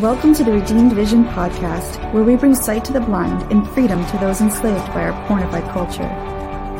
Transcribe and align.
Welcome 0.00 0.32
to 0.36 0.44
the 0.44 0.52
Redeemed 0.52 0.94
Vision 0.94 1.26
podcast, 1.26 2.10
where 2.14 2.22
we 2.22 2.34
bring 2.34 2.54
sight 2.54 2.86
to 2.86 2.92
the 2.94 3.02
blind 3.02 3.52
and 3.52 3.68
freedom 3.68 4.02
to 4.06 4.16
those 4.16 4.40
enslaved 4.40 4.86
by 4.94 5.02
our 5.02 5.28
pornified 5.28 5.70
culture. 5.74 6.08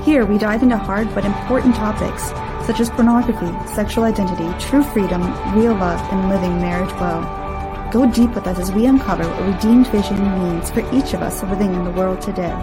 Here, 0.02 0.24
we 0.24 0.38
dive 0.38 0.62
into 0.62 0.78
hard 0.78 1.14
but 1.14 1.26
important 1.26 1.74
topics 1.74 2.28
such 2.66 2.80
as 2.80 2.88
pornography, 2.88 3.52
sexual 3.74 4.04
identity, 4.04 4.48
true 4.58 4.82
freedom, 4.82 5.20
real 5.54 5.74
love, 5.74 6.00
and 6.10 6.30
living 6.30 6.62
marriage 6.62 6.90
well. 6.94 7.20
Go 7.92 8.10
deep 8.10 8.34
with 8.34 8.46
us 8.46 8.58
as 8.58 8.72
we 8.72 8.86
uncover 8.86 9.28
what 9.28 9.54
redeemed 9.54 9.88
vision 9.88 10.16
means 10.38 10.70
for 10.70 10.80
each 10.94 11.12
of 11.12 11.20
us 11.20 11.42
living 11.42 11.74
in 11.74 11.84
the 11.84 11.90
world 11.90 12.22
today. 12.22 12.54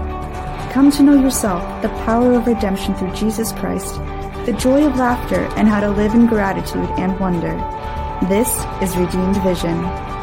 Come 0.73 0.89
to 0.89 1.03
know 1.03 1.21
yourself, 1.21 1.61
the 1.83 1.89
power 2.03 2.33
of 2.33 2.47
redemption 2.47 2.95
through 2.95 3.13
Jesus 3.13 3.51
Christ, 3.51 3.93
the 4.47 4.57
joy 4.59 4.87
of 4.87 4.97
laughter, 4.97 5.47
and 5.55 5.67
how 5.67 5.81
to 5.81 5.91
live 5.91 6.15
in 6.15 6.25
gratitude 6.25 6.89
and 6.97 7.19
wonder. 7.19 7.53
This 8.27 8.49
is 8.81 8.97
Redeemed 8.97 9.37
Vision. 9.43 10.16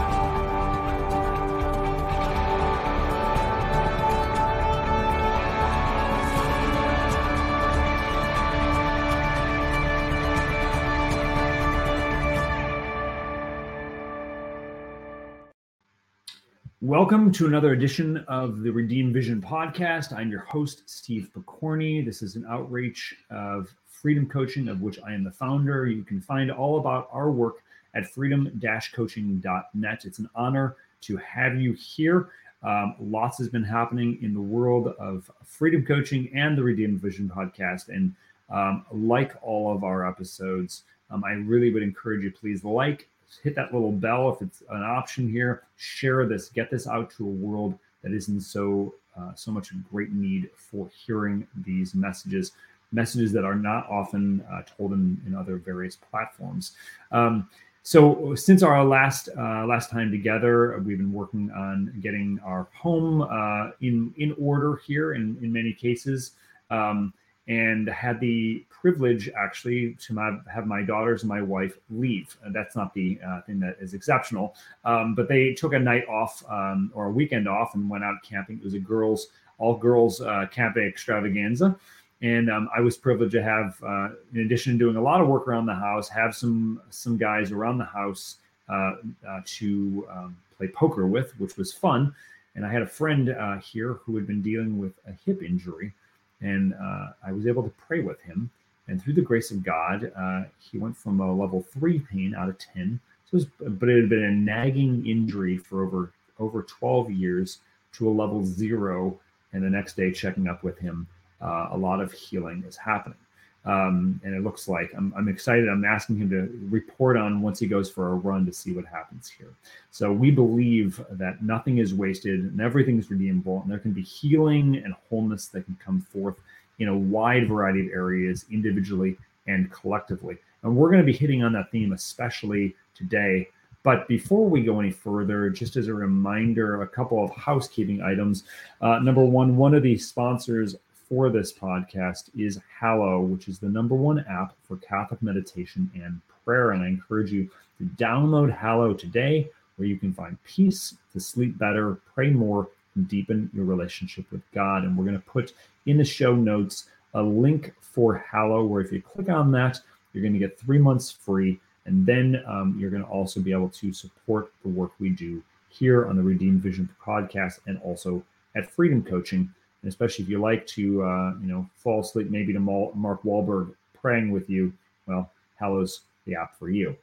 Welcome 16.94 17.32
to 17.32 17.48
another 17.48 17.72
edition 17.72 18.18
of 18.28 18.62
the 18.62 18.70
Redeem 18.70 19.12
Vision 19.12 19.42
podcast. 19.42 20.16
I'm 20.16 20.30
your 20.30 20.42
host, 20.42 20.84
Steve 20.86 21.28
Pokorny. 21.34 22.04
This 22.04 22.22
is 22.22 22.36
an 22.36 22.46
outreach 22.48 23.16
of 23.30 23.74
freedom 23.88 24.28
coaching, 24.28 24.68
of 24.68 24.80
which 24.80 25.00
I 25.04 25.12
am 25.12 25.24
the 25.24 25.32
founder. 25.32 25.88
You 25.88 26.04
can 26.04 26.20
find 26.20 26.52
all 26.52 26.78
about 26.78 27.08
our 27.10 27.32
work 27.32 27.64
at 27.96 28.06
freedom 28.06 28.60
coaching.net. 28.94 30.04
It's 30.04 30.20
an 30.20 30.30
honor 30.36 30.76
to 31.00 31.16
have 31.16 31.60
you 31.60 31.72
here. 31.72 32.28
Um, 32.62 32.94
lots 33.00 33.38
has 33.38 33.48
been 33.48 33.64
happening 33.64 34.22
in 34.22 34.32
the 34.32 34.40
world 34.40 34.94
of 35.00 35.28
freedom 35.44 35.84
coaching 35.84 36.30
and 36.32 36.56
the 36.56 36.62
Redeem 36.62 36.96
Vision 36.96 37.28
podcast. 37.28 37.88
And 37.88 38.14
um, 38.50 38.86
like 38.92 39.32
all 39.42 39.74
of 39.74 39.82
our 39.82 40.08
episodes, 40.08 40.84
um, 41.10 41.24
I 41.24 41.32
really 41.32 41.72
would 41.72 41.82
encourage 41.82 42.22
you 42.22 42.30
please 42.30 42.62
like, 42.62 43.08
hit 43.42 43.54
that 43.56 43.72
little 43.72 43.92
bell 43.92 44.30
if 44.30 44.42
it's 44.42 44.62
an 44.70 44.82
option 44.82 45.30
here. 45.30 45.62
Share 45.76 46.26
this, 46.26 46.48
get 46.48 46.70
this 46.70 46.86
out 46.86 47.10
to 47.16 47.24
a 47.24 47.30
world 47.30 47.78
that 48.02 48.12
is 48.12 48.28
in 48.28 48.40
so 48.40 48.94
uh, 49.16 49.32
so 49.34 49.50
much 49.52 49.72
great 49.92 50.12
need 50.12 50.50
for 50.56 50.90
hearing 51.06 51.46
these 51.64 51.94
messages, 51.94 52.52
messages 52.90 53.32
that 53.32 53.44
are 53.44 53.54
not 53.54 53.88
often 53.88 54.44
uh, 54.52 54.62
told 54.62 54.92
in, 54.92 55.20
in 55.26 55.34
other 55.36 55.56
various 55.56 55.96
platforms. 55.96 56.72
Um, 57.12 57.48
so 57.84 58.34
since 58.34 58.62
our 58.62 58.84
last 58.84 59.28
uh, 59.38 59.66
last 59.66 59.90
time 59.90 60.10
together, 60.10 60.82
we've 60.84 60.98
been 60.98 61.12
working 61.12 61.50
on 61.50 61.92
getting 62.00 62.40
our 62.44 62.66
home 62.74 63.22
uh, 63.22 63.70
in 63.80 64.14
in 64.16 64.34
order 64.38 64.80
here. 64.86 65.14
In 65.14 65.36
in 65.42 65.52
many 65.52 65.72
cases. 65.72 66.32
Um, 66.70 67.12
and 67.46 67.88
had 67.88 68.20
the 68.20 68.64
privilege 68.70 69.30
actually 69.36 69.94
to 70.00 70.14
my, 70.14 70.38
have 70.52 70.66
my 70.66 70.82
daughters 70.82 71.22
and 71.22 71.28
my 71.28 71.42
wife 71.42 71.78
leave. 71.90 72.36
And 72.42 72.54
that's 72.54 72.74
not 72.74 72.94
the 72.94 73.18
uh, 73.26 73.42
thing 73.42 73.60
that 73.60 73.76
is 73.80 73.94
exceptional, 73.94 74.54
um, 74.84 75.14
but 75.14 75.28
they 75.28 75.52
took 75.52 75.74
a 75.74 75.78
night 75.78 76.06
off 76.08 76.42
um, 76.48 76.90
or 76.94 77.06
a 77.06 77.10
weekend 77.10 77.48
off 77.48 77.74
and 77.74 77.88
went 77.88 78.04
out 78.04 78.16
camping. 78.22 78.58
It 78.58 78.64
was 78.64 78.74
a 78.74 78.78
girls 78.78 79.28
all 79.58 79.76
girls 79.76 80.20
uh, 80.20 80.46
camping 80.50 80.84
extravaganza. 80.84 81.76
And 82.22 82.50
um, 82.50 82.68
I 82.74 82.80
was 82.80 82.96
privileged 82.96 83.32
to 83.32 83.42
have, 83.42 83.76
uh, 83.86 84.10
in 84.32 84.40
addition 84.40 84.72
to 84.72 84.78
doing 84.78 84.96
a 84.96 85.02
lot 85.02 85.20
of 85.20 85.28
work 85.28 85.46
around 85.46 85.66
the 85.66 85.74
house, 85.74 86.08
have 86.08 86.34
some 86.34 86.80
some 86.90 87.16
guys 87.16 87.52
around 87.52 87.78
the 87.78 87.84
house 87.84 88.36
uh, 88.68 88.94
uh, 89.28 89.40
to 89.44 90.06
um, 90.10 90.36
play 90.56 90.68
poker 90.68 91.06
with, 91.06 91.38
which 91.38 91.56
was 91.56 91.72
fun. 91.72 92.14
And 92.54 92.64
I 92.64 92.72
had 92.72 92.82
a 92.82 92.86
friend 92.86 93.30
uh, 93.30 93.58
here 93.58 93.94
who 93.94 94.14
had 94.16 94.26
been 94.26 94.40
dealing 94.40 94.78
with 94.78 94.92
a 95.06 95.12
hip 95.26 95.42
injury, 95.42 95.92
and 96.40 96.74
uh, 96.74 97.08
I 97.26 97.32
was 97.32 97.46
able 97.46 97.62
to 97.62 97.72
pray 97.86 98.00
with 98.00 98.20
him. 98.20 98.50
And 98.86 99.02
through 99.02 99.14
the 99.14 99.22
grace 99.22 99.50
of 99.50 99.62
God, 99.62 100.12
uh, 100.16 100.44
he 100.58 100.78
went 100.78 100.96
from 100.96 101.20
a 101.20 101.34
level 101.34 101.62
three 101.62 102.00
pain 102.00 102.34
out 102.34 102.48
of 102.48 102.58
10. 102.58 103.00
So 103.30 103.36
was, 103.36 103.46
but 103.58 103.88
it 103.88 104.00
had 104.00 104.10
been 104.10 104.24
a 104.24 104.30
nagging 104.30 105.06
injury 105.06 105.56
for 105.56 105.84
over, 105.84 106.12
over 106.38 106.62
12 106.62 107.10
years 107.10 107.60
to 107.94 108.08
a 108.08 108.12
level 108.12 108.44
zero. 108.44 109.18
And 109.52 109.62
the 109.62 109.70
next 109.70 109.96
day, 109.96 110.12
checking 110.12 110.48
up 110.48 110.62
with 110.62 110.78
him, 110.78 111.06
uh, 111.40 111.68
a 111.70 111.76
lot 111.76 112.00
of 112.00 112.12
healing 112.12 112.64
is 112.66 112.76
happening. 112.76 113.18
Um, 113.66 114.20
and 114.22 114.34
it 114.34 114.42
looks 114.42 114.68
like 114.68 114.92
I'm, 114.94 115.14
I'm, 115.16 115.26
excited. 115.26 115.68
I'm 115.70 115.86
asking 115.86 116.18
him 116.18 116.28
to 116.30 116.68
report 116.68 117.16
on 117.16 117.40
once 117.40 117.58
he 117.58 117.66
goes 117.66 117.90
for 117.90 118.08
a 118.10 118.14
run 118.14 118.44
to 118.44 118.52
see 118.52 118.72
what 118.72 118.84
happens 118.84 119.28
here. 119.28 119.54
So 119.90 120.12
we 120.12 120.30
believe 120.30 121.02
that 121.12 121.42
nothing 121.42 121.78
is 121.78 121.94
wasted 121.94 122.40
and 122.40 122.60
everything 122.60 122.98
is 122.98 123.10
redeemable, 123.10 123.62
and 123.62 123.70
there 123.70 123.78
can 123.78 123.92
be 123.92 124.02
healing 124.02 124.82
and 124.84 124.94
wholeness 125.08 125.46
that 125.48 125.64
can 125.64 125.78
come 125.82 126.02
forth 126.02 126.36
in 126.78 126.88
a 126.88 126.96
wide 126.96 127.48
variety 127.48 127.86
of 127.86 127.92
areas, 127.92 128.44
individually 128.50 129.16
and 129.46 129.70
collectively. 129.72 130.36
And 130.62 130.76
we're 130.76 130.90
going 130.90 131.00
to 131.00 131.06
be 131.06 131.16
hitting 131.16 131.42
on 131.42 131.52
that 131.52 131.70
theme, 131.70 131.92
especially 131.92 132.74
today. 132.94 133.48
But 133.82 134.08
before 134.08 134.48
we 134.48 134.62
go 134.62 134.80
any 134.80 134.90
further, 134.90 135.50
just 135.50 135.76
as 135.76 135.88
a 135.88 135.94
reminder, 135.94 136.82
a 136.82 136.88
couple 136.88 137.22
of 137.22 137.30
housekeeping 137.32 138.00
items. 138.02 138.44
Uh, 138.80 138.98
number 138.98 139.24
one, 139.24 139.56
one 139.56 139.74
of 139.74 139.82
the 139.82 139.96
sponsors 139.98 140.76
for 141.08 141.30
this 141.30 141.52
podcast 141.52 142.30
is 142.36 142.60
Hallow, 142.80 143.20
which 143.20 143.48
is 143.48 143.58
the 143.58 143.68
number 143.68 143.94
one 143.94 144.24
app 144.28 144.54
for 144.66 144.76
Catholic 144.76 145.22
meditation 145.22 145.90
and 145.94 146.20
prayer. 146.44 146.72
And 146.72 146.82
I 146.82 146.88
encourage 146.88 147.30
you 147.30 147.48
to 147.78 147.84
download 147.96 148.54
Hallow 148.54 148.94
today, 148.94 149.50
where 149.76 149.88
you 149.88 149.96
can 149.96 150.12
find 150.12 150.42
peace 150.44 150.96
to 151.12 151.20
sleep 151.20 151.58
better, 151.58 151.98
pray 152.14 152.30
more, 152.30 152.68
and 152.94 153.08
deepen 153.08 153.50
your 153.52 153.64
relationship 153.64 154.30
with 154.30 154.42
God. 154.52 154.84
And 154.84 154.96
we're 154.96 155.04
going 155.04 155.20
to 155.20 155.26
put 155.26 155.52
in 155.86 155.96
the 155.98 156.04
show 156.04 156.34
notes 156.34 156.88
a 157.14 157.22
link 157.22 157.74
for 157.80 158.16
Hallow, 158.16 158.64
where 158.64 158.80
if 158.80 158.92
you 158.92 159.02
click 159.02 159.28
on 159.28 159.50
that, 159.52 159.80
you're 160.12 160.22
going 160.22 160.32
to 160.32 160.38
get 160.38 160.58
three 160.58 160.78
months 160.78 161.10
free. 161.10 161.60
And 161.86 162.06
then 162.06 162.42
um, 162.46 162.76
you're 162.78 162.90
going 162.90 163.02
to 163.02 163.08
also 163.08 163.40
be 163.40 163.52
able 163.52 163.68
to 163.68 163.92
support 163.92 164.52
the 164.62 164.68
work 164.68 164.92
we 164.98 165.10
do 165.10 165.42
here 165.68 166.06
on 166.06 166.16
the 166.16 166.22
Redeemed 166.22 166.62
Vision 166.62 166.88
podcast 167.04 167.58
and 167.66 167.78
also 167.82 168.22
at 168.54 168.70
Freedom 168.70 169.02
Coaching 169.02 169.52
and 169.84 169.90
especially 169.90 170.24
if 170.24 170.30
you 170.30 170.38
like 170.38 170.66
to, 170.66 171.02
uh, 171.02 171.34
you 171.42 171.46
know, 171.46 171.68
fall 171.76 172.00
asleep 172.00 172.30
maybe 172.30 172.54
to 172.54 172.58
Mark 172.58 173.22
Wahlberg 173.22 173.74
praying 173.92 174.30
with 174.30 174.48
you, 174.48 174.72
well, 175.06 175.30
Hallow's 175.56 176.00
the 176.24 176.34
app 176.34 176.58
for 176.58 176.70
you. 176.70 176.96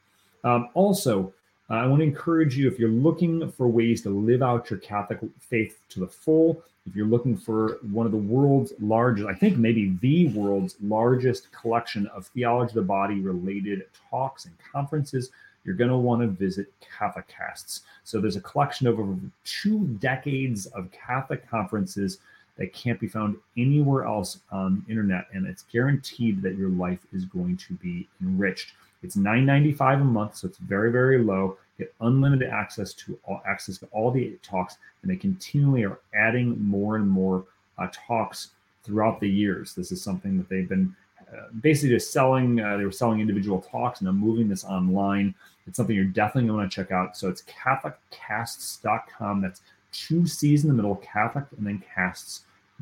Um, 0.44 0.70
also, 0.74 1.32
uh, 1.70 1.76
I 1.76 1.86
want 1.86 2.00
to 2.00 2.06
encourage 2.06 2.58
you 2.58 2.68
if 2.68 2.80
you're 2.80 2.90
looking 2.90 3.52
for 3.52 3.68
ways 3.68 4.02
to 4.02 4.10
live 4.10 4.42
out 4.42 4.72
your 4.72 4.80
Catholic 4.80 5.20
faith 5.40 5.78
to 5.90 6.00
the 6.00 6.08
full, 6.08 6.64
if 6.88 6.96
you're 6.96 7.06
looking 7.06 7.38
for 7.38 7.78
one 7.92 8.08
of 8.08 8.12
the 8.12 8.18
world's 8.18 8.74
largest, 8.80 9.28
I 9.28 9.36
think 9.36 9.58
maybe 9.58 9.96
the 10.02 10.30
world's 10.30 10.76
largest 10.82 11.52
collection 11.52 12.08
of 12.08 12.26
theology 12.26 12.72
of 12.72 12.76
the 12.76 12.82
body 12.82 13.20
related 13.20 13.84
talks 14.10 14.46
and 14.46 14.56
conferences, 14.74 15.30
you're 15.64 15.76
going 15.76 15.92
to 15.92 15.98
want 15.98 16.24
to 16.24 16.28
visit 16.28 16.74
Cathocasts. 16.82 17.82
So 18.04 18.20
there's 18.20 18.38
a 18.38 18.42
collection 18.42 18.88
of 18.88 19.00
over 19.00 19.16
two 19.46 19.86
decades 20.00 20.66
of 20.66 20.90
Catholic 20.92 21.48
conferences 21.48 22.18
that 22.58 22.74
can't 22.74 23.00
be 23.00 23.08
found 23.08 23.38
anywhere 23.58 24.04
else 24.06 24.40
on 24.52 24.84
the 24.86 24.92
internet 24.92 25.26
and 25.34 25.48
it's 25.48 25.64
guaranteed 25.64 26.42
that 26.42 26.58
your 26.58 26.70
life 26.70 27.00
is 27.14 27.26
going 27.26 27.58
to 27.58 27.74
be 27.76 28.08
enriched. 28.22 28.74
It's 29.04 29.16
$9.95 29.16 30.02
a 30.02 30.04
month 30.04 30.38
so 30.38 30.48
it's 30.48 30.58
very 30.58 30.92
very 30.92 31.24
low. 31.24 31.58
Get 31.78 31.94
unlimited 32.02 32.50
access 32.50 32.94
to 32.94 33.18
all 33.24 33.42
access 33.48 33.78
to 33.80 33.88
all 33.92 34.12
the 34.12 34.38
talks 34.44 34.78
and 35.02 35.12
they 35.12 35.16
continually 35.16 35.84
are 35.84 36.00
adding 36.14 36.62
more 36.64 36.98
and 36.98 37.10
more 37.10 37.46
uh, 37.78 37.88
talks 37.92 38.50
throughout 38.84 39.20
the 39.20 39.30
years. 39.30 39.74
This 39.74 39.92
is 39.92 40.04
something 40.04 40.38
that 40.38 40.50
they've 40.50 40.70
been 40.70 40.96
uh, 41.32 41.48
basically 41.62 41.96
just 41.96 42.12
selling 42.12 42.60
uh, 42.60 42.78
they 42.78 42.86
were 42.86 42.92
selling 42.92 43.22
individual 43.22 43.62
talks 43.62 44.00
and 44.00 44.08
they're 44.08 44.14
moving 44.14 44.50
this 44.50 44.66
online. 44.66 45.34
It's 45.68 45.78
something 45.78 45.96
you're 45.96 46.06
definitely 46.06 46.48
going 46.48 46.58
to 46.58 46.62
want 46.62 46.72
to 46.72 46.76
check 46.76 46.92
out. 46.92 47.16
So 47.16 47.30
it's 47.30 47.44
catholiccasts.com 47.44 49.42
that's 49.42 49.62
two 49.92 50.26
C's 50.26 50.64
in 50.64 50.70
the 50.70 50.74
middle, 50.74 50.96
Catholic, 50.98 51.46
and 51.58 51.66
then 51.66 51.84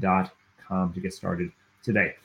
casts.com 0.02 0.94
to 0.94 1.00
get 1.00 1.14
started 1.14 1.52
today. 1.84 2.16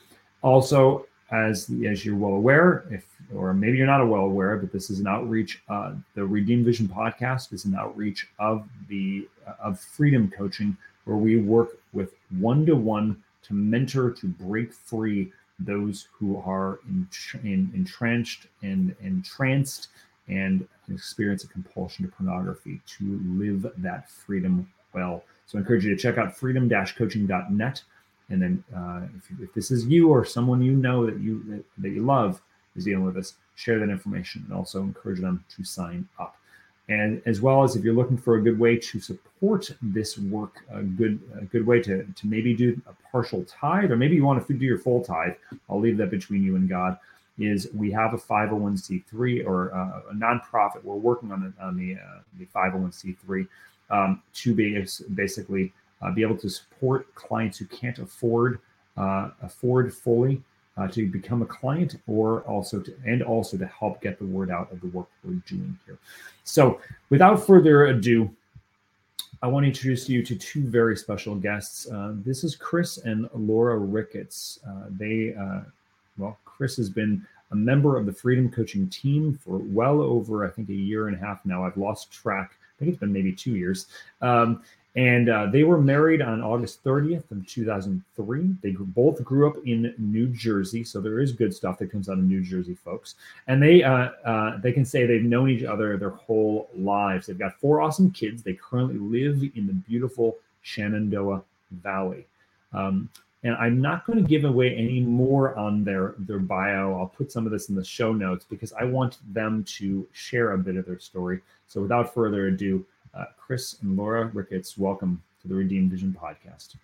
Also, 0.43 1.07
as 1.31 1.71
as 1.87 2.05
you're 2.05 2.17
well 2.17 2.35
aware, 2.35 2.85
if 2.91 3.07
or 3.35 3.55
maybe 3.55 3.79
you're 3.79 3.87
not 3.87 4.07
well 4.07 4.23
aware, 4.23 4.57
but 4.57 4.73
this 4.73 4.91
is 4.91 5.01
an 5.01 5.07
outreach. 5.07 5.63
Uh, 5.69 5.95
the 6.15 6.25
Redeem 6.25 6.65
Vision 6.65 6.87
podcast 6.87 7.53
is 7.53 7.65
an 7.65 7.75
outreach 7.75 8.29
of 8.39 8.69
the 8.89 9.27
uh, 9.47 9.55
of 9.63 9.81
Freedom 9.81 10.31
Coaching, 10.31 10.77
where 11.05 11.17
we 11.17 11.37
work 11.39 11.79
with 11.93 12.15
one 12.39 12.67
to 12.67 12.77
one 12.77 13.23
to 13.43 13.55
mentor 13.55 14.11
to 14.11 14.27
break 14.27 14.73
free 14.73 15.33
those 15.61 16.09
who 16.13 16.43
are 16.45 16.81
in, 16.89 17.09
in, 17.45 17.71
entrenched 17.75 18.49
and 18.63 18.95
entranced 19.03 19.89
and 20.29 20.67
experience 20.93 21.45
a 21.45 21.49
compulsion 21.49 22.05
to 22.05 22.11
pornography 22.11 22.81
to 22.87 23.21
live 23.25 23.71
that 23.79 24.11
freedom 24.11 24.69
well. 24.93 25.23
So 25.47 25.59
I 25.59 25.61
encourage 25.61 25.85
you 25.85 25.95
to 25.95 26.01
check 26.01 26.19
out 26.19 26.37
freedom-coaching.net. 26.37 27.83
And 28.31 28.43
then 28.43 28.65
uh, 28.75 29.03
if, 29.17 29.41
if, 29.41 29.55
this 29.55 29.71
is 29.71 29.87
you 29.87 30.09
or 30.09 30.25
someone 30.25 30.63
you 30.63 30.73
know 30.73 31.05
that 31.05 31.21
you 31.21 31.43
that, 31.49 31.65
that 31.79 31.91
you 31.91 32.03
love 32.03 32.41
is 32.75 32.85
dealing 32.85 33.05
with 33.05 33.15
this, 33.15 33.35
share 33.55 33.79
that 33.79 33.91
information 33.91 34.45
and 34.47 34.57
also 34.57 34.81
encourage 34.81 35.21
them 35.21 35.45
to 35.57 35.65
sign 35.65 36.09
up. 36.19 36.37
and 36.89 37.23
as 37.27 37.41
well 37.41 37.63
as 37.63 37.77
if 37.77 37.85
you're 37.85 37.95
looking 37.95 38.17
for 38.17 38.37
a 38.37 38.43
good 38.43 38.59
way 38.59 38.77
to 38.77 39.01
support 39.01 39.71
this 39.81 40.19
work, 40.19 40.65
a 40.73 40.83
good 40.83 41.21
a 41.39 41.45
good 41.45 41.67
way 41.67 41.81
to 41.83 42.05
to 42.05 42.27
maybe 42.27 42.55
do 42.55 42.81
a 42.87 43.11
partial 43.11 43.45
tithe, 43.45 43.91
or 43.91 43.97
maybe 43.97 44.17
you 44.17 44.25
want 44.25 44.47
to 44.47 44.55
do 44.55 44.65
your 44.65 44.79
full 44.79 45.05
tithe. 45.05 45.35
I'll 45.69 45.81
leave 45.81 45.99
that 45.99 46.11
between 46.11 46.43
you 46.43 46.57
and 46.57 46.69
God. 46.69 46.99
Is 47.37 47.69
we 47.75 47.91
have 47.91 48.15
a 48.15 48.17
501c3 48.17 49.45
or 49.45 49.75
uh, 49.75 50.13
a 50.13 50.15
nonprofit. 50.15 50.85
We're 50.85 50.95
working 50.95 51.33
on 51.33 51.41
the 51.43 51.65
on 51.65 51.77
the 51.77 51.97
uh, 51.97 52.21
the 52.39 52.47
501c3 52.47 53.49
um, 53.91 54.23
to 54.35 54.55
be 54.55 54.85
basically 55.15 55.73
uh, 56.03 56.11
be 56.11 56.23
able 56.23 56.37
to 56.37 56.49
support 56.49 57.13
clients 57.15 57.59
who 57.59 57.67
can't 57.67 57.99
afford 57.99 58.61
uh, 58.97 59.31
afford 59.43 59.93
fully 59.93 60.43
uh, 60.77 60.89
to 60.89 61.07
become 61.07 61.43
a 61.43 61.47
client 61.47 61.97
or 62.07 62.41
also 62.43 62.81
to 62.81 62.95
and 63.07 63.23
also 63.23 63.57
to 63.57 63.67
help 63.67 64.01
get 64.01 64.19
the 64.19 64.25
word 64.25 64.51
out 64.51 64.71
of 64.73 64.81
the 64.81 64.87
work 64.89 65.09
we're 65.25 65.35
doing 65.47 65.79
here. 65.87 65.99
So 66.45 66.81
without 67.11 67.45
further 67.45 67.87
ado 67.87 68.31
i 69.43 69.47
want 69.47 69.65
to 69.65 69.69
introduce 69.69 70.09
you 70.09 70.23
to 70.23 70.37
two 70.37 70.67
very 70.67 70.97
special 70.97 71.35
guests. 71.35 71.91
Uh, 71.91 72.15
this 72.25 72.45
is 72.45 72.57
chris 72.57 72.99
and 72.99 73.29
laura 73.35 73.79
ricketts. 73.79 74.59
Uh, 74.67 74.87
they 74.91 75.35
uh, 75.39 75.61
well 76.19 76.39
chris 76.45 76.77
has 76.77 76.89
been 76.91 77.25
a 77.51 77.57
member 77.57 77.97
of 77.97 78.07
the 78.07 78.13
freedom 78.13 78.51
coaching 78.51 78.89
team 78.89 79.39
for 79.45 79.59
well 79.59 80.01
over 80.01 80.47
i 80.47 80.51
think 80.51 80.69
a 80.69 80.75
year 80.75 81.09
and 81.09 81.17
a 81.17 81.21
half 81.21 81.45
now. 81.45 81.65
I've 81.65 81.77
lost 81.77 82.11
track 82.11 82.57
i 82.77 82.79
think 82.79 82.91
it's 82.91 83.01
been 83.01 83.13
maybe 83.13 83.33
two 83.33 83.57
years 83.57 83.87
um, 84.23 84.63
and 84.97 85.29
uh, 85.29 85.47
they 85.47 85.65
were 85.65 85.81
married 85.81 86.23
on 86.23 86.41
August 86.41 86.85
30th 86.85 87.29
of 87.33 87.45
2003. 87.49 88.55
They 88.63 88.77
both 88.79 89.25
grew 89.25 89.49
up 89.49 89.57
in 89.67 89.93
New 89.99 90.29
Jersey, 90.29 90.85
so 90.85 91.01
there 91.01 91.19
is 91.19 91.33
good 91.33 91.53
stuff 91.53 91.79
that 91.79 91.91
comes 91.91 92.09
out 92.09 92.19
of 92.19 92.25
New 92.25 92.43
Jersey, 92.43 92.75
folks. 92.77 93.17
And 93.49 93.61
they 93.61 93.83
uh, 93.83 94.11
uh, 94.25 94.59
they 94.59 94.71
can 94.71 94.85
say 94.85 95.05
they've 95.05 95.25
known 95.25 95.51
each 95.51 95.65
other 95.65 95.97
their 95.97 96.11
whole 96.11 96.71
lives. 96.77 97.27
They've 97.27 97.39
got 97.39 97.59
four 97.59 97.81
awesome 97.81 98.13
kids. 98.13 98.45
They 98.45 98.53
currently 98.53 98.99
live 98.99 99.43
in 99.57 99.67
the 99.67 99.73
beautiful 99.73 100.37
Shenandoah 100.63 101.43
Valley. 101.73 102.27
Um, 102.73 103.09
and 103.45 103.55
I'm 103.57 103.81
not 103.81 104.07
going 104.07 104.21
to 104.21 104.29
give 104.29 104.45
away 104.45 104.75
any 104.75 105.01
more 105.01 105.55
on 105.57 105.85
their 105.85 106.15
their 106.19 106.39
bio. 106.39 106.99
I'll 106.99 107.07
put 107.07 107.31
some 107.31 107.47
of 107.47 107.53
this 107.53 107.69
in 107.69 107.75
the 107.75 107.85
show 107.85 108.13
notes 108.13 108.47
because 108.49 108.73
I 108.73 108.85
want 108.85 109.19
them 109.33 109.63
to 109.79 110.07
share 110.13 110.53
a 110.53 110.59
bit 110.59 110.77
of 110.77 110.87
their 110.87 110.99
story. 110.99 111.41
So 111.69 111.83
without 111.83 112.13
further 112.13 112.49
ado. 112.49 112.85
Uh, 113.17 113.27
Chris 113.39 113.77
and 113.83 113.97
Laura 113.97 114.27
Ricketts, 114.35 114.77
welcome 114.77 115.23
to 115.41 115.47
the 115.47 115.55
Redeemed 115.55 115.89
Vision 115.89 116.17
podcast. 116.21 116.75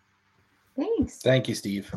Thanks. 0.76 1.16
Thank 1.16 1.48
you, 1.48 1.56
Steve. 1.56 1.92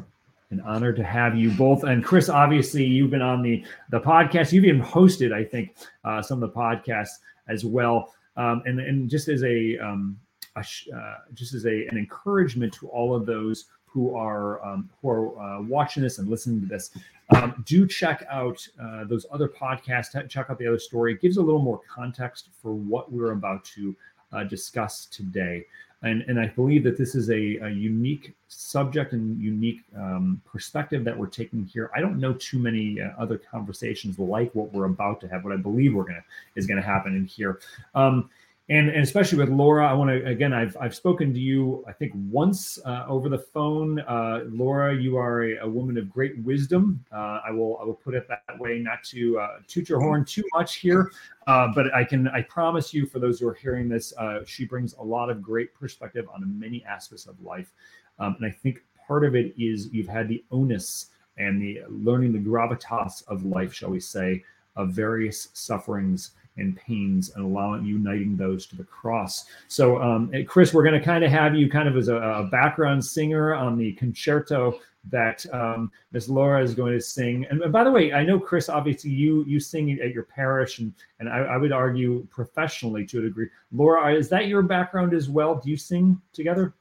An 0.49 0.59
honor 0.61 0.91
to 0.91 1.03
have 1.03 1.35
you 1.35 1.51
both. 1.51 1.83
And 1.83 2.03
Chris, 2.03 2.29
obviously, 2.29 2.83
you've 2.83 3.11
been 3.11 3.21
on 3.21 3.43
the 3.43 3.63
the 3.91 3.99
podcast. 3.99 4.51
You've 4.51 4.65
even 4.65 4.81
hosted, 4.81 5.33
I 5.33 5.43
think, 5.43 5.75
uh, 6.03 6.21
some 6.21 6.41
of 6.41 6.51
the 6.51 6.59
podcasts 6.59 7.19
as 7.47 7.63
well. 7.63 8.13
Um, 8.37 8.63
and 8.65 8.79
and 8.79 9.09
just 9.09 9.27
as 9.27 9.43
a, 9.43 9.77
um, 9.77 10.19
a 10.55 10.61
uh, 10.61 11.15
just 11.35 11.53
as 11.53 11.65
a 11.65 11.87
an 11.87 11.97
encouragement 11.97 12.73
to 12.75 12.87
all 12.87 13.15
of 13.15 13.27
those 13.27 13.65
who 13.93 14.15
are 14.15 14.63
um, 14.65 14.89
who 15.01 15.09
are 15.09 15.39
uh, 15.39 15.61
watching 15.61 16.01
this 16.01 16.17
and 16.17 16.27
listening 16.27 16.59
to 16.61 16.65
this, 16.65 16.89
um, 17.35 17.63
do 17.65 17.87
check 17.87 18.25
out 18.29 18.67
uh, 18.81 19.03
those 19.05 19.25
other 19.31 19.47
podcasts. 19.47 20.29
Check 20.29 20.47
out 20.49 20.57
the 20.57 20.67
other 20.67 20.79
story. 20.79 21.13
It 21.13 21.21
gives 21.21 21.37
a 21.37 21.41
little 21.41 21.61
more 21.61 21.79
context 21.87 22.49
for 22.61 22.73
what 22.73 23.11
we're 23.11 23.31
about 23.31 23.63
to 23.65 23.95
uh, 24.31 24.43
discuss 24.45 25.05
today. 25.05 25.65
And, 26.01 26.21
and 26.23 26.37
I 26.37 26.47
believe 26.47 26.83
that 26.83 26.97
this 26.97 27.15
is 27.15 27.29
a, 27.29 27.57
a 27.59 27.69
unique 27.69 28.33
subject 28.49 29.13
and 29.13 29.39
unique 29.41 29.83
um, 29.95 30.41
perspective 30.45 31.05
that 31.05 31.17
we're 31.17 31.27
taking 31.27 31.63
here. 31.63 31.91
I 31.95 32.01
don't 32.01 32.19
know 32.19 32.33
too 32.33 32.59
many 32.59 32.99
uh, 32.99 33.11
other 33.17 33.37
conversations 33.37 34.19
like 34.19 34.53
what 34.53 34.73
we're 34.73 34.85
about 34.85 35.21
to 35.21 35.29
have, 35.29 35.45
what 35.45 35.53
I 35.53 35.57
believe 35.57 35.93
we're 35.93 36.03
gonna 36.03 36.23
is 36.55 36.67
gonna 36.67 36.81
happen 36.81 37.15
in 37.15 37.25
here. 37.25 37.59
Um, 37.95 38.29
and, 38.69 38.89
and 38.89 39.03
especially 39.03 39.37
with 39.39 39.49
Laura, 39.49 39.85
I 39.85 39.91
want 39.91 40.09
to 40.09 40.25
again. 40.25 40.53
I've 40.53 40.77
I've 40.79 40.95
spoken 40.95 41.33
to 41.33 41.39
you, 41.39 41.83
I 41.85 41.91
think, 41.91 42.13
once 42.15 42.79
uh, 42.85 43.03
over 43.09 43.27
the 43.27 43.37
phone. 43.37 43.99
Uh, 43.99 44.45
Laura, 44.45 44.95
you 44.95 45.17
are 45.17 45.43
a, 45.43 45.57
a, 45.57 45.67
woman 45.67 45.97
of 45.97 46.09
great 46.09 46.37
wisdom. 46.39 47.03
Uh, 47.11 47.41
I 47.45 47.51
will 47.51 47.77
I 47.81 47.83
will 47.83 47.93
put 47.93 48.13
it 48.13 48.25
that 48.29 48.57
way, 48.59 48.79
not 48.79 49.03
to 49.05 49.37
uh, 49.37 49.47
toot 49.67 49.89
your 49.89 49.99
horn 49.99 50.23
too 50.23 50.43
much 50.53 50.75
here, 50.75 51.11
uh, 51.45 51.67
but 51.75 51.93
I 51.93 52.05
can 52.05 52.29
I 52.29 52.41
promise 52.43 52.93
you, 52.93 53.05
for 53.05 53.19
those 53.19 53.37
who 53.37 53.49
are 53.49 53.53
hearing 53.53 53.89
this, 53.89 54.13
uh, 54.17 54.45
she 54.45 54.63
brings 54.63 54.93
a 54.93 55.03
lot 55.03 55.29
of 55.29 55.41
great 55.41 55.73
perspective 55.73 56.25
on 56.33 56.57
many 56.57 56.85
aspects 56.85 57.25
of 57.25 57.41
life, 57.41 57.73
um, 58.19 58.37
and 58.39 58.45
I 58.45 58.51
think 58.51 58.81
part 59.05 59.25
of 59.25 59.35
it 59.35 59.53
is 59.57 59.89
you've 59.91 60.07
had 60.07 60.29
the 60.29 60.41
onus 60.51 61.07
and 61.37 61.61
the 61.61 61.81
learning 61.89 62.31
the 62.31 62.39
gravitas 62.39 63.27
of 63.27 63.43
life, 63.43 63.73
shall 63.73 63.89
we 63.89 63.99
say, 63.99 64.41
of 64.77 64.91
various 64.91 65.49
sufferings 65.51 66.31
and 66.57 66.75
pains 66.77 67.31
and 67.35 67.43
allowing 67.45 67.85
uniting 67.85 68.35
those 68.35 68.65
to 68.67 68.75
the 68.75 68.83
cross. 68.83 69.45
So, 69.67 70.01
um, 70.01 70.31
Chris, 70.47 70.73
we're 70.73 70.83
going 70.83 70.99
to 70.99 71.05
kind 71.05 71.23
of 71.23 71.31
have 71.31 71.55
you 71.55 71.69
kind 71.69 71.87
of 71.87 71.97
as 71.97 72.07
a, 72.07 72.15
a, 72.15 72.43
background 72.45 73.03
singer 73.03 73.55
on 73.55 73.77
the 73.77 73.93
concerto 73.93 74.79
that 75.09 75.45
um, 75.51 75.91
Miss 76.11 76.29
Laura 76.29 76.63
is 76.63 76.75
going 76.75 76.93
to 76.93 77.01
sing. 77.01 77.45
And, 77.49 77.71
by 77.71 77.83
the 77.83 77.91
way, 77.91 78.13
I 78.13 78.23
know 78.23 78.39
Chris, 78.39 78.69
obviously 78.69 79.11
you 79.11 79.43
you 79.45 79.59
sing 79.59 79.91
at 79.99 80.13
your 80.13 80.23
parish, 80.23 80.79
and 80.79 80.93
and 81.19 81.27
I, 81.27 81.39
I 81.39 81.57
would 81.57 81.71
argue 81.71 82.25
professionally 82.29 83.05
to 83.07 83.19
a 83.19 83.21
degree. 83.23 83.47
Laura, 83.71 84.13
is 84.13 84.29
that 84.29 84.47
your 84.47 84.61
background 84.61 85.13
as 85.13 85.29
well? 85.29 85.55
Do 85.55 85.69
you 85.69 85.77
sing 85.77 86.21
together? 86.31 86.73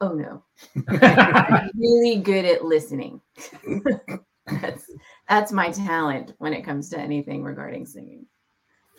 Oh 0.00 0.12
no, 0.12 0.42
I'm 0.88 1.70
really 1.76 2.20
good 2.20 2.44
at 2.44 2.64
listening. 2.64 3.20
that's 4.60 4.90
that's 5.28 5.52
my 5.52 5.70
talent 5.70 6.34
when 6.38 6.52
it 6.52 6.62
comes 6.62 6.88
to 6.90 6.98
anything 6.98 7.44
regarding 7.44 7.86
singing 7.86 8.26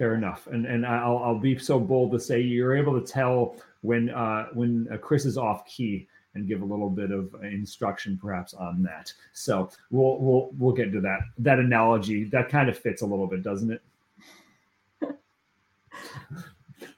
fair 0.02 0.16
enough. 0.16 0.48
And 0.48 0.66
and 0.66 0.84
I'll 0.84 1.20
I'll 1.20 1.38
be 1.38 1.60
so 1.60 1.80
bold 1.80 2.12
to 2.14 2.20
say 2.20 2.42
you're 2.42 2.76
able 2.76 3.00
to 3.00 3.06
tell 3.06 3.58
when 3.82 4.10
uh, 4.10 4.48
when 4.52 4.88
uh, 4.92 4.98
Chris 4.98 5.26
is 5.26 5.38
off 5.38 5.64
key 5.68 6.08
and 6.34 6.48
give 6.48 6.64
a 6.64 6.66
little 6.66 6.90
bit 6.90 7.12
of 7.12 7.36
instruction 7.44 8.18
perhaps 8.20 8.56
on 8.56 8.82
that. 8.82 9.14
So 9.34 9.70
we'll 9.92 10.18
we'll 10.18 10.50
we'll 10.58 10.74
get 10.74 10.92
to 10.94 11.02
that 11.02 11.20
that 11.38 11.60
analogy. 11.60 12.24
That 12.24 12.50
kind 12.50 12.68
of 12.68 12.76
fits 12.76 13.04
a 13.04 13.06
little 13.06 13.28
bit, 13.28 13.44
doesn't 13.44 13.72
it? 13.72 13.84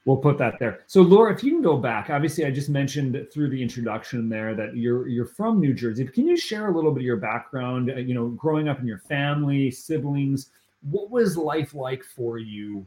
we'll 0.05 0.15
put 0.15 0.37
that 0.37 0.57
there. 0.59 0.79
So 0.87 1.01
Laura, 1.01 1.33
if 1.33 1.43
you 1.43 1.51
can 1.51 1.61
go 1.61 1.75
back, 1.75 2.09
obviously 2.09 2.45
I 2.45 2.51
just 2.51 2.69
mentioned 2.69 3.27
through 3.33 3.49
the 3.49 3.61
introduction 3.61 4.29
there 4.29 4.55
that 4.55 4.77
you're 4.77 5.09
you're 5.09 5.25
from 5.25 5.59
New 5.59 5.73
Jersey. 5.73 6.05
Can 6.05 6.25
you 6.25 6.37
share 6.37 6.69
a 6.69 6.73
little 6.73 6.93
bit 6.93 7.01
of 7.01 7.05
your 7.05 7.17
background, 7.17 7.91
uh, 7.91 7.95
you 7.95 8.13
know, 8.13 8.29
growing 8.29 8.69
up 8.69 8.79
in 8.79 8.87
your 8.87 8.99
family, 8.99 9.71
siblings, 9.71 10.51
what 10.89 11.09
was 11.09 11.35
life 11.35 11.73
like 11.73 12.03
for 12.03 12.37
you 12.37 12.85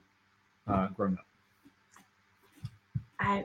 uh, 0.67 0.89
growing 0.89 1.15
up? 1.15 1.27
I, 3.19 3.45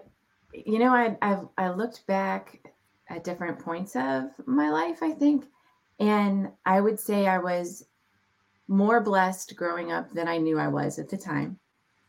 you 0.54 0.80
know, 0.80 0.94
I 0.94 1.18
I 1.22 1.42
I 1.58 1.70
looked 1.70 2.06
back 2.08 2.60
at 3.10 3.24
different 3.24 3.60
points 3.60 3.96
of 3.96 4.32
my 4.46 4.70
life, 4.70 5.00
I 5.02 5.12
think, 5.12 5.46
and 6.00 6.50
I 6.66 6.82
would 6.82 7.00
say 7.00 7.28
I 7.28 7.38
was 7.38 7.86
more 8.68 9.02
blessed 9.02 9.56
growing 9.56 9.92
up 9.92 10.12
than 10.12 10.28
I 10.28 10.38
knew 10.38 10.58
I 10.58 10.68
was 10.68 11.00
at 11.00 11.10
the 11.10 11.18
time, 11.18 11.60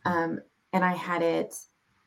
um, 0.05 0.39
and 0.71 0.83
I 0.83 0.93
had 0.93 1.21
it 1.21 1.55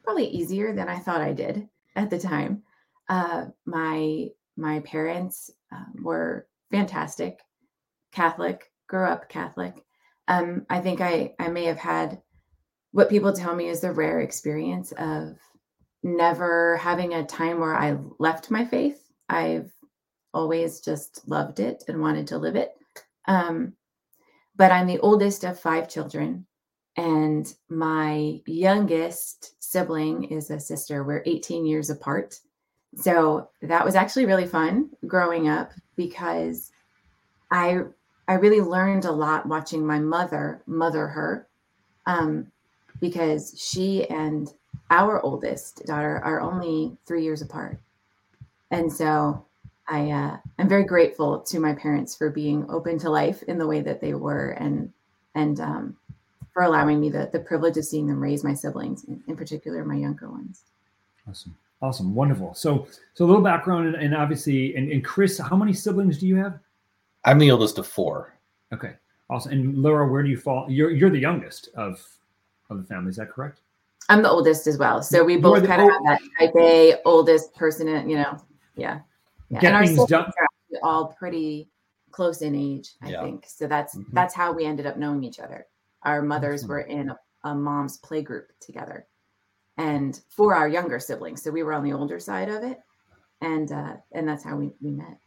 probably 0.02 0.26
easier 0.28 0.74
than 0.74 0.88
I 0.88 0.98
thought 0.98 1.20
I 1.20 1.32
did 1.32 1.68
at 1.96 2.10
the 2.10 2.18
time. 2.18 2.62
Uh, 3.08 3.46
my 3.64 4.28
my 4.56 4.80
parents 4.80 5.50
um, 5.72 5.94
were 6.02 6.46
fantastic, 6.70 7.40
Catholic, 8.12 8.72
grew 8.86 9.04
up 9.04 9.28
Catholic. 9.28 9.84
Um, 10.28 10.66
I 10.70 10.80
think 10.80 11.00
I 11.00 11.34
I 11.38 11.48
may 11.48 11.64
have 11.64 11.78
had 11.78 12.20
what 12.96 13.10
people 13.10 13.30
tell 13.30 13.54
me 13.54 13.68
is 13.68 13.80
the 13.80 13.92
rare 13.92 14.20
experience 14.20 14.90
of 14.92 15.36
never 16.02 16.78
having 16.78 17.12
a 17.12 17.26
time 17.26 17.60
where 17.60 17.76
I 17.76 17.98
left 18.18 18.50
my 18.50 18.64
faith. 18.64 19.12
I've 19.28 19.70
always 20.32 20.80
just 20.80 21.28
loved 21.28 21.60
it 21.60 21.84
and 21.88 22.00
wanted 22.00 22.26
to 22.28 22.38
live 22.38 22.56
it. 22.56 22.70
Um, 23.28 23.74
but 24.56 24.72
I'm 24.72 24.86
the 24.86 24.98
oldest 25.00 25.44
of 25.44 25.60
five 25.60 25.90
children, 25.90 26.46
and 26.96 27.52
my 27.68 28.40
youngest 28.46 29.62
sibling 29.62 30.24
is 30.24 30.50
a 30.50 30.58
sister. 30.58 31.04
We're 31.04 31.22
18 31.26 31.66
years 31.66 31.90
apart. 31.90 32.40
So 32.94 33.50
that 33.60 33.84
was 33.84 33.94
actually 33.94 34.24
really 34.24 34.46
fun 34.46 34.88
growing 35.06 35.48
up 35.50 35.70
because 35.96 36.72
I 37.50 37.80
I 38.26 38.34
really 38.34 38.62
learned 38.62 39.04
a 39.04 39.12
lot 39.12 39.44
watching 39.44 39.86
my 39.86 39.98
mother 39.98 40.62
mother 40.66 41.08
her. 41.08 41.46
Um, 42.06 42.52
because 43.00 43.54
she 43.58 44.08
and 44.08 44.52
our 44.90 45.20
oldest 45.22 45.84
daughter 45.86 46.20
are 46.24 46.40
only 46.40 46.96
three 47.06 47.22
years 47.22 47.42
apart. 47.42 47.78
And 48.70 48.92
so 48.92 49.44
I 49.88 50.10
uh, 50.10 50.36
I'm 50.58 50.68
very 50.68 50.84
grateful 50.84 51.40
to 51.40 51.60
my 51.60 51.74
parents 51.74 52.16
for 52.16 52.30
being 52.30 52.66
open 52.68 52.98
to 53.00 53.10
life 53.10 53.42
in 53.44 53.58
the 53.58 53.66
way 53.66 53.80
that 53.80 54.00
they 54.00 54.14
were 54.14 54.50
and 54.50 54.92
and 55.34 55.60
um, 55.60 55.96
for 56.52 56.62
allowing 56.62 57.00
me 57.00 57.10
the, 57.10 57.28
the 57.32 57.38
privilege 57.38 57.76
of 57.76 57.84
seeing 57.84 58.06
them 58.06 58.18
raise 58.18 58.42
my 58.42 58.54
siblings, 58.54 59.04
in, 59.04 59.22
in 59.28 59.36
particular 59.36 59.84
my 59.84 59.94
younger 59.94 60.30
ones. 60.30 60.62
Awesome. 61.28 61.56
Awesome. 61.82 62.14
Wonderful. 62.14 62.54
So 62.54 62.88
so 63.14 63.24
a 63.24 63.26
little 63.26 63.42
background 63.42 63.94
and, 63.94 63.96
and 63.96 64.14
obviously 64.14 64.74
and, 64.76 64.90
and 64.90 65.04
Chris, 65.04 65.38
how 65.38 65.56
many 65.56 65.72
siblings 65.72 66.18
do 66.18 66.26
you 66.26 66.36
have? 66.36 66.58
I'm 67.24 67.38
the 67.38 67.50
oldest 67.50 67.78
of 67.78 67.86
four. 67.86 68.34
Okay. 68.72 68.94
Awesome. 69.28 69.52
And 69.52 69.78
Laura, 69.78 70.08
where 70.08 70.22
do 70.22 70.28
you 70.28 70.36
fall? 70.38 70.66
You're 70.68 70.90
you're 70.90 71.10
the 71.10 71.18
youngest 71.18 71.68
of 71.76 72.04
of 72.70 72.78
the 72.78 72.84
family. 72.84 73.10
Is 73.10 73.16
that 73.16 73.30
correct? 73.30 73.60
I'm 74.08 74.22
the 74.22 74.30
oldest 74.30 74.66
as 74.66 74.78
well. 74.78 75.02
So 75.02 75.24
we 75.24 75.36
both 75.36 75.66
kind 75.66 75.82
of 75.82 75.90
have 75.90 76.02
that 76.04 76.20
type 76.38 76.52
A 76.56 77.00
oldest 77.04 77.54
person, 77.56 77.88
in, 77.88 78.08
you 78.08 78.16
know. 78.16 78.38
Yeah. 78.76 79.00
yeah. 79.48 79.60
Get 79.60 79.68
and 79.68 79.76
our 79.76 79.86
things 79.86 80.06
done. 80.06 80.24
are 80.38 80.48
all 80.82 81.06
pretty 81.18 81.68
close 82.12 82.40
in 82.42 82.54
age, 82.54 82.92
I 83.02 83.10
Yeah. 83.10 83.22
think. 83.22 83.44
So 83.48 83.66
that's 83.66 83.96
Mhm. 83.96 84.06
that's 84.12 84.34
how 84.34 84.52
we 84.52 84.64
ended 84.64 84.86
up 84.86 84.96
knowing 84.96 85.24
each 85.24 85.40
other. 85.40 85.66
Our 86.04 86.22
mothers 86.22 86.60
Awesome. 86.60 86.68
were 86.70 86.80
in 86.80 87.10
a, 87.10 87.18
a 87.44 87.54
mom's 87.54 87.98
play 87.98 88.22
group 88.22 88.52
together. 88.60 89.06
And 89.76 90.20
for 90.30 90.54
our 90.54 90.68
younger 90.68 90.98
siblings. 91.00 91.42
So 91.42 91.50
we 91.50 91.62
were 91.62 91.72
on 91.74 91.82
the 91.84 91.92
older 91.92 92.18
side 92.20 92.48
of 92.48 92.62
it. 92.62 92.80
And 93.40 93.72
uh 93.72 93.96
and 94.12 94.26
that's 94.28 94.44
how 94.44 94.56
we, 94.56 94.72
we 94.80 94.92
met. 94.92 95.18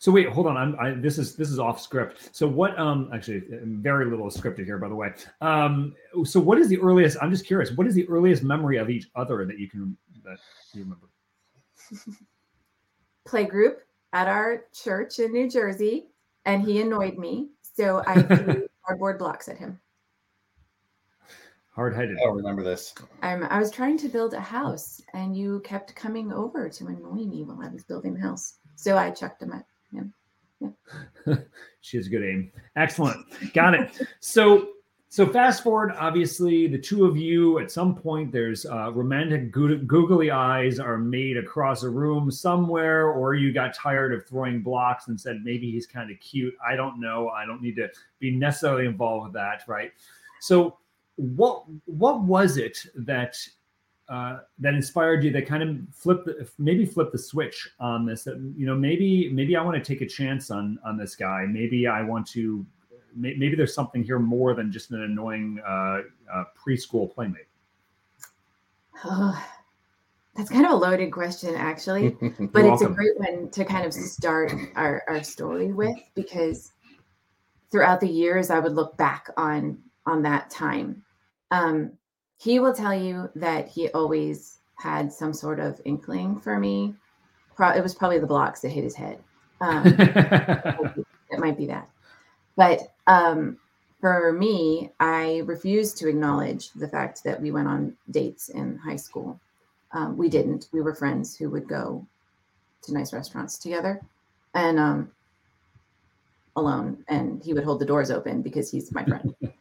So 0.00 0.10
wait, 0.10 0.30
hold 0.30 0.46
on. 0.46 0.56
I'm, 0.56 0.76
I, 0.80 0.92
this 0.92 1.18
is 1.18 1.36
this 1.36 1.50
is 1.50 1.58
off 1.58 1.78
script. 1.78 2.30
So 2.32 2.48
what? 2.48 2.76
Um, 2.78 3.10
actually, 3.12 3.42
very 3.50 4.06
little 4.06 4.28
scripted 4.28 4.64
here, 4.64 4.78
by 4.78 4.88
the 4.88 4.94
way. 4.94 5.12
Um, 5.42 5.94
so 6.24 6.40
what 6.40 6.56
is 6.56 6.68
the 6.68 6.78
earliest? 6.78 7.18
I'm 7.20 7.30
just 7.30 7.46
curious. 7.46 7.70
What 7.72 7.86
is 7.86 7.94
the 7.94 8.08
earliest 8.08 8.42
memory 8.42 8.78
of 8.78 8.88
each 8.88 9.10
other 9.14 9.44
that 9.44 9.58
you 9.58 9.68
can 9.68 9.94
that 10.24 10.38
you 10.72 10.84
remember? 10.84 11.10
Play 13.26 13.44
group 13.44 13.82
at 14.14 14.26
our 14.26 14.64
church 14.72 15.18
in 15.18 15.32
New 15.32 15.50
Jersey, 15.50 16.06
and 16.46 16.62
he 16.62 16.80
annoyed 16.80 17.18
me. 17.18 17.50
So 17.60 18.02
I 18.06 18.22
threw 18.22 18.68
cardboard 18.86 19.18
blocks 19.18 19.50
at 19.50 19.58
him. 19.58 19.78
Hard 21.72 21.94
headed. 21.94 22.16
I 22.16 22.24
don't 22.24 22.38
remember 22.38 22.64
this. 22.64 22.94
I'm, 23.20 23.44
I 23.44 23.58
was 23.58 23.70
trying 23.70 23.98
to 23.98 24.08
build 24.08 24.32
a 24.32 24.40
house, 24.40 25.02
and 25.12 25.36
you 25.36 25.60
kept 25.60 25.94
coming 25.94 26.32
over 26.32 26.70
to 26.70 26.86
annoy 26.86 27.26
me 27.26 27.44
while 27.44 27.60
I 27.62 27.68
was 27.68 27.84
building 27.84 28.14
the 28.14 28.20
house. 28.20 28.54
So 28.76 28.96
I 28.96 29.10
chucked 29.10 29.42
him 29.42 29.52
at 29.52 29.66
him. 29.92 30.14
she 31.80 31.96
has 31.96 32.06
a 32.06 32.10
good 32.10 32.24
aim. 32.24 32.52
Excellent. 32.76 33.24
Got 33.54 33.74
it. 33.74 33.90
So 34.20 34.70
so 35.12 35.26
fast 35.26 35.64
forward. 35.64 35.92
Obviously, 35.98 36.68
the 36.68 36.78
two 36.78 37.04
of 37.04 37.16
you 37.16 37.58
at 37.58 37.72
some 37.72 37.96
point 37.96 38.30
there's 38.30 38.64
uh, 38.64 38.92
romantic 38.92 39.50
googly 39.50 40.30
eyes 40.30 40.78
are 40.78 40.98
made 40.98 41.36
across 41.36 41.82
a 41.82 41.90
room 41.90 42.30
somewhere, 42.30 43.08
or 43.08 43.34
you 43.34 43.52
got 43.52 43.74
tired 43.74 44.14
of 44.14 44.24
throwing 44.24 44.62
blocks 44.62 45.08
and 45.08 45.20
said 45.20 45.40
maybe 45.42 45.68
he's 45.68 45.84
kind 45.84 46.12
of 46.12 46.20
cute. 46.20 46.54
I 46.64 46.76
don't 46.76 47.00
know. 47.00 47.28
I 47.30 47.44
don't 47.44 47.60
need 47.60 47.74
to 47.76 47.88
be 48.20 48.30
necessarily 48.30 48.86
involved 48.86 49.24
with 49.24 49.32
that, 49.32 49.64
right? 49.66 49.90
So 50.40 50.78
what 51.16 51.64
what 51.86 52.22
was 52.22 52.56
it 52.56 52.78
that 52.94 53.36
uh, 54.10 54.40
that 54.58 54.74
inspired 54.74 55.22
you 55.22 55.30
that 55.30 55.46
kind 55.46 55.62
of 55.62 55.78
flip 55.94 56.24
the, 56.24 56.48
maybe 56.58 56.84
flip 56.84 57.12
the 57.12 57.18
switch 57.18 57.70
on 57.78 58.04
this 58.04 58.24
that 58.24 58.36
you 58.56 58.66
know 58.66 58.74
maybe 58.74 59.30
maybe 59.32 59.56
i 59.56 59.62
want 59.62 59.76
to 59.76 59.82
take 59.82 60.02
a 60.02 60.06
chance 60.06 60.50
on 60.50 60.78
on 60.84 60.96
this 60.96 61.14
guy 61.14 61.46
maybe 61.48 61.86
i 61.86 62.02
want 62.02 62.26
to 62.26 62.66
maybe 63.14 63.54
there's 63.54 63.74
something 63.74 64.04
here 64.04 64.18
more 64.18 64.54
than 64.54 64.70
just 64.70 64.90
an 64.92 65.02
annoying 65.02 65.60
uh, 65.66 66.00
uh, 66.32 66.44
preschool 66.56 67.12
playmate 67.12 67.46
Oh, 69.04 69.46
that's 70.36 70.50
kind 70.50 70.66
of 70.66 70.72
a 70.72 70.76
loaded 70.76 71.12
question, 71.12 71.54
actually. 71.54 72.16
But 72.52 72.64
it's 72.64 72.82
a 72.82 72.88
great 72.88 73.18
one 73.18 73.50
to 73.50 73.64
kind 73.64 73.86
of 73.86 73.92
start 73.92 74.52
our, 74.74 75.02
our 75.08 75.22
story 75.22 75.72
with 75.72 75.96
because 76.14 76.72
throughout 77.70 78.00
the 78.00 78.08
years 78.08 78.50
I 78.50 78.58
would 78.58 78.74
look 78.74 78.96
back 78.96 79.28
on 79.36 79.78
on 80.06 80.22
that 80.22 80.50
time. 80.50 81.02
Um, 81.50 81.92
he 82.40 82.58
will 82.58 82.72
tell 82.72 82.94
you 82.94 83.30
that 83.34 83.68
he 83.68 83.90
always 83.90 84.60
had 84.76 85.12
some 85.12 85.34
sort 85.34 85.60
of 85.60 85.78
inkling 85.84 86.40
for 86.40 86.58
me. 86.58 86.94
Pro- 87.54 87.72
it 87.72 87.82
was 87.82 87.94
probably 87.94 88.18
the 88.18 88.26
blocks 88.26 88.62
that 88.62 88.70
hit 88.70 88.82
his 88.82 88.94
head. 88.94 89.22
Um, 89.60 89.82
it 89.86 91.38
might 91.38 91.58
be 91.58 91.66
that. 91.66 91.90
But 92.56 92.94
um, 93.06 93.58
for 94.00 94.32
me, 94.32 94.90
I 95.00 95.42
refused 95.44 95.98
to 95.98 96.08
acknowledge 96.08 96.70
the 96.72 96.88
fact 96.88 97.22
that 97.24 97.42
we 97.42 97.50
went 97.50 97.68
on 97.68 97.94
dates 98.10 98.48
in 98.48 98.78
high 98.78 98.96
school. 98.96 99.38
Um, 99.92 100.16
we 100.16 100.30
didn't. 100.30 100.68
We 100.72 100.80
were 100.80 100.94
friends 100.94 101.36
who 101.36 101.50
would 101.50 101.68
go 101.68 102.06
to 102.82 102.94
nice 102.94 103.12
restaurants 103.12 103.58
together 103.58 104.00
and 104.54 104.78
um, 104.78 105.10
alone. 106.56 107.04
And 107.08 107.42
he 107.44 107.52
would 107.52 107.64
hold 107.64 107.80
the 107.80 107.86
doors 107.86 108.10
open 108.10 108.40
because 108.40 108.70
he's 108.70 108.92
my 108.92 109.04
friend. 109.04 109.34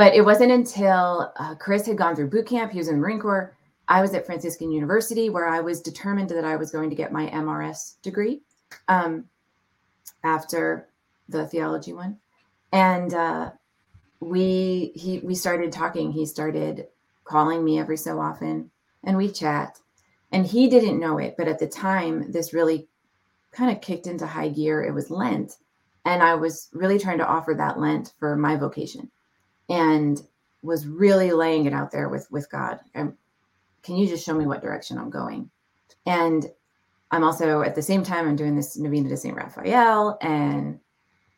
but 0.00 0.14
it 0.14 0.24
wasn't 0.24 0.50
until 0.50 1.30
uh, 1.36 1.54
Chris 1.56 1.84
had 1.84 1.98
gone 1.98 2.16
through 2.16 2.30
boot 2.30 2.46
camp, 2.46 2.72
he 2.72 2.78
was 2.78 2.88
in 2.88 2.94
the 2.94 3.00
Marine 3.02 3.20
Corps. 3.20 3.54
I 3.86 4.00
was 4.00 4.14
at 4.14 4.24
Franciscan 4.24 4.72
University 4.72 5.28
where 5.28 5.46
I 5.46 5.60
was 5.60 5.82
determined 5.82 6.30
that 6.30 6.42
I 6.42 6.56
was 6.56 6.70
going 6.70 6.88
to 6.88 6.96
get 6.96 7.12
my 7.12 7.26
MRS 7.26 8.00
degree 8.00 8.40
um, 8.88 9.26
after 10.24 10.88
the 11.28 11.46
theology 11.46 11.92
one. 11.92 12.16
And 12.72 13.12
uh, 13.12 13.50
we 14.20 14.92
he 14.94 15.18
we 15.18 15.34
started 15.34 15.70
talking. 15.70 16.10
He 16.12 16.24
started 16.24 16.86
calling 17.24 17.62
me 17.62 17.78
every 17.78 17.98
so 17.98 18.18
often, 18.18 18.70
and 19.04 19.18
we 19.18 19.30
chat. 19.30 19.80
And 20.32 20.46
he 20.46 20.70
didn't 20.70 20.98
know 20.98 21.18
it, 21.18 21.34
but 21.36 21.46
at 21.46 21.58
the 21.58 21.68
time, 21.68 22.32
this 22.32 22.54
really 22.54 22.88
kind 23.52 23.70
of 23.70 23.82
kicked 23.82 24.06
into 24.06 24.26
high 24.26 24.48
gear. 24.48 24.82
It 24.82 24.94
was 24.94 25.10
Lent, 25.10 25.58
and 26.06 26.22
I 26.22 26.36
was 26.36 26.70
really 26.72 26.98
trying 26.98 27.18
to 27.18 27.28
offer 27.28 27.52
that 27.52 27.78
Lent 27.78 28.14
for 28.18 28.34
my 28.34 28.56
vocation, 28.56 29.10
and 29.70 30.20
was 30.62 30.86
really 30.86 31.30
laying 31.30 31.64
it 31.64 31.72
out 31.72 31.90
there 31.90 32.10
with 32.10 32.30
with 32.30 32.50
God. 32.50 32.80
Um, 32.94 33.16
can 33.82 33.96
you 33.96 34.06
just 34.06 34.26
show 34.26 34.34
me 34.34 34.46
what 34.46 34.60
direction 34.60 34.98
I'm 34.98 35.08
going? 35.08 35.50
And 36.04 36.46
I'm 37.10 37.24
also 37.24 37.62
at 37.62 37.74
the 37.74 37.82
same 37.82 38.02
time 38.02 38.28
I'm 38.28 38.36
doing 38.36 38.54
this 38.54 38.76
Novena 38.76 39.08
to 39.08 39.16
Saint 39.16 39.36
Raphael 39.36 40.18
and 40.20 40.78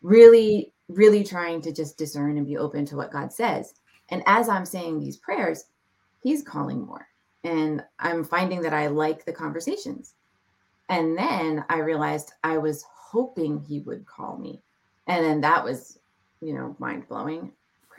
really, 0.03 0.73
really 0.89 1.25
trying 1.25 1.61
to 1.63 1.73
just 1.73 1.97
discern 1.97 2.37
and 2.37 2.47
be 2.47 2.59
open 2.59 2.85
to 2.87 2.97
what 2.97 3.13
God 3.13 3.33
says. 3.33 3.75
And 4.11 4.23
as 4.27 4.49
I'm 4.49 4.67
saying 4.67 4.99
these 4.99 5.17
prayers, 5.19 5.65
He's 6.23 6.43
calling 6.43 6.87
more, 6.87 7.09
and 7.43 7.83
I'm 7.99 8.23
finding 8.23 8.61
that 8.63 8.73
I 8.73 8.87
like 8.87 9.25
the 9.25 9.33
conversations. 9.33 10.15
And 10.89 11.19
then 11.19 11.65
I 11.69 11.79
realized 11.79 12.33
I 12.45 12.59
was 12.59 12.85
hoping 12.89 13.59
He 13.59 13.81
would 13.81 14.07
call 14.07 14.39
me, 14.39 14.63
and 15.07 15.25
then 15.25 15.41
that 15.41 15.65
was, 15.65 15.99
you 16.41 16.55
know, 16.55 16.77
mind 16.79 17.09
blowing. 17.09 17.53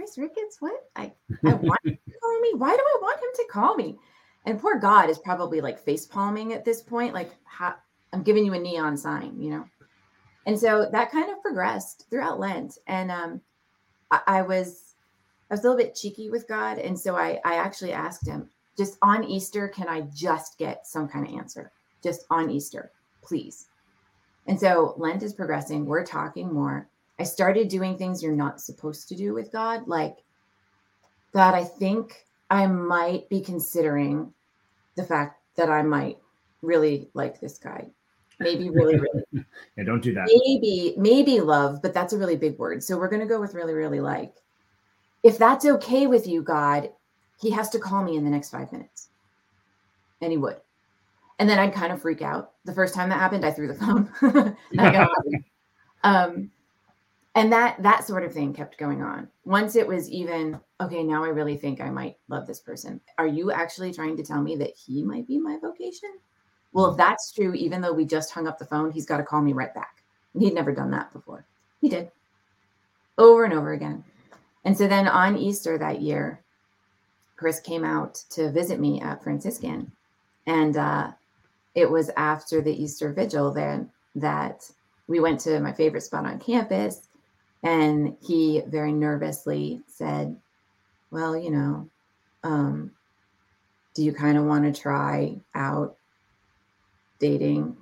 Chris 0.03 0.17
Ricketts, 0.17 0.57
what? 0.59 0.89
I 0.97 1.13
I 1.45 1.53
want 1.53 1.79
him 1.85 1.97
to 2.05 2.19
call 2.19 2.39
me. 2.41 2.53
Why 2.57 2.75
do 2.75 2.81
I 2.81 2.97
want 3.01 3.19
him 3.19 3.29
to 3.35 3.45
call 3.49 3.75
me? 3.75 3.97
And 4.45 4.59
poor 4.59 4.77
God 4.77 5.09
is 5.09 5.17
probably 5.17 5.61
like 5.61 5.79
face 5.79 6.05
palming 6.05 6.51
at 6.51 6.65
this 6.65 6.81
point. 6.81 7.13
Like, 7.13 7.31
how, 7.45 7.75
I'm 8.11 8.21
giving 8.21 8.45
you 8.45 8.53
a 8.53 8.59
neon 8.59 8.97
sign, 8.97 9.41
you 9.41 9.51
know? 9.51 9.65
And 10.45 10.59
so 10.59 10.89
that 10.91 11.09
kind 11.09 11.31
of 11.31 11.41
progressed 11.41 12.07
throughout 12.09 12.37
Lent. 12.37 12.79
And 12.87 13.11
um, 13.11 13.39
I, 14.11 14.19
I 14.27 14.41
was, 14.41 14.95
I 15.49 15.53
was 15.53 15.61
a 15.61 15.63
little 15.69 15.77
bit 15.77 15.95
cheeky 15.95 16.29
with 16.29 16.49
God. 16.49 16.79
And 16.79 16.99
so 16.99 17.15
I, 17.15 17.39
I 17.45 17.55
actually 17.55 17.93
asked 17.93 18.27
him, 18.27 18.49
just 18.77 18.97
on 19.01 19.23
Easter, 19.23 19.69
can 19.69 19.87
I 19.87 20.01
just 20.13 20.57
get 20.57 20.85
some 20.85 21.07
kind 21.07 21.25
of 21.25 21.33
answer? 21.33 21.71
Just 22.03 22.25
on 22.29 22.49
Easter, 22.49 22.91
please. 23.21 23.67
And 24.47 24.59
so 24.59 24.95
Lent 24.97 25.23
is 25.23 25.33
progressing. 25.33 25.85
We're 25.85 26.05
talking 26.05 26.53
more. 26.53 26.89
I 27.19 27.23
started 27.23 27.67
doing 27.67 27.97
things 27.97 28.23
you're 28.23 28.31
not 28.31 28.59
supposed 28.59 29.07
to 29.09 29.15
do 29.15 29.33
with 29.33 29.51
God, 29.51 29.87
like 29.87 30.17
God, 31.33 31.53
I 31.55 31.63
think 31.63 32.25
I 32.49 32.67
might 32.67 33.27
be 33.29 33.41
considering 33.41 34.33
the 34.95 35.03
fact 35.03 35.41
that 35.55 35.69
I 35.69 35.81
might 35.81 36.17
really 36.61 37.09
like 37.13 37.39
this 37.39 37.57
guy. 37.57 37.87
Maybe 38.39 38.69
really, 38.69 38.99
really, 38.99 39.23
yeah 39.77 39.83
don't 39.83 40.01
do 40.01 40.13
that 40.13 40.25
maybe, 40.25 40.95
maybe 40.97 41.39
love, 41.39 41.81
but 41.81 41.93
that's 41.93 42.13
a 42.13 42.17
really 42.17 42.35
big 42.35 42.57
word. 42.57 42.83
So 42.83 42.97
we're 42.97 43.09
going 43.09 43.21
to 43.21 43.27
go 43.27 43.39
with 43.39 43.53
really, 43.53 43.73
really 43.73 44.01
like. 44.01 44.33
If 45.21 45.37
that's 45.37 45.65
okay 45.65 46.07
with 46.07 46.27
you, 46.27 46.41
God, 46.41 46.89
he 47.39 47.51
has 47.51 47.69
to 47.69 47.79
call 47.79 48.03
me 48.03 48.17
in 48.17 48.23
the 48.23 48.29
next 48.29 48.49
five 48.49 48.71
minutes. 48.71 49.09
And 50.21 50.31
he 50.31 50.37
would. 50.37 50.57
And 51.39 51.49
then 51.49 51.59
I'd 51.59 51.73
kind 51.73 51.93
of 51.93 52.01
freak 52.01 52.21
out. 52.21 52.51
The 52.65 52.73
first 52.73 52.93
time 52.93 53.09
that 53.09 53.19
happened, 53.19 53.45
I 53.45 53.51
threw 53.51 53.67
the 53.67 53.73
phone. 53.75 54.09
Not 54.71 54.93
gonna 54.93 55.09
lie. 55.09 55.43
um, 56.03 56.51
and 57.35 57.51
that 57.51 57.81
that 57.81 58.05
sort 58.05 58.23
of 58.23 58.33
thing 58.33 58.53
kept 58.53 58.77
going 58.77 59.01
on. 59.01 59.27
Once 59.45 59.75
it 59.75 59.87
was 59.87 60.09
even 60.09 60.59
okay, 60.81 61.03
now 61.03 61.23
I 61.23 61.29
really 61.29 61.57
think 61.57 61.81
I 61.81 61.89
might 61.89 62.17
love 62.27 62.45
this 62.45 62.59
person. 62.59 62.99
Are 63.17 63.27
you 63.27 63.51
actually 63.51 63.93
trying 63.93 64.17
to 64.17 64.23
tell 64.23 64.41
me 64.41 64.55
that 64.57 64.73
he 64.75 65.03
might 65.03 65.27
be 65.27 65.39
my 65.39 65.57
vocation? 65.61 66.11
Well, 66.73 66.91
if 66.91 66.97
that's 66.97 67.31
true, 67.31 67.53
even 67.53 67.81
though 67.81 67.93
we 67.93 68.05
just 68.05 68.31
hung 68.31 68.47
up 68.47 68.57
the 68.57 68.65
phone, 68.65 68.91
he's 68.91 69.05
got 69.05 69.17
to 69.17 69.23
call 69.23 69.41
me 69.41 69.53
right 69.53 69.73
back. 69.73 70.03
And 70.33 70.41
he'd 70.41 70.55
never 70.55 70.73
done 70.73 70.91
that 70.91 71.13
before. 71.13 71.45
He 71.81 71.89
did 71.89 72.11
over 73.17 73.45
and 73.45 73.53
over 73.53 73.73
again. 73.73 74.03
And 74.65 74.77
so 74.77 74.87
then 74.87 75.07
on 75.07 75.37
Easter 75.37 75.77
that 75.77 76.01
year, 76.01 76.41
Chris 77.35 77.59
came 77.59 77.83
out 77.83 78.15
to 78.31 78.51
visit 78.51 78.79
me 78.79 79.01
at 79.01 79.23
Franciscan. 79.23 79.91
And 80.47 80.77
uh, 80.77 81.11
it 81.75 81.89
was 81.89 82.09
after 82.15 82.61
the 82.61 82.73
Easter 82.73 83.11
vigil 83.11 83.51
then 83.51 83.89
that 84.15 84.69
we 85.07 85.19
went 85.19 85.39
to 85.41 85.59
my 85.59 85.73
favorite 85.73 86.01
spot 86.01 86.25
on 86.25 86.39
campus. 86.39 87.07
And 87.63 88.17
he 88.21 88.61
very 88.67 88.91
nervously 88.91 89.81
said, 89.87 90.35
Well, 91.11 91.37
you 91.37 91.51
know, 91.51 91.89
um, 92.43 92.91
do 93.95 94.03
you 94.03 94.13
kind 94.13 94.37
of 94.37 94.43
want 94.45 94.63
to 94.65 94.81
try 94.81 95.37
out 95.55 95.97
dating? 97.19 97.77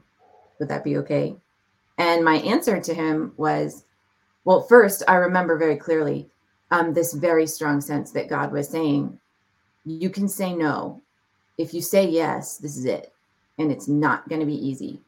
Would 0.59 0.69
that 0.69 0.83
be 0.83 0.97
okay? 0.97 1.35
And 1.97 2.23
my 2.23 2.35
answer 2.37 2.79
to 2.79 2.93
him 2.93 3.33
was, 3.37 3.85
Well, 4.45 4.61
first, 4.61 5.03
I 5.07 5.15
remember 5.15 5.57
very 5.57 5.77
clearly 5.77 6.29
um, 6.69 6.93
this 6.93 7.13
very 7.13 7.47
strong 7.47 7.81
sense 7.81 8.11
that 8.11 8.29
God 8.29 8.51
was 8.51 8.69
saying, 8.69 9.19
you 9.85 10.09
can 10.09 10.27
say 10.27 10.53
no. 10.53 11.01
If 11.57 11.73
you 11.73 11.81
say 11.81 12.07
yes, 12.07 12.57
this 12.57 12.77
is 12.77 12.85
it. 12.85 13.11
And 13.57 13.71
it's 13.71 13.87
not 13.87 14.27
going 14.29 14.39
to 14.39 14.45
be 14.45 14.67
easy. 14.67 15.01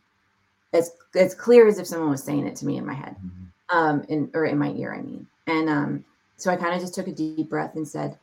As, 0.74 0.92
as 1.16 1.34
clear 1.36 1.68
as 1.68 1.80
if 1.80 1.88
someone 1.88 2.10
was 2.10 2.24
saying 2.24 2.46
it 2.48 2.56
to 2.58 2.66
me 2.66 2.78
in 2.78 2.86
my 2.86 2.94
head, 2.94 3.16
Mhm. 3.24 3.53
Um, 3.74 4.06
in, 4.08 4.30
or 4.34 4.46
in 4.46 4.58
my 4.58 4.72
ear, 4.72 4.94
I 4.94 5.02
mean. 5.02 5.28
And 5.48 5.70
um, 5.70 6.06
so 6.38 6.52
I 6.52 6.56
kind 6.56 6.74
of 6.74 6.80
just 6.80 6.94
took 6.94 7.08
a 7.08 7.12
deep 7.12 7.50
breath 7.50 7.76
and 7.76 7.88
said, 7.88 8.18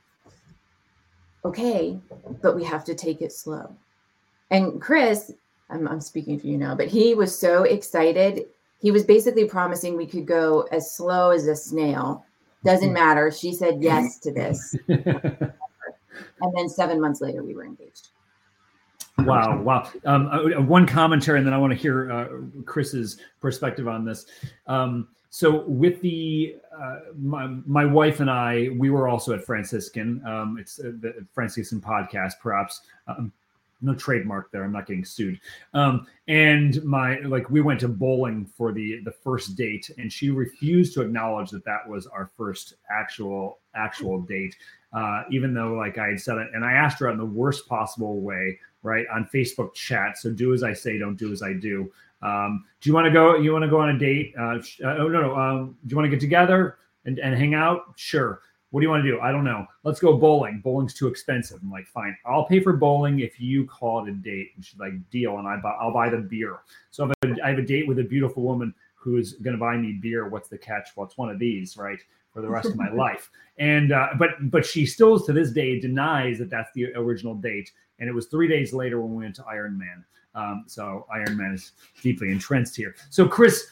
okay, 1.44 1.98
but 2.40 2.54
we 2.54 2.64
have 2.64 2.84
to 2.84 2.94
take 2.94 3.20
it 3.20 3.32
slow. 3.32 3.74
And 4.50 4.80
Chris, 4.80 5.32
I'm, 5.68 5.86
I'm 5.88 6.00
speaking 6.00 6.38
for 6.38 6.46
you 6.46 6.56
now, 6.56 6.74
but 6.74 6.88
he 6.88 7.14
was 7.14 7.36
so 7.36 7.64
excited. 7.64 8.46
He 8.80 8.90
was 8.90 9.04
basically 9.04 9.44
promising 9.44 9.96
we 9.96 10.06
could 10.06 10.26
go 10.26 10.68
as 10.72 10.94
slow 10.94 11.30
as 11.30 11.46
a 11.46 11.56
snail. 11.56 12.24
Doesn't 12.64 12.92
matter. 12.92 13.30
She 13.30 13.52
said 13.52 13.82
yes 13.82 14.18
to 14.20 14.32
this. 14.32 14.76
And 16.42 16.56
then 16.56 16.68
seven 16.68 17.00
months 17.00 17.20
later, 17.20 17.42
we 17.42 17.54
were 17.54 17.64
engaged. 17.64 18.08
Wow, 19.18 19.60
wow. 19.60 19.90
Um, 20.04 20.28
uh, 20.28 20.60
one 20.62 20.86
commentary, 20.86 21.38
and 21.38 21.46
then 21.46 21.52
I 21.52 21.58
want 21.58 21.72
to 21.72 21.78
hear 21.78 22.10
uh, 22.10 22.28
Chris's 22.64 23.18
perspective 23.40 23.86
on 23.86 24.04
this. 24.04 24.26
Um, 24.66 25.08
so, 25.32 25.64
with 25.66 26.00
the 26.00 26.56
uh, 26.76 26.98
my 27.16 27.46
my 27.64 27.84
wife 27.84 28.18
and 28.18 28.28
I, 28.28 28.70
we 28.76 28.90
were 28.90 29.06
also 29.06 29.32
at 29.32 29.44
Franciscan. 29.44 30.20
Um, 30.26 30.56
it's 30.58 30.80
uh, 30.80 30.90
the 31.00 31.24
Franciscan 31.32 31.80
podcast, 31.80 32.34
perhaps. 32.42 32.80
Um, 33.06 33.32
no 33.80 33.94
trademark 33.94 34.50
there. 34.50 34.64
I'm 34.64 34.72
not 34.72 34.86
getting 34.86 35.06
sued. 35.06 35.40
Um, 35.72 36.06
and 36.28 36.84
my 36.84 37.20
like, 37.20 37.48
we 37.48 37.62
went 37.62 37.80
to 37.80 37.88
bowling 37.88 38.44
for 38.44 38.72
the 38.72 39.00
the 39.04 39.12
first 39.12 39.54
date, 39.54 39.88
and 39.98 40.12
she 40.12 40.30
refused 40.30 40.94
to 40.94 41.02
acknowledge 41.02 41.50
that 41.50 41.64
that 41.64 41.88
was 41.88 42.08
our 42.08 42.32
first 42.36 42.74
actual 42.90 43.60
actual 43.76 44.20
date. 44.22 44.56
Uh, 44.92 45.22
even 45.30 45.54
though 45.54 45.74
like 45.74 45.96
I 45.96 46.08
had 46.08 46.20
said 46.20 46.38
it, 46.38 46.48
and 46.54 46.64
I 46.64 46.72
asked 46.72 46.98
her 46.98 47.08
in 47.08 47.16
the 47.16 47.24
worst 47.24 47.68
possible 47.68 48.20
way 48.20 48.58
right 48.82 49.04
on 49.12 49.28
facebook 49.32 49.74
chat 49.74 50.16
so 50.16 50.30
do 50.30 50.54
as 50.54 50.62
i 50.62 50.72
say 50.72 50.96
don't 50.96 51.16
do 51.16 51.32
as 51.32 51.42
i 51.42 51.52
do 51.52 51.92
um, 52.22 52.64
do 52.80 52.90
you 52.90 52.94
want 52.94 53.06
to 53.06 53.10
go 53.10 53.36
you 53.36 53.52
want 53.52 53.64
to 53.64 53.70
go 53.70 53.80
on 53.80 53.90
a 53.90 53.98
date? 53.98 54.34
Uh, 54.38 54.60
sh- 54.60 54.80
uh, 54.84 54.96
oh 54.98 55.08
no 55.08 55.20
no 55.20 55.36
um, 55.36 55.76
do 55.86 55.92
you 55.92 55.96
want 55.96 56.06
to 56.06 56.10
get 56.10 56.20
together 56.20 56.78
and, 57.04 57.18
and 57.18 57.34
hang 57.34 57.54
out? 57.54 57.94
Sure. 57.96 58.40
What 58.70 58.80
do 58.80 58.84
you 58.84 58.90
want 58.90 59.02
to 59.02 59.10
do? 59.10 59.20
I 59.20 59.32
don't 59.32 59.44
know. 59.44 59.66
Let's 59.82 59.98
go 59.98 60.16
bowling. 60.16 60.60
Bowling's 60.62 60.94
too 60.94 61.08
expensive. 61.08 61.58
I'm 61.60 61.70
like 61.72 61.88
fine. 61.88 62.16
I'll 62.24 62.44
pay 62.44 62.60
for 62.60 62.72
bowling 62.72 63.18
if 63.18 63.40
you 63.40 63.66
call 63.66 64.04
it 64.04 64.08
a 64.08 64.12
date 64.12 64.50
and 64.54 64.64
she's 64.64 64.78
like 64.78 64.92
deal 65.10 65.38
and 65.38 65.48
I 65.48 65.56
buy, 65.56 65.76
i'll 65.80 65.92
buy 65.92 66.08
the 66.08 66.18
beer. 66.18 66.58
So 66.90 67.10
I, 67.24 67.34
I 67.44 67.48
have 67.50 67.58
a 67.58 67.62
date 67.62 67.88
with 67.88 67.98
a 67.98 68.04
beautiful 68.04 68.44
woman 68.44 68.72
who's 68.94 69.32
going 69.34 69.54
to 69.54 69.60
buy 69.60 69.76
me 69.76 69.98
beer 70.00 70.28
what's 70.28 70.48
the 70.48 70.58
catch? 70.58 70.90
Well 70.94 71.06
it's 71.06 71.18
one 71.18 71.30
of 71.30 71.38
these 71.38 71.76
right 71.76 71.98
for 72.32 72.42
the 72.42 72.48
rest 72.48 72.68
of 72.68 72.76
my 72.76 72.90
life. 72.92 73.30
And 73.58 73.92
uh, 73.92 74.10
but 74.18 74.50
but 74.50 74.64
she 74.64 74.86
still 74.86 75.18
to 75.18 75.32
this 75.32 75.50
day 75.50 75.80
denies 75.80 76.38
that 76.38 76.50
that's 76.50 76.70
the 76.74 76.94
original 76.94 77.34
date. 77.34 77.72
And 77.98 78.08
it 78.08 78.12
was 78.12 78.26
three 78.26 78.46
days 78.46 78.72
later 78.72 79.00
when 79.00 79.14
we 79.14 79.24
went 79.24 79.34
to 79.36 79.44
Iron 79.46 79.76
Man. 79.76 80.04
Um, 80.34 80.64
so 80.66 81.06
Iron 81.12 81.36
Man 81.36 81.54
is 81.54 81.72
deeply 82.02 82.30
entrenched 82.30 82.76
here. 82.76 82.94
So 83.10 83.26
Chris, 83.26 83.66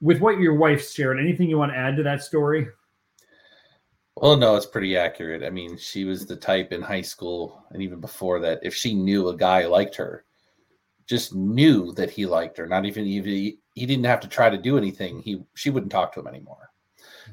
with 0.00 0.20
what 0.20 0.38
your 0.38 0.54
wife 0.54 0.88
shared, 0.88 1.18
anything 1.18 1.48
you 1.48 1.58
want 1.58 1.72
to 1.72 1.78
add 1.78 1.96
to 1.96 2.02
that 2.04 2.22
story? 2.22 2.68
Well, 4.16 4.36
no, 4.36 4.54
it's 4.54 4.66
pretty 4.66 4.96
accurate. 4.96 5.42
I 5.42 5.50
mean, 5.50 5.76
she 5.76 6.04
was 6.04 6.24
the 6.24 6.36
type 6.36 6.72
in 6.72 6.80
high 6.80 7.02
school 7.02 7.64
and 7.70 7.82
even 7.82 8.00
before 8.00 8.38
that, 8.40 8.60
if 8.62 8.74
she 8.74 8.94
knew 8.94 9.28
a 9.28 9.36
guy 9.36 9.66
liked 9.66 9.96
her, 9.96 10.24
just 11.06 11.34
knew 11.34 11.92
that 11.92 12.10
he 12.10 12.26
liked 12.26 12.56
her, 12.56 12.66
not 12.66 12.86
even 12.86 13.06
even 13.06 13.32
he 13.32 13.86
didn't 13.86 14.04
have 14.04 14.20
to 14.20 14.28
try 14.28 14.48
to 14.48 14.56
do 14.56 14.78
anything. 14.78 15.20
He 15.20 15.42
she 15.54 15.70
wouldn't 15.70 15.92
talk 15.92 16.14
to 16.14 16.20
him 16.20 16.26
anymore. 16.26 16.70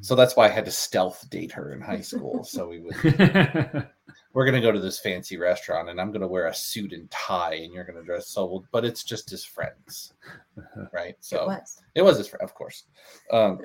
So 0.02 0.16
that's 0.16 0.36
why 0.36 0.46
I 0.46 0.50
had 0.50 0.66
to 0.66 0.72
stealth 0.72 1.30
date 1.30 1.52
her 1.52 1.74
in 1.74 1.82
high 1.82 2.02
school. 2.02 2.44
So 2.44 2.68
we 2.68 2.80
would 2.80 2.96
we're 4.34 4.46
gonna 4.46 4.62
go 4.62 4.72
to 4.72 4.80
this 4.80 5.00
fancy 5.00 5.38
restaurant 5.38 5.90
and 5.90 6.00
I'm 6.00 6.12
gonna 6.12 6.28
wear 6.28 6.48
a 6.48 6.54
suit 6.54 6.94
and 6.94 7.10
tie 7.12 7.56
and 7.56 7.74
you're 7.74 7.84
gonna 7.84 8.04
dress 8.04 8.28
so 8.28 8.42
old, 8.42 8.66
but 8.72 8.86
it's 8.86 9.04
just 9.04 9.30
his 9.30 9.44
friends. 9.44 10.14
Right. 10.94 11.16
So 11.22 11.44
it 11.44 11.48
was. 11.48 11.82
it 11.96 12.02
was 12.02 12.18
his 12.18 12.28
friend, 12.28 12.44
of 12.44 12.54
course. 12.54 12.84
Um, 13.32 13.60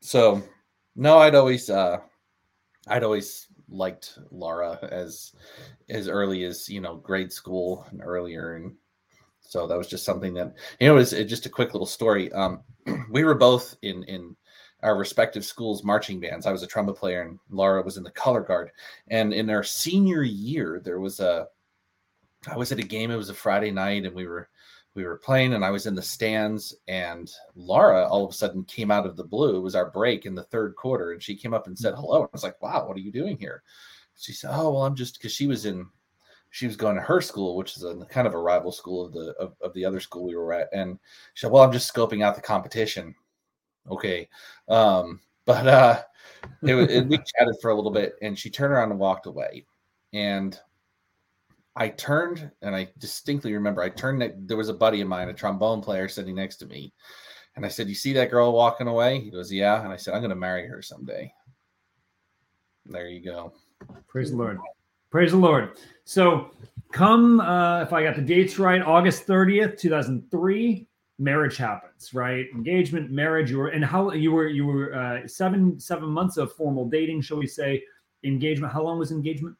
so 0.00 0.42
no, 0.96 1.18
I'd 1.18 1.34
always, 1.34 1.70
uh, 1.70 1.98
I'd 2.88 3.04
always 3.04 3.46
liked 3.68 4.18
Laura 4.30 4.78
as 4.90 5.32
as 5.88 6.08
early 6.08 6.44
as 6.44 6.68
you 6.68 6.80
know 6.80 6.96
grade 6.96 7.32
school 7.32 7.86
and 7.90 8.00
earlier, 8.02 8.56
and 8.56 8.74
so 9.40 9.66
that 9.66 9.78
was 9.78 9.88
just 9.88 10.04
something 10.04 10.34
that 10.34 10.54
you 10.80 10.88
know. 10.88 10.94
It 10.94 10.98
was 10.98 11.12
it, 11.12 11.24
just 11.24 11.46
a 11.46 11.50
quick 11.50 11.72
little 11.72 11.86
story. 11.86 12.32
Um, 12.32 12.62
we 13.10 13.24
were 13.24 13.34
both 13.34 13.76
in 13.82 14.02
in 14.04 14.36
our 14.82 14.96
respective 14.96 15.44
schools 15.44 15.84
marching 15.84 16.20
bands. 16.20 16.46
I 16.46 16.52
was 16.52 16.62
a 16.62 16.66
trumpet 16.66 16.94
player, 16.94 17.22
and 17.22 17.38
Laura 17.50 17.82
was 17.82 17.96
in 17.96 18.02
the 18.02 18.10
color 18.10 18.40
guard. 18.40 18.70
And 19.08 19.32
in 19.32 19.50
our 19.50 19.64
senior 19.64 20.22
year, 20.22 20.80
there 20.84 21.00
was 21.00 21.20
a. 21.20 21.46
I 22.46 22.56
was 22.56 22.70
at 22.70 22.78
a 22.78 22.82
game. 22.82 23.10
It 23.10 23.16
was 23.16 23.30
a 23.30 23.34
Friday 23.34 23.70
night, 23.70 24.04
and 24.04 24.14
we 24.14 24.26
were 24.26 24.48
we 24.98 25.04
were 25.04 25.16
playing 25.16 25.54
and 25.54 25.64
I 25.64 25.70
was 25.70 25.86
in 25.86 25.94
the 25.94 26.02
stands 26.02 26.74
and 26.88 27.30
Laura 27.54 28.04
all 28.08 28.24
of 28.24 28.32
a 28.32 28.34
sudden 28.34 28.64
came 28.64 28.90
out 28.90 29.06
of 29.06 29.16
the 29.16 29.22
blue. 29.22 29.56
It 29.56 29.60
was 29.60 29.76
our 29.76 29.90
break 29.90 30.26
in 30.26 30.34
the 30.34 30.42
third 30.42 30.74
quarter 30.74 31.12
and 31.12 31.22
she 31.22 31.36
came 31.36 31.54
up 31.54 31.68
and 31.68 31.78
said 31.78 31.92
mm-hmm. 31.92 32.02
hello. 32.02 32.24
I 32.24 32.28
was 32.32 32.42
like, 32.42 32.60
wow, 32.60 32.84
what 32.84 32.96
are 32.96 33.00
you 33.00 33.12
doing 33.12 33.38
here? 33.38 33.62
She 34.18 34.32
said, 34.32 34.50
oh, 34.52 34.72
well, 34.72 34.84
I'm 34.84 34.96
just 34.96 35.16
because 35.16 35.32
she 35.32 35.46
was 35.46 35.66
in, 35.66 35.86
she 36.50 36.66
was 36.66 36.74
going 36.74 36.96
to 36.96 37.02
her 37.02 37.20
school, 37.20 37.54
which 37.54 37.76
is 37.76 37.84
a 37.84 37.94
kind 38.10 38.26
of 38.26 38.34
a 38.34 38.40
rival 38.40 38.72
school 38.72 39.06
of 39.06 39.12
the 39.12 39.34
of, 39.38 39.54
of 39.60 39.72
the 39.74 39.84
other 39.84 40.00
school 40.00 40.24
we 40.24 40.34
were 40.34 40.52
at. 40.52 40.68
And 40.72 40.98
she 41.34 41.42
said, 41.42 41.52
well, 41.52 41.62
I'm 41.62 41.72
just 41.72 41.94
scoping 41.94 42.24
out 42.24 42.34
the 42.34 42.40
competition. 42.40 43.14
Okay. 43.90 44.28
Um, 44.68 45.20
but 45.46 45.66
uh, 45.66 46.02
it, 46.62 46.74
it, 46.74 47.08
we 47.08 47.16
chatted 47.16 47.56
for 47.62 47.70
a 47.70 47.74
little 47.74 47.90
bit 47.90 48.14
and 48.22 48.38
she 48.38 48.50
turned 48.50 48.72
around 48.72 48.90
and 48.90 49.00
walked 49.00 49.26
away. 49.26 49.64
And 50.12 50.58
I 51.74 51.88
turned 51.88 52.50
and 52.62 52.74
I 52.74 52.88
distinctly 52.98 53.52
remember 53.54 53.82
I 53.82 53.88
turned 53.88 54.22
there 54.46 54.56
was 54.56 54.68
a 54.68 54.74
buddy 54.74 55.00
of 55.00 55.08
mine, 55.08 55.28
a 55.28 55.34
trombone 55.34 55.80
player 55.80 56.08
sitting 56.08 56.34
next 56.34 56.56
to 56.56 56.66
me. 56.66 56.92
And 57.56 57.64
I 57.64 57.68
said, 57.68 57.88
You 57.88 57.94
see 57.94 58.12
that 58.14 58.30
girl 58.30 58.52
walking 58.52 58.88
away? 58.88 59.20
He 59.20 59.30
goes, 59.30 59.52
Yeah. 59.52 59.82
And 59.82 59.92
I 59.92 59.96
said, 59.96 60.14
I'm 60.14 60.22
gonna 60.22 60.34
marry 60.34 60.66
her 60.66 60.82
someday. 60.82 61.32
There 62.86 63.08
you 63.08 63.24
go. 63.24 63.52
Praise 64.08 64.30
the 64.30 64.36
Lord. 64.36 64.58
Praise 65.10 65.30
the 65.30 65.38
Lord. 65.38 65.78
So 66.04 66.50
come 66.92 67.40
uh 67.40 67.82
if 67.82 67.92
I 67.92 68.02
got 68.02 68.16
the 68.16 68.22
dates 68.22 68.58
right, 68.58 68.82
August 68.82 69.26
30th, 69.26 69.78
2003, 69.78 70.86
marriage 71.18 71.56
happens, 71.56 72.14
right? 72.14 72.46
Engagement, 72.54 73.10
marriage, 73.10 73.50
you 73.50 73.58
were 73.58 73.68
and 73.68 73.84
how 73.84 74.12
you 74.12 74.32
were 74.32 74.48
you 74.48 74.66
were 74.66 74.94
uh 74.94 75.26
seven 75.26 75.78
seven 75.80 76.08
months 76.08 76.36
of 76.36 76.52
formal 76.52 76.88
dating, 76.88 77.20
shall 77.22 77.38
we 77.38 77.46
say, 77.46 77.82
engagement. 78.24 78.72
How 78.72 78.82
long 78.82 78.98
was 78.98 79.10
engagement? 79.10 79.56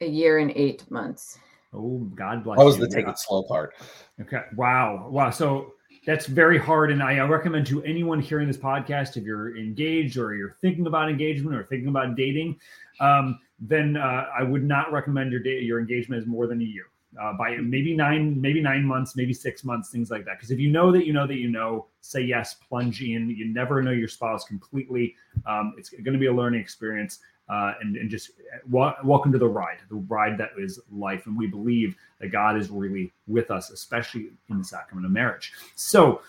A 0.00 0.06
year 0.06 0.38
and 0.38 0.52
eight 0.52 0.88
months. 0.90 1.38
Oh, 1.74 1.98
God 2.14 2.44
bless 2.44 2.58
That 2.58 2.64
was 2.64 2.78
you. 2.78 2.86
the 2.86 2.94
take 2.94 3.08
it 3.08 3.18
slow 3.18 3.42
part. 3.42 3.74
Okay. 4.20 4.42
Wow. 4.56 5.08
Wow. 5.10 5.30
So 5.30 5.74
that's 6.06 6.26
very 6.26 6.56
hard. 6.56 6.90
And 6.90 7.02
I, 7.02 7.18
I 7.18 7.26
recommend 7.26 7.66
to 7.66 7.82
anyone 7.84 8.20
hearing 8.20 8.46
this 8.46 8.56
podcast, 8.56 9.16
if 9.16 9.24
you're 9.24 9.56
engaged 9.56 10.16
or 10.16 10.34
you're 10.34 10.56
thinking 10.62 10.86
about 10.86 11.10
engagement 11.10 11.54
or 11.56 11.64
thinking 11.64 11.88
about 11.88 12.16
dating, 12.16 12.58
um, 13.00 13.38
then 13.58 13.96
uh, 13.96 14.26
I 14.38 14.44
would 14.44 14.64
not 14.64 14.92
recommend 14.92 15.32
your 15.32 15.42
date, 15.42 15.64
your 15.64 15.80
engagement 15.80 16.22
is 16.22 16.26
more 16.26 16.46
than 16.46 16.60
a 16.62 16.64
year. 16.64 16.84
Uh, 17.20 17.32
by 17.32 17.56
maybe 17.56 17.96
nine, 17.96 18.38
maybe 18.38 18.60
nine 18.60 18.84
months, 18.84 19.16
maybe 19.16 19.32
six 19.32 19.64
months, 19.64 19.90
things 19.90 20.10
like 20.10 20.26
that. 20.26 20.36
Because 20.36 20.50
if 20.50 20.58
you 20.58 20.70
know 20.70 20.92
that 20.92 21.06
you 21.06 21.12
know 21.12 21.26
that 21.26 21.36
you 21.36 21.48
know, 21.48 21.86
say 22.02 22.20
yes, 22.20 22.54
plunge 22.54 23.00
in. 23.02 23.30
You 23.30 23.46
never 23.46 23.82
know 23.82 23.92
your 23.92 24.08
spouse 24.08 24.44
completely. 24.44 25.16
Um, 25.46 25.74
it's 25.78 25.88
going 25.88 26.12
to 26.12 26.18
be 26.18 26.26
a 26.26 26.32
learning 26.32 26.60
experience. 26.60 27.20
Uh, 27.48 27.72
and, 27.80 27.96
and 27.96 28.10
just 28.10 28.32
wa- 28.68 28.94
welcome 29.02 29.32
to 29.32 29.38
the 29.38 29.48
ride, 29.48 29.78
the 29.88 29.96
ride 29.96 30.36
that 30.36 30.50
is 30.58 30.78
life. 30.92 31.26
And 31.26 31.36
we 31.36 31.46
believe 31.46 31.96
that 32.20 32.28
God 32.28 32.58
is 32.58 32.68
really 32.68 33.10
with 33.26 33.50
us, 33.50 33.70
especially 33.70 34.32
in 34.50 34.58
the 34.58 34.64
sacrament 34.64 35.06
of 35.06 35.12
marriage. 35.12 35.54
So, 35.74 36.20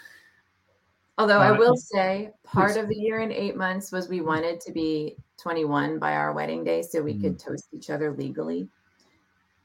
Although 1.17 1.39
I 1.39 1.49
Uh, 1.49 1.57
will 1.57 1.75
say, 1.75 2.31
part 2.45 2.77
of 2.77 2.87
the 2.87 2.95
year 2.95 3.19
and 3.19 3.33
eight 3.33 3.57
months 3.57 3.91
was 3.91 4.07
we 4.07 4.21
wanted 4.21 4.61
to 4.61 4.71
be 4.71 5.17
21 5.35 5.99
by 5.99 6.13
our 6.13 6.31
wedding 6.31 6.63
day 6.63 6.81
so 6.81 7.01
we 7.01 7.19
could 7.19 7.37
toast 7.37 7.67
each 7.73 7.89
other 7.89 8.13
legally. 8.13 8.69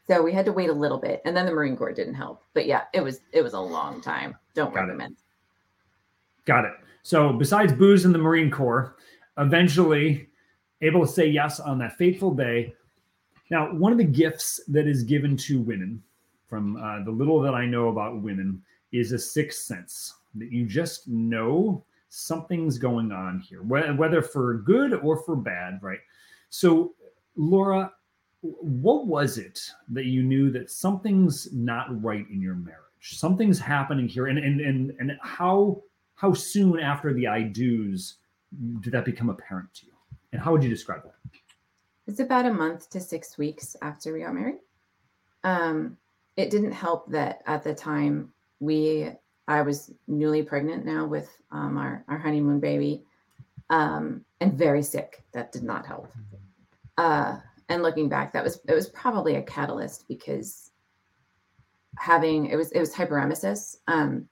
So 0.07 0.23
we 0.23 0.33
had 0.33 0.45
to 0.45 0.53
wait 0.53 0.69
a 0.69 0.73
little 0.75 0.99
bit, 0.99 1.23
and 1.25 1.37
then 1.37 1.47
the 1.47 1.53
Marine 1.53 1.77
Corps 1.77 1.93
didn't 1.93 2.15
help. 2.15 2.43
But 2.53 2.67
yeah, 2.67 2.83
it 2.93 3.01
was 3.03 3.21
it 3.33 3.43
was 3.43 3.55
a 3.55 3.61
long 3.61 4.01
time. 4.01 4.37
Don't 4.55 4.75
Got 4.75 4.91
it. 4.91 5.13
got 6.45 6.65
it. 6.65 6.73
So, 7.03 7.33
besides 7.33 7.73
booze 7.73 8.05
in 8.05 8.13
the 8.13 8.19
Marine 8.19 8.51
Corps, 8.51 8.97
eventually 9.39 10.29
able 10.83 11.07
to 11.07 11.13
say 11.13 11.27
yes 11.27 11.61
on 11.61 11.79
that 11.79 11.97
fateful 11.97 12.35
day. 12.35 12.75
Now, 13.51 13.73
one 13.75 13.93
of 13.93 13.99
the 13.99 14.05
gifts 14.05 14.61
that 14.69 14.87
is 14.87 15.03
given 15.03 15.37
to 15.39 15.61
women, 15.61 16.03
from 16.49 16.77
uh, 16.77 17.03
the 17.05 17.11
little 17.11 17.41
that 17.41 17.55
I 17.55 17.67
know 17.67 17.89
about 17.89 18.23
women, 18.23 18.63
is 18.93 19.13
a 19.13 19.19
sixth 19.19 19.65
sense 19.65 20.15
that 20.35 20.51
you 20.51 20.67
just 20.67 21.09
know 21.09 21.85
something's 22.09 22.79
going 22.79 23.13
on 23.13 23.41
here, 23.41 23.61
wh- 23.61 23.99
whether 23.99 24.23
for 24.23 24.55
good 24.59 24.95
or 24.95 25.19
for 25.25 25.37
bad, 25.37 25.79
right? 25.83 25.99
So, 26.49 26.95
Laura, 27.37 27.93
what 28.45 29.07
was 29.07 29.39
it 29.39 29.61
that 29.89 30.05
you 30.05 30.23
knew 30.23 30.51
that 30.51 30.71
something's 30.71 31.53
not 31.53 32.03
right 32.03 32.27
in 32.31 32.43
your 32.43 32.55
marriage? 32.55 32.79
Something's 33.01 33.59
happening 33.59 34.07
here, 34.07 34.27
and 34.27 34.39
and 34.39 34.61
and 34.61 34.95
and 34.99 35.13
how 35.23 35.83
how 36.15 36.33
soon 36.33 36.79
after 36.79 37.13
the 37.13 37.27
I 37.27 37.43
do's 37.43 38.17
did 38.81 38.93
that 38.93 39.05
become 39.05 39.31
apparent 39.31 39.73
to 39.75 39.87
you, 39.87 39.93
and 40.33 40.41
how 40.41 40.53
would 40.53 40.63
you 40.63 40.71
describe 40.71 41.03
that? 41.05 41.15
it's 42.07 42.21
about 42.21 42.47
a 42.47 42.53
month 42.53 42.91
to 42.91 43.01
six 43.01 43.39
weeks 43.39 43.77
after 43.81 44.13
we 44.13 44.21
got 44.21 44.35
married. 44.35 44.59
Um, 45.43 45.97
it 46.37 46.51
didn't 46.51 46.73
help 46.73 47.11
that 47.11 47.43
at 47.47 47.65
the 47.65 47.75
time 47.75 48.33
we 48.61 49.11
I 49.47 49.63
was 49.63 49.93
newly 50.07 50.43
pregnant 50.43 50.85
now 50.85 51.07
with 51.07 51.29
um, 51.51 51.77
our 51.77 52.05
our 52.09 52.19
honeymoon 52.19 52.61
baby, 52.61 53.03
um, 53.71 54.25
and 54.41 54.55
very 54.55 54.83
sick. 54.83 55.23
That 55.33 55.53
did 55.53 55.63
not 55.63 55.87
help. 55.87 56.11
Uh, 56.97 57.39
and 57.69 57.83
looking 57.83 58.09
back, 58.09 58.33
that 58.33 58.45
was 58.45 58.61
it 58.69 58.75
was 58.75 58.89
probably 58.89 59.37
a 59.37 59.43
catalyst 59.43 60.07
because 60.09 60.71
having 61.99 62.47
it 62.47 62.57
was 62.57 62.73
it 62.73 62.81
was 62.81 62.95
hyperemesis, 62.95 63.77
um, 63.87 64.29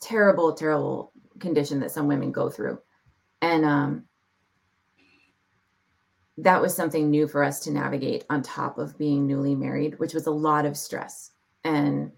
terrible 0.00 0.52
terrible 0.52 1.12
condition 1.38 1.80
that 1.80 1.90
some 1.90 2.06
women 2.06 2.32
go 2.32 2.48
through, 2.48 2.78
and 3.40 3.64
um, 3.64 4.04
that 6.38 6.60
was 6.60 6.74
something 6.74 7.10
new 7.10 7.28
for 7.28 7.42
us 7.42 7.60
to 7.60 7.70
navigate 7.70 8.24
on 8.30 8.42
top 8.42 8.78
of 8.78 8.96
being 8.98 9.26
newly 9.26 9.54
married, 9.54 9.98
which 9.98 10.14
was 10.14 10.26
a 10.26 10.30
lot 10.30 10.64
of 10.64 10.76
stress. 10.76 11.32
And 11.64 12.12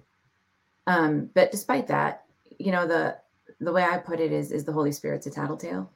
um, 0.86 1.30
but 1.34 1.50
despite 1.50 1.86
that, 1.88 2.24
you 2.58 2.72
know, 2.72 2.86
the 2.86 3.16
the 3.60 3.72
way 3.72 3.82
I 3.82 3.98
put 3.98 4.20
it 4.20 4.32
is 4.32 4.52
is 4.52 4.64
the 4.64 4.72
Holy 4.72 4.92
Spirit's 4.92 5.26
a 5.26 5.30
tattletale. 5.30 5.90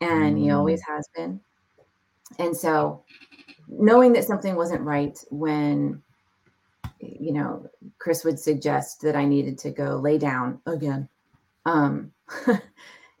And 0.00 0.36
mm. 0.36 0.42
he 0.42 0.50
always 0.50 0.80
has 0.86 1.08
been. 1.14 1.40
And 2.38 2.56
so 2.56 3.04
knowing 3.70 4.12
that 4.12 4.24
something 4.24 4.56
wasn't 4.56 4.80
right 4.82 5.18
when 5.30 6.02
you 6.98 7.32
know 7.32 7.66
chris 7.98 8.24
would 8.24 8.38
suggest 8.38 9.00
that 9.00 9.16
i 9.16 9.24
needed 9.24 9.56
to 9.58 9.70
go 9.70 9.96
lay 9.96 10.18
down 10.18 10.60
again 10.66 11.08
um 11.66 12.12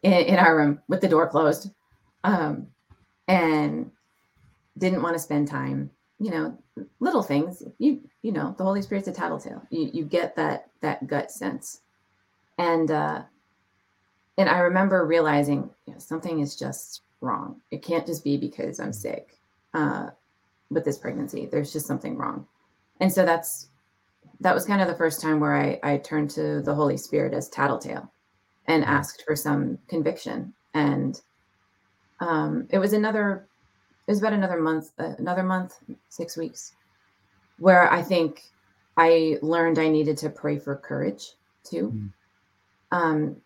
in, 0.02 0.12
in, 0.12 0.36
our 0.36 0.56
room 0.56 0.80
with 0.88 1.00
the 1.00 1.08
door 1.08 1.28
closed 1.28 1.70
um 2.24 2.66
and 3.28 3.90
didn't 4.78 5.02
want 5.02 5.14
to 5.14 5.20
spend 5.20 5.48
time 5.48 5.90
you 6.18 6.30
know 6.30 6.56
little 7.00 7.22
things 7.22 7.62
you 7.78 8.00
you 8.22 8.32
know 8.32 8.54
the 8.58 8.64
holy 8.64 8.82
spirit's 8.82 9.08
a 9.08 9.12
tattletale. 9.12 9.62
You 9.70 9.90
you 9.92 10.04
get 10.04 10.36
that 10.36 10.70
that 10.80 11.06
gut 11.06 11.30
sense. 11.30 11.80
And 12.58 12.90
uh 12.90 13.22
and 14.36 14.48
i 14.48 14.58
remember 14.58 15.06
realizing 15.06 15.70
you 15.86 15.94
know, 15.94 15.98
something 15.98 16.40
is 16.40 16.56
just 16.56 17.02
wrong. 17.20 17.60
It 17.70 17.82
can't 17.82 18.06
just 18.06 18.24
be 18.24 18.36
because 18.36 18.80
i'm 18.80 18.92
sick. 18.92 19.38
Uh 19.74 20.10
with 20.70 20.84
this 20.84 20.98
pregnancy 20.98 21.46
there's 21.46 21.72
just 21.72 21.86
something 21.86 22.16
wrong 22.16 22.46
and 23.00 23.12
so 23.12 23.24
that's 23.24 23.68
that 24.40 24.54
was 24.54 24.64
kind 24.64 24.80
of 24.80 24.88
the 24.88 24.94
first 24.94 25.20
time 25.20 25.40
where 25.40 25.56
i 25.56 25.78
i 25.82 25.96
turned 25.98 26.30
to 26.30 26.60
the 26.62 26.74
holy 26.74 26.96
spirit 26.96 27.34
as 27.34 27.48
tattletale 27.48 28.10
and 28.66 28.82
mm-hmm. 28.82 28.92
asked 28.92 29.24
for 29.26 29.36
some 29.36 29.78
conviction 29.88 30.52
and 30.74 31.20
um 32.20 32.66
it 32.70 32.78
was 32.78 32.92
another 32.92 33.46
it 34.10 34.14
was 34.14 34.18
about 34.18 34.32
another 34.32 34.60
month, 34.60 34.90
uh, 34.98 35.12
another 35.18 35.44
month, 35.44 35.76
six 36.08 36.36
weeks, 36.36 36.72
where 37.60 37.88
I 37.92 38.02
think 38.02 38.42
I 38.96 39.38
learned 39.40 39.78
I 39.78 39.86
needed 39.86 40.16
to 40.18 40.30
pray 40.30 40.58
for 40.58 40.74
courage 40.74 41.34
too. 41.62 41.92
Mm. 41.94 42.12
Um, 42.90 43.36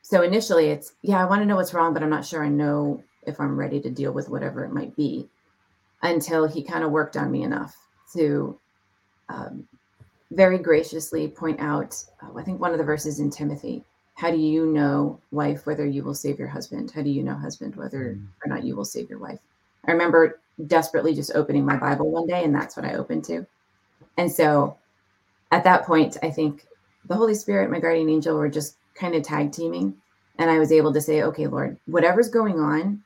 so 0.00 0.22
initially, 0.22 0.70
it's 0.70 0.94
yeah, 1.02 1.20
I 1.20 1.26
want 1.26 1.42
to 1.42 1.46
know 1.46 1.56
what's 1.56 1.74
wrong, 1.74 1.92
but 1.92 2.02
I'm 2.02 2.08
not 2.08 2.24
sure 2.24 2.42
I 2.42 2.48
know 2.48 3.04
if 3.26 3.38
I'm 3.38 3.54
ready 3.54 3.82
to 3.82 3.90
deal 3.90 4.12
with 4.12 4.30
whatever 4.30 4.64
it 4.64 4.72
might 4.72 4.96
be. 4.96 5.28
Until 6.04 6.46
he 6.46 6.62
kind 6.62 6.84
of 6.84 6.92
worked 6.92 7.16
on 7.16 7.32
me 7.32 7.42
enough 7.42 7.74
to 8.12 8.58
um, 9.28 9.66
very 10.30 10.58
graciously 10.58 11.28
point 11.28 11.58
out, 11.60 11.96
oh, 12.22 12.38
I 12.38 12.42
think 12.42 12.60
one 12.60 12.72
of 12.72 12.78
the 12.78 12.84
verses 12.84 13.20
in 13.20 13.30
Timothy. 13.30 13.84
How 14.16 14.30
do 14.30 14.36
you 14.36 14.66
know, 14.66 15.18
wife, 15.32 15.66
whether 15.66 15.84
you 15.84 16.04
will 16.04 16.14
save 16.14 16.38
your 16.38 16.46
husband? 16.46 16.92
How 16.92 17.02
do 17.02 17.10
you 17.10 17.22
know, 17.22 17.34
husband, 17.34 17.74
whether 17.74 18.14
mm. 18.14 18.26
or 18.44 18.48
not 18.48 18.64
you 18.64 18.76
will 18.76 18.84
save 18.84 19.10
your 19.10 19.18
wife? 19.18 19.40
I 19.86 19.90
remember 19.90 20.40
desperately 20.66 21.14
just 21.14 21.34
opening 21.34 21.64
my 21.64 21.76
Bible 21.76 22.10
one 22.10 22.26
day, 22.26 22.44
and 22.44 22.54
that's 22.54 22.76
what 22.76 22.86
I 22.86 22.94
opened 22.94 23.24
to. 23.24 23.44
And 24.16 24.30
so 24.30 24.76
at 25.50 25.64
that 25.64 25.84
point, 25.84 26.16
I 26.22 26.30
think 26.30 26.66
the 27.06 27.16
Holy 27.16 27.34
Spirit, 27.34 27.70
my 27.70 27.80
guardian 27.80 28.08
angel, 28.08 28.36
were 28.36 28.48
just 28.48 28.76
kind 28.94 29.14
of 29.14 29.22
tag 29.22 29.52
teaming. 29.52 29.94
And 30.38 30.50
I 30.50 30.58
was 30.58 30.70
able 30.70 30.92
to 30.92 31.00
say, 31.00 31.22
okay, 31.22 31.46
Lord, 31.46 31.78
whatever's 31.86 32.28
going 32.28 32.60
on, 32.60 33.02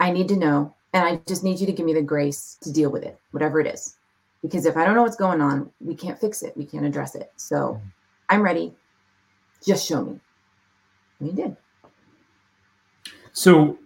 I 0.00 0.10
need 0.10 0.28
to 0.28 0.36
know. 0.36 0.74
And 0.92 1.04
I 1.04 1.20
just 1.26 1.42
need 1.42 1.58
you 1.58 1.66
to 1.66 1.72
give 1.72 1.86
me 1.86 1.94
the 1.94 2.02
grace 2.02 2.58
to 2.62 2.72
deal 2.72 2.90
with 2.90 3.02
it, 3.02 3.18
whatever 3.30 3.60
it 3.60 3.66
is. 3.66 3.96
Because 4.42 4.66
if 4.66 4.76
I 4.76 4.84
don't 4.84 4.94
know 4.94 5.02
what's 5.02 5.16
going 5.16 5.40
on, 5.40 5.70
we 5.80 5.94
can't 5.94 6.18
fix 6.18 6.42
it. 6.42 6.56
We 6.56 6.66
can't 6.66 6.84
address 6.84 7.14
it. 7.14 7.32
So 7.36 7.56
mm-hmm. 7.56 7.86
I'm 8.28 8.42
ready. 8.42 8.74
Just 9.64 9.86
show 9.86 10.04
me. 10.04 10.20
And 11.20 11.30
he 11.30 11.34
did. 11.34 11.56
So 13.32 13.78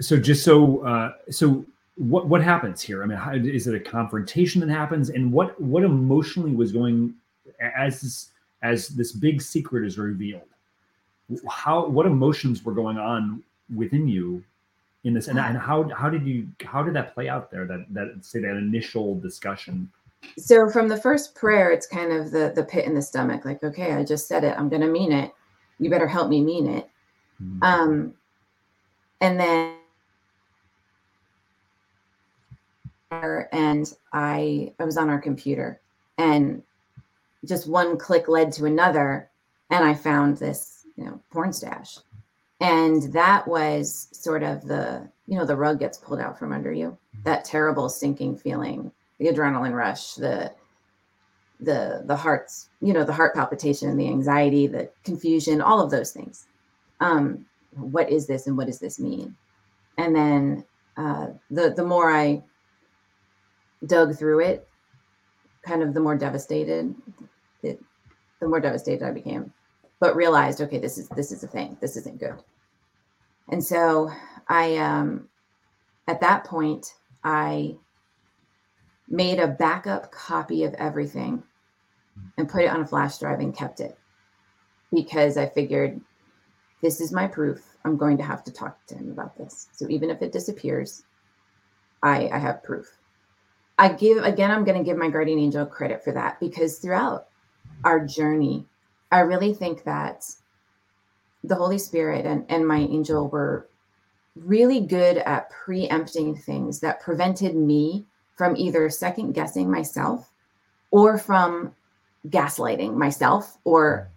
so 0.00 0.16
just 0.16 0.44
so 0.44 0.84
uh, 0.84 1.12
so 1.30 1.64
what 1.96 2.26
what 2.28 2.42
happens 2.42 2.80
here? 2.80 3.02
I 3.02 3.06
mean, 3.06 3.18
how, 3.18 3.34
is 3.34 3.66
it 3.66 3.74
a 3.74 3.80
confrontation 3.80 4.60
that 4.60 4.70
happens, 4.70 5.10
and 5.10 5.32
what 5.32 5.60
what 5.60 5.82
emotionally 5.82 6.52
was 6.52 6.72
going 6.72 7.14
as 7.60 8.00
this 8.00 8.30
as 8.62 8.88
this 8.88 9.12
big 9.12 9.42
secret 9.42 9.84
is 9.84 9.98
revealed? 9.98 10.42
How 11.48 11.86
what 11.86 12.06
emotions 12.06 12.64
were 12.64 12.72
going 12.72 12.98
on 12.98 13.42
within 13.74 14.08
you 14.08 14.42
in 15.04 15.14
this, 15.14 15.28
and, 15.28 15.38
and 15.38 15.56
how 15.56 15.88
how 15.90 16.10
did 16.10 16.26
you 16.26 16.48
how 16.64 16.82
did 16.82 16.94
that 16.94 17.14
play 17.14 17.28
out 17.28 17.50
there? 17.50 17.66
That 17.66 17.86
that 17.90 18.24
say 18.24 18.40
that 18.40 18.56
initial 18.56 19.18
discussion. 19.20 19.90
So 20.36 20.68
from 20.68 20.88
the 20.88 20.96
first 20.96 21.34
prayer, 21.34 21.70
it's 21.70 21.86
kind 21.86 22.12
of 22.12 22.30
the 22.30 22.52
the 22.54 22.64
pit 22.64 22.84
in 22.84 22.94
the 22.94 23.02
stomach. 23.02 23.44
Like, 23.44 23.62
okay, 23.62 23.92
I 23.92 24.04
just 24.04 24.26
said 24.26 24.44
it. 24.44 24.58
I'm 24.58 24.68
to 24.70 24.88
mean 24.88 25.12
it. 25.12 25.32
You 25.78 25.90
better 25.90 26.08
help 26.08 26.28
me 26.28 26.42
mean 26.42 26.68
it. 26.68 26.90
Mm-hmm. 27.40 27.62
Um, 27.62 28.14
and 29.20 29.38
then 29.38 29.74
and 33.10 33.92
I 34.12 34.72
I 34.78 34.84
was 34.84 34.96
on 34.96 35.08
our 35.08 35.20
computer 35.20 35.80
and 36.18 36.62
just 37.44 37.68
one 37.68 37.96
click 37.96 38.28
led 38.28 38.52
to 38.52 38.66
another 38.66 39.30
and 39.70 39.84
I 39.84 39.94
found 39.94 40.38
this, 40.38 40.84
you 40.96 41.04
know, 41.04 41.20
porn 41.30 41.52
stash. 41.52 41.98
And 42.60 43.12
that 43.12 43.46
was 43.46 44.08
sort 44.12 44.42
of 44.42 44.66
the, 44.66 45.08
you 45.26 45.38
know, 45.38 45.44
the 45.44 45.56
rug 45.56 45.78
gets 45.78 45.98
pulled 45.98 46.20
out 46.20 46.38
from 46.38 46.52
under 46.52 46.72
you. 46.72 46.98
That 47.24 47.44
terrible 47.44 47.88
sinking 47.88 48.38
feeling, 48.38 48.90
the 49.18 49.26
adrenaline 49.26 49.74
rush, 49.74 50.14
the 50.14 50.52
the 51.60 52.02
the 52.06 52.16
hearts, 52.16 52.70
you 52.80 52.92
know, 52.92 53.04
the 53.04 53.12
heart 53.12 53.34
palpitation, 53.34 53.96
the 53.96 54.08
anxiety, 54.08 54.66
the 54.66 54.90
confusion, 55.04 55.60
all 55.60 55.80
of 55.80 55.90
those 55.90 56.12
things. 56.12 56.46
Um, 57.00 57.46
what 57.72 58.10
is 58.10 58.26
this 58.26 58.46
and 58.46 58.56
what 58.56 58.66
does 58.66 58.78
this 58.78 58.98
mean? 58.98 59.36
And 59.96 60.14
then 60.14 60.64
uh, 60.96 61.28
the 61.50 61.70
the 61.70 61.84
more 61.84 62.10
I 62.10 62.42
dug 63.86 64.16
through 64.16 64.40
it, 64.40 64.68
kind 65.62 65.82
of 65.82 65.94
the 65.94 66.00
more 66.00 66.16
devastated 66.16 66.94
it, 67.62 67.80
the 68.40 68.48
more 68.48 68.60
devastated 68.60 69.06
I 69.06 69.12
became. 69.12 69.52
But 70.00 70.16
realized, 70.16 70.60
okay, 70.60 70.78
this 70.78 70.98
is 70.98 71.08
this 71.10 71.32
is 71.32 71.42
a 71.42 71.48
thing. 71.48 71.76
This 71.80 71.96
isn't 71.96 72.20
good. 72.20 72.36
And 73.48 73.62
so 73.64 74.10
I 74.48 74.76
um 74.76 75.28
at 76.06 76.20
that 76.20 76.44
point 76.44 76.94
I 77.24 77.76
made 79.08 79.38
a 79.40 79.48
backup 79.48 80.12
copy 80.12 80.64
of 80.64 80.74
everything 80.74 81.42
and 82.36 82.48
put 82.48 82.62
it 82.62 82.70
on 82.70 82.82
a 82.82 82.86
flash 82.86 83.18
drive 83.18 83.40
and 83.40 83.56
kept 83.56 83.80
it 83.80 83.98
because 84.92 85.36
I 85.36 85.46
figured 85.46 86.00
this 86.82 87.00
is 87.00 87.12
my 87.12 87.26
proof. 87.26 87.76
I'm 87.84 87.96
going 87.96 88.16
to 88.18 88.22
have 88.22 88.44
to 88.44 88.52
talk 88.52 88.78
to 88.86 88.94
him 88.94 89.10
about 89.10 89.36
this. 89.36 89.68
So 89.72 89.88
even 89.88 90.10
if 90.10 90.22
it 90.22 90.32
disappears, 90.32 91.04
I, 92.02 92.28
I 92.28 92.38
have 92.38 92.62
proof. 92.62 92.86
I 93.78 93.90
give 93.90 94.22
again, 94.24 94.50
I'm 94.50 94.64
going 94.64 94.78
to 94.78 94.84
give 94.84 94.96
my 94.96 95.08
guardian 95.08 95.38
angel 95.38 95.64
credit 95.66 96.02
for 96.02 96.12
that 96.12 96.40
because 96.40 96.78
throughout 96.78 97.28
our 97.84 98.04
journey, 98.04 98.66
I 99.10 99.20
really 99.20 99.54
think 99.54 99.84
that 99.84 100.24
the 101.44 101.54
Holy 101.54 101.78
Spirit 101.78 102.26
and, 102.26 102.44
and 102.48 102.66
my 102.66 102.78
angel 102.78 103.28
were 103.28 103.68
really 104.36 104.80
good 104.80 105.18
at 105.18 105.50
preempting 105.50 106.36
things 106.36 106.80
that 106.80 107.00
prevented 107.00 107.54
me 107.54 108.06
from 108.36 108.56
either 108.56 108.88
second 108.90 109.32
guessing 109.32 109.70
myself 109.70 110.30
or 110.90 111.18
from 111.18 111.74
gaslighting 112.28 112.94
myself 112.94 113.58
or 113.64 114.10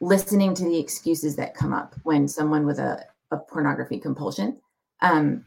listening 0.00 0.54
to 0.54 0.64
the 0.64 0.78
excuses 0.78 1.36
that 1.36 1.54
come 1.54 1.72
up 1.72 1.94
when 2.04 2.26
someone 2.26 2.64
with 2.64 2.78
a, 2.78 3.04
a 3.30 3.36
pornography 3.36 3.98
compulsion 3.98 4.58
um, 5.02 5.44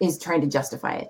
is 0.00 0.18
trying 0.18 0.40
to 0.40 0.46
justify 0.46 0.96
it. 0.96 1.08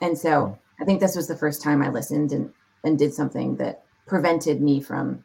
And 0.00 0.16
so 0.16 0.58
I 0.80 0.84
think 0.84 1.00
this 1.00 1.16
was 1.16 1.28
the 1.28 1.36
first 1.36 1.62
time 1.62 1.82
I 1.82 1.90
listened 1.90 2.32
and, 2.32 2.52
and 2.82 2.98
did 2.98 3.14
something 3.14 3.56
that 3.56 3.84
prevented 4.06 4.60
me 4.60 4.80
from, 4.80 5.24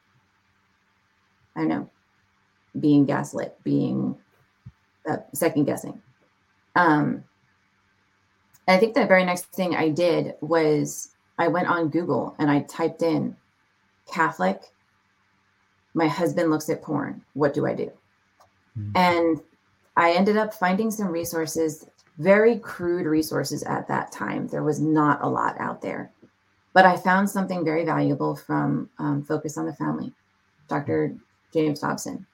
I 1.60 1.64
don't 1.64 1.70
know, 1.70 1.90
being 2.80 3.06
gaslit, 3.06 3.58
being 3.66 4.16
uh, 5.10 5.18
second 5.34 5.66
guessing. 5.66 6.02
Um, 6.76 7.26
I 8.66 8.78
think 8.78 8.94
the 8.94 9.06
very 9.06 9.26
next 9.26 9.48
thing 9.48 9.76
I 9.76 9.90
did 9.90 10.36
was 10.40 11.10
I 11.38 11.50
went 11.50 11.68
on 11.68 11.90
Google 11.90 12.34
and 12.40 12.50
I 12.50 12.62
typed 12.62 13.02
in 13.02 13.36
Catholic. 14.10 14.62
My 15.94 16.08
husband 16.08 16.50
looks 16.50 16.70
at 16.70 16.82
porn. 16.82 17.24
What 17.34 17.54
do 17.54 17.66
I 17.66 17.74
do? 17.74 17.92
Mm-hmm. 18.78 18.92
And 18.96 19.42
I 19.98 20.14
ended 20.14 20.38
up 20.38 20.54
finding 20.54 20.92
some 20.92 21.08
resources 21.10 21.88
very 22.20 22.58
crude 22.60 23.06
resources 23.06 23.64
at 23.64 23.88
that 23.90 24.14
time. 24.14 24.48
There 24.48 24.64
was 24.64 24.80
not 24.80 25.22
a 25.22 25.28
lot 25.28 25.56
out 25.60 25.82
there. 25.82 26.12
But 26.74 26.86
I 26.86 26.96
found 26.96 27.30
something 27.30 27.66
very 27.66 27.84
valuable 27.84 28.36
from 28.36 28.90
um, 29.00 29.24
Focus 29.24 29.58
on 29.58 29.66
the 29.66 29.74
Family, 29.74 30.14
Dr. 30.70 31.16
James 31.54 31.80
Dobson. 31.80 32.26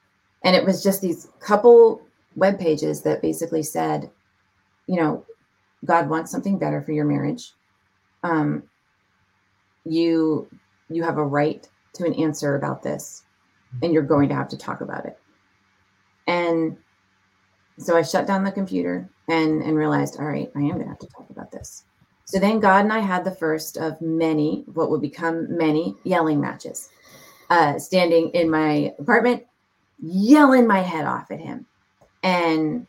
And 0.44 0.54
it 0.54 0.64
was 0.64 0.82
just 0.82 1.00
these 1.00 1.28
couple 1.40 2.02
web 2.36 2.58
pages 2.58 3.02
that 3.02 3.22
basically 3.22 3.62
said, 3.62 4.10
you 4.86 4.96
know, 4.96 5.24
God 5.84 6.08
wants 6.08 6.30
something 6.30 6.58
better 6.58 6.82
for 6.82 6.92
your 6.92 7.04
marriage. 7.04 7.52
Um, 8.22 8.62
you 9.84 10.48
you 10.88 11.02
have 11.02 11.18
a 11.18 11.24
right 11.24 11.68
to 11.94 12.04
an 12.04 12.14
answer 12.14 12.56
about 12.56 12.82
this, 12.82 13.24
and 13.82 13.92
you're 13.92 14.02
going 14.02 14.28
to 14.28 14.34
have 14.34 14.48
to 14.48 14.56
talk 14.56 14.80
about 14.80 15.06
it. 15.06 15.18
And 16.26 16.76
so 17.78 17.96
I 17.96 18.02
shut 18.02 18.26
down 18.26 18.44
the 18.44 18.52
computer 18.52 19.08
and 19.28 19.62
and 19.62 19.76
realized, 19.76 20.18
all 20.18 20.26
right, 20.26 20.50
I 20.54 20.60
am 20.60 20.70
going 20.70 20.82
to 20.82 20.88
have 20.88 20.98
to 20.98 21.08
talk 21.08 21.28
about 21.30 21.50
this. 21.50 21.84
So 22.24 22.40
then 22.40 22.58
God 22.58 22.84
and 22.84 22.92
I 22.92 22.98
had 22.98 23.24
the 23.24 23.30
first 23.30 23.76
of 23.76 24.00
many, 24.00 24.64
what 24.74 24.90
would 24.90 25.00
become 25.00 25.56
many 25.56 25.94
yelling 26.02 26.40
matches, 26.40 26.88
uh, 27.50 27.78
standing 27.78 28.30
in 28.30 28.50
my 28.50 28.94
apartment, 28.98 29.44
yelling 30.00 30.66
my 30.66 30.80
head 30.80 31.06
off 31.06 31.30
at 31.30 31.40
him. 31.40 31.66
And 32.22 32.86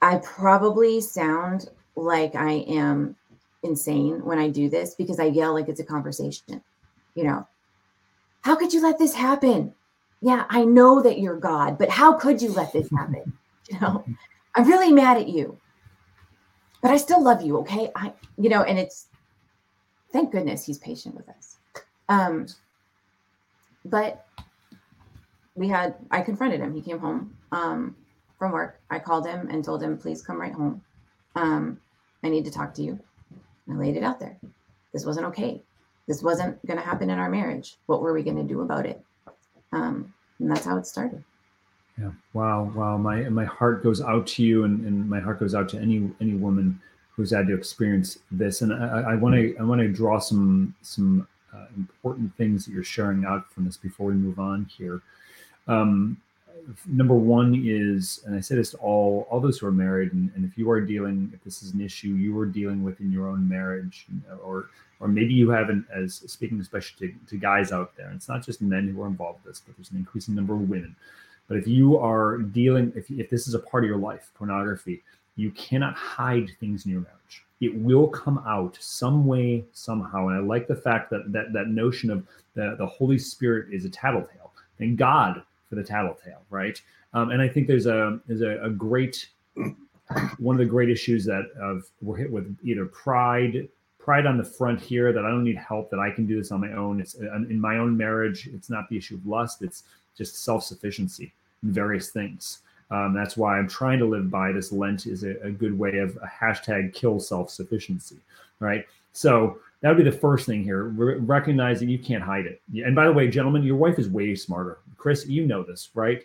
I 0.00 0.16
probably 0.16 1.00
sound 1.00 1.68
like 1.96 2.34
I 2.34 2.64
am 2.68 3.16
insane 3.62 4.24
when 4.24 4.38
I 4.38 4.48
do 4.48 4.70
this 4.70 4.94
because 4.94 5.18
I 5.18 5.24
yell 5.24 5.52
like 5.54 5.68
it's 5.68 5.80
a 5.80 5.84
conversation. 5.84 6.62
You 7.14 7.24
know, 7.24 7.48
how 8.42 8.54
could 8.54 8.72
you 8.72 8.82
let 8.82 8.98
this 8.98 9.14
happen? 9.14 9.74
Yeah, 10.20 10.44
I 10.48 10.64
know 10.64 11.02
that 11.02 11.18
you're 11.18 11.38
God, 11.38 11.78
but 11.78 11.88
how 11.88 12.12
could 12.12 12.40
you 12.40 12.52
let 12.52 12.72
this 12.72 12.90
happen? 12.90 13.32
You 13.70 13.78
know, 13.80 14.02
I'm 14.54 14.66
really 14.66 14.94
mad 14.94 15.18
at 15.18 15.28
you 15.28 15.60
but 16.80 16.90
I 16.90 16.96
still 16.96 17.22
love 17.22 17.42
you. 17.42 17.58
Okay. 17.58 17.90
I, 17.94 18.12
you 18.36 18.48
know, 18.48 18.62
and 18.62 18.78
it's 18.78 19.06
thank 20.12 20.32
goodness 20.32 20.64
he's 20.64 20.78
patient 20.78 21.14
with 21.14 21.28
us. 21.28 21.56
Um, 22.08 22.46
but 23.90 24.26
we 25.54 25.68
had, 25.68 25.94
I 26.10 26.20
confronted 26.20 26.60
him. 26.60 26.74
He 26.74 26.82
came 26.82 26.98
home 26.98 27.34
um, 27.52 27.96
from 28.38 28.52
work. 28.52 28.80
I 28.90 28.98
called 28.98 29.26
him 29.26 29.48
and 29.50 29.64
told 29.64 29.82
him, 29.82 29.98
please 29.98 30.22
come 30.22 30.40
right 30.40 30.52
home. 30.52 30.82
Um, 31.34 31.80
I 32.22 32.28
need 32.28 32.44
to 32.44 32.50
talk 32.50 32.74
to 32.74 32.82
you. 32.82 32.98
I 33.70 33.74
laid 33.74 33.96
it 33.96 34.02
out 34.02 34.20
there. 34.20 34.36
This 34.92 35.04
wasn't 35.04 35.26
okay. 35.26 35.62
This 36.06 36.22
wasn't 36.22 36.64
going 36.66 36.78
to 36.78 36.84
happen 36.84 37.10
in 37.10 37.18
our 37.18 37.28
marriage. 37.28 37.76
What 37.86 38.00
were 38.00 38.12
we 38.12 38.22
going 38.22 38.36
to 38.36 38.42
do 38.42 38.62
about 38.62 38.86
it? 38.86 39.04
Um, 39.72 40.12
and 40.38 40.50
that's 40.50 40.64
how 40.64 40.78
it 40.78 40.86
started. 40.86 41.22
Yeah. 42.00 42.12
Wow. 42.32 42.72
Wow. 42.74 42.96
My 42.96 43.28
my 43.28 43.44
heart 43.44 43.82
goes 43.82 44.00
out 44.00 44.26
to 44.28 44.42
you, 44.42 44.64
and, 44.64 44.86
and 44.86 45.10
my 45.10 45.20
heart 45.20 45.40
goes 45.40 45.54
out 45.54 45.68
to 45.70 45.78
any 45.78 46.10
any 46.20 46.34
woman 46.34 46.80
who's 47.10 47.32
had 47.32 47.48
to 47.48 47.54
experience 47.54 48.20
this. 48.30 48.62
And 48.62 48.72
I 48.72 49.16
want 49.16 49.34
to 49.34 49.56
I 49.58 49.64
want 49.64 49.80
to 49.80 49.88
draw 49.88 50.18
some 50.18 50.74
some 50.80 51.26
uh, 51.54 51.66
important 51.76 52.34
things 52.36 52.64
that 52.64 52.72
you're 52.72 52.84
sharing 52.84 53.24
out 53.24 53.50
from 53.52 53.64
this 53.64 53.76
before 53.76 54.06
we 54.06 54.14
move 54.14 54.38
on 54.38 54.64
here. 54.76 55.00
Um, 55.66 56.16
number 56.86 57.14
one 57.14 57.62
is, 57.64 58.20
and 58.26 58.34
I 58.34 58.40
say 58.40 58.56
this 58.56 58.72
to 58.72 58.76
all 58.78 59.26
all 59.30 59.40
those 59.40 59.58
who 59.58 59.66
are 59.66 59.72
married, 59.72 60.12
and, 60.12 60.30
and 60.34 60.44
if 60.44 60.58
you 60.58 60.70
are 60.70 60.80
dealing, 60.80 61.30
if 61.34 61.42
this 61.44 61.62
is 61.62 61.72
an 61.72 61.80
issue 61.80 62.08
you 62.08 62.38
are 62.38 62.46
dealing 62.46 62.82
with 62.82 63.00
in 63.00 63.12
your 63.12 63.28
own 63.28 63.48
marriage, 63.48 64.06
or 64.42 64.68
or 65.00 65.08
maybe 65.08 65.32
you 65.32 65.50
haven't, 65.50 65.86
as 65.94 66.16
speaking 66.26 66.60
especially 66.60 67.08
to, 67.08 67.14
to 67.28 67.36
guys 67.36 67.70
out 67.70 67.96
there, 67.96 68.10
it's 68.14 68.28
not 68.28 68.44
just 68.44 68.60
men 68.60 68.88
who 68.88 69.02
are 69.02 69.06
involved 69.06 69.44
with 69.44 69.54
this, 69.54 69.62
but 69.64 69.76
there's 69.76 69.90
an 69.90 69.96
increasing 69.96 70.34
number 70.34 70.54
of 70.54 70.68
women 70.68 70.94
but 71.48 71.56
if 71.56 71.66
you 71.66 71.98
are 71.98 72.38
dealing, 72.38 72.92
if, 72.94 73.10
if 73.10 73.30
this 73.30 73.48
is 73.48 73.54
a 73.54 73.58
part 73.58 73.82
of 73.82 73.88
your 73.88 73.98
life, 73.98 74.30
pornography, 74.34 75.02
you 75.38 75.52
cannot 75.52 75.94
hide 75.94 76.50
things 76.58 76.84
in 76.84 76.90
your 76.90 77.00
marriage. 77.00 77.44
It 77.60 77.74
will 77.74 78.08
come 78.08 78.38
out 78.46 78.76
some 78.80 79.24
way, 79.24 79.64
somehow. 79.72 80.28
And 80.28 80.36
I 80.36 80.40
like 80.40 80.66
the 80.66 80.76
fact 80.76 81.10
that 81.10 81.32
that, 81.32 81.52
that 81.52 81.68
notion 81.68 82.10
of 82.10 82.26
the, 82.54 82.74
the 82.76 82.86
Holy 82.86 83.18
Spirit 83.18 83.72
is 83.72 83.84
a 83.84 83.88
tattletale. 83.88 84.52
Thank 84.78 84.96
God 84.96 85.42
for 85.68 85.76
the 85.76 85.84
tattletale, 85.84 86.42
right? 86.50 86.80
Um, 87.14 87.30
and 87.30 87.40
I 87.40 87.48
think 87.48 87.68
there's 87.68 87.86
a 87.86 88.20
there's 88.26 88.42
a, 88.42 88.62
a 88.64 88.70
great 88.70 89.28
one 90.38 90.54
of 90.54 90.58
the 90.58 90.64
great 90.64 90.90
issues 90.90 91.24
that 91.26 91.50
of 91.60 91.88
we're 92.02 92.16
hit 92.16 92.30
with 92.30 92.56
either 92.62 92.86
pride 92.86 93.68
pride 93.98 94.26
on 94.26 94.38
the 94.38 94.44
front 94.44 94.80
here 94.80 95.12
that 95.12 95.24
I 95.24 95.28
don't 95.28 95.44
need 95.44 95.56
help 95.56 95.90
that 95.90 96.00
I 96.00 96.10
can 96.10 96.26
do 96.26 96.36
this 96.36 96.50
on 96.50 96.60
my 96.60 96.72
own. 96.72 97.00
It's 97.00 97.14
in 97.14 97.60
my 97.60 97.78
own 97.78 97.96
marriage. 97.96 98.48
It's 98.52 98.70
not 98.70 98.88
the 98.88 98.96
issue 98.96 99.14
of 99.16 99.26
lust. 99.26 99.62
It's 99.62 99.84
just 100.16 100.42
self 100.44 100.64
sufficiency 100.64 101.32
in 101.62 101.72
various 101.72 102.10
things. 102.10 102.60
Um, 102.90 103.12
that's 103.14 103.36
why 103.36 103.58
I'm 103.58 103.68
trying 103.68 103.98
to 103.98 104.06
live 104.06 104.30
by 104.30 104.52
this 104.52 104.72
Lent 104.72 105.06
is 105.06 105.24
a, 105.24 105.40
a 105.42 105.50
good 105.50 105.78
way 105.78 105.98
of 105.98 106.16
a 106.16 106.26
hashtag 106.26 106.94
kill 106.94 107.20
self 107.20 107.50
sufficiency, 107.50 108.16
right? 108.60 108.86
So 109.12 109.58
that 109.80 109.88
would 109.88 109.98
be 109.98 110.08
the 110.08 110.16
first 110.16 110.46
thing 110.46 110.64
here. 110.64 110.84
Re- 110.84 111.16
recognize 111.16 111.80
that 111.80 111.88
you 111.88 111.98
can't 111.98 112.22
hide 112.22 112.46
it. 112.46 112.62
And 112.84 112.94
by 112.94 113.06
the 113.06 113.12
way, 113.12 113.28
gentlemen, 113.28 113.62
your 113.62 113.76
wife 113.76 113.98
is 113.98 114.08
way 114.08 114.34
smarter. 114.34 114.78
Chris, 114.96 115.26
you 115.26 115.46
know 115.46 115.62
this, 115.62 115.90
right? 115.94 116.24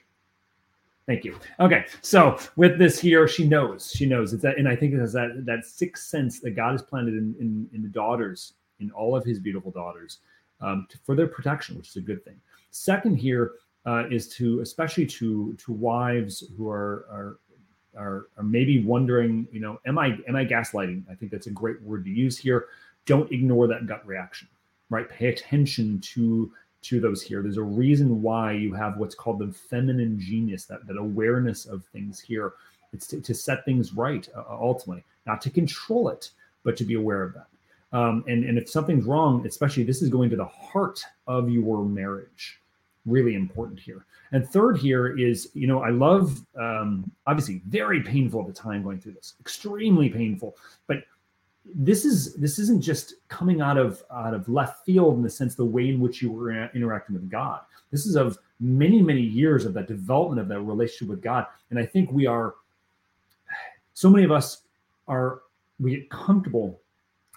Thank 1.06 1.26
you. 1.26 1.38
Okay, 1.60 1.86
so 2.02 2.40
with 2.56 2.80
this 2.80 2.98
here, 2.98 3.28
she 3.28 3.46
knows. 3.46 3.92
She 3.94 4.06
knows 4.06 4.32
it's 4.32 4.42
that, 4.44 4.58
and 4.58 4.70
I 4.70 4.76
think 4.76 4.94
it 4.94 5.00
has 5.00 5.12
that 5.14 5.46
that 5.46 5.66
sixth 5.66 6.06
sense 6.06 6.40
that 6.40 6.52
God 6.52 6.72
has 6.72 6.82
planted 6.82 7.16
in 7.16 7.36
in, 7.42 7.70
in 7.74 7.84
the 7.84 7.90
daughters, 7.90 8.54
in 8.80 8.90
all 8.92 9.14
of 9.14 9.26
His 9.26 9.38
beautiful 9.38 9.70
daughters, 9.70 10.20
um, 10.62 10.88
to, 10.90 10.98
for 11.00 11.14
their 11.14 11.28
protection, 11.28 11.76
which 11.76 11.90
is 11.90 11.98
a 11.98 12.02
good 12.02 12.24
thing. 12.24 12.40
Second, 12.72 13.18
here 13.18 13.52
uh, 13.86 14.06
is 14.10 14.28
to 14.30 14.62
especially 14.62 15.06
to 15.06 15.54
to 15.56 15.72
wives 15.72 16.44
who 16.58 16.70
are 16.70 17.06
are 17.12 17.38
are, 17.96 18.28
are 18.38 18.44
maybe 18.44 18.84
wondering, 18.84 19.48
you 19.52 19.60
know, 19.60 19.80
am 19.86 19.98
I 19.98 20.18
am 20.28 20.36
I 20.36 20.46
gaslighting? 20.46 21.04
I 21.10 21.16
think 21.16 21.32
that's 21.32 21.48
a 21.48 21.52
great 21.52 21.82
word 21.82 22.04
to 22.06 22.12
use 22.12 22.38
here. 22.38 22.68
Don't 23.06 23.32
ignore 23.32 23.68
that 23.68 23.86
gut 23.86 24.06
reaction, 24.08 24.48
right? 24.90 25.08
Pay 25.10 25.28
attention 25.28 26.00
to 26.02 26.52
to 26.84 27.00
those 27.00 27.22
here. 27.22 27.42
There's 27.42 27.58
a 27.58 27.64
reason 27.64 28.22
why 28.22 28.54
you 28.54 28.74
have 28.74 28.98
what's 28.98 29.16
called 29.16 29.40
the 29.40 29.52
feminine 29.52 30.20
genius, 30.20 30.66
that 30.66 30.86
that 30.88 30.98
awareness 30.98 31.66
of 31.66 31.84
things 31.86 32.20
here. 32.20 32.54
It's 32.94 33.08
to, 33.08 33.22
to 33.22 33.34
set 33.34 33.66
things 33.66 33.94
right 33.94 34.28
uh, 34.36 34.44
ultimately, 34.50 35.04
not 35.26 35.42
to 35.42 35.50
control 35.50 36.10
it, 36.10 36.30
but 36.64 36.78
to 36.78 36.84
be 36.84 36.94
aware 36.94 37.24
of 37.24 37.34
that. 37.34 37.48
Um, 37.98 38.24
and 38.28 38.44
and 38.44 38.58
if 38.58 38.70
something's 38.70 39.06
wrong, 39.06 39.46
especially 39.46 39.84
this 39.84 40.02
is 40.02 40.10
going 40.10 40.30
to 40.30 40.36
the 40.36 40.46
heart 40.46 41.04
of 41.28 41.50
your 41.50 41.86
marriage 41.86 42.60
really 43.06 43.36
important 43.36 43.80
here. 43.80 44.06
And 44.32 44.48
third 44.48 44.78
here 44.78 45.18
is, 45.18 45.50
you 45.54 45.68
know, 45.68 45.84
I 45.84 45.90
love, 45.90 46.44
um, 46.60 47.12
obviously, 47.28 47.62
very 47.68 48.02
painful 48.02 48.42
at 48.42 48.48
the 48.48 48.54
time 48.54 48.84
going 48.84 49.00
through 49.00 49.14
this, 49.14 49.36
extremely 49.40 50.10
painful. 50.10 50.58
But 50.88 51.04
this 51.66 52.04
is 52.04 52.36
this 52.36 52.60
isn't 52.60 52.82
just 52.82 53.16
coming 53.30 53.62
out 53.62 53.78
of 53.78 54.04
out 54.12 54.34
of 54.34 54.50
left 54.50 54.86
field 54.86 55.16
in 55.16 55.24
the 55.24 55.30
sense 55.30 55.56
the 55.56 55.64
way 55.64 55.90
in 55.90 56.00
which 56.00 56.22
you 56.22 56.32
were 56.32 56.52
interacting 56.74 57.14
with 57.14 57.30
God. 57.30 57.62
This 57.92 58.06
is 58.06 58.16
of 58.16 58.38
many 58.60 59.02
many 59.02 59.22
years 59.22 59.66
of 59.66 59.74
that 59.76 59.88
development 59.88 60.42
of 60.42 60.48
that 60.50 60.60
relationship 60.62 61.08
with 61.08 61.22
God. 61.22 61.46
And 61.70 61.80
I 61.80 61.86
think 61.86 62.12
we 62.12 62.26
are, 62.26 62.56
so 63.94 64.10
many 64.10 64.24
of 64.24 64.32
us 64.32 64.64
are 65.08 65.42
we 65.80 65.92
get 65.92 66.10
comfortable 66.10 66.82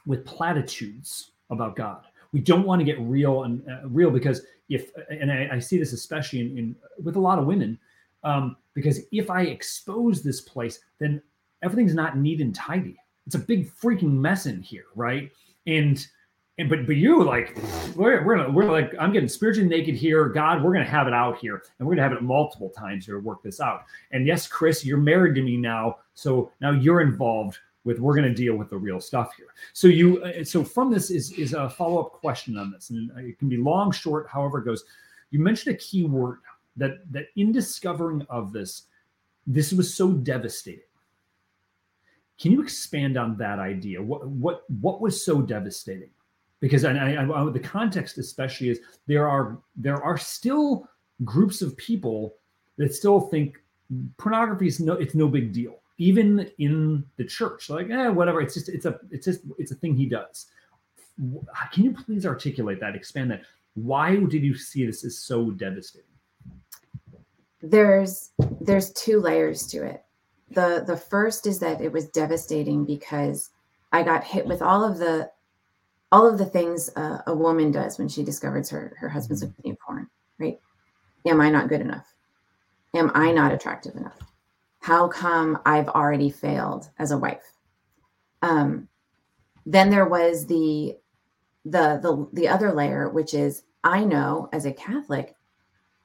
with 0.06 0.24
platitudes 0.24 1.32
about 1.50 1.76
God. 1.76 2.04
We 2.32 2.40
don't 2.40 2.66
want 2.66 2.80
to 2.80 2.84
get 2.84 2.98
real 3.00 3.44
and 3.44 3.62
uh, 3.68 3.88
real 3.88 4.10
because 4.10 4.42
if 4.68 4.90
and 5.10 5.30
I, 5.30 5.48
I 5.52 5.58
see 5.58 5.78
this 5.78 5.92
especially 5.92 6.40
in, 6.40 6.58
in, 6.58 6.76
with 7.02 7.16
a 7.16 7.20
lot 7.20 7.38
of 7.38 7.46
women 7.46 7.78
um, 8.24 8.56
because 8.74 9.00
if 9.12 9.30
I 9.30 9.42
expose 9.42 10.22
this 10.22 10.40
place, 10.40 10.80
then 10.98 11.22
everything's 11.62 11.94
not 11.94 12.18
neat 12.18 12.40
and 12.40 12.54
tidy. 12.54 12.96
It's 13.26 13.36
a 13.36 13.40
big 13.40 13.70
freaking 13.70 14.12
mess 14.12 14.46
in 14.46 14.62
here, 14.62 14.86
right? 14.94 15.30
And 15.66 16.04
and 16.58 16.70
but 16.70 16.86
but 16.86 16.96
you 16.96 17.22
like 17.22 17.56
we're 17.94 18.24
we're 18.24 18.50
we're 18.50 18.70
like 18.70 18.94
I'm 18.98 19.12
getting 19.12 19.28
spiritually 19.28 19.68
naked 19.68 19.94
here. 19.94 20.28
God, 20.28 20.62
we're 20.62 20.72
gonna 20.72 20.84
have 20.84 21.06
it 21.06 21.12
out 21.12 21.38
here, 21.38 21.62
and 21.78 21.86
we're 21.86 21.94
gonna 21.94 22.08
have 22.08 22.16
it 22.16 22.22
multiple 22.22 22.70
times 22.70 23.06
here 23.06 23.16
to 23.16 23.20
work 23.20 23.42
this 23.42 23.60
out. 23.60 23.84
And 24.10 24.26
yes, 24.26 24.46
Chris, 24.46 24.84
you're 24.84 24.98
married 24.98 25.34
to 25.34 25.42
me 25.42 25.56
now, 25.56 25.98
so 26.14 26.50
now 26.60 26.70
you're 26.70 27.00
involved 27.00 27.58
with 27.86 28.00
we're 28.00 28.16
going 28.16 28.28
to 28.28 28.34
deal 28.34 28.56
with 28.56 28.68
the 28.68 28.76
real 28.76 29.00
stuff 29.00 29.34
here. 29.36 29.54
So 29.72 29.86
you 29.86 30.22
uh, 30.22 30.44
so 30.44 30.64
from 30.64 30.90
this 30.92 31.10
is 31.10 31.32
is 31.32 31.54
a 31.54 31.70
follow 31.70 32.02
up 32.02 32.12
question 32.12 32.58
on 32.58 32.70
this, 32.72 32.90
and 32.90 33.10
it 33.16 33.38
can 33.38 33.48
be 33.48 33.56
long, 33.56 33.92
short, 33.92 34.28
however 34.28 34.58
it 34.58 34.64
goes. 34.64 34.84
You 35.30 35.38
mentioned 35.38 35.74
a 35.74 35.78
key 35.78 36.04
word 36.04 36.40
that 36.76 37.10
that 37.12 37.28
in 37.36 37.52
discovering 37.52 38.26
of 38.28 38.52
this, 38.52 38.82
this 39.46 39.72
was 39.72 39.94
so 39.94 40.12
devastating. 40.12 40.80
Can 42.38 42.52
you 42.52 42.60
expand 42.60 43.16
on 43.16 43.38
that 43.38 43.60
idea? 43.60 44.02
What 44.02 44.28
what 44.28 44.64
what 44.80 45.00
was 45.00 45.24
so 45.24 45.40
devastating? 45.40 46.10
Because 46.58 46.84
I, 46.84 46.92
I, 46.92 47.44
I 47.46 47.50
the 47.50 47.60
context 47.60 48.18
especially 48.18 48.70
is 48.70 48.80
there 49.06 49.28
are 49.28 49.58
there 49.76 50.02
are 50.02 50.18
still 50.18 50.88
groups 51.24 51.62
of 51.62 51.76
people 51.76 52.34
that 52.78 52.92
still 52.92 53.20
think 53.20 53.62
pornography 54.18 54.66
is 54.66 54.80
no 54.80 54.94
it's 54.94 55.14
no 55.14 55.28
big 55.28 55.52
deal 55.52 55.80
even 55.98 56.50
in 56.58 57.04
the 57.16 57.24
church 57.24 57.70
like 57.70 57.90
eh, 57.90 58.08
whatever 58.08 58.40
it's 58.40 58.54
just 58.54 58.68
it's 58.68 58.86
a 58.86 58.98
it's 59.10 59.24
just 59.24 59.40
it's 59.58 59.72
a 59.72 59.74
thing 59.76 59.96
he 59.96 60.06
does 60.06 60.46
can 61.72 61.84
you 61.84 61.92
please 61.92 62.26
articulate 62.26 62.80
that 62.80 62.94
expand 62.94 63.30
that 63.30 63.42
why 63.74 64.16
did 64.16 64.42
you 64.42 64.54
see 64.54 64.84
this 64.84 65.04
as 65.04 65.18
so 65.18 65.50
devastating 65.50 66.06
there's 67.62 68.30
there's 68.60 68.92
two 68.92 69.20
layers 69.20 69.66
to 69.66 69.82
it 69.82 70.04
the 70.50 70.84
the 70.86 70.96
first 70.96 71.46
is 71.46 71.58
that 71.58 71.80
it 71.80 71.90
was 71.90 72.08
devastating 72.08 72.84
because 72.84 73.50
I 73.92 74.02
got 74.02 74.24
hit 74.24 74.46
with 74.46 74.62
all 74.62 74.84
of 74.84 74.98
the 74.98 75.30
all 76.12 76.28
of 76.28 76.38
the 76.38 76.46
things 76.46 76.90
uh, 76.96 77.18
a 77.26 77.34
woman 77.34 77.72
does 77.72 77.98
when 77.98 78.08
she 78.08 78.22
discovers 78.22 78.70
her 78.70 78.96
her 78.98 79.08
husband's 79.08 79.42
looking 79.42 79.72
at 79.72 79.80
porn. 79.80 80.08
Right? 80.38 80.60
Am 81.26 81.40
I 81.40 81.50
not 81.50 81.68
good 81.68 81.80
enough? 81.80 82.14
Am 82.94 83.10
I 83.14 83.32
not 83.32 83.52
attractive 83.52 83.96
enough? 83.96 84.18
How 84.86 85.08
come 85.08 85.58
I've 85.66 85.88
already 85.88 86.30
failed 86.30 86.90
as 87.00 87.10
a 87.10 87.18
wife? 87.18 87.42
Um, 88.40 88.86
then 89.64 89.90
there 89.90 90.08
was 90.08 90.46
the 90.46 90.96
the 91.64 91.98
the 92.00 92.28
the 92.32 92.46
other 92.46 92.70
layer, 92.72 93.08
which 93.08 93.34
is 93.34 93.64
I 93.82 94.04
know 94.04 94.48
as 94.52 94.64
a 94.64 94.72
Catholic, 94.72 95.34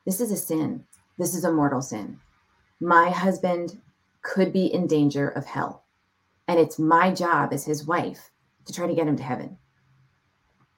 this 0.03 0.19
is 0.19 0.31
a 0.31 0.35
sin. 0.35 0.83
This 1.19 1.35
is 1.35 1.43
a 1.43 1.51
mortal 1.51 1.83
sin. 1.83 2.19
My 2.79 3.11
husband 3.11 3.79
could 4.23 4.51
be 4.51 4.65
in 4.73 4.87
danger 4.87 5.29
of 5.29 5.45
hell. 5.45 5.83
And 6.47 6.59
it's 6.59 6.79
my 6.79 7.13
job 7.13 7.53
as 7.53 7.65
his 7.65 7.85
wife 7.85 8.31
to 8.65 8.73
try 8.73 8.87
to 8.87 8.95
get 8.95 9.07
him 9.07 9.17
to 9.17 9.21
heaven. 9.21 9.59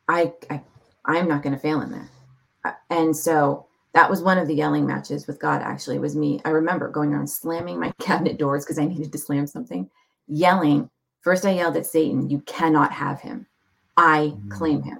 I, 0.09 0.33
I 0.49 0.61
I'm 1.05 1.29
not 1.29 1.41
going 1.41 1.55
to 1.55 1.61
fail 1.61 1.79
in 1.79 1.91
that. 1.91 2.09
Uh, 2.65 2.73
And 2.89 3.15
so 3.15 3.67
that 3.93 4.09
was 4.09 4.21
one 4.21 4.37
of 4.37 4.47
the 4.47 4.55
yelling 4.55 4.85
matches 4.85 5.27
with 5.27 5.39
God 5.39 5.61
actually 5.61 5.99
was 5.99 6.15
me. 6.15 6.41
I 6.45 6.49
remember 6.49 6.89
going 6.89 7.13
around 7.13 7.27
slamming 7.27 7.79
my 7.79 7.91
cabinet 7.99 8.37
doors 8.37 8.65
because 8.65 8.79
I 8.79 8.85
needed 8.85 9.11
to 9.11 9.17
slam 9.17 9.47
something, 9.47 9.89
yelling. 10.27 10.89
First 11.21 11.45
I 11.45 11.51
yelled 11.51 11.77
at 11.77 11.85
Satan, 11.85 12.29
you 12.29 12.39
cannot 12.41 12.91
have 12.91 13.21
him. 13.21 13.45
I 13.95 14.33
claim 14.49 14.81
him. 14.81 14.99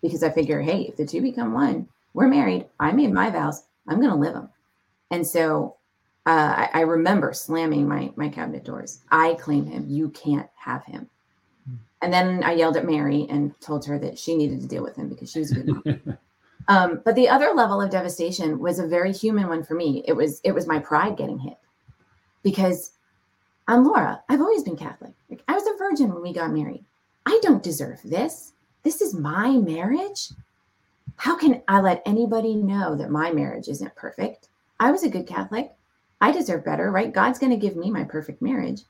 Because 0.00 0.22
I 0.22 0.30
figure, 0.30 0.60
hey, 0.60 0.82
if 0.82 0.96
the 0.96 1.06
two 1.06 1.20
become 1.22 1.52
one, 1.52 1.88
we're 2.12 2.28
married. 2.28 2.66
I 2.78 2.92
made 2.92 3.12
my 3.12 3.30
vows. 3.30 3.64
I'm 3.88 3.98
going 3.98 4.10
to 4.10 4.16
live 4.16 4.34
them. 4.34 4.50
And 5.10 5.26
so 5.26 5.76
uh, 6.26 6.54
I, 6.56 6.70
I 6.74 6.80
remember 6.82 7.32
slamming 7.32 7.88
my 7.88 8.12
my 8.16 8.28
cabinet 8.28 8.64
doors. 8.64 9.00
I 9.10 9.34
claim 9.34 9.66
him. 9.66 9.86
You 9.88 10.10
can't 10.10 10.48
have 10.56 10.84
him. 10.84 11.10
And 12.00 12.12
then 12.12 12.44
I 12.44 12.52
yelled 12.52 12.76
at 12.76 12.84
Mary 12.84 13.26
and 13.30 13.58
told 13.60 13.86
her 13.86 13.98
that 13.98 14.18
she 14.18 14.36
needed 14.36 14.60
to 14.60 14.66
deal 14.66 14.82
with 14.82 14.96
him 14.96 15.08
because 15.08 15.30
she 15.30 15.38
was 15.38 15.52
a 15.52 15.54
good 15.54 15.68
mom. 15.68 16.18
um, 16.68 17.02
but 17.04 17.14
the 17.14 17.28
other 17.28 17.52
level 17.54 17.80
of 17.80 17.90
devastation 17.90 18.58
was 18.58 18.78
a 18.78 18.86
very 18.86 19.12
human 19.12 19.48
one 19.48 19.62
for 19.62 19.74
me. 19.74 20.02
It 20.06 20.14
was 20.14 20.40
it 20.44 20.52
was 20.52 20.66
my 20.66 20.78
pride 20.78 21.16
getting 21.16 21.38
hit 21.38 21.58
because 22.42 22.92
I'm 23.68 23.84
Laura. 23.84 24.22
I've 24.28 24.40
always 24.40 24.62
been 24.62 24.76
Catholic. 24.76 25.12
Like, 25.30 25.42
I 25.48 25.54
was 25.54 25.66
a 25.66 25.78
virgin 25.78 26.12
when 26.12 26.22
we 26.22 26.32
got 26.32 26.52
married. 26.52 26.84
I 27.26 27.38
don't 27.42 27.62
deserve 27.62 28.00
this. 28.04 28.52
This 28.82 29.00
is 29.00 29.14
my 29.14 29.50
marriage. 29.50 30.30
How 31.16 31.36
can 31.36 31.62
I 31.68 31.80
let 31.80 32.02
anybody 32.04 32.54
know 32.54 32.94
that 32.96 33.10
my 33.10 33.32
marriage 33.32 33.68
isn't 33.68 33.94
perfect? 33.94 34.48
I 34.80 34.90
was 34.90 35.02
a 35.02 35.08
good 35.08 35.26
Catholic. 35.26 35.72
I 36.20 36.32
deserve 36.32 36.64
better, 36.64 36.90
right? 36.90 37.12
God's 37.12 37.38
going 37.38 37.52
to 37.52 37.58
give 37.58 37.76
me 37.76 37.90
my 37.90 38.04
perfect 38.04 38.42
marriage. 38.42 38.82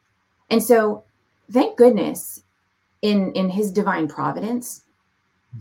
And 0.51 0.63
so, 0.63 1.05
thank 1.51 1.77
goodness 1.77 2.43
in 3.03 3.33
in 3.33 3.51
his 3.51 3.73
divine 3.73 4.09
providence, 4.09 4.85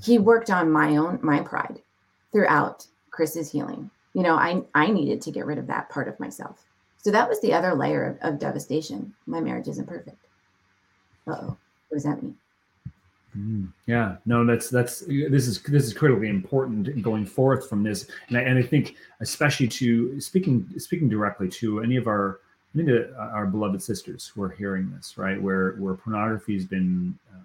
he 0.02 0.18
worked 0.18 0.50
on 0.50 0.72
my 0.72 0.96
own 0.96 1.20
my 1.22 1.40
pride 1.40 1.82
throughout 2.34 2.86
Chris's 3.12 3.50
healing. 3.50 3.90
You 4.14 4.24
know, 4.24 4.36
I 4.36 4.62
I 4.76 4.92
needed 4.92 5.22
to 5.22 5.32
get 5.32 5.46
rid 5.46 5.58
of 5.58 5.68
that 5.68 5.90
part 5.90 6.10
of 6.10 6.20
myself. 6.20 6.66
So 6.98 7.12
that 7.12 7.30
was 7.30 7.40
the 7.42 7.54
other 7.54 7.74
layer 7.74 8.18
of, 8.22 8.34
of 8.34 8.40
devastation. 8.40 9.14
My 9.26 9.40
marriage 9.40 9.68
isn't 9.68 9.88
perfect. 9.88 10.18
Uh-oh. 11.28 11.58
What 11.90 11.96
does 11.96 12.04
that 12.04 12.22
mean? 12.22 12.36
Mm, 13.38 13.70
Yeah, 13.88 14.18
no, 14.26 14.46
that's 14.46 14.70
that's 14.70 15.02
this 15.02 15.48
is 15.48 15.62
this 15.64 15.86
is 15.86 15.94
critically 15.94 16.30
important 16.30 17.02
going 17.02 17.26
forth 17.26 17.68
from 17.68 17.84
this, 17.84 18.08
and 18.28 18.38
I, 18.38 18.42
and 18.42 18.60
I 18.60 18.62
think 18.62 18.96
especially 19.22 19.68
to 19.70 20.20
speaking 20.22 20.68
speaking 20.78 21.10
directly 21.10 21.50
to 21.50 21.82
any 21.82 21.98
of 21.98 22.08
our 22.08 22.40
any 22.76 22.92
of 22.92 23.16
our 23.18 23.48
beloved 23.48 23.82
sisters 23.82 24.28
who 24.28 24.44
are 24.44 24.50
hearing 24.50 24.92
this, 24.96 25.18
right, 25.18 25.42
where 25.42 25.74
where 25.74 25.96
pornography 25.96 26.54
has 26.54 26.66
been 26.66 27.18
um, 27.34 27.44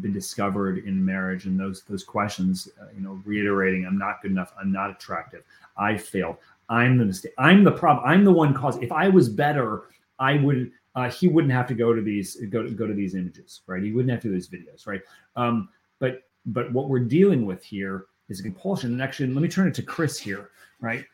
been 0.00 0.12
discovered 0.12 0.78
in 0.78 1.04
marriage, 1.04 1.46
and 1.46 1.58
those 1.58 1.82
those 1.82 2.04
questions, 2.04 2.68
uh, 2.80 2.86
you 2.94 3.00
know, 3.00 3.20
reiterating, 3.24 3.86
I'm 3.86 3.98
not 3.98 4.22
good 4.22 4.30
enough, 4.30 4.52
I'm 4.60 4.70
not 4.70 4.90
attractive, 4.90 5.42
I 5.76 5.96
failed, 5.96 6.36
I'm 6.68 6.98
the 6.98 7.04
mistake, 7.04 7.32
I'm 7.38 7.64
the 7.64 7.72
problem, 7.72 8.04
I'm 8.06 8.24
the 8.24 8.32
one 8.32 8.54
cause. 8.54 8.76
If 8.78 8.92
I 8.92 9.08
was 9.08 9.28
better, 9.28 9.84
I 10.18 10.36
would 10.36 10.70
uh, 10.94 11.10
he 11.10 11.28
wouldn't 11.28 11.52
have 11.52 11.66
to 11.68 11.74
go 11.74 11.94
to 11.94 12.02
these 12.02 12.36
go 12.50 12.62
to 12.62 12.70
go 12.70 12.86
to 12.86 12.94
these 12.94 13.14
images, 13.14 13.60
right? 13.66 13.82
He 13.82 13.92
wouldn't 13.92 14.10
have 14.10 14.20
to 14.22 14.28
do 14.28 14.34
these 14.34 14.48
videos, 14.48 14.86
right? 14.86 15.00
Um, 15.36 15.68
but 15.98 16.24
but 16.46 16.72
what 16.72 16.88
we're 16.88 17.00
dealing 17.00 17.46
with 17.46 17.62
here 17.64 18.06
is 18.28 18.40
a 18.40 18.42
compulsion. 18.42 18.92
And 18.92 19.02
actually, 19.02 19.28
let 19.32 19.42
me 19.42 19.48
turn 19.48 19.68
it 19.68 19.74
to 19.74 19.82
Chris 19.82 20.18
here, 20.18 20.50
right? 20.80 21.04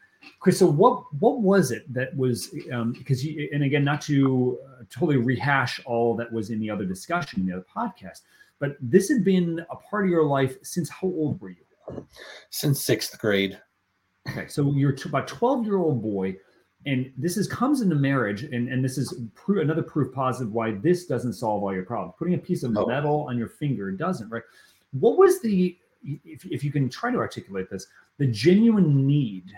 Chris, 0.41 0.59
so 0.59 0.67
what 0.67 1.05
what 1.21 1.41
was 1.41 1.71
it 1.71 1.93
that 1.93 2.17
was 2.17 2.55
um, 2.73 2.93
because 2.93 3.25
you 3.25 3.49
and 3.53 3.63
again 3.63 3.85
not 3.85 4.01
to 4.03 4.59
uh, 4.67 4.85
totally 4.91 5.19
rehash 5.19 5.81
all 5.85 6.17
that 6.17 6.33
was 6.33 6.51
in 6.51 6.59
the 6.61 6.71
other 6.71 6.85
discussion 6.85 7.41
in 7.41 7.47
the 7.47 7.53
other 7.53 7.67
podcast, 7.75 8.23
but 8.65 8.79
this 8.81 9.11
had 9.11 9.23
been 9.25 9.61
a 9.71 9.77
part 9.77 10.05
of 10.07 10.11
your 10.11 10.25
life 10.25 10.57
since 10.63 10.89
how 10.89 11.07
old 11.07 11.39
were 11.39 11.51
you? 11.51 12.07
Since 12.49 12.87
sixth 12.87 13.19
grade. 13.19 13.61
Okay, 14.31 14.47
so 14.49 14.73
you're 14.73 14.93
t- 14.93 15.07
about 15.07 15.29
12 15.29 15.67
year 15.67 15.77
old 15.77 16.01
boy, 16.03 16.35
and 16.87 17.13
this 17.19 17.37
is 17.37 17.47
comes 17.47 17.83
into 17.83 17.95
marriage, 17.95 18.45
and, 18.45 18.71
and 18.71 18.83
this 18.83 18.97
is 18.97 19.21
pro- 19.35 19.61
another 19.61 19.83
proof 19.83 20.15
positive 20.15 20.51
why 20.51 20.71
this 20.71 21.05
doesn't 21.05 21.35
solve 21.35 21.63
all 21.63 21.75
your 21.75 21.85
problems. 21.85 22.15
Putting 22.19 22.33
a 22.33 22.39
piece 22.39 22.63
of 22.63 22.75
Oh. 22.75 22.87
metal 22.87 23.27
on 23.29 23.37
your 23.37 23.49
finger 23.51 23.91
doesn't, 23.91 24.31
right? 24.31 24.43
What 24.99 25.19
was 25.19 25.43
the, 25.43 25.77
if, 26.03 26.47
if 26.47 26.65
you 26.65 26.73
can 26.73 26.89
try 26.89 27.11
to 27.11 27.19
articulate 27.19 27.69
this, 27.69 27.87
the 28.17 28.29
genuine 28.29 29.07
need 29.07 29.53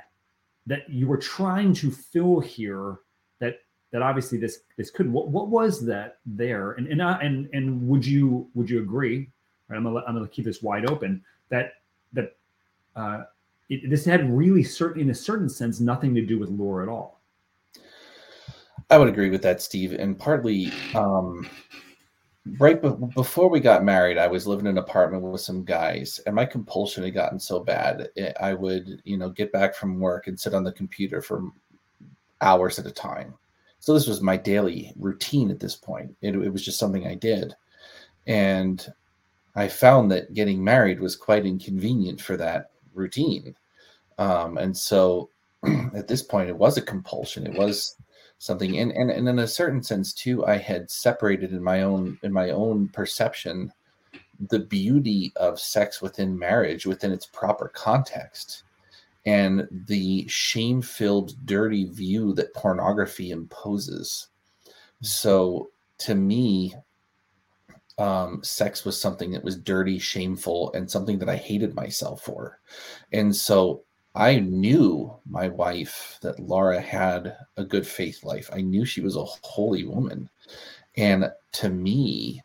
that 0.66 0.90
you 0.90 1.07
were 1.07 1.16
trying 1.19 1.73
to 1.75 1.92
fill 1.92 2.40
here 2.40 2.97
that 3.38 3.59
that 3.97 4.03
obviously 4.03 4.37
this 4.37 4.61
this 4.77 4.91
could 4.91 5.11
what, 5.11 5.29
what 5.29 5.49
was 5.49 5.83
that 5.87 6.19
there 6.27 6.73
and 6.73 6.87
and 6.89 7.03
I- 7.03 7.19
and 7.23 7.49
and 7.55 7.89
would 7.89 8.05
you 8.05 8.47
would 8.53 8.69
you 8.69 8.81
agree 8.83 9.31
right 9.69 9.77
i'm 9.79 9.85
gonna 9.85 10.03
i'm 10.07 10.15
gonna 10.15 10.29
keep 10.29 10.45
this 10.45 10.61
wide 10.63 10.91
open 10.91 11.25
that 11.49 11.73
that 12.13 12.37
uh 12.95 13.25
it, 13.71 13.89
this 13.89 14.05
had 14.05 14.31
really 14.31 14.63
certain 14.63 15.01
in 15.01 15.09
a 15.09 15.15
certain 15.15 15.49
sense 15.49 15.81
nothing 15.81 16.15
to 16.15 16.21
do 16.21 16.39
with 16.39 16.51
Laura 16.51 16.83
at 16.83 16.91
all 16.91 17.21
I 18.91 18.99
would 18.99 19.09
agree 19.09 19.31
with 19.31 19.43
that, 19.43 19.61
Steve. 19.61 19.95
And 19.95 20.17
partly, 20.17 20.71
um, 20.95 21.49
right 22.61 22.81
be- 22.81 22.95
before 23.17 23.49
we 23.49 23.59
got 23.59 23.83
married, 23.83 24.17
I 24.17 24.29
was 24.29 24.47
living 24.47 24.67
in 24.67 24.73
an 24.73 24.79
apartment 24.79 25.25
with 25.25 25.41
some 25.41 25.65
guys, 25.65 26.21
and 26.25 26.37
my 26.37 26.45
compulsion 26.45 27.03
had 27.03 27.13
gotten 27.15 27.41
so 27.41 27.59
bad. 27.59 28.11
it- 28.15 28.37
I 28.41 28.55
would, 28.55 29.03
you 29.05 29.17
know, 29.17 29.29
get 29.31 29.51
back 29.51 29.75
from 29.75 29.99
work 29.99 30.29
and 30.29 30.39
sit 30.39 30.55
on 30.55 30.63
the 30.63 30.71
computer 30.71 31.21
for 31.21 31.51
hours 32.41 32.79
at 32.79 32.87
a 32.87 32.93
time. 32.93 33.35
So 33.79 33.95
this 33.95 34.07
was 34.07 34.21
my 34.21 34.37
daily 34.37 34.93
routine 34.97 35.51
at 35.51 35.61
this 35.61 35.77
point. 35.77 36.17
It, 36.21 36.35
it 36.35 36.53
was 36.53 36.65
just 36.65 36.79
something 36.79 37.07
I 37.07 37.15
did, 37.15 37.55
and 38.27 38.87
I 39.55 39.69
found 39.69 40.11
that 40.11 40.35
getting 40.35 40.62
married 40.62 41.01
was 41.01 41.17
quite 41.17 41.47
inconvenient 41.47 42.21
for 42.21 42.37
that 42.37 42.71
routine. 42.95 43.55
Um, 44.19 44.59
and 44.59 44.77
so, 44.77 45.31
at 45.95 46.09
this 46.09 46.23
point, 46.23 46.49
it 46.49 46.57
was 46.57 46.77
a 46.77 46.83
compulsion. 46.83 47.47
It 47.47 47.59
was 47.59 47.97
something 48.39 48.79
and, 48.79 48.93
and 48.93 49.11
and 49.11 49.29
in 49.29 49.39
a 49.39 49.47
certain 49.47 49.83
sense 49.83 50.12
too 50.12 50.45
i 50.47 50.57
had 50.57 50.91
separated 50.91 51.53
in 51.53 51.62
my 51.62 51.83
own 51.83 52.19
in 52.23 52.33
my 52.33 52.51
own 52.51 52.89
perception 52.89 53.73
the 54.51 54.59
beauty 54.59 55.33
of 55.37 55.59
sex 55.59 56.03
within 56.03 56.39
marriage 56.39 56.85
within 56.85 57.12
its 57.12 57.27
proper 57.27 57.69
context 57.75 58.65
and 59.27 59.69
the 59.87 60.27
shame-filled 60.29 61.35
dirty 61.45 61.85
view 61.87 62.33
that 62.33 62.55
pornography 62.55 63.31
imposes 63.31 64.29
so 65.03 65.71
to 65.99 66.15
me 66.15 66.75
um, 67.99 68.41
sex 68.43 68.85
was 68.85 69.01
something 69.01 69.31
that 69.31 69.45
was 69.45 69.57
dirty 69.57 69.99
shameful 69.99 70.73
and 70.75 70.91
something 70.91 71.19
that 71.19 71.29
i 71.29 71.37
hated 71.37 71.75
myself 71.75 72.23
for 72.23 72.61
and 73.12 73.35
so 73.35 73.83
I 74.17 74.39
knew 74.39 75.15
my 75.29 75.49
wife 75.49 76.19
that 76.23 76.41
Laura 76.41 76.81
had 76.81 77.37
a 77.59 77.64
good 77.64 77.87
faith 77.87 78.24
life. 78.24 78.49
I 78.51 78.62
knew 78.62 78.87
she 78.87 79.03
was 79.03 79.14
a 79.14 79.24
holy 79.24 79.85
woman. 79.85 80.31
And 80.97 81.31
to 81.53 81.68
me, 81.68 82.43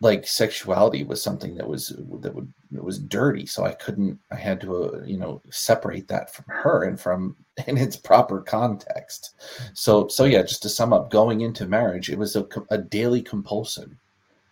like 0.00 0.26
sexuality 0.26 1.04
was 1.04 1.22
something 1.22 1.54
that 1.54 1.68
was 1.68 1.90
that 2.20 2.34
would 2.34 2.52
it 2.74 2.84
was 2.84 2.98
dirty. 2.98 3.46
So 3.46 3.64
I 3.64 3.72
couldn't 3.72 4.18
I 4.30 4.36
had 4.36 4.60
to 4.62 4.84
uh, 4.84 5.02
you 5.04 5.16
know 5.16 5.42
separate 5.50 6.08
that 6.08 6.34
from 6.34 6.44
her 6.48 6.84
and 6.84 7.00
from 7.00 7.36
in 7.66 7.78
its 7.78 7.96
proper 7.96 8.40
context. 8.40 9.34
So 9.74 10.08
so 10.08 10.24
yeah, 10.24 10.42
just 10.42 10.62
to 10.62 10.68
sum 10.68 10.92
up, 10.92 11.10
going 11.10 11.42
into 11.42 11.66
marriage, 11.66 12.10
it 12.10 12.18
was 12.18 12.36
a, 12.36 12.46
a 12.70 12.78
daily 12.78 13.22
compulsion, 13.22 13.98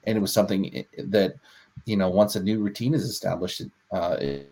and 0.04 0.16
it 0.16 0.20
was 0.20 0.32
something 0.32 0.84
that 0.98 1.34
you 1.84 1.96
know 1.96 2.08
once 2.08 2.36
a 2.36 2.42
new 2.42 2.62
routine 2.62 2.94
is 2.94 3.04
established, 3.04 3.62
uh, 3.92 4.16
it, 4.20 4.51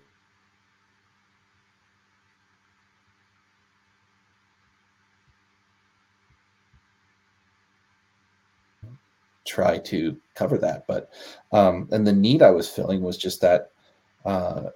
try 9.50 9.78
to 9.78 10.16
cover 10.34 10.56
that. 10.58 10.86
But 10.86 11.10
um 11.52 11.88
and 11.90 12.06
the 12.06 12.12
need 12.12 12.42
i 12.42 12.50
was 12.50 12.68
feeling 12.68 13.02
was 13.02 13.16
just 13.16 13.40
that 13.40 13.70
uh 14.24 14.70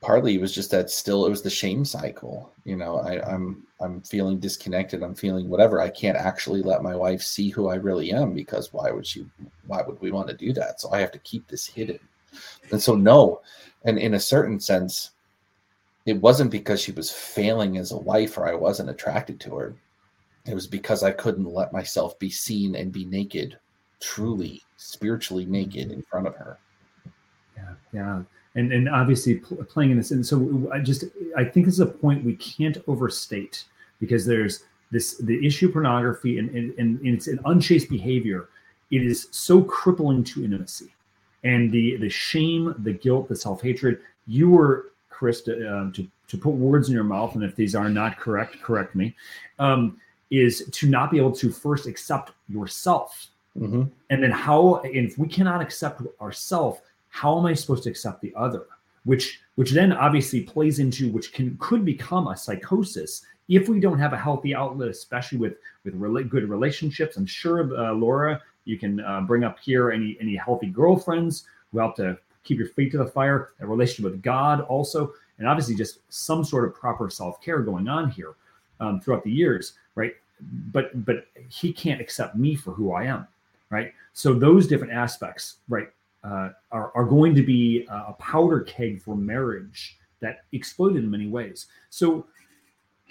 partly 0.00 0.34
it 0.34 0.40
was 0.40 0.54
just 0.54 0.70
that 0.70 0.90
still 0.90 1.26
it 1.26 1.30
was 1.30 1.42
the 1.42 1.50
shame 1.50 1.84
cycle 1.84 2.52
you 2.64 2.76
know 2.76 2.98
I, 2.98 3.22
i'm 3.32 3.64
i'm 3.80 4.00
feeling 4.02 4.40
disconnected 4.40 5.02
i'm 5.02 5.14
feeling 5.14 5.48
whatever 5.48 5.80
i 5.80 5.88
can't 5.88 6.16
actually 6.16 6.60
let 6.62 6.82
my 6.82 6.96
wife 6.96 7.22
see 7.22 7.50
who 7.50 7.68
i 7.68 7.76
really 7.76 8.12
am 8.12 8.34
because 8.34 8.72
why 8.72 8.90
would 8.90 9.06
she 9.06 9.26
why 9.66 9.82
would 9.86 10.00
we 10.00 10.10
want 10.10 10.28
to 10.28 10.36
do 10.36 10.52
that? 10.54 10.80
So 10.80 10.90
i 10.92 11.00
have 11.00 11.12
to 11.12 11.18
keep 11.20 11.46
this 11.46 11.66
hidden. 11.66 12.00
And 12.70 12.82
so 12.82 12.94
no 12.96 13.42
and 13.84 13.98
in 13.98 14.14
a 14.14 14.20
certain 14.20 14.58
sense 14.58 15.12
it 16.04 16.20
wasn't 16.20 16.50
because 16.50 16.80
she 16.80 16.90
was 16.90 17.12
failing 17.12 17.78
as 17.78 17.92
a 17.92 17.98
wife 17.98 18.36
or 18.36 18.48
i 18.48 18.54
wasn't 18.54 18.90
attracted 18.90 19.38
to 19.40 19.54
her. 19.54 19.76
It 20.46 20.54
was 20.54 20.66
because 20.66 21.04
i 21.04 21.12
couldn't 21.12 21.44
let 21.44 21.72
myself 21.72 22.18
be 22.18 22.30
seen 22.30 22.74
and 22.74 22.90
be 22.90 23.04
naked 23.04 23.58
truly 24.02 24.62
spiritually 24.76 25.46
naked 25.46 25.90
in 25.90 26.02
front 26.02 26.26
of 26.26 26.34
her. 26.36 26.58
Yeah 27.56 27.74
yeah. 27.92 28.22
And 28.54 28.72
and 28.72 28.88
obviously 28.88 29.36
pl- 29.36 29.64
playing 29.64 29.92
in 29.92 29.96
this 29.96 30.10
and 30.10 30.26
so 30.26 30.70
i 30.74 30.78
just 30.78 31.04
i 31.36 31.44
think 31.44 31.64
this 31.66 31.74
is 31.74 31.80
a 31.80 31.86
point 31.86 32.24
we 32.24 32.36
can't 32.36 32.76
overstate 32.86 33.64
because 33.98 34.26
there's 34.26 34.64
this 34.90 35.16
the 35.16 35.44
issue 35.44 35.72
pornography 35.72 36.38
and, 36.38 36.50
and, 36.50 36.74
and 36.78 37.00
it's 37.02 37.26
an 37.26 37.40
unchaste 37.46 37.88
behavior. 37.88 38.50
It 38.90 39.02
is 39.02 39.28
so 39.30 39.62
crippling 39.62 40.22
to 40.24 40.44
intimacy. 40.44 40.94
And 41.44 41.72
the 41.72 41.96
the 41.96 42.10
shame 42.10 42.74
the 42.78 42.92
guilt 42.92 43.28
the 43.28 43.36
self-hatred 43.36 44.00
you 44.26 44.50
were 44.50 44.92
chris 45.08 45.40
to, 45.42 45.52
um, 45.74 45.92
to, 45.92 46.06
to 46.28 46.36
put 46.36 46.50
words 46.50 46.88
in 46.88 46.94
your 46.94 47.04
mouth 47.04 47.34
and 47.34 47.42
if 47.42 47.56
these 47.56 47.74
are 47.74 47.88
not 47.88 48.18
correct 48.18 48.60
correct 48.62 48.94
me 48.94 49.14
um, 49.58 49.98
is 50.30 50.68
to 50.70 50.88
not 50.88 51.10
be 51.10 51.16
able 51.16 51.32
to 51.32 51.50
first 51.50 51.86
accept 51.86 52.32
yourself 52.48 53.28
mm-hmm. 53.58 53.82
and 54.10 54.22
then 54.22 54.30
how 54.30 54.76
and 54.78 55.08
if 55.08 55.18
we 55.18 55.28
cannot 55.28 55.60
accept 55.60 56.02
ourselves 56.20 56.80
how 57.12 57.38
am 57.38 57.44
I 57.44 57.52
supposed 57.52 57.84
to 57.84 57.90
accept 57.90 58.22
the 58.22 58.32
other? 58.34 58.64
Which 59.04 59.40
which 59.56 59.70
then 59.72 59.92
obviously 59.92 60.40
plays 60.40 60.78
into 60.78 61.12
which 61.12 61.32
can 61.32 61.56
could 61.60 61.84
become 61.84 62.26
a 62.28 62.36
psychosis 62.36 63.24
if 63.48 63.68
we 63.68 63.80
don't 63.80 63.98
have 63.98 64.14
a 64.14 64.18
healthy 64.18 64.54
outlet, 64.54 64.88
especially 64.88 65.38
with 65.38 65.54
with 65.84 65.94
really 65.94 66.24
good 66.24 66.48
relationships. 66.48 67.16
I'm 67.16 67.26
sure 67.26 67.60
uh, 67.76 67.92
Laura, 67.92 68.40
you 68.64 68.78
can 68.78 69.00
uh, 69.00 69.20
bring 69.20 69.44
up 69.44 69.58
here 69.60 69.90
any 69.90 70.16
any 70.20 70.36
healthy 70.36 70.68
girlfriends 70.68 71.44
who 71.70 71.78
help 71.78 71.96
to 71.96 72.18
keep 72.44 72.58
your 72.58 72.68
feet 72.68 72.90
to 72.92 72.98
the 72.98 73.06
fire, 73.06 73.50
a 73.60 73.66
relationship 73.66 74.10
with 74.10 74.22
God 74.22 74.62
also, 74.62 75.12
and 75.38 75.46
obviously 75.46 75.74
just 75.74 75.98
some 76.08 76.44
sort 76.44 76.64
of 76.64 76.74
proper 76.74 77.10
self 77.10 77.42
care 77.42 77.60
going 77.60 77.88
on 77.88 78.10
here 78.10 78.34
um, 78.80 79.00
throughout 79.00 79.22
the 79.22 79.30
years, 79.30 79.74
right? 79.96 80.14
But 80.72 81.04
but 81.04 81.26
he 81.50 81.74
can't 81.74 82.00
accept 82.00 82.36
me 82.36 82.54
for 82.56 82.72
who 82.72 82.92
I 82.92 83.04
am, 83.04 83.28
right? 83.72 83.92
So 84.12 84.34
those 84.34 84.68
different 84.68 84.92
aspects, 84.92 85.56
right? 85.68 85.88
uh, 86.24 86.50
are, 86.70 86.92
are 86.94 87.04
going 87.04 87.34
to 87.34 87.42
be 87.42 87.86
a 87.88 88.12
powder 88.14 88.60
keg 88.60 89.00
for 89.00 89.16
marriage 89.16 89.98
that 90.20 90.44
exploded 90.52 91.02
in 91.02 91.10
many 91.10 91.26
ways. 91.26 91.66
So, 91.90 92.26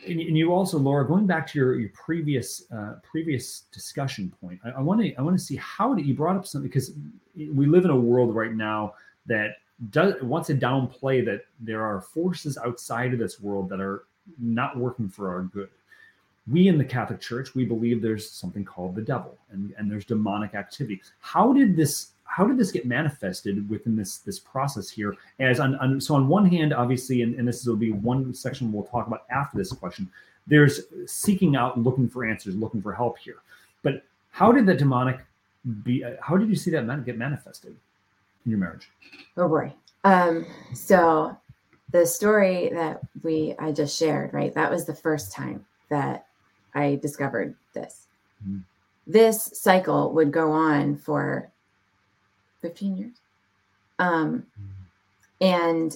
and, 0.08 0.20
and 0.20 0.38
you 0.38 0.54
also, 0.54 0.80
Laura, 0.80 1.06
going 1.06 1.28
back 1.28 1.46
to 1.48 1.60
your, 1.60 1.80
your 1.80 1.90
previous 1.90 2.64
uh, 2.72 2.96
previous 3.04 3.62
discussion 3.72 4.34
point, 4.42 4.60
I 4.76 4.82
want 4.82 5.02
to 5.02 5.14
I 5.16 5.22
want 5.22 5.38
to 5.38 5.44
see 5.44 5.58
how 5.58 5.94
did 5.94 6.06
you 6.06 6.14
brought 6.14 6.38
up 6.38 6.48
something 6.48 6.70
because 6.70 6.94
we 7.36 7.66
live 7.66 7.86
in 7.86 7.92
a 7.92 7.96
world 7.96 8.34
right 8.34 8.54
now 8.54 8.94
that 9.26 9.58
does 9.90 10.14
wants 10.22 10.48
to 10.48 10.56
downplay 10.56 11.24
that 11.26 11.42
there 11.60 11.86
are 11.86 12.02
forces 12.02 12.58
outside 12.58 13.14
of 13.14 13.20
this 13.20 13.42
world 13.42 13.70
that 13.70 13.82
are 13.82 14.06
not 14.40 14.78
working 14.78 15.10
for 15.10 15.30
our 15.30 15.44
good. 15.44 15.70
We 16.50 16.68
in 16.68 16.78
the 16.78 16.86
Catholic 16.86 17.20
Church, 17.20 17.54
we 17.54 17.66
believe 17.66 18.02
there's 18.02 18.30
something 18.30 18.66
called 18.66 18.96
the 18.96 19.02
devil 19.02 19.38
and, 19.52 19.74
and 19.78 19.90
there's 19.90 20.06
demonic 20.06 20.56
activity. 20.56 21.02
How 21.20 21.54
did 21.54 21.76
this 21.76 22.12
how 22.32 22.46
did 22.46 22.58
this 22.58 22.72
get 22.72 22.86
manifested 22.86 23.70
within 23.70 23.96
this 23.96 24.20
this 24.20 24.40
process 24.40 24.90
here? 24.90 25.16
As 25.40 25.60
on, 25.60 25.76
on 25.76 26.00
so 26.00 26.16
on 26.16 26.30
one 26.30 26.46
hand, 26.46 26.74
obviously, 26.74 27.24
and, 27.24 27.36
and 27.36 27.48
this 27.48 27.66
will 27.66 27.76
be 27.76 27.92
one 27.92 28.34
section 28.34 28.72
we'll 28.72 28.86
talk 28.86 29.06
about 29.08 29.26
after 29.30 29.58
this 29.58 29.72
question. 29.74 30.10
There's 30.48 30.82
seeking 31.06 31.56
out, 31.56 31.76
and 31.76 31.86
looking 31.86 32.08
for 32.10 32.26
answers, 32.26 32.56
looking 32.56 32.82
for 32.82 32.94
help 32.94 33.18
here. 33.18 33.38
But 33.84 34.04
how 34.32 34.52
did 34.52 34.66
the 34.66 34.74
demonic 34.74 35.20
be? 35.84 36.06
Uh, 36.06 36.12
how 36.22 36.38
did 36.38 36.48
you 36.48 36.56
see 36.56 36.72
that 36.72 37.06
get 37.06 37.18
manifested 37.18 37.76
in 38.46 38.52
your 38.52 38.60
marriage? 38.60 38.90
Oh 39.36 39.50
boy. 39.50 39.74
Um, 40.06 40.46
so 40.74 41.38
the 41.92 42.06
story 42.06 42.70
that 42.74 43.02
we 43.24 43.56
I 43.60 43.74
just 43.74 43.98
shared, 43.98 44.34
right? 44.34 44.54
That 44.54 44.72
was 44.72 44.86
the 44.86 44.96
first 44.96 45.34
time 45.34 45.66
that 45.90 46.28
I 46.74 47.00
discovered 47.02 47.56
this. 47.74 48.08
Mm-hmm. 48.44 48.60
This 49.08 49.52
cycle 49.54 50.14
would 50.14 50.32
go 50.32 50.52
on 50.52 50.98
for 50.98 51.52
15 52.62 52.98
years. 52.98 53.18
Um, 54.00 54.46
and 55.40 55.96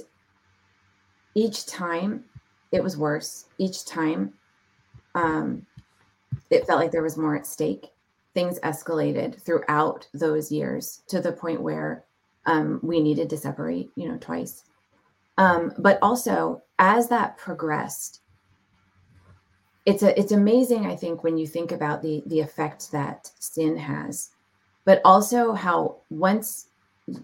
each 1.36 1.66
time 1.66 2.26
it 2.72 2.84
was 2.84 2.98
worse. 2.98 3.46
Each 3.58 3.86
time 3.86 4.34
um, 5.14 5.66
it 6.50 6.68
felt 6.68 6.80
like 6.80 6.92
there 6.92 7.04
was 7.04 7.18
more 7.18 7.36
at 7.36 7.48
stake. 7.48 7.88
Things 8.34 8.60
escalated 8.60 9.42
throughout 9.42 10.08
those 10.14 10.52
years 10.52 11.02
to 11.08 11.22
the 11.22 11.32
point 11.32 11.62
where 11.62 12.04
um, 12.46 12.80
we 12.84 13.00
needed 13.00 13.30
to 13.30 13.38
separate, 13.38 13.90
you 13.96 14.10
know, 14.10 14.18
twice. 14.18 14.66
Um, 15.38 15.74
but 15.80 16.00
also, 16.02 16.62
as 16.80 17.08
that 17.10 17.38
progressed, 17.38 18.22
it's 19.86 20.04
a 20.04 20.18
it's 20.20 20.32
amazing. 20.32 20.86
I 20.86 20.96
think 20.96 21.24
when 21.24 21.38
you 21.38 21.48
think 21.48 21.72
about 21.72 22.02
the 22.02 22.24
the 22.26 22.40
effect 22.40 22.92
that 22.92 23.32
sin 23.40 23.78
has 23.78 24.32
but 24.86 25.02
also 25.04 25.52
how 25.52 25.98
once 26.10 26.68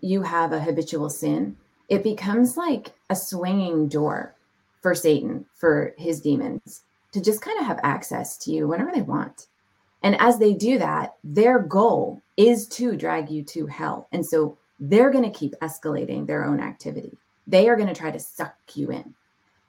you 0.01 0.23
have 0.23 0.51
a 0.51 0.59
habitual 0.59 1.09
sin, 1.09 1.55
it 1.89 2.03
becomes 2.03 2.57
like 2.57 2.93
a 3.09 3.15
swinging 3.15 3.87
door 3.87 4.35
for 4.81 4.93
Satan, 4.93 5.45
for 5.55 5.93
his 5.97 6.19
demons 6.19 6.81
to 7.13 7.21
just 7.21 7.41
kind 7.41 7.59
of 7.59 7.65
have 7.65 7.79
access 7.83 8.37
to 8.39 8.51
you 8.51 8.67
whenever 8.67 8.91
they 8.91 9.01
want. 9.01 9.47
And 10.01 10.19
as 10.19 10.39
they 10.39 10.53
do 10.53 10.79
that, 10.79 11.15
their 11.23 11.59
goal 11.59 12.21
is 12.35 12.67
to 12.69 12.97
drag 12.97 13.29
you 13.29 13.43
to 13.43 13.67
hell. 13.67 14.07
And 14.11 14.25
so 14.25 14.57
they're 14.79 15.11
going 15.11 15.29
to 15.29 15.39
keep 15.39 15.53
escalating 15.61 16.25
their 16.25 16.43
own 16.43 16.59
activity. 16.59 17.15
They 17.45 17.69
are 17.69 17.75
going 17.75 17.89
to 17.89 17.93
try 17.93 18.09
to 18.09 18.19
suck 18.19 18.55
you 18.73 18.89
in. 18.89 19.13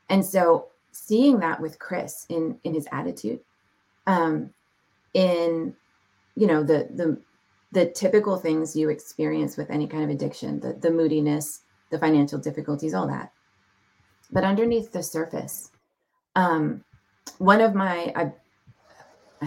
And 0.09 0.25
so 0.25 0.69
seeing 0.93 1.41
that 1.41 1.61
with 1.61 1.79
Chris 1.79 2.27
in 2.29 2.59
in 2.65 2.75
his 2.75 2.87
attitude, 2.93 3.41
um, 4.07 4.51
in 5.15 5.75
you 6.37 6.47
know 6.47 6.63
the 6.63 6.89
the 6.95 7.19
the 7.73 7.87
typical 7.87 8.37
things 8.37 8.77
you 8.77 8.91
experience 8.91 9.57
with 9.57 9.71
any 9.71 9.87
kind 9.87 10.05
of 10.05 10.11
addiction 10.11 10.61
the, 10.61 10.75
the 10.75 10.91
moodiness 10.91 11.61
the 11.91 11.99
financial 11.99 12.39
difficulties 12.39 12.95
all 12.95 13.07
that 13.07 13.33
but 14.31 14.45
underneath 14.45 14.93
the 14.93 15.03
surface 15.03 15.71
um, 16.37 16.83
one 17.39 17.61
of 17.61 17.75
my 17.75 18.13
I, 18.17 18.33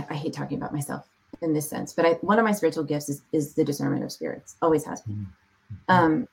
I 0.09 0.13
hate 0.13 0.33
talking 0.33 0.57
about 0.57 0.73
myself 0.73 1.07
in 1.41 1.53
this 1.53 1.69
sense 1.69 1.93
but 1.93 2.05
I, 2.05 2.13
one 2.21 2.37
of 2.37 2.45
my 2.45 2.51
spiritual 2.51 2.83
gifts 2.83 3.09
is, 3.09 3.21
is 3.31 3.53
the 3.53 3.63
discernment 3.63 4.03
of 4.03 4.11
spirits 4.11 4.55
always 4.61 4.85
has 4.85 5.01
been 5.01 5.15
mm-hmm. 5.15 5.75
um, 5.93 6.27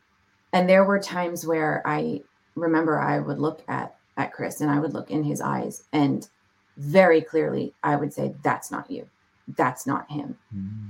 and 0.53 0.69
there 0.69 0.85
were 0.85 0.99
times 0.99 1.47
where 1.47 1.83
i 1.87 2.21
remember 2.55 3.01
i 3.01 3.19
would 3.19 3.39
look 3.39 3.63
at 3.69 3.97
at 4.17 4.33
chris 4.33 4.61
and 4.61 4.71
i 4.71 4.79
would 4.79 4.93
look 4.93 5.11
in 5.11 5.25
his 5.25 5.41
eyes 5.41 5.85
and 5.93 6.29
very 6.77 7.21
clearly 7.21 7.75
i 7.83 7.97
would 7.97 8.13
say 8.13 8.35
that's 8.43 8.71
not 8.71 8.91
you 8.91 9.09
that's 9.57 9.87
not 9.87 10.11
him 10.11 10.37
mm-hmm 10.55 10.89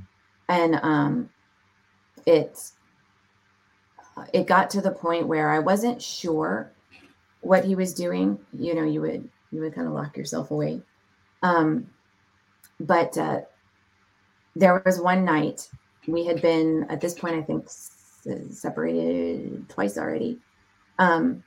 and 0.53 0.79
um, 0.83 1.31
it 2.27 2.73
it 4.33 4.47
got 4.47 4.71
to 4.71 4.81
the 4.81 4.91
point 4.91 5.27
where 5.27 5.51
I 5.51 5.59
wasn't 5.59 6.03
sure 6.03 6.71
what 7.41 7.65
he 7.65 7.75
was 7.75 7.95
doing. 7.95 8.39
You 8.53 8.75
know, 8.75 8.85
you 8.85 9.01
would 9.01 9.29
you 9.51 9.61
would 9.61 9.75
kind 9.75 9.87
of 9.87 9.95
lock 9.95 10.17
yourself 10.17 10.51
away. 10.51 10.83
Um, 11.43 11.89
but 12.79 13.17
uh, 13.17 13.41
there 14.55 14.83
was 14.85 15.01
one 15.01 15.25
night 15.25 15.69
we 16.07 16.25
had 16.25 16.43
been 16.43 16.87
at 16.91 17.01
this 17.01 17.15
point, 17.15 17.37
I 17.37 17.43
think, 17.43 17.67
separated 18.51 19.69
twice 19.69 19.97
already. 19.97 20.39
Um, 20.99 21.43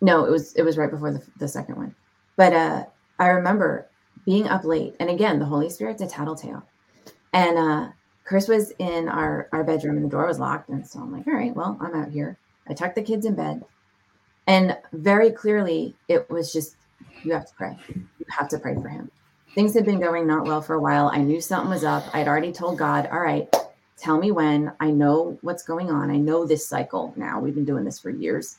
no, 0.00 0.24
it 0.24 0.30
was 0.30 0.54
it 0.54 0.62
was 0.62 0.76
right 0.76 0.90
before 0.90 1.12
the, 1.12 1.22
the 1.38 1.48
second 1.48 1.76
one. 1.76 1.94
But 2.36 2.52
uh, 2.52 2.84
I 3.18 3.28
remember 3.28 3.88
being 4.24 4.48
up 4.48 4.64
late, 4.64 4.94
and 5.00 5.10
again, 5.10 5.38
the 5.38 5.44
Holy 5.46 5.70
Spirit's 5.70 6.02
a 6.02 6.06
tattletale. 6.06 6.62
And 7.32 7.58
uh, 7.58 7.88
Chris 8.24 8.48
was 8.48 8.72
in 8.78 9.08
our, 9.08 9.48
our 9.52 9.64
bedroom 9.64 9.96
and 9.96 10.04
the 10.04 10.10
door 10.10 10.26
was 10.26 10.38
locked. 10.38 10.68
And 10.68 10.86
so 10.86 11.00
I'm 11.00 11.12
like, 11.12 11.26
all 11.26 11.32
right, 11.32 11.54
well, 11.54 11.78
I'm 11.80 11.94
out 11.94 12.10
here. 12.10 12.38
I 12.68 12.74
tucked 12.74 12.94
the 12.94 13.02
kids 13.02 13.24
in 13.24 13.34
bed. 13.34 13.64
And 14.46 14.76
very 14.92 15.30
clearly, 15.30 15.94
it 16.08 16.28
was 16.30 16.52
just, 16.52 16.76
you 17.22 17.32
have 17.32 17.46
to 17.46 17.54
pray. 17.54 17.76
You 17.88 18.26
have 18.28 18.48
to 18.48 18.58
pray 18.58 18.74
for 18.74 18.88
him. 18.88 19.10
Things 19.54 19.74
had 19.74 19.84
been 19.86 20.00
going 20.00 20.26
not 20.26 20.46
well 20.46 20.60
for 20.60 20.74
a 20.74 20.80
while. 20.80 21.10
I 21.12 21.18
knew 21.18 21.40
something 21.40 21.70
was 21.70 21.84
up. 21.84 22.04
I'd 22.14 22.28
already 22.28 22.52
told 22.52 22.78
God, 22.78 23.08
all 23.10 23.20
right, 23.20 23.48
tell 23.96 24.18
me 24.18 24.30
when. 24.30 24.72
I 24.78 24.90
know 24.90 25.38
what's 25.40 25.62
going 25.62 25.90
on. 25.90 26.10
I 26.10 26.16
know 26.16 26.46
this 26.46 26.66
cycle 26.68 27.14
now. 27.16 27.40
We've 27.40 27.54
been 27.54 27.64
doing 27.64 27.84
this 27.84 27.98
for 27.98 28.10
years. 28.10 28.58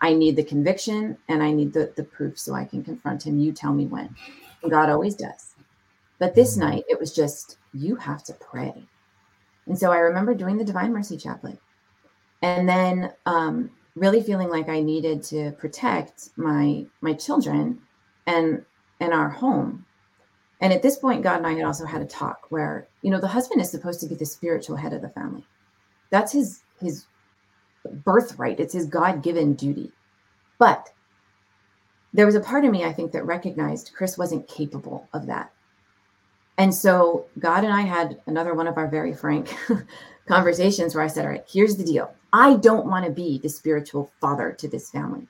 I 0.00 0.14
need 0.14 0.36
the 0.36 0.44
conviction 0.44 1.18
and 1.28 1.42
I 1.42 1.52
need 1.52 1.72
the, 1.72 1.92
the 1.96 2.04
proof 2.04 2.38
so 2.38 2.54
I 2.54 2.64
can 2.64 2.82
confront 2.82 3.26
him. 3.26 3.38
You 3.38 3.52
tell 3.52 3.72
me 3.72 3.86
when. 3.86 4.14
And 4.62 4.70
God 4.70 4.88
always 4.88 5.14
does. 5.14 5.54
But 6.18 6.34
this 6.34 6.52
mm-hmm. 6.56 6.68
night, 6.68 6.84
it 6.88 6.98
was 6.98 7.14
just, 7.14 7.58
you 7.74 7.96
have 7.96 8.22
to 8.24 8.34
pray. 8.34 8.86
And 9.66 9.78
so 9.78 9.92
I 9.92 9.98
remember 9.98 10.34
doing 10.34 10.56
the 10.56 10.64
Divine 10.64 10.92
Mercy 10.92 11.16
Chaplet. 11.16 11.58
And 12.42 12.68
then 12.68 13.12
um, 13.26 13.70
really 13.94 14.22
feeling 14.22 14.48
like 14.48 14.68
I 14.68 14.80
needed 14.80 15.22
to 15.24 15.52
protect 15.52 16.30
my 16.36 16.86
my 17.00 17.12
children 17.12 17.80
and 18.26 18.64
and 19.00 19.12
our 19.12 19.28
home. 19.28 19.84
And 20.60 20.72
at 20.72 20.82
this 20.82 20.98
point, 20.98 21.22
God 21.22 21.38
and 21.38 21.46
I 21.46 21.54
had 21.54 21.64
also 21.64 21.86
had 21.86 22.02
a 22.02 22.06
talk 22.06 22.46
where, 22.50 22.86
you 23.00 23.10
know, 23.10 23.20
the 23.20 23.28
husband 23.28 23.62
is 23.62 23.70
supposed 23.70 24.00
to 24.00 24.06
be 24.06 24.14
the 24.14 24.26
spiritual 24.26 24.76
head 24.76 24.92
of 24.92 25.00
the 25.02 25.08
family. 25.10 25.44
That's 26.10 26.32
his 26.32 26.62
his 26.80 27.06
birthright. 28.04 28.60
It's 28.60 28.74
his 28.74 28.86
God-given 28.86 29.54
duty. 29.54 29.92
But 30.58 30.92
there 32.12 32.26
was 32.26 32.34
a 32.34 32.40
part 32.40 32.64
of 32.64 32.72
me, 32.72 32.84
I 32.84 32.92
think, 32.92 33.12
that 33.12 33.24
recognized 33.24 33.92
Chris 33.94 34.18
wasn't 34.18 34.48
capable 34.48 35.08
of 35.12 35.26
that. 35.26 35.52
And 36.58 36.74
so 36.74 37.26
God 37.38 37.64
and 37.64 37.72
I 37.72 37.82
had 37.82 38.20
another 38.26 38.54
one 38.54 38.66
of 38.66 38.76
our 38.76 38.88
very 38.88 39.14
frank 39.14 39.56
conversations 40.28 40.94
where 40.94 41.04
I 41.04 41.06
said, 41.06 41.24
All 41.24 41.30
right, 41.30 41.44
here's 41.50 41.76
the 41.76 41.84
deal. 41.84 42.12
I 42.32 42.56
don't 42.56 42.86
want 42.86 43.06
to 43.06 43.10
be 43.10 43.38
the 43.38 43.48
spiritual 43.48 44.12
father 44.20 44.52
to 44.52 44.68
this 44.68 44.90
family, 44.90 45.26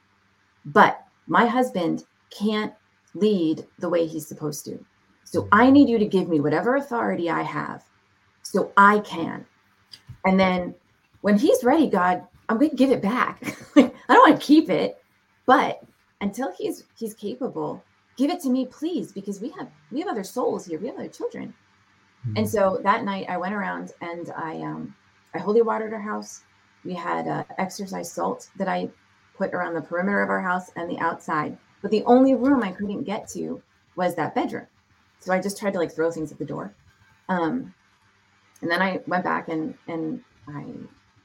but 0.65 1.05
my 1.29 1.47
husband 1.47 2.05
can't 2.31 2.75
lead 3.15 3.65
the 3.79 3.89
way 3.89 4.07
he's 4.07 4.27
supposed 4.27 4.65
to. 4.65 4.85
So 5.25 5.49
I 5.53 5.71
need 5.71 5.89
you 5.89 5.99
to 5.99 6.07
give 6.07 6.29
me 6.29 6.41
whatever 6.41 6.77
authority 6.77 7.31
I 7.31 7.43
have 7.43 7.85
so 8.43 8.73
I 8.77 8.99
can. 9.01 9.47
And 10.25 10.39
then 10.39 10.75
when 11.21 11.39
he's 11.39 11.63
ready, 11.63 11.87
God, 11.87 12.27
I'm 12.51 12.59
going 12.59 12.71
to 12.71 12.77
give 12.77 12.91
it 12.91 13.01
back. 13.01 13.57
I 13.77 13.93
don't 14.09 14.29
want 14.29 14.41
to 14.41 14.45
keep 14.45 14.71
it, 14.71 15.01
but 15.47 15.85
until 16.21 16.53
he's 16.59 16.83
he's 16.97 17.15
capable, 17.15 17.83
give 18.17 18.29
it 18.29 18.41
to 18.41 18.51
me, 18.51 18.67
please, 18.67 19.13
because 19.13 19.41
we 19.41 19.51
have 19.51 19.69
we 19.93 20.01
have 20.01 20.09
other 20.09 20.25
souls 20.25 20.67
here. 20.67 20.81
We 20.81 20.89
have 20.89 20.97
other 20.97 21.09
children. 21.09 21.55
Mm-hmm. 22.27 22.39
And 22.39 22.51
so 22.51 22.81
that 22.83 23.05
night 23.05 23.27
I 23.29 23.37
went 23.37 23.55
around 23.55 23.93
and 24.01 24.33
I 24.37 24.57
um 24.63 24.93
I 25.33 25.39
holy 25.39 25.63
watered 25.63 25.93
our 25.93 26.01
house. 26.01 26.43
We 26.85 26.93
had 26.93 27.29
uh, 27.29 27.45
exorcised 27.59 28.11
salt 28.11 28.51
that 28.57 28.67
I 28.67 28.91
put 29.39 29.55
around 29.55 29.75
the 29.75 29.81
perimeter 29.81 30.21
of 30.21 30.29
our 30.29 30.43
house 30.43 30.73
and 30.75 30.91
the 30.91 30.99
outside. 30.99 31.57
But 31.83 31.93
the 31.93 32.03
only 32.05 32.35
room 32.35 32.65
I 32.65 32.73
couldn't 32.73 33.05
get 33.05 33.29
to 33.29 33.63
was 33.95 34.17
that 34.17 34.35
bedroom. 34.35 34.67
So 35.21 35.33
I 35.33 35.41
just 35.41 35.57
tried 35.57 35.75
to 35.75 35.79
like 35.79 35.93
throw 35.93 36.11
things 36.11 36.33
at 36.33 36.39
the 36.39 36.45
door. 36.45 36.75
Um, 37.29 37.73
and 38.61 38.69
then 38.69 38.83
I 38.83 38.99
went 39.07 39.23
back 39.23 39.49
and 39.49 39.75
and 39.87 40.25
I 40.49 40.65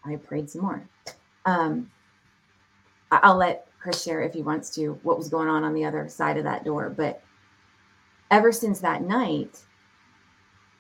I 0.05 0.15
prayed 0.17 0.49
some 0.49 0.61
more. 0.61 0.87
Um, 1.45 1.91
I'll 3.11 3.37
let 3.37 3.67
Chris 3.79 4.03
share 4.03 4.21
if 4.21 4.33
he 4.33 4.41
wants 4.41 4.69
to 4.75 4.99
what 5.03 5.17
was 5.17 5.29
going 5.29 5.47
on 5.47 5.63
on 5.63 5.73
the 5.73 5.85
other 5.85 6.07
side 6.09 6.37
of 6.37 6.43
that 6.43 6.65
door. 6.65 6.89
But 6.89 7.21
ever 8.31 8.51
since 8.51 8.79
that 8.81 9.03
night, 9.03 9.61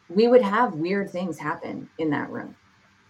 we 0.09 0.27
would 0.27 0.41
have 0.41 0.75
weird 0.75 1.09
things 1.09 1.37
happen 1.37 1.89
in 1.97 2.09
that 2.11 2.29
room 2.29 2.55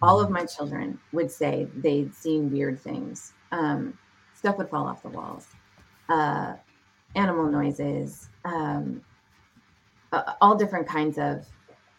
all 0.02 0.20
of 0.20 0.30
my 0.30 0.46
children 0.46 1.00
would 1.14 1.32
say 1.32 1.68
they'd 1.78 2.14
seen 2.14 2.52
weird 2.52 2.80
things. 2.80 3.34
Um, 3.52 3.98
stuff 4.34 4.58
would 4.58 4.70
fall 4.70 4.86
off 4.86 5.02
the 5.02 5.10
walls, 5.10 5.48
uh, 6.10 6.54
animal 7.16 7.50
noises, 7.50 8.30
um, 8.44 9.02
uh, 10.12 10.34
all 10.42 10.56
different 10.56 10.88
kinds 10.88 11.18
of 11.18 11.46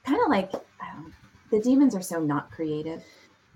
kind 0.04 0.20
of 0.22 0.28
like 0.28 0.52
the 1.50 1.60
demons 1.60 1.94
are 1.94 2.02
so 2.02 2.20
not 2.20 2.50
creative. 2.50 3.02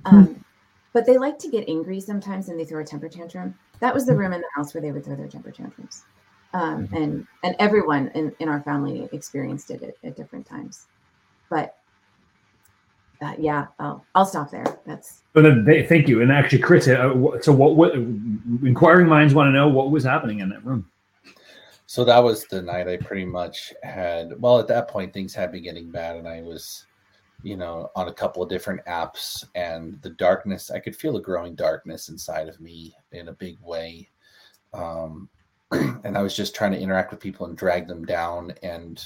Hmm. 0.06 0.16
Um, 0.16 0.44
but 0.92 1.06
they 1.06 1.18
like 1.18 1.38
to 1.38 1.48
get 1.48 1.68
angry 1.68 2.00
sometimes 2.00 2.48
and 2.48 2.58
they 2.58 2.64
throw 2.64 2.82
a 2.82 2.84
temper 2.84 3.08
tantrum. 3.08 3.54
That 3.80 3.94
was 3.94 4.06
the 4.06 4.16
room 4.16 4.32
in 4.32 4.40
the 4.40 4.48
house 4.54 4.74
where 4.74 4.80
they 4.80 4.92
would 4.92 5.04
throw 5.04 5.16
their 5.16 5.28
temper 5.28 5.50
tantrums. 5.50 6.04
Um, 6.52 6.88
hmm. 6.88 6.96
and 6.96 7.26
and 7.44 7.56
everyone 7.60 8.10
in, 8.14 8.34
in 8.40 8.48
our 8.48 8.60
family 8.62 9.08
experienced 9.12 9.70
it 9.70 9.82
at, 9.82 9.94
at 10.02 10.16
different 10.16 10.46
times. 10.46 10.86
But 11.48 11.76
uh, 13.22 13.34
yeah, 13.38 13.66
I'll, 13.78 14.04
I'll 14.14 14.24
stop 14.24 14.50
there. 14.50 14.64
That's. 14.86 15.22
But 15.32 15.42
then, 15.42 15.64
they, 15.64 15.86
thank 15.86 16.08
you. 16.08 16.22
And 16.22 16.32
actually, 16.32 16.60
Chris, 16.60 16.88
uh, 16.88 17.12
so 17.40 17.52
what, 17.52 17.76
what? 17.76 17.94
Inquiring 17.94 19.08
minds 19.08 19.34
want 19.34 19.48
to 19.48 19.52
know 19.52 19.68
what 19.68 19.90
was 19.90 20.04
happening 20.04 20.40
in 20.40 20.48
that 20.48 20.64
room. 20.64 20.90
So 21.86 22.04
that 22.04 22.18
was 22.18 22.46
the 22.46 22.62
night 22.62 22.88
I 22.88 22.96
pretty 22.96 23.24
much 23.24 23.72
had. 23.82 24.40
Well, 24.40 24.58
at 24.58 24.68
that 24.68 24.88
point, 24.88 25.12
things 25.12 25.34
had 25.34 25.52
been 25.52 25.62
getting 25.62 25.90
bad, 25.90 26.16
and 26.16 26.26
I 26.26 26.40
was, 26.40 26.86
you 27.42 27.56
know, 27.56 27.90
on 27.96 28.08
a 28.08 28.12
couple 28.12 28.42
of 28.42 28.48
different 28.48 28.84
apps, 28.86 29.44
and 29.54 30.00
the 30.02 30.10
darkness. 30.10 30.70
I 30.70 30.78
could 30.78 30.96
feel 30.96 31.16
a 31.16 31.22
growing 31.22 31.54
darkness 31.54 32.08
inside 32.08 32.48
of 32.48 32.60
me 32.60 32.94
in 33.12 33.28
a 33.28 33.32
big 33.32 33.58
way. 33.60 34.08
Um, 34.72 35.28
and 35.70 36.16
I 36.16 36.22
was 36.22 36.36
just 36.36 36.54
trying 36.54 36.72
to 36.72 36.80
interact 36.80 37.10
with 37.10 37.20
people 37.20 37.46
and 37.46 37.56
drag 37.56 37.86
them 37.86 38.04
down, 38.04 38.52
and 38.62 39.04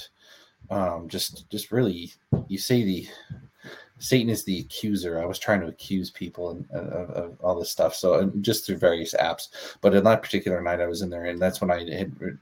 um, 0.69 1.07
just, 1.07 1.49
just 1.49 1.71
really, 1.71 2.11
you 2.47 2.57
say 2.57 2.83
the 2.83 3.07
Satan 3.99 4.29
is 4.29 4.43
the 4.43 4.59
accuser. 4.59 5.21
I 5.21 5.25
was 5.25 5.39
trying 5.39 5.61
to 5.61 5.67
accuse 5.67 6.11
people 6.11 6.51
and 6.51 6.69
of, 6.71 7.09
of, 7.11 7.37
all 7.41 7.57
this 7.57 7.71
stuff. 7.71 7.95
So 7.95 8.31
just 8.41 8.65
through 8.65 8.77
various 8.77 9.13
apps, 9.13 9.47
but 9.81 9.95
in 9.95 10.03
that 10.03 10.21
particular 10.21 10.61
night, 10.61 10.81
I 10.81 10.87
was 10.87 11.01
in 11.01 11.09
there, 11.09 11.25
and 11.25 11.39
that's 11.39 11.61
when 11.61 11.71
I 11.71 11.79
had. 11.89 12.37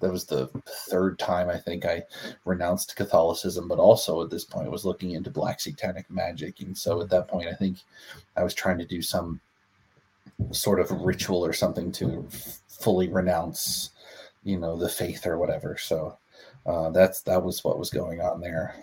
That 0.00 0.12
was 0.12 0.24
the 0.24 0.48
third 0.88 1.18
time 1.18 1.48
I 1.48 1.58
think 1.58 1.86
I 1.86 2.02
renounced 2.44 2.96
Catholicism, 2.96 3.66
but 3.66 3.78
also 3.78 4.22
at 4.22 4.30
this 4.30 4.44
point 4.44 4.66
I 4.66 4.70
was 4.70 4.84
looking 4.84 5.12
into 5.12 5.30
black 5.30 5.58
satanic 5.60 6.10
magic, 6.10 6.60
and 6.60 6.76
so 6.76 7.00
at 7.00 7.08
that 7.10 7.28
point 7.28 7.48
I 7.48 7.54
think 7.54 7.78
I 8.36 8.44
was 8.44 8.54
trying 8.54 8.78
to 8.78 8.84
do 8.84 9.00
some 9.00 9.40
sort 10.50 10.80
of 10.80 10.90
ritual 10.90 11.44
or 11.44 11.52
something 11.52 11.90
to 11.92 12.26
f- 12.30 12.60
fully 12.68 13.08
renounce, 13.08 13.90
you 14.44 14.58
know, 14.58 14.76
the 14.76 14.88
faith 14.88 15.26
or 15.26 15.38
whatever. 15.38 15.76
So 15.78 16.18
uh, 16.66 16.90
that's 16.90 17.22
that 17.22 17.42
was 17.42 17.64
what 17.64 17.78
was 17.78 17.90
going 17.90 18.20
on 18.20 18.40
there. 18.40 18.74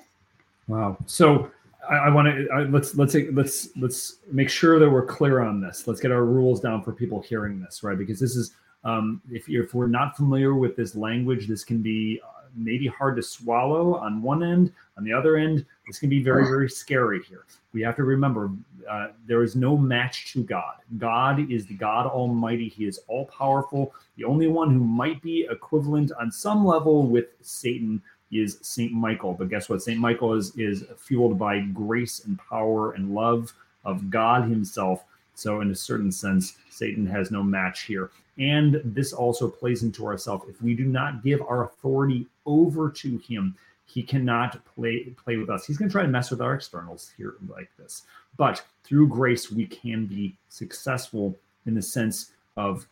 Wow. 0.67 0.97
So 1.05 1.51
I, 1.89 1.95
I 1.95 2.09
want 2.09 2.27
to 2.27 2.67
let's 2.69 2.95
let's 2.95 3.15
let's 3.33 3.69
let's 3.77 4.17
make 4.31 4.49
sure 4.49 4.79
that 4.79 4.89
we're 4.89 5.05
clear 5.05 5.41
on 5.41 5.61
this. 5.61 5.87
Let's 5.87 5.99
get 5.99 6.11
our 6.11 6.25
rules 6.25 6.59
down 6.59 6.81
for 6.83 6.91
people 6.91 7.21
hearing 7.21 7.61
this, 7.61 7.83
right? 7.83 7.97
Because 7.97 8.19
this 8.19 8.35
is 8.35 8.55
um, 8.83 9.21
if 9.31 9.49
if 9.49 9.73
we're 9.73 9.87
not 9.87 10.15
familiar 10.15 10.55
with 10.55 10.75
this 10.75 10.95
language, 10.95 11.47
this 11.47 11.63
can 11.63 11.81
be 11.81 12.19
uh, 12.23 12.43
maybe 12.55 12.87
hard 12.87 13.15
to 13.15 13.23
swallow 13.23 13.95
on 13.95 14.21
one 14.21 14.43
end. 14.43 14.71
On 14.97 15.03
the 15.03 15.13
other 15.13 15.37
end, 15.37 15.65
this 15.87 15.99
can 15.99 16.09
be 16.09 16.21
very 16.21 16.45
very 16.45 16.69
scary 16.69 17.21
here. 17.23 17.45
We 17.73 17.81
have 17.81 17.95
to 17.95 18.03
remember 18.03 18.51
uh, 18.89 19.07
there 19.25 19.43
is 19.43 19.55
no 19.55 19.77
match 19.77 20.33
to 20.33 20.43
God. 20.43 20.75
God 20.97 21.49
is 21.51 21.65
the 21.65 21.75
God 21.75 22.05
Almighty. 22.07 22.67
He 22.67 22.85
is 22.85 22.99
all 23.07 23.25
powerful. 23.25 23.93
The 24.17 24.25
only 24.25 24.47
one 24.47 24.71
who 24.71 24.83
might 24.83 25.21
be 25.21 25.47
equivalent 25.49 26.11
on 26.19 26.31
some 26.31 26.65
level 26.65 27.07
with 27.07 27.27
Satan 27.41 28.01
is 28.31 28.57
Saint 28.61 28.91
Michael. 28.91 29.33
But 29.33 29.49
guess 29.49 29.69
what? 29.69 29.81
Saint 29.81 29.99
Michael 29.99 30.33
is 30.33 30.55
is 30.57 30.85
fueled 30.97 31.39
by 31.39 31.61
grace 31.61 32.25
and 32.25 32.37
power 32.37 32.93
and 32.93 33.13
love 33.13 33.53
of 33.85 34.09
God 34.09 34.49
Himself. 34.49 35.05
So, 35.35 35.61
in 35.61 35.71
a 35.71 35.75
certain 35.75 36.11
sense, 36.11 36.57
Satan 36.69 37.05
has 37.07 37.31
no 37.31 37.43
match 37.43 37.83
here. 37.83 38.11
And 38.37 38.81
this 38.83 39.13
also 39.13 39.47
plays 39.47 39.83
into 39.83 40.05
ourself. 40.05 40.43
If 40.47 40.61
we 40.61 40.73
do 40.73 40.85
not 40.85 41.23
give 41.23 41.41
our 41.41 41.65
authority 41.65 42.27
over 42.45 42.89
to 42.89 43.17
Him, 43.17 43.55
He 43.85 44.03
cannot 44.03 44.63
play 44.65 45.03
play 45.23 45.37
with 45.37 45.49
us. 45.49 45.65
He's 45.65 45.77
going 45.77 45.89
to 45.89 45.93
try 45.93 46.03
to 46.03 46.07
mess 46.07 46.31
with 46.31 46.41
our 46.41 46.55
externals 46.55 47.11
here 47.17 47.35
like 47.47 47.69
this. 47.77 48.03
But 48.37 48.63
through 48.83 49.07
grace, 49.09 49.51
we 49.51 49.65
can 49.65 50.05
be 50.05 50.35
successful 50.49 51.37
in 51.65 51.75
the 51.75 51.81
sense 51.81 52.31
of 52.57 52.87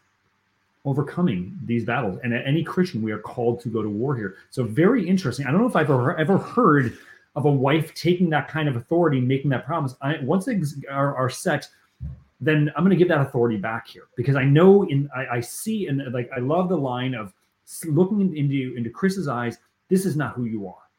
overcoming 0.85 1.57
these 1.65 1.85
battles. 1.85 2.19
And 2.23 2.33
any 2.33 2.63
Christian, 2.63 3.01
we 3.01 3.11
are 3.11 3.19
called 3.19 3.61
to 3.61 3.69
go 3.69 3.83
to 3.83 3.89
war 3.89 4.15
here. 4.15 4.35
So 4.49 4.63
very 4.63 5.07
interesting. 5.07 5.45
I 5.45 5.51
don't 5.51 5.61
know 5.61 5.67
if 5.67 5.75
I've 5.75 5.91
ever, 5.91 6.17
ever 6.17 6.37
heard 6.37 6.97
of 7.35 7.45
a 7.45 7.51
wife 7.51 7.93
taking 7.93 8.29
that 8.31 8.47
kind 8.47 8.67
of 8.67 8.75
authority, 8.75 9.21
making 9.21 9.51
that 9.51 9.65
promise. 9.65 9.95
I, 10.01 10.17
once 10.21 10.45
things 10.45 10.83
are, 10.89 11.15
are 11.15 11.29
set, 11.29 11.67
then 12.41 12.71
I'm 12.75 12.83
going 12.83 12.89
to 12.89 12.97
give 12.97 13.07
that 13.09 13.21
authority 13.21 13.57
back 13.57 13.87
here 13.87 14.07
because 14.17 14.35
I 14.35 14.43
know 14.43 14.83
in 14.83 15.09
I, 15.15 15.37
I 15.37 15.39
see 15.39 15.87
and 15.87 16.11
like 16.11 16.29
I 16.35 16.39
love 16.39 16.69
the 16.69 16.77
line 16.77 17.13
of 17.13 17.33
looking 17.85 18.35
into 18.35 18.75
into 18.75 18.89
Chris's 18.89 19.27
eyes. 19.27 19.59
This 19.89 20.05
is 20.05 20.15
not 20.15 20.33
who 20.33 20.45
you 20.45 20.67
are. 20.67 20.89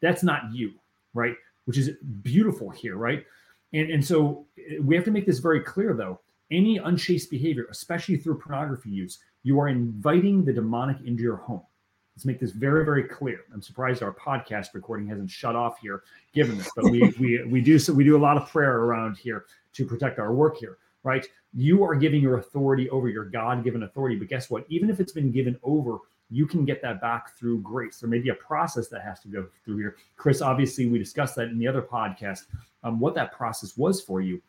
That's 0.00 0.22
not 0.22 0.52
you, 0.52 0.72
right? 1.12 1.34
Which 1.64 1.76
is 1.76 1.90
beautiful 2.22 2.70
here, 2.70 2.96
right? 2.96 3.26
And 3.72 3.90
and 3.90 4.04
so 4.04 4.46
eh, 4.58 4.78
we 4.80 4.94
have 4.94 5.04
to 5.04 5.10
make 5.10 5.26
this 5.26 5.40
very 5.40 5.60
clear 5.60 5.92
though. 5.94 6.20
Any 6.52 6.78
unchaste 6.78 7.30
behavior, 7.30 7.66
especially 7.70 8.16
through 8.16 8.38
pornography 8.38 8.90
use, 8.90 9.18
you 9.42 9.58
are 9.58 9.68
inviting 9.68 10.44
the 10.44 10.52
demonic 10.52 10.98
into 11.04 11.22
your 11.22 11.36
home. 11.36 11.62
Let's 12.14 12.26
make 12.26 12.38
this 12.38 12.52
very, 12.52 12.84
very 12.84 13.04
clear. 13.04 13.40
I'm 13.54 13.62
surprised 13.62 14.02
our 14.02 14.12
podcast 14.12 14.74
recording 14.74 15.08
hasn't 15.08 15.30
shut 15.30 15.56
off 15.56 15.78
here, 15.80 16.02
given 16.34 16.58
this, 16.58 16.70
but 16.76 16.84
we 16.84 17.12
we 17.18 17.42
we 17.44 17.60
do 17.60 17.78
so 17.78 17.92
we 17.92 18.04
do 18.04 18.16
a 18.16 18.22
lot 18.22 18.36
of 18.36 18.48
prayer 18.48 18.76
around 18.76 19.16
here 19.16 19.46
to 19.72 19.86
protect 19.86 20.18
our 20.18 20.34
work 20.34 20.58
here, 20.58 20.76
right? 21.02 21.26
You 21.54 21.84
are 21.84 21.94
giving 21.94 22.22
your 22.22 22.38
authority 22.38 22.88
over 22.90 23.08
your 23.08 23.24
God-given 23.24 23.82
authority, 23.82 24.16
but 24.16 24.28
guess 24.28 24.50
what? 24.50 24.64
Even 24.68 24.90
if 24.90 25.00
it's 25.00 25.12
been 25.12 25.30
given 25.30 25.58
over, 25.62 25.98
you 26.30 26.46
can 26.46 26.64
get 26.64 26.80
that 26.82 27.00
back 27.00 27.36
through 27.36 27.60
grace. 27.60 28.00
There 28.00 28.08
may 28.08 28.18
be 28.18 28.30
a 28.30 28.34
process 28.34 28.88
that 28.88 29.02
has 29.02 29.20
to 29.20 29.28
go 29.28 29.46
through 29.64 29.78
here. 29.78 29.96
Chris, 30.16 30.40
obviously, 30.40 30.86
we 30.86 30.98
discussed 30.98 31.36
that 31.36 31.48
in 31.48 31.58
the 31.58 31.68
other 31.68 31.82
podcast, 31.82 32.44
um, 32.84 32.98
what 33.00 33.14
that 33.14 33.32
process 33.32 33.76
was 33.76 34.00
for 34.00 34.20
you 34.20 34.40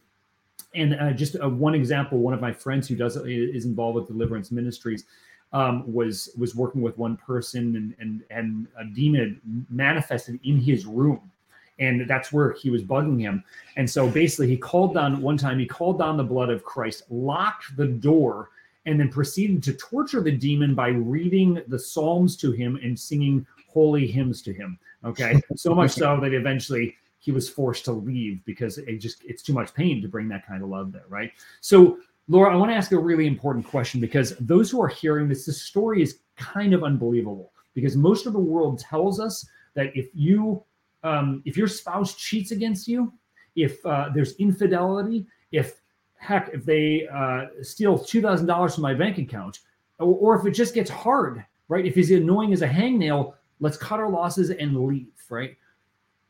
and 0.75 0.95
uh, 0.95 1.11
just 1.11 1.35
uh, 1.41 1.49
one 1.49 1.75
example, 1.75 2.19
one 2.19 2.33
of 2.33 2.41
my 2.41 2.51
friends 2.51 2.87
who 2.87 2.95
does 2.95 3.15
is 3.15 3.65
involved 3.65 3.95
with 3.95 4.07
Deliverance 4.07 4.51
Ministries 4.51 5.05
um, 5.51 5.91
was 5.91 6.29
was 6.37 6.55
working 6.55 6.81
with 6.81 6.97
one 6.97 7.17
person, 7.17 7.75
and 7.75 7.95
and 7.99 8.23
and 8.29 8.67
a 8.79 8.85
demon 8.85 9.65
manifested 9.69 10.39
in 10.43 10.57
his 10.57 10.85
room, 10.85 11.31
and 11.79 12.07
that's 12.07 12.31
where 12.31 12.53
he 12.53 12.69
was 12.69 12.83
bugging 12.83 13.19
him. 13.19 13.43
And 13.75 13.89
so 13.89 14.07
basically, 14.07 14.47
he 14.47 14.57
called 14.57 14.93
down 14.93 15.21
one 15.21 15.37
time. 15.37 15.59
He 15.59 15.65
called 15.65 15.99
down 15.99 16.17
the 16.17 16.23
blood 16.23 16.49
of 16.49 16.63
Christ, 16.63 17.03
locked 17.09 17.75
the 17.75 17.87
door, 17.87 18.49
and 18.85 18.99
then 18.99 19.09
proceeded 19.09 19.63
to 19.63 19.73
torture 19.73 20.21
the 20.21 20.31
demon 20.31 20.75
by 20.75 20.89
reading 20.89 21.61
the 21.67 21.79
Psalms 21.79 22.35
to 22.37 22.51
him 22.51 22.77
and 22.83 22.99
singing 22.99 23.45
holy 23.67 24.05
hymns 24.05 24.41
to 24.43 24.53
him. 24.53 24.77
Okay, 25.03 25.41
so 25.55 25.73
much 25.73 25.91
so 25.91 26.19
that 26.21 26.33
eventually 26.33 26.95
he 27.19 27.31
was 27.31 27.47
forced 27.49 27.85
to 27.85 27.91
leave 27.91 28.43
because 28.45 28.77
it 28.77 28.97
just 28.97 29.23
it's 29.23 29.41
too 29.41 29.53
much 29.53 29.73
pain 29.73 30.01
to 30.01 30.07
bring 30.07 30.27
that 30.29 30.45
kind 30.45 30.61
of 30.61 30.69
love 30.69 30.91
there, 30.91 31.05
right? 31.07 31.31
So 31.61 31.97
Laura, 32.27 32.53
I 32.53 32.55
want 32.55 32.71
to 32.71 32.75
ask 32.75 32.91
a 32.91 32.97
really 32.97 33.27
important 33.27 33.65
question 33.65 33.99
because 33.99 34.35
those 34.39 34.71
who 34.71 34.81
are 34.81 34.87
hearing 34.87 35.27
this, 35.27 35.45
this 35.45 35.61
story 35.61 36.01
is 36.01 36.19
kind 36.37 36.73
of 36.73 36.83
unbelievable 36.83 37.51
because 37.73 37.97
most 37.97 38.25
of 38.25 38.33
the 38.33 38.39
world 38.39 38.79
tells 38.79 39.19
us 39.19 39.45
that 39.73 39.95
if 39.95 40.09
you 40.13 40.63
um, 41.03 41.41
if 41.45 41.57
your 41.57 41.67
spouse 41.67 42.15
cheats 42.15 42.51
against 42.51 42.87
you, 42.87 43.13
if 43.55 43.85
uh, 43.85 44.09
there's 44.13 44.35
infidelity, 44.35 45.25
if 45.51 45.81
heck, 46.15 46.49
if 46.53 46.65
they 46.65 47.07
uh, 47.13 47.45
steal 47.61 47.97
two 47.97 48.21
thousand 48.21 48.47
dollars 48.47 48.75
from 48.75 48.83
my 48.83 48.93
bank 48.93 49.17
account, 49.17 49.59
or, 49.99 50.15
or, 50.15 50.39
if 50.39 50.45
it 50.45 50.51
just 50.51 50.73
gets 50.73 50.89
hard, 50.89 51.45
right? 51.67 51.85
If 51.85 51.95
he's 51.95 52.11
annoying 52.11 52.53
as 52.53 52.61
a 52.61 52.67
hangnail, 52.67 53.33
let's 53.59 53.77
cut 53.77 53.99
our 53.99 54.09
losses 54.09 54.49
and 54.49 54.85
leave, 54.85 55.07
right? 55.29 55.55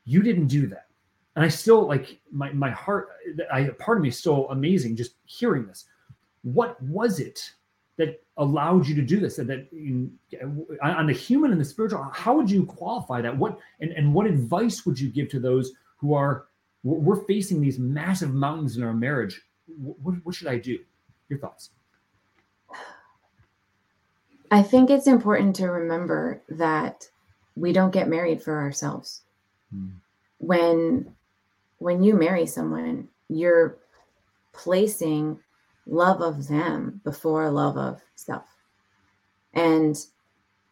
You 0.05 0.21
didn't 0.21 0.47
do 0.47 0.67
that 0.67 0.87
and 1.35 1.43
I 1.43 1.47
still 1.47 1.87
like 1.87 2.19
my 2.31 2.51
my 2.53 2.71
heart. 2.71 3.09
I 3.51 3.65
part 3.79 3.97
of 3.97 4.01
me 4.03 4.09
is 4.09 4.17
still 4.17 4.49
amazing 4.49 4.95
just 4.95 5.15
hearing 5.25 5.65
this. 5.65 5.85
What 6.43 6.81
was 6.83 7.19
it 7.19 7.53
that 7.97 8.23
allowed 8.37 8.87
you 8.87 8.95
to 8.95 9.01
do 9.01 9.19
this? 9.19 9.39
And 9.39 9.49
that 9.49 9.67
in, 9.71 10.11
on 10.81 11.07
the 11.07 11.13
human 11.13 11.51
and 11.51 11.59
the 11.59 11.65
spiritual, 11.65 12.07
how 12.13 12.35
would 12.35 12.49
you 12.49 12.65
qualify 12.65 13.21
that? 13.21 13.37
What 13.37 13.59
and 13.79 13.91
and 13.91 14.13
what 14.13 14.25
advice 14.25 14.85
would 14.85 14.99
you 14.99 15.09
give 15.09 15.29
to 15.29 15.39
those 15.39 15.73
who 15.97 16.13
are 16.13 16.45
we're 16.83 17.23
facing 17.25 17.61
these 17.61 17.79
massive 17.79 18.33
mountains 18.33 18.77
in 18.77 18.83
our 18.83 18.93
marriage? 18.93 19.41
What, 19.77 20.15
what 20.23 20.35
should 20.35 20.47
I 20.47 20.57
do? 20.57 20.79
Your 21.29 21.39
thoughts? 21.39 21.69
I 24.51 24.61
think 24.61 24.89
it's 24.89 25.07
important 25.07 25.55
to 25.55 25.67
remember 25.67 26.43
that 26.49 27.09
we 27.55 27.73
don't 27.73 27.91
get 27.91 28.07
married 28.07 28.41
for 28.41 28.59
ourselves. 28.59 29.21
Hmm. 29.71 29.89
When 30.39 31.15
when 31.79 32.03
you 32.03 32.15
marry 32.15 32.45
someone, 32.45 33.07
you're 33.29 33.77
placing 34.53 35.39
love 35.85 36.21
of 36.21 36.47
them 36.47 37.01
before 37.03 37.49
love 37.49 37.77
of 37.77 38.01
self. 38.15 38.47
And 39.53 39.97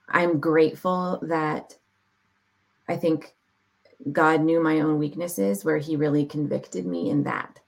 I'm 0.09 0.39
grateful 0.39 1.20
that 1.24 1.78
I 2.88 2.97
think 2.97 3.34
God 4.12 4.41
knew 4.41 4.62
my 4.62 4.80
own 4.80 4.97
weaknesses 4.97 5.64
where 5.64 5.78
he 5.78 5.95
really 5.95 6.26
convicted 6.26 6.86
me 6.86 7.09
in 7.09 7.24
that. 7.24 7.59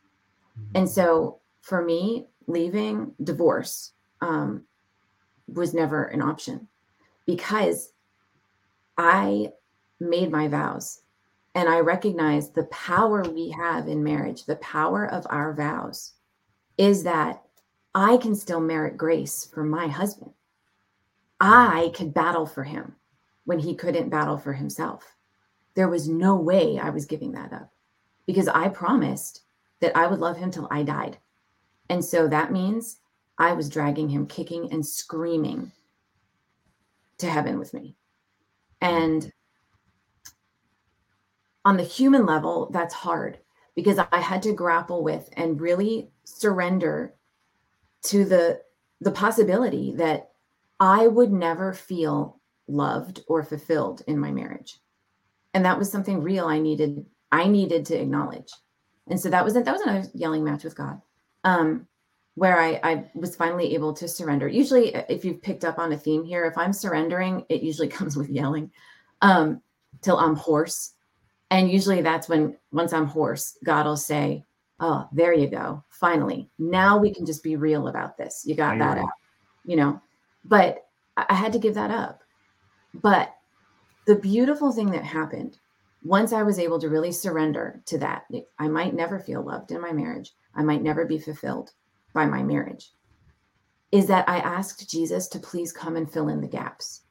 Mm-hmm. 0.59 0.77
And 0.77 0.89
so 0.89 1.39
for 1.61 1.83
me, 1.83 2.27
leaving 2.47 3.13
divorce 3.23 3.93
um, 4.21 4.63
was 5.47 5.73
never 5.73 6.05
an 6.05 6.21
option 6.21 6.67
because 7.25 7.93
I 8.97 9.51
made 9.99 10.31
my 10.31 10.47
vows 10.47 11.01
and 11.55 11.69
I 11.69 11.79
recognize 11.79 12.49
the 12.49 12.65
power 12.65 13.23
we 13.23 13.49
have 13.49 13.87
in 13.87 14.03
marriage, 14.03 14.45
the 14.45 14.55
power 14.57 15.05
of 15.05 15.25
our 15.29 15.53
vows 15.53 16.13
is 16.77 17.03
that 17.03 17.43
I 17.95 18.17
can 18.17 18.35
still 18.35 18.59
merit 18.59 18.97
grace 18.97 19.45
for 19.45 19.63
my 19.63 19.87
husband. 19.87 20.31
I 21.39 21.91
could 21.95 22.13
battle 22.13 22.45
for 22.45 22.63
him 22.63 22.95
when 23.45 23.59
he 23.59 23.75
couldn't 23.75 24.09
battle 24.09 24.37
for 24.37 24.53
himself. 24.53 25.15
There 25.75 25.89
was 25.89 26.07
no 26.07 26.35
way 26.35 26.79
I 26.79 26.89
was 26.89 27.05
giving 27.05 27.33
that 27.33 27.53
up 27.53 27.71
because 28.25 28.47
I 28.47 28.69
promised 28.69 29.41
that 29.81 29.95
I 29.97 30.07
would 30.07 30.19
love 30.19 30.37
him 30.37 30.51
till 30.51 30.67
I 30.71 30.83
died. 30.83 31.17
And 31.89 32.03
so 32.03 32.27
that 32.27 32.51
means 32.51 32.99
I 33.37 33.53
was 33.53 33.69
dragging 33.69 34.09
him 34.09 34.27
kicking 34.27 34.71
and 34.71 34.85
screaming 34.85 35.71
to 37.17 37.29
heaven 37.29 37.59
with 37.59 37.73
me. 37.73 37.95
And 38.81 39.31
on 41.65 41.77
the 41.77 41.83
human 41.83 42.25
level, 42.25 42.69
that's 42.71 42.93
hard 42.93 43.39
because 43.75 43.99
I 44.11 44.19
had 44.19 44.43
to 44.43 44.53
grapple 44.53 45.03
with 45.03 45.29
and 45.33 45.59
really 45.59 46.09
surrender 46.23 47.13
to 48.03 48.25
the 48.25 48.61
the 49.01 49.11
possibility 49.11 49.93
that 49.95 50.31
I 50.79 51.07
would 51.07 51.31
never 51.31 51.73
feel 51.73 52.39
loved 52.67 53.23
or 53.27 53.43
fulfilled 53.43 54.01
in 54.07 54.17
my 54.17 54.31
marriage. 54.31 54.79
And 55.53 55.65
that 55.65 55.77
was 55.77 55.91
something 55.91 56.21
real 56.21 56.45
I 56.45 56.59
needed 56.59 57.05
I 57.31 57.47
needed 57.47 57.85
to 57.87 57.99
acknowledge. 57.99 58.51
And 59.07 59.19
so 59.19 59.29
that 59.29 59.43
was 59.43 59.53
that 59.53 59.65
was 59.65 59.81
another 59.81 60.07
yelling 60.13 60.43
match 60.43 60.63
with 60.63 60.75
God. 60.75 61.01
Um 61.43 61.87
where 62.35 62.59
I, 62.59 62.79
I 62.83 63.11
was 63.13 63.35
finally 63.35 63.75
able 63.75 63.93
to 63.93 64.07
surrender. 64.07 64.47
Usually, 64.47 64.95
if 65.07 65.23
you've 65.23 65.41
picked 65.41 65.63
up 65.63 65.77
on 65.77 65.93
a 65.93 65.97
theme 65.97 66.23
here, 66.23 66.45
if 66.45 66.57
I'm 66.57 66.73
surrendering, 66.73 67.45
it 67.47 67.61
usually 67.61 67.87
comes 67.99 68.17
with 68.17 68.29
yelling 68.29 68.71
um, 69.21 69.61
till 70.01 70.17
I'm 70.17 70.35
hoarse 70.35 70.93
and 71.53 71.69
usually 71.71 72.01
that's 72.01 72.27
when, 72.27 72.57
once 72.71 72.93
I'm 72.93 73.05
hoarse, 73.05 73.59
God 73.63 73.85
will 73.85 73.95
say, 73.95 74.43
Oh, 74.79 75.07
there 75.13 75.33
you 75.33 75.47
go. 75.47 75.83
Finally, 75.91 76.49
now 76.57 76.97
we 76.97 77.13
can 77.13 77.27
just 77.27 77.43
be 77.43 77.55
real 77.55 77.87
about 77.87 78.17
this. 78.17 78.43
You 78.43 78.55
got 78.55 78.79
that 78.79 78.97
out, 78.97 79.09
you 79.63 79.75
know. 79.75 80.01
But 80.43 80.87
I 81.15 81.35
had 81.35 81.53
to 81.53 81.59
give 81.59 81.75
that 81.75 81.91
up. 81.91 82.21
But 82.95 83.35
the 84.07 84.15
beautiful 84.15 84.71
thing 84.71 84.89
that 84.91 85.05
happened 85.05 85.59
once 86.03 86.33
I 86.33 86.41
was 86.41 86.59
able 86.59 86.79
to 86.79 86.89
really 86.89 87.11
surrender 87.11 87.81
to 87.85 87.99
that, 87.99 88.25
I 88.57 88.67
might 88.67 88.95
never 88.95 89.19
feel 89.19 89.43
loved 89.43 89.71
in 89.71 89.79
my 89.79 89.93
marriage. 89.93 90.33
I 90.55 90.63
might 90.63 90.81
never 90.81 91.05
be 91.05 91.19
fulfilled 91.19 91.71
by 92.13 92.25
my 92.25 92.41
marriage. 92.41 92.91
Is 93.91 94.07
that 94.07 94.27
I 94.27 94.39
asked 94.39 94.89
Jesus 94.89 95.27
to 95.29 95.39
please 95.39 95.71
come 95.71 95.95
and 95.95 96.11
fill 96.11 96.29
in 96.29 96.41
the 96.41 96.47
gaps. 96.47 97.02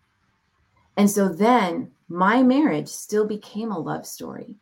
And 0.96 1.10
so 1.10 1.28
then 1.28 1.90
my 2.08 2.42
marriage 2.42 2.88
still 2.88 3.26
became 3.26 3.72
a 3.72 3.78
love 3.78 4.06
story, 4.06 4.56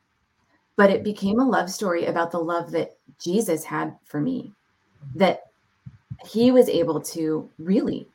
but 0.77 0.91
it 0.91 1.03
became 1.03 1.41
a 1.41 1.49
love 1.49 1.71
story 1.71 2.07
about 2.07 2.31
the 2.31 2.39
love 2.39 2.71
that 2.71 2.97
Jesus 3.21 3.65
had 3.65 3.97
for 4.05 4.21
me, 4.21 4.53
that 5.15 5.45
he 6.25 6.53
was 6.53 6.69
able 6.69 7.01
to 7.01 7.51
really 7.59 8.07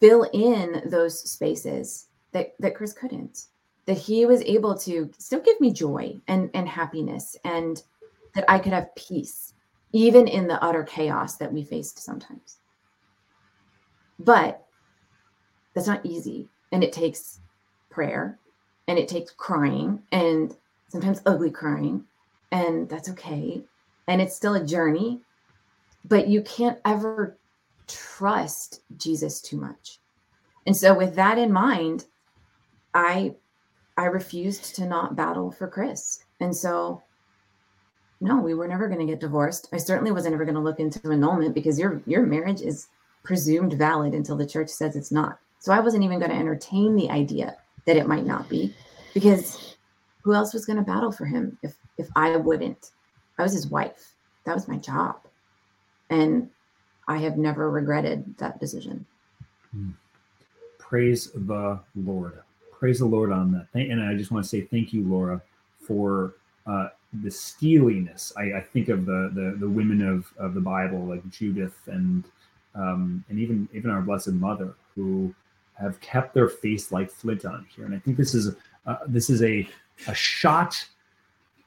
fill 0.00 0.24
in 0.32 0.82
those 0.86 1.18
spaces 1.18 2.08
that, 2.32 2.54
that 2.60 2.74
Chris 2.74 2.92
couldn't, 2.92 3.46
that 3.86 3.96
he 3.96 4.26
was 4.26 4.42
able 4.42 4.76
to 4.76 5.10
still 5.16 5.40
give 5.40 5.58
me 5.60 5.72
joy 5.72 6.20
and, 6.28 6.50
and 6.52 6.68
happiness, 6.68 7.36
and 7.44 7.82
that 8.34 8.44
I 8.48 8.58
could 8.58 8.72
have 8.72 8.94
peace, 8.94 9.54
even 9.92 10.28
in 10.28 10.46
the 10.46 10.62
utter 10.62 10.84
chaos 10.84 11.36
that 11.36 11.52
we 11.52 11.64
faced 11.64 11.98
sometimes. 11.98 12.58
But 14.18 14.66
that's 15.72 15.86
not 15.86 16.04
easy. 16.04 16.48
And 16.72 16.84
it 16.84 16.92
takes 16.92 17.40
prayer 17.96 18.38
and 18.88 18.98
it 18.98 19.08
takes 19.08 19.32
crying 19.32 20.02
and 20.12 20.54
sometimes 20.88 21.22
ugly 21.24 21.50
crying 21.50 22.04
and 22.52 22.86
that's 22.90 23.08
okay. 23.08 23.64
And 24.06 24.20
it's 24.20 24.36
still 24.36 24.54
a 24.54 24.64
journey 24.64 25.22
but 26.04 26.28
you 26.28 26.42
can't 26.42 26.78
ever 26.84 27.36
trust 27.88 28.82
jesus 28.98 29.40
too 29.40 29.56
much. 29.56 29.98
And 30.66 30.76
so 30.76 30.94
with 30.94 31.14
that 31.14 31.38
in 31.38 31.50
mind 31.50 32.04
i 32.92 33.34
i 33.96 34.04
refused 34.04 34.76
to 34.76 34.84
not 34.84 35.16
battle 35.16 35.50
for 35.50 35.66
chris. 35.66 36.22
And 36.40 36.54
so 36.54 37.02
no 38.20 38.42
we 38.42 38.52
were 38.52 38.68
never 38.68 38.88
going 38.88 39.00
to 39.00 39.10
get 39.12 39.20
divorced. 39.20 39.70
I 39.72 39.78
certainly 39.78 40.12
wasn't 40.12 40.34
ever 40.34 40.44
going 40.44 40.60
to 40.60 40.68
look 40.68 40.80
into 40.80 41.10
annulment 41.10 41.54
because 41.54 41.78
your 41.78 42.02
your 42.06 42.26
marriage 42.26 42.60
is 42.60 42.88
presumed 43.24 43.72
valid 43.72 44.12
until 44.12 44.36
the 44.36 44.52
church 44.54 44.68
says 44.68 44.96
it's 44.96 45.10
not. 45.10 45.38
So 45.60 45.72
i 45.72 45.80
wasn't 45.80 46.04
even 46.04 46.18
going 46.18 46.30
to 46.30 46.42
entertain 46.44 46.94
the 46.94 47.08
idea 47.08 47.56
that 47.86 47.96
it 47.96 48.06
might 48.06 48.26
not 48.26 48.48
be 48.48 48.74
because 49.14 49.76
who 50.22 50.34
else 50.34 50.52
was 50.52 50.66
going 50.66 50.76
to 50.76 50.82
battle 50.82 51.12
for 51.12 51.24
him 51.24 51.56
if 51.62 51.76
if 51.98 52.08
I 52.16 52.36
wouldn't? 52.36 52.90
I 53.38 53.42
was 53.42 53.52
his 53.52 53.68
wife. 53.68 54.14
That 54.44 54.54
was 54.54 54.68
my 54.68 54.76
job. 54.76 55.20
And 56.10 56.50
I 57.08 57.18
have 57.18 57.36
never 57.36 57.70
regretted 57.70 58.36
that 58.38 58.60
decision. 58.60 59.06
Hmm. 59.72 59.90
Praise 60.78 61.30
the 61.34 61.80
Lord. 61.94 62.40
Praise 62.72 62.98
the 62.98 63.06
Lord 63.06 63.32
on 63.32 63.52
that. 63.52 63.66
And 63.74 64.02
I 64.02 64.14
just 64.14 64.30
want 64.30 64.44
to 64.44 64.48
say 64.48 64.62
thank 64.62 64.92
you, 64.92 65.02
Laura, 65.04 65.40
for 65.80 66.34
uh, 66.66 66.88
the 67.22 67.30
steeliness. 67.30 68.32
I, 68.36 68.54
I, 68.54 68.60
think 68.60 68.88
of 68.88 69.06
the, 69.06 69.30
the 69.34 69.56
the 69.58 69.68
women 69.68 70.06
of, 70.06 70.32
of 70.38 70.54
the 70.54 70.60
Bible, 70.60 71.04
like 71.06 71.28
Judith 71.30 71.78
and 71.86 72.24
um, 72.74 73.24
and 73.28 73.38
even 73.38 73.68
even 73.72 73.90
our 73.90 74.02
Blessed 74.02 74.32
Mother, 74.32 74.74
who 74.94 75.34
have 75.80 76.00
kept 76.00 76.34
their 76.34 76.48
face 76.48 76.92
like 76.92 77.10
flint 77.10 77.44
on 77.44 77.66
here. 77.74 77.84
And 77.84 77.94
I 77.94 77.98
think 77.98 78.16
this 78.16 78.34
is 78.34 78.54
uh, 78.86 78.96
this 79.06 79.30
is 79.30 79.42
a 79.42 79.68
a 80.08 80.14
shot 80.14 80.82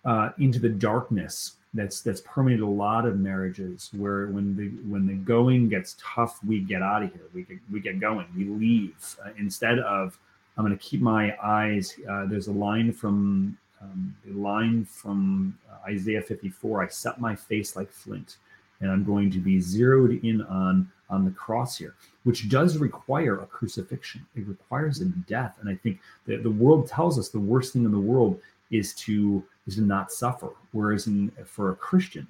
uh, 0.06 0.30
into 0.40 0.60
the 0.60 0.70
darkness 0.70 1.54
that's 1.74 2.02
that's 2.02 2.22
permeated 2.22 2.64
a 2.64 2.68
lot 2.68 3.06
of 3.06 3.20
marriages 3.20 3.92
where 3.96 4.28
when 4.28 4.56
the 4.56 4.70
when 4.90 5.06
the 5.06 5.14
going 5.14 5.70
gets 5.70 5.96
tough 6.00 6.40
we 6.46 6.60
get 6.60 6.82
out 6.82 7.04
of 7.04 7.12
here. 7.14 7.26
We 7.34 7.44
get, 7.44 7.58
we 7.72 7.80
get 7.80 8.00
going. 8.00 8.28
We 8.36 8.46
leave. 8.46 8.96
Uh, 9.24 9.30
instead 9.38 9.80
of 9.80 10.18
i'm 10.58 10.66
going 10.66 10.78
to 10.78 10.84
keep 10.84 11.00
my 11.00 11.38
eyes 11.42 11.96
uh, 12.10 12.26
there's 12.26 12.48
a 12.48 12.52
line 12.52 12.92
from 12.92 13.58
um, 13.82 14.16
the 14.26 14.34
line 14.34 14.84
from 14.84 15.58
uh, 15.72 15.90
Isaiah 15.90 16.22
54 16.22 16.84
I 16.84 16.88
set 16.88 17.22
my 17.22 17.36
face 17.36 17.76
like 17.76 17.92
flint, 17.92 18.38
and 18.82 18.92
I'm 18.92 19.04
going 19.04 19.32
to 19.32 19.40
be 19.40 19.60
zeroed 19.60 20.24
in 20.24 20.42
on 20.44 20.92
on 21.10 21.26
the 21.26 21.32
cross 21.32 21.78
here, 21.78 21.96
which 22.24 22.50
does 22.50 22.78
require 22.78 23.40
a 23.40 23.46
crucifixion. 23.46 24.26
It 24.36 24.48
requires 24.48 25.02
a 25.02 25.06
death. 25.06 25.58
And 25.62 25.70
I 25.70 25.76
think 25.76 26.00
that 26.28 26.44
the 26.44 26.52
world 26.52 26.88
tells 26.88 27.18
us 27.18 27.30
the 27.30 27.40
worst 27.40 27.74
thing 27.74 27.86
in 27.86 27.92
the 27.92 28.00
world 28.00 28.40
is 28.72 28.94
to 28.94 29.44
is 29.68 29.76
to 29.76 29.82
not 29.82 30.12
suffer. 30.12 30.50
Whereas 30.72 31.08
in, 31.08 31.32
for 31.46 31.72
a 31.72 31.76
Christian, 31.76 32.28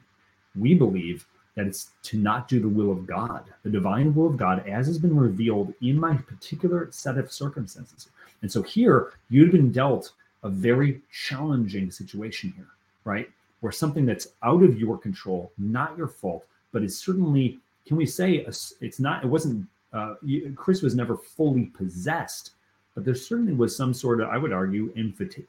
we 0.56 0.74
believe 0.74 1.26
that 1.56 1.68
it's 1.68 1.92
to 2.04 2.18
not 2.18 2.48
do 2.48 2.60
the 2.60 2.70
will 2.70 2.92
of 2.92 3.06
God, 3.06 3.44
the 3.64 3.70
divine 3.70 4.14
will 4.14 4.28
of 4.28 4.38
God, 4.38 4.66
as 4.68 4.88
has 4.88 4.98
been 4.98 5.16
revealed 5.16 5.74
in 5.82 6.00
my 6.00 6.16
particular 6.16 6.88
set 6.92 7.18
of 7.18 7.32
circumstances. 7.32 8.10
And 8.42 8.52
so 8.52 8.62
here, 8.62 9.12
you've 9.30 9.52
been 9.52 9.72
dealt 9.72 10.14
a 10.44 10.50
very 10.50 11.02
challenging 11.12 11.92
situation 11.92 12.54
here, 12.56 12.68
right? 13.04 13.30
Where 13.60 13.72
something 13.72 14.06
that's 14.06 14.28
out 14.44 14.64
of 14.64 14.80
your 14.80 14.98
control, 14.98 15.52
not 15.58 15.98
your 15.98 16.08
fault, 16.08 16.46
but 16.72 16.84
is 16.84 16.98
certainly, 16.98 17.60
can 17.86 17.98
we 17.98 18.06
say, 18.06 18.46
it's 18.80 19.00
not, 19.00 19.24
it 19.24 19.28
wasn't, 19.28 19.68
uh, 19.94 20.16
Chris 20.56 20.82
was 20.82 20.96
never 20.96 21.18
fully 21.18 21.66
possessed, 21.66 22.52
but 22.96 23.06
there 23.06 23.16
certainly 23.16 23.54
was 23.54 23.76
some 23.76 23.94
sort 23.94 24.22
of, 24.22 24.30
I 24.30 24.38
would 24.38 24.54
argue, 24.54 24.94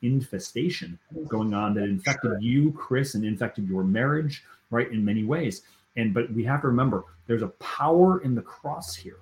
infestation 0.02 0.98
going 1.28 1.54
on 1.54 1.74
that 1.74 1.84
infected 1.84 2.42
you, 2.42 2.72
Chris, 2.72 3.14
and 3.14 3.24
infected 3.24 3.68
your 3.68 3.84
marriage, 3.84 4.44
right, 4.70 4.90
in 4.90 5.04
many 5.04 5.24
ways. 5.24 5.62
And 5.96 6.14
but 6.14 6.32
we 6.32 6.44
have 6.44 6.62
to 6.62 6.68
remember 6.68 7.04
there's 7.26 7.42
a 7.42 7.48
power 7.58 8.22
in 8.22 8.34
the 8.34 8.42
cross 8.42 8.94
here 8.94 9.18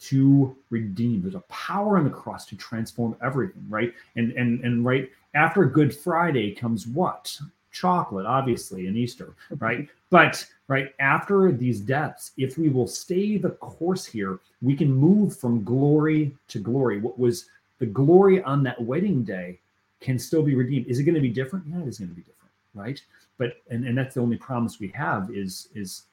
to 0.00 0.56
redeem. 0.70 1.22
There's 1.22 1.34
a 1.34 1.40
power 1.40 1.98
in 1.98 2.04
the 2.04 2.10
cross 2.10 2.46
to 2.46 2.56
transform 2.56 3.16
everything, 3.22 3.64
right? 3.68 3.92
And 4.16 4.32
and 4.32 4.60
and 4.64 4.84
right 4.84 5.10
after 5.34 5.64
Good 5.64 5.96
Friday 5.96 6.52
comes 6.54 6.86
what? 6.86 7.38
Chocolate, 7.72 8.26
obviously, 8.26 8.86
in 8.86 8.96
Easter, 8.96 9.34
right? 9.58 9.88
but 10.10 10.46
right 10.68 10.92
after 11.00 11.52
these 11.52 11.80
deaths, 11.80 12.32
if 12.36 12.58
we 12.58 12.68
will 12.68 12.86
stay 12.86 13.36
the 13.36 13.50
course 13.50 14.04
here, 14.04 14.38
we 14.62 14.74
can 14.74 14.92
move 14.92 15.36
from 15.36 15.64
glory 15.64 16.34
to 16.48 16.58
glory. 16.58 17.00
What 17.00 17.18
was 17.18 17.46
the 17.78 17.86
glory 17.86 18.42
on 18.42 18.62
that 18.64 18.80
wedding 18.80 19.22
day 19.22 19.58
can 20.00 20.18
still 20.18 20.42
be 20.42 20.54
redeemed. 20.54 20.86
Is 20.86 20.98
it 20.98 21.04
going 21.04 21.14
to 21.14 21.20
be 21.20 21.28
different? 21.28 21.64
Yeah, 21.68 21.80
it 21.80 21.88
is 21.88 21.98
going 21.98 22.10
to 22.10 22.14
be 22.14 22.22
different, 22.22 22.50
right? 22.74 23.00
But 23.36 23.62
and, 23.70 23.86
and 23.86 23.96
that's 23.96 24.14
the 24.14 24.20
only 24.20 24.36
promise 24.36 24.80
we 24.80 24.88
have 24.88 25.30
is 25.30 25.68
is 25.74 26.04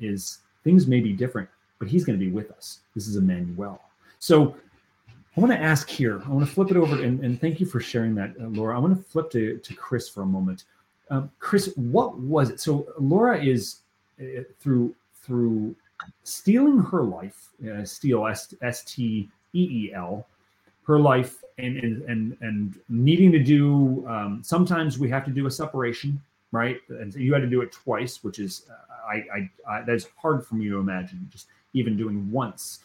is 0.00 0.38
things 0.64 0.86
may 0.86 1.00
be 1.00 1.12
different, 1.12 1.48
but 1.78 1.88
he's 1.88 2.04
going 2.04 2.18
to 2.18 2.24
be 2.24 2.30
with 2.30 2.50
us. 2.52 2.80
This 2.94 3.06
is 3.06 3.16
Emmanuel. 3.16 3.80
So 4.18 4.56
I 5.36 5.40
want 5.40 5.52
to 5.52 5.58
ask 5.58 5.88
here, 5.88 6.22
I 6.24 6.28
want 6.30 6.46
to 6.46 6.52
flip 6.52 6.70
it 6.70 6.76
over 6.76 7.02
and, 7.02 7.22
and 7.24 7.40
thank 7.40 7.60
you 7.60 7.66
for 7.66 7.80
sharing 7.80 8.14
that, 8.14 8.34
uh, 8.40 8.46
Laura. 8.46 8.76
I 8.76 8.78
want 8.78 8.96
to 8.96 9.02
flip 9.02 9.30
to, 9.32 9.58
to 9.58 9.74
Chris 9.74 10.08
for 10.08 10.22
a 10.22 10.26
moment. 10.26 10.64
Um, 11.10 11.30
Chris, 11.38 11.72
what 11.76 12.18
was 12.18 12.50
it? 12.50 12.60
So 12.60 12.86
Laura 12.98 13.42
is 13.42 13.80
uh, 14.20 14.42
through 14.60 14.94
through 15.22 15.74
steeling 16.22 16.78
her 16.78 17.02
life, 17.02 17.50
uh, 17.70 17.84
steal 17.84 18.26
S 18.26 18.84
T 18.84 19.28
E 19.52 19.88
E 19.88 19.92
L, 19.94 20.26
her 20.86 20.98
life, 20.98 21.42
and 21.58 21.76
and 21.76 22.36
and, 22.40 22.78
needing 22.88 23.32
to 23.32 23.42
do. 23.42 24.06
Um, 24.08 24.40
sometimes 24.42 24.98
we 24.98 25.08
have 25.10 25.24
to 25.24 25.30
do 25.30 25.46
a 25.46 25.50
separation, 25.50 26.20
right? 26.52 26.80
And 26.88 27.12
so 27.12 27.18
you 27.18 27.32
had 27.32 27.42
to 27.42 27.48
do 27.48 27.60
it 27.60 27.72
twice, 27.72 28.24
which 28.24 28.38
is 28.38 28.66
uh, 28.70 29.06
I, 29.06 29.14
I, 29.14 29.50
I 29.68 29.82
that's 29.82 30.06
hard 30.16 30.46
for 30.46 30.54
me 30.54 30.68
to 30.68 30.78
imagine 30.78 31.28
just 31.30 31.46
even 31.74 31.96
doing 31.96 32.30
once. 32.30 32.80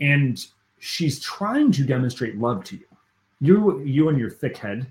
And 0.00 0.44
she's 0.78 1.20
trying 1.20 1.72
to 1.72 1.84
demonstrate 1.84 2.38
love 2.38 2.64
to 2.64 2.76
you. 2.76 2.86
You, 3.40 3.80
you 3.80 4.08
and 4.08 4.18
your 4.18 4.30
thick 4.30 4.56
head 4.56 4.86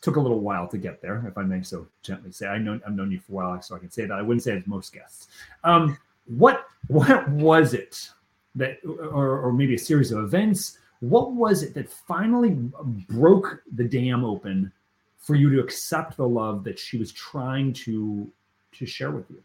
took 0.00 0.16
a 0.16 0.20
little 0.20 0.40
while 0.40 0.68
to 0.68 0.78
get 0.78 1.00
there, 1.00 1.24
if 1.28 1.36
I 1.38 1.42
may 1.42 1.62
so 1.62 1.86
gently 2.02 2.32
say. 2.32 2.46
I 2.46 2.58
know 2.58 2.80
I've 2.86 2.94
known 2.94 3.10
you 3.10 3.20
for 3.20 3.32
a 3.32 3.34
while, 3.34 3.62
so 3.62 3.74
I 3.74 3.78
can 3.78 3.90
say 3.90 4.06
that. 4.06 4.12
I 4.12 4.22
wouldn't 4.22 4.42
say 4.42 4.52
it's 4.52 4.66
most 4.66 4.92
guests. 4.92 5.28
Um, 5.64 5.98
what 6.26 6.66
what 6.88 7.28
was 7.28 7.74
it 7.74 8.10
that, 8.54 8.78
or, 8.84 9.40
or 9.40 9.52
maybe 9.52 9.74
a 9.74 9.78
series 9.78 10.12
of 10.12 10.22
events? 10.22 10.78
What 11.00 11.32
was 11.32 11.62
it 11.62 11.74
that 11.74 11.90
finally 11.90 12.50
broke 12.50 13.62
the 13.74 13.84
dam 13.84 14.24
open 14.24 14.72
for 15.18 15.34
you 15.34 15.50
to 15.50 15.60
accept 15.60 16.16
the 16.16 16.26
love 16.26 16.64
that 16.64 16.78
she 16.78 16.98
was 16.98 17.12
trying 17.12 17.72
to 17.72 18.30
to 18.72 18.86
share 18.86 19.10
with 19.10 19.30
you? 19.30 19.42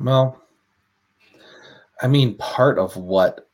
Well, 0.00 0.42
I 2.00 2.06
mean, 2.06 2.36
part 2.36 2.78
of 2.78 2.96
what 2.96 3.47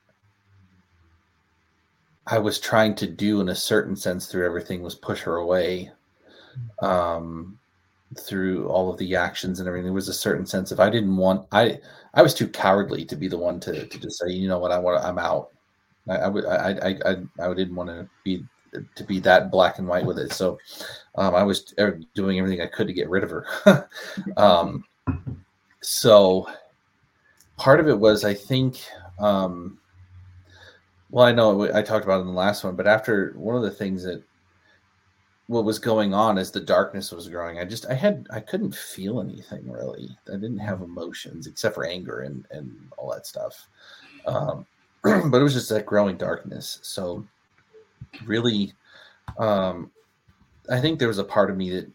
I 2.27 2.39
was 2.39 2.59
trying 2.59 2.95
to 2.97 3.07
do 3.07 3.41
in 3.41 3.51
a 3.51 3.55
certain 3.55 3.97
sense 3.97 4.27
through 4.27 4.47
everything 4.47 4.83
was 4.83 4.95
push 4.95 5.21
her 5.23 5.37
away. 5.37 5.91
Um, 6.81 7.59
through 8.17 8.69
all 8.69 8.91
of 8.91 8.99
the 8.99 9.17
actions 9.17 9.59
and 9.59 9.67
everything, 9.67 9.87
there 9.87 9.93
was 9.93 10.09
a 10.09 10.15
certain 10.15 10.47
sense 10.47 10.71
of 10.71 10.79
I 10.79 10.89
didn't 10.89 11.17
want 11.17 11.47
I 11.51 11.81
I 12.15 12.23
was 12.23 12.33
too 12.33 12.49
cowardly 12.49 13.05
to 13.07 13.17
be 13.17 13.29
the 13.29 13.39
one 13.39 13.59
to 13.61 13.87
to 13.87 13.99
just 13.99 14.19
say, 14.19 14.31
you 14.31 14.49
know 14.49 14.59
what, 14.59 14.71
I 14.71 14.79
want 14.79 15.05
I'm 15.05 15.19
out. 15.19 15.51
I, 16.09 16.17
I 16.17 16.29
would 16.29 16.47
I 16.47 16.71
I 16.71 17.11
I 17.11 17.51
I 17.51 17.55
didn't 17.55 17.75
want 17.75 17.91
to 17.91 18.09
be 18.23 18.45
to 18.95 19.05
be 19.05 19.21
that 19.21 19.51
black 19.51 19.79
and 19.79 19.89
white 19.89 20.05
with 20.05 20.19
it. 20.19 20.33
So 20.33 20.59
um, 21.17 21.35
I 21.35 21.43
was 21.43 21.75
er, 21.79 22.01
doing 22.15 22.39
everything 22.39 22.61
I 22.61 22.67
could 22.67 22.87
to 22.87 22.93
get 22.93 23.09
rid 23.09 23.25
of 23.25 23.31
her. 23.31 23.89
um, 24.37 24.85
so 25.81 26.49
part 27.57 27.81
of 27.81 27.89
it 27.89 27.99
was, 27.99 28.25
I 28.25 28.35
think, 28.35 28.81
um, 29.19 29.79
well, 31.15 31.25
I 31.25 31.31
know 31.31 31.73
I 31.73 31.81
talked 31.81 32.05
about 32.05 32.23
in 32.23 32.27
the 32.27 32.33
last 32.33 32.65
one, 32.65 32.75
but 32.75 32.89
after 32.89 33.35
one 33.37 33.55
of 33.55 33.63
the 33.63 33.71
things 33.71 34.03
that 34.03 34.21
what 35.47 35.65
was 35.65 35.79
going 35.79 36.13
on 36.13 36.39
as 36.39 36.51
the 36.51 36.59
darkness 36.59 37.13
was 37.13 37.29
growing, 37.29 37.61
I 37.61 37.65
just 37.65 37.87
I 37.87 37.95
had 37.95 38.27
I 38.33 38.41
couldn't 38.41 38.75
feel 38.75 39.21
anything 39.21 39.71
really. 39.71 40.09
I 40.27 40.33
didn't 40.33 40.59
have 40.59 40.83
emotions 40.83 41.47
except 41.47 41.77
for 41.77 41.87
anger 41.87 42.23
and 42.23 42.45
and 42.51 42.75
all 42.99 43.13
that 43.13 43.29
stuff. 43.29 43.69
Um, 44.27 44.67
but 45.05 45.41
it 45.41 45.45
was 45.45 45.53
just 45.53 45.69
that 45.69 45.87
growing 45.87 46.17
darkness. 46.17 46.81
So 46.83 47.25
really, 48.25 48.73
um, 49.39 49.93
I 50.69 50.81
think 50.81 50.99
there 50.99 51.07
was 51.07 51.19
a 51.19 51.25
part 51.25 51.49
of 51.49 51.57
me 51.57 51.71
that 51.71 51.93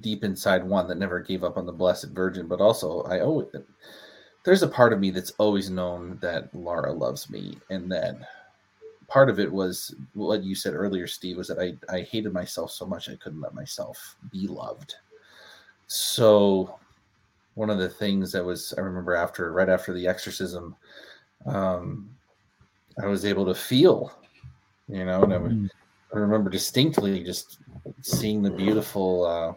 deep 0.00 0.24
inside 0.24 0.64
one 0.64 0.88
that 0.88 0.96
never 0.96 1.20
gave 1.20 1.44
up 1.44 1.58
on 1.58 1.66
the 1.66 1.72
Blessed 1.72 2.08
Virgin, 2.12 2.46
but 2.46 2.62
also 2.62 3.02
I 3.02 3.20
owe 3.20 3.46
there's 4.44 4.62
a 4.62 4.68
part 4.68 4.94
of 4.94 5.00
me 5.00 5.10
that's 5.10 5.32
always 5.36 5.68
known 5.68 6.18
that 6.22 6.54
Laura 6.54 6.92
loves 6.92 7.28
me, 7.28 7.58
and 7.68 7.92
that 7.92 8.16
part 9.08 9.30
of 9.30 9.38
it 9.38 9.50
was 9.50 9.94
what 10.14 10.42
you 10.42 10.54
said 10.54 10.74
earlier, 10.74 11.06
Steve, 11.06 11.36
was 11.36 11.48
that 11.48 11.58
I 11.58 11.76
I 11.94 12.02
hated 12.02 12.32
myself 12.32 12.70
so 12.70 12.86
much 12.86 13.08
I 13.08 13.16
couldn't 13.16 13.40
let 13.40 13.54
myself 13.54 14.16
be 14.30 14.46
loved. 14.46 14.94
So 15.86 16.78
one 17.54 17.70
of 17.70 17.78
the 17.78 17.88
things 17.88 18.32
that 18.32 18.44
was 18.44 18.74
I 18.76 18.80
remember 18.80 19.14
after 19.14 19.52
right 19.52 19.68
after 19.68 19.92
the 19.92 20.06
exorcism, 20.06 20.76
um, 21.46 22.10
I 23.02 23.06
was 23.06 23.24
able 23.24 23.46
to 23.46 23.54
feel, 23.54 24.12
you 24.88 25.04
know, 25.04 25.22
and 25.22 25.32
I, 25.32 25.38
mm. 25.38 25.68
I 26.14 26.18
remember 26.18 26.50
distinctly 26.50 27.22
just 27.22 27.58
seeing 28.02 28.42
the 28.42 28.50
beautiful. 28.50 29.24
Uh, 29.24 29.54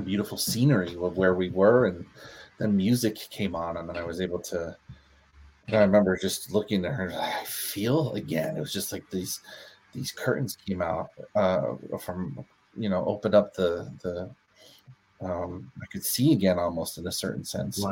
beautiful 0.00 0.38
scenery 0.38 0.96
of 1.00 1.16
where 1.16 1.34
we 1.34 1.50
were 1.50 1.86
and 1.86 2.06
then 2.58 2.76
music 2.76 3.16
came 3.30 3.54
on 3.54 3.76
and 3.76 3.88
then 3.88 3.96
I 3.96 4.02
was 4.02 4.20
able 4.20 4.40
to 4.42 4.76
I 5.70 5.78
remember 5.78 6.16
just 6.16 6.52
looking 6.52 6.84
at 6.84 6.94
her 6.94 7.12
I 7.12 7.44
feel 7.44 8.12
again 8.14 8.56
it 8.56 8.60
was 8.60 8.72
just 8.72 8.92
like 8.92 9.08
these 9.10 9.40
these 9.92 10.12
curtains 10.12 10.56
came 10.56 10.82
out 10.82 11.10
uh, 11.34 11.74
from 12.00 12.44
you 12.76 12.88
know 12.88 13.04
opened 13.04 13.34
up 13.34 13.54
the 13.54 13.92
the 14.02 14.30
um, 15.20 15.70
I 15.82 15.86
could 15.86 16.04
see 16.04 16.32
again 16.32 16.58
almost 16.58 16.98
in 16.98 17.06
a 17.06 17.12
certain 17.12 17.44
sense 17.44 17.82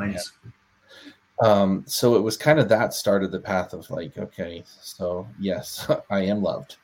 um 1.43 1.83
so 1.85 2.15
it 2.15 2.21
was 2.21 2.35
kind 2.35 2.59
of 2.59 2.67
that 2.67 2.95
started 2.95 3.31
the 3.31 3.39
path 3.39 3.73
of 3.73 3.89
like 3.91 4.17
okay 4.17 4.63
so 4.81 5.27
yes 5.39 5.89
I 6.09 6.21
am 6.21 6.41
loved 6.41 6.77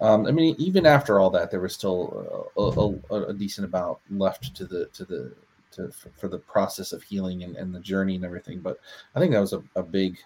um, 0.00 0.26
I 0.26 0.30
mean, 0.30 0.54
even 0.58 0.84
after 0.84 1.18
all 1.18 1.30
that, 1.30 1.50
there 1.50 1.60
was 1.60 1.72
still 1.72 2.50
a, 2.56 3.14
a, 3.14 3.28
a 3.28 3.32
decent 3.32 3.66
amount 3.66 3.98
left 4.10 4.54
to 4.56 4.66
the 4.66 4.86
to 4.86 5.04
the 5.04 5.32
to 5.72 5.90
for, 5.90 6.10
for, 6.16 6.28
the 6.28 6.38
process 6.38 6.92
of 6.92 7.02
healing 7.02 7.44
and, 7.44 7.56
and 7.56 7.74
the 7.74 7.80
journey 7.80 8.16
and 8.16 8.24
everything. 8.24 8.60
But 8.60 8.78
I 9.14 9.20
think 9.20 9.32
that 9.32 9.40
was 9.40 9.54
a, 9.54 9.62
a 9.74 9.82
big 9.82 10.18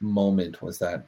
moment. 0.00 0.62
Was 0.62 0.78
that 0.78 1.06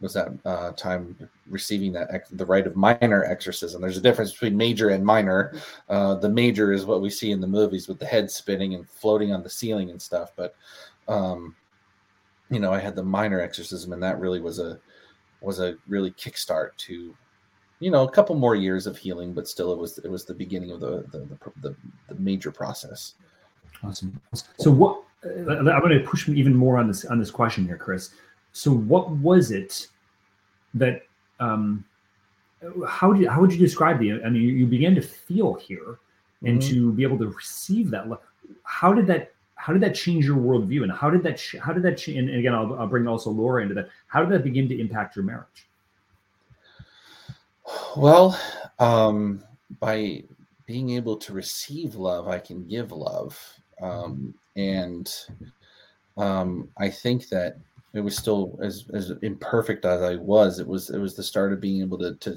was 0.00 0.12
that 0.12 0.28
uh, 0.44 0.72
time 0.72 1.16
receiving 1.48 1.92
that 1.92 2.08
ex- 2.12 2.28
the 2.28 2.44
rite 2.44 2.66
of 2.66 2.76
minor 2.76 3.24
exorcism? 3.24 3.80
There's 3.80 3.96
a 3.96 4.02
difference 4.02 4.32
between 4.32 4.56
major 4.56 4.90
and 4.90 5.04
minor. 5.04 5.54
Uh, 5.88 6.16
the 6.16 6.28
major 6.28 6.72
is 6.72 6.84
what 6.84 7.00
we 7.00 7.08
see 7.08 7.30
in 7.30 7.40
the 7.40 7.46
movies 7.46 7.88
with 7.88 7.98
the 7.98 8.06
head 8.06 8.30
spinning 8.30 8.74
and 8.74 8.88
floating 8.88 9.32
on 9.32 9.42
the 9.42 9.50
ceiling 9.50 9.90
and 9.90 10.00
stuff. 10.00 10.32
But 10.36 10.54
um, 11.08 11.54
you 12.50 12.60
know, 12.60 12.72
I 12.72 12.78
had 12.78 12.94
the 12.94 13.02
minor 13.02 13.40
exorcism, 13.40 13.92
and 13.92 14.02
that 14.02 14.20
really 14.20 14.40
was 14.40 14.58
a 14.58 14.78
was 15.40 15.60
a 15.60 15.76
really 15.86 16.10
kickstart 16.12 16.70
to 16.78 17.14
you 17.80 17.90
know 17.90 18.04
a 18.06 18.10
couple 18.10 18.34
more 18.34 18.54
years 18.54 18.86
of 18.86 18.96
healing 18.96 19.32
but 19.32 19.46
still 19.46 19.72
it 19.72 19.78
was 19.78 19.98
it 19.98 20.10
was 20.10 20.24
the 20.24 20.34
beginning 20.34 20.70
of 20.70 20.80
the 20.80 21.04
the, 21.12 21.18
the, 21.18 21.38
the, 21.60 21.76
the 22.08 22.14
major 22.20 22.50
process 22.50 23.14
awesome 23.84 24.18
so 24.58 24.70
what 24.70 25.02
i'm 25.48 25.80
going 25.80 25.90
to 25.98 26.04
push 26.06 26.28
even 26.28 26.54
more 26.54 26.78
on 26.78 26.86
this 26.86 27.04
on 27.06 27.18
this 27.18 27.30
question 27.30 27.64
here 27.66 27.76
chris 27.76 28.10
so 28.52 28.70
what 28.72 29.10
was 29.10 29.50
it 29.50 29.88
that 30.74 31.02
um 31.40 31.84
how 32.86 33.12
did 33.12 33.28
how 33.28 33.40
would 33.40 33.52
you 33.52 33.58
describe 33.58 33.98
the? 33.98 34.12
I 34.12 34.30
mean, 34.30 34.42
you, 34.42 34.48
you 34.48 34.66
began 34.66 34.94
to 34.94 35.02
feel 35.02 35.54
here, 35.54 35.98
and 36.42 36.60
Mhm. 36.60 36.68
to 36.68 36.92
be 36.92 37.02
able 37.02 37.18
to 37.18 37.28
receive 37.28 37.90
that. 37.90 38.08
love. 38.08 38.20
How 38.62 38.92
did 38.92 39.06
that? 39.08 39.32
How 39.56 39.72
did 39.72 39.82
that 39.82 39.94
change 39.94 40.24
your 40.24 40.36
worldview? 40.36 40.82
And 40.82 40.92
how 40.92 41.10
did 41.10 41.22
that? 41.24 41.40
How 41.60 41.72
did 41.72 41.82
that? 41.82 42.06
And 42.08 42.30
again, 42.30 42.54
I'll, 42.54 42.78
I'll 42.78 42.86
bring 42.86 43.06
also 43.06 43.30
Laura 43.30 43.62
into 43.62 43.74
that. 43.74 43.88
How 44.06 44.20
did 44.20 44.30
that 44.30 44.44
begin 44.44 44.68
to 44.68 44.80
impact 44.80 45.16
your 45.16 45.24
marriage? 45.24 45.66
Well, 47.96 48.38
um, 48.78 49.42
by 49.80 50.22
being 50.66 50.90
able 50.90 51.16
to 51.16 51.32
receive 51.32 51.94
love, 51.94 52.28
I 52.28 52.38
can 52.38 52.66
give 52.66 52.92
love. 52.92 53.38
Um, 53.82 54.34
and 54.56 55.12
um, 56.16 56.68
I 56.78 56.88
think 56.88 57.28
that 57.28 57.58
it 57.94 58.00
was 58.00 58.16
still 58.16 58.58
as, 58.62 58.84
as 58.92 59.12
imperfect 59.22 59.84
as 59.84 60.02
I 60.02 60.16
was. 60.16 60.58
It 60.58 60.66
was 60.66 60.90
it 60.90 60.98
was 60.98 61.14
the 61.14 61.22
start 61.22 61.52
of 61.52 61.60
being 61.60 61.80
able 61.80 61.98
to 61.98 62.14
to 62.14 62.36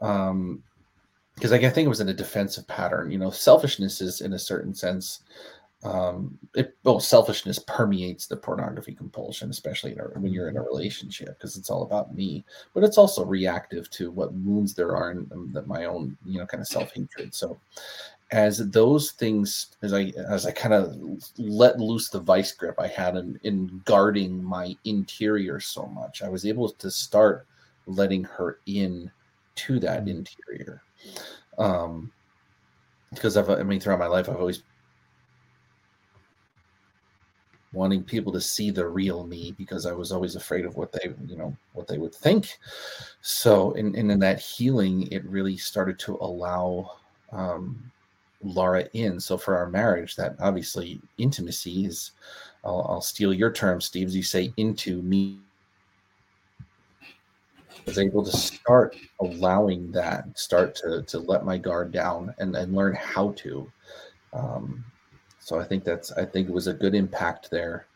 um, 0.00 0.62
because 1.34 1.52
I 1.52 1.58
think 1.58 1.86
it 1.86 1.88
was 1.88 2.00
in 2.00 2.08
a 2.08 2.14
defensive 2.14 2.66
pattern. 2.66 3.10
You 3.10 3.18
know, 3.18 3.30
selfishness 3.30 4.00
is 4.00 4.20
in 4.20 4.32
a 4.34 4.38
certain 4.38 4.74
sense. 4.74 5.20
Um, 5.84 6.38
it 6.54 6.76
well, 6.84 7.00
selfishness 7.00 7.58
permeates 7.58 8.26
the 8.26 8.36
pornography 8.36 8.94
compulsion, 8.94 9.50
especially 9.50 9.92
in 9.92 10.00
a, 10.00 10.04
when 10.20 10.32
you're 10.32 10.48
in 10.48 10.56
a 10.56 10.62
relationship, 10.62 11.36
because 11.38 11.56
it's 11.56 11.70
all 11.70 11.82
about 11.82 12.14
me 12.14 12.44
but 12.72 12.84
it's 12.84 12.98
also 12.98 13.24
reactive 13.24 13.90
to 13.90 14.12
what 14.12 14.32
wounds 14.32 14.74
there 14.74 14.96
are 14.96 15.10
in 15.10 15.26
that 15.52 15.66
my 15.66 15.86
own 15.86 16.16
you 16.24 16.38
know 16.38 16.46
kind 16.46 16.60
of 16.60 16.68
self-hatred 16.76 17.34
so 17.34 17.58
as 18.32 18.70
those 18.70 19.12
things 19.12 19.76
as 19.82 19.92
i 19.92 20.12
as 20.28 20.46
i 20.46 20.50
kind 20.50 20.74
of 20.74 20.96
let 21.36 21.78
loose 21.78 22.08
the 22.08 22.18
vice 22.18 22.52
grip 22.52 22.74
i 22.78 22.88
had 22.88 23.14
in, 23.14 23.38
in 23.44 23.80
guarding 23.84 24.42
my 24.42 24.74
interior 24.84 25.60
so 25.60 25.86
much 25.86 26.22
i 26.22 26.28
was 26.28 26.46
able 26.46 26.68
to 26.68 26.90
start 26.90 27.46
letting 27.86 28.24
her 28.24 28.58
in 28.66 29.10
to 29.54 29.78
that 29.78 30.08
interior 30.08 30.82
um 31.58 32.10
because 33.10 33.36
i've 33.36 33.50
i 33.50 33.62
mean 33.62 33.78
throughout 33.78 33.98
my 33.98 34.06
life 34.06 34.28
i've 34.28 34.36
always 34.36 34.62
wanting 37.74 38.02
people 38.02 38.30
to 38.30 38.40
see 38.40 38.70
the 38.70 38.86
real 38.86 39.26
me 39.26 39.54
because 39.56 39.86
I 39.86 39.92
was 39.92 40.12
always 40.12 40.36
afraid 40.36 40.66
of 40.66 40.76
what 40.76 40.92
they, 40.92 41.14
you 41.26 41.36
know, 41.38 41.56
what 41.72 41.88
they 41.88 41.96
would 41.96 42.14
think. 42.14 42.58
So, 43.22 43.72
in, 43.72 43.94
in, 43.94 44.10
in 44.10 44.18
that 44.18 44.40
healing, 44.40 45.10
it 45.10 45.24
really 45.24 45.56
started 45.56 45.98
to 46.00 46.18
allow 46.20 46.98
um, 47.32 47.90
Laura 48.42 48.86
in. 48.92 49.20
So, 49.20 49.36
for 49.36 49.56
our 49.56 49.68
marriage, 49.68 50.16
that 50.16 50.36
obviously 50.40 51.00
intimacy 51.18 51.86
is, 51.86 52.12
I'll, 52.64 52.86
I'll 52.88 53.00
steal 53.00 53.32
your 53.32 53.52
term, 53.52 53.80
Steve, 53.80 54.08
as 54.08 54.16
you 54.16 54.22
say, 54.22 54.52
into 54.56 55.02
me. 55.02 55.38
Was 57.86 57.98
able 57.98 58.22
to 58.22 58.30
start 58.30 58.96
allowing 59.20 59.90
that, 59.90 60.38
start 60.38 60.76
to 60.76 61.02
to 61.02 61.18
let 61.18 61.44
my 61.44 61.58
guard 61.58 61.90
down, 61.90 62.32
and 62.38 62.54
and 62.54 62.76
learn 62.76 62.94
how 62.94 63.32
to. 63.38 63.70
Um, 64.32 64.84
so 65.40 65.58
I 65.58 65.64
think 65.64 65.82
that's 65.82 66.12
I 66.12 66.24
think 66.24 66.48
it 66.48 66.54
was 66.54 66.68
a 66.68 66.74
good 66.74 66.94
impact 66.94 67.50
there. 67.50 67.86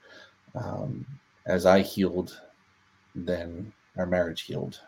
Um, 0.56 1.06
as 1.46 1.66
I 1.66 1.82
healed, 1.82 2.40
then 3.14 3.72
our 3.96 4.06
marriage 4.06 4.42
healed. 4.42 4.80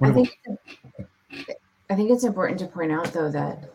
I 0.00 0.10
think 0.10 0.38
I 1.90 1.94
think 1.94 2.10
it's 2.10 2.24
important 2.24 2.58
to 2.60 2.66
point 2.66 2.90
out 2.90 3.12
though 3.12 3.30
that 3.30 3.70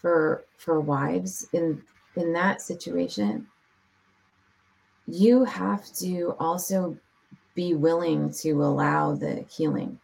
for 0.00 0.44
for 0.56 0.80
wives 0.80 1.46
in 1.52 1.82
in 2.16 2.32
that 2.32 2.60
situation, 2.60 3.46
you 5.06 5.44
have 5.44 5.84
to 5.94 6.34
also 6.38 6.96
be 7.54 7.74
willing 7.74 8.32
to 8.32 8.52
allow 8.62 9.14
the 9.14 9.44
healing. 9.50 9.98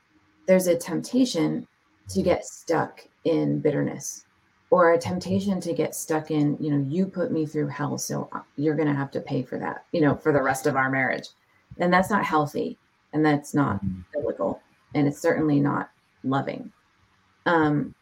There's 0.47 0.67
a 0.67 0.77
temptation 0.77 1.67
to 2.09 2.23
get 2.23 2.45
stuck 2.45 3.01
in 3.25 3.61
bitterness 3.61 4.25
or 4.71 4.93
a 4.93 4.99
temptation 4.99 5.61
to 5.61 5.73
get 5.73 5.95
stuck 5.95 6.31
in, 6.31 6.57
you 6.59 6.71
know, 6.71 6.85
you 6.89 7.07
put 7.07 7.31
me 7.31 7.47
through 7.47 7.69
hell, 7.69 7.97
so 7.97 8.29
you're 8.57 8.75
going 8.75 8.89
to 8.89 8.95
have 8.95 9.11
to 9.13 9.21
pay 9.21 9.43
for 9.43 9.59
that, 9.59 9.85
you 9.93 10.01
know, 10.01 10.17
for 10.17 10.33
the 10.33 10.43
rest 10.43 10.67
of 10.67 10.75
our 10.75 10.91
marriage. 10.91 11.29
And 11.79 11.93
that's 11.93 12.11
not 12.11 12.25
healthy 12.25 12.77
and 13.13 13.25
that's 13.25 13.55
not 13.55 13.81
biblical 14.13 14.61
and 14.95 15.07
it's 15.07 15.21
certainly 15.21 15.61
not 15.61 15.91
loving. 16.25 16.73
Um, 17.47 17.95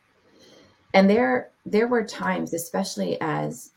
and 0.95 1.09
there 1.09 1.52
there 1.65 1.89
were 1.89 2.05
times, 2.05 2.55
especially 2.55 3.21
as 3.21 3.71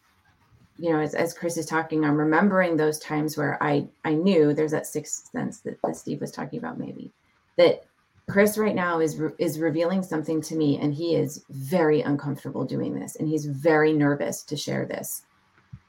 you 0.78 0.92
know, 0.92 1.00
as, 1.00 1.16
as 1.16 1.34
Chris 1.34 1.56
is 1.56 1.66
talking, 1.66 2.04
I'm 2.04 2.18
remembering 2.18 2.76
those 2.76 3.00
times 3.00 3.38
where 3.38 3.62
I 3.64 3.88
I 4.04 4.14
knew 4.14 4.54
there's 4.54 4.72
that 4.72 4.88
sixth 4.88 5.30
sense 5.32 5.60
that, 5.62 5.82
that 5.84 5.96
Steve 5.96 6.22
was 6.22 6.32
talking 6.32 6.60
about, 6.60 6.80
maybe 6.80 7.12
that 7.58 7.86
Chris 8.30 8.58
right 8.58 8.76
now 8.76 9.00
is 9.00 9.18
re- 9.18 9.32
is 9.38 9.60
revealing 9.60 10.04
something 10.04 10.42
to 10.42 10.56
me, 10.56 10.78
and 10.80 10.94
he 10.94 11.16
is 11.16 11.46
very 11.50 12.02
uncomfortable 12.02 12.66
doing 12.66 12.94
this, 12.94 13.16
and 13.16 13.28
he's 13.28 13.46
very 13.46 13.94
nervous 13.94 14.44
to 14.44 14.58
share 14.58 14.86
this. 14.86 15.24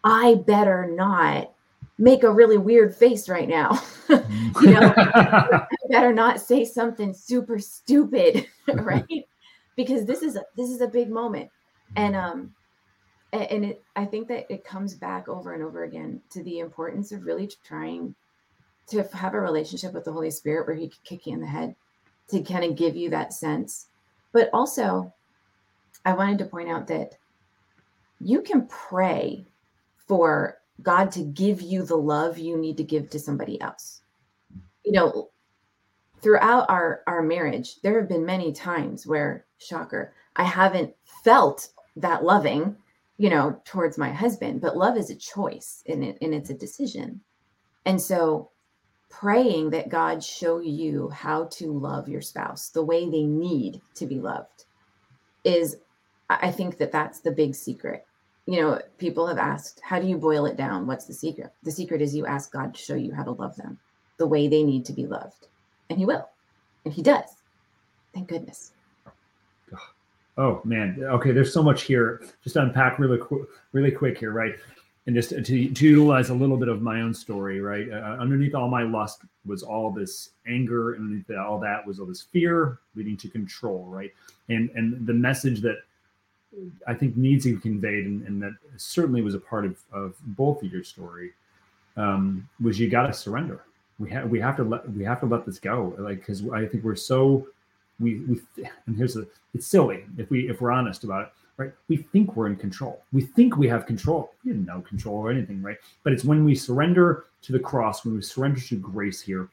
I 0.05 0.36
better 0.47 0.86
not 0.86 1.51
make 1.99 2.22
a 2.22 2.30
really 2.30 2.59
weird 2.59 2.94
face 2.94 3.28
right 3.28 3.49
now. 3.49 3.80
you 4.09 4.70
know, 4.70 4.92
I 4.97 5.66
better 5.88 6.12
not 6.12 6.40
say 6.40 6.64
something 6.64 7.12
super 7.14 7.59
stupid, 7.59 8.47
right? 8.74 9.26
because 9.76 10.07
this 10.07 10.22
is 10.22 10.36
a, 10.36 10.42
this 10.57 10.70
is 10.70 10.80
a 10.80 10.88
big 10.88 11.11
moment, 11.11 11.51
and 11.97 12.14
um, 12.14 12.55
and 13.32 13.64
it 13.64 13.82
I 13.97 14.05
think 14.05 14.28
that 14.28 14.47
it 14.53 14.64
comes 14.64 14.94
back 14.94 15.28
over 15.28 15.55
and 15.55 15.62
over 15.62 15.84
again 15.84 16.20
to 16.30 16.42
the 16.42 16.61
importance 16.61 17.12
of 17.12 17.24
really 17.24 17.51
trying 17.64 18.14
to 18.88 19.03
have 19.12 19.34
a 19.34 19.40
relationship 19.40 19.92
with 19.92 20.05
the 20.05 20.12
Holy 20.12 20.30
Spirit 20.30 20.66
where 20.66 20.76
He 20.76 20.88
can 20.88 20.99
kick 21.05 21.26
you 21.26 21.34
in 21.34 21.40
the 21.40 21.47
head 21.47 21.74
to 22.28 22.42
kind 22.42 22.64
of 22.64 22.76
give 22.76 22.97
you 22.97 23.11
that 23.11 23.32
sense, 23.32 23.88
but 24.32 24.51
also 24.53 25.12
I 26.05 26.12
wanted 26.12 26.38
to 26.38 26.44
point 26.44 26.68
out 26.68 26.86
that 26.88 27.16
you 28.20 28.42
can 28.42 28.66
pray 28.68 29.47
for 29.97 30.59
God 30.82 31.11
to 31.12 31.22
give 31.22 31.61
you 31.61 31.84
the 31.84 31.97
love 31.97 32.38
you 32.38 32.57
need 32.57 32.76
to 32.76 32.84
give 32.84 33.11
to 33.11 33.18
somebody 33.18 33.61
else. 33.61 34.03
You 34.84 34.92
know, 34.92 35.30
throughout 36.22 36.68
our 36.70 37.03
our 37.07 37.22
marriage, 37.22 37.80
there 37.82 37.99
have 37.99 38.09
been 38.09 38.24
many 38.24 38.53
times 38.53 39.07
where, 39.07 39.47
shocker, 39.59 40.14
I 40.36 40.44
haven't 40.44 40.94
felt 41.24 41.70
that 41.97 42.24
loving, 42.24 42.76
you 43.18 43.30
know, 43.30 43.61
towards 43.64 43.99
my 43.99 44.12
husband. 44.12 44.61
But 44.61 44.76
love 44.76 44.97
is 44.97 45.11
a 45.11 45.16
choice, 45.16 45.82
and 45.86 46.05
it 46.05 46.18
and 46.20 46.34
it's 46.34 46.51
a 46.51 46.55
decision. 46.55 47.20
And 47.84 48.01
so, 48.01 48.51
praying 49.09 49.70
that 49.70 49.88
God 49.88 50.22
show 50.22 50.61
you 50.61 51.09
how 51.11 51.44
to 51.53 51.72
love 51.72 52.09
your 52.09 52.22
spouse 52.22 52.70
the 52.70 52.84
way 52.84 53.09
they 53.09 53.24
need 53.24 53.80
to 53.94 54.07
be 54.07 54.18
loved 54.18 54.64
is, 55.44 55.76
I 56.28 56.51
think 56.51 56.78
that 56.78 56.92
that's 56.92 57.20
the 57.20 57.30
big 57.30 57.55
secret 57.55 58.05
you 58.47 58.61
know, 58.61 58.80
people 58.99 59.26
have 59.26 59.38
asked, 59.38 59.80
how 59.82 59.99
do 59.99 60.07
you 60.07 60.16
boil 60.16 60.47
it 60.47 60.57
down? 60.57 60.86
What's 60.86 61.07
the 61.07 61.12
secret? 61.12 61.53
The 61.64 61.70
secret 61.70 62.01
is 62.01 62.14
you 62.14 62.26
ask 62.26 62.53
God 62.53 62.74
to 62.74 62.80
show 62.80 62.94
you 62.94 63.12
how 63.12 63.24
to 63.24 63.32
love 63.32 63.57
them 63.57 63.78
the 64.18 64.26
way 64.26 64.49
they 64.49 64.62
need 64.62 64.84
to 64.86 64.92
be 64.92 65.07
loved. 65.07 65.49
And 65.90 65.99
He 65.99 66.07
will. 66.07 66.28
And 66.84 66.94
He 66.94 67.03
does. 67.03 67.28
Thank 68.14 68.28
goodness. 68.28 68.72
Oh 70.39 70.61
man, 70.64 71.03
okay. 71.03 71.32
There's 71.32 71.53
so 71.53 71.62
much 71.62 71.82
here. 71.82 72.22
Just 72.45 72.57
unpack 72.57 72.99
really, 72.99 73.18
qu- 73.18 73.49
really 73.72 73.91
quick 73.91 74.18
here, 74.18 74.32
right? 74.32 74.55
And 75.07 75.14
just 75.14 75.30
to, 75.30 75.43
to 75.43 75.84
utilize 75.87 76.30
a 76.30 76.34
little 76.34 76.57
bit 76.57 76.68
of 76.68 76.82
my 76.82 77.01
own 77.01 77.14
story, 77.14 77.61
right? 77.61 77.89
Uh, 77.91 78.16
underneath 78.20 78.55
all 78.55 78.68
my 78.68 78.82
lust 78.82 79.22
was 79.47 79.62
all 79.62 79.91
this 79.93 80.30
anger, 80.49 80.95
and 80.95 81.24
all 81.30 81.59
that 81.61 81.87
was 81.87 82.01
all 82.01 82.07
this 82.07 82.22
fear, 82.22 82.80
leading 82.97 83.16
to 83.18 83.28
control, 83.28 83.84
right? 83.84 84.12
And 84.49 84.68
and 84.74 85.07
the 85.07 85.14
message 85.14 85.61
that 85.62 85.76
I 86.87 86.95
think 86.95 87.16
needs 87.16 87.45
to 87.45 87.55
be 87.55 87.61
conveyed, 87.61 88.07
and, 88.07 88.26
and 88.26 88.43
that 88.43 88.53
certainly 88.76 89.22
was 89.22 89.34
a 89.34 89.41
part 89.41 89.64
of, 89.64 89.78
of 89.93 90.14
both 90.20 90.62
of 90.62 90.72
your 90.72 90.84
story, 90.84 91.32
um, 91.97 92.49
was 92.61 92.78
you 92.78 92.89
got 92.89 93.07
to 93.07 93.12
surrender. 93.12 93.62
We 93.99 94.11
have 94.11 94.28
we 94.28 94.41
have 94.41 94.57
to 94.57 94.64
let 94.64 94.91
we 94.91 95.05
have 95.05 95.20
to 95.20 95.26
let 95.26 95.47
this 95.47 95.59
go, 95.59 95.95
like 95.99 96.18
because 96.18 96.47
I 96.51 96.66
think 96.66 96.84
we're 96.84 96.97
so 96.97 97.49
we 98.01 98.20
we 98.20 98.40
and 98.86 98.97
here's 98.97 99.14
the 99.14 99.26
it's 99.55 99.66
silly 99.66 100.05
if 100.18 100.30
we 100.30 100.49
if 100.49 100.61
we're 100.61 100.70
honest 100.70 101.05
about 101.05 101.22
it, 101.22 101.28
right? 101.57 101.72
We 101.88 101.97
think 101.99 102.36
we're 102.36 102.49
in 102.49 102.57
control. 102.57 103.03
We 103.12 103.22
think 103.22 103.57
we 103.57 103.68
have 103.68 103.86
control. 103.86 104.32
We 104.44 104.53
have 104.53 104.61
no 104.61 104.80
control 104.80 105.16
or 105.16 105.30
anything, 105.30 105.62
right? 105.62 105.78
But 106.03 106.12
it's 106.12 106.24
when 106.24 106.44
we 106.44 106.55
surrender 106.55 107.26
to 107.42 107.53
the 107.53 107.61
cross, 107.61 108.05
when 108.05 108.14
we 108.14 108.22
surrender 108.22 108.61
to 108.61 108.76
grace 108.76 109.20
here. 109.20 109.49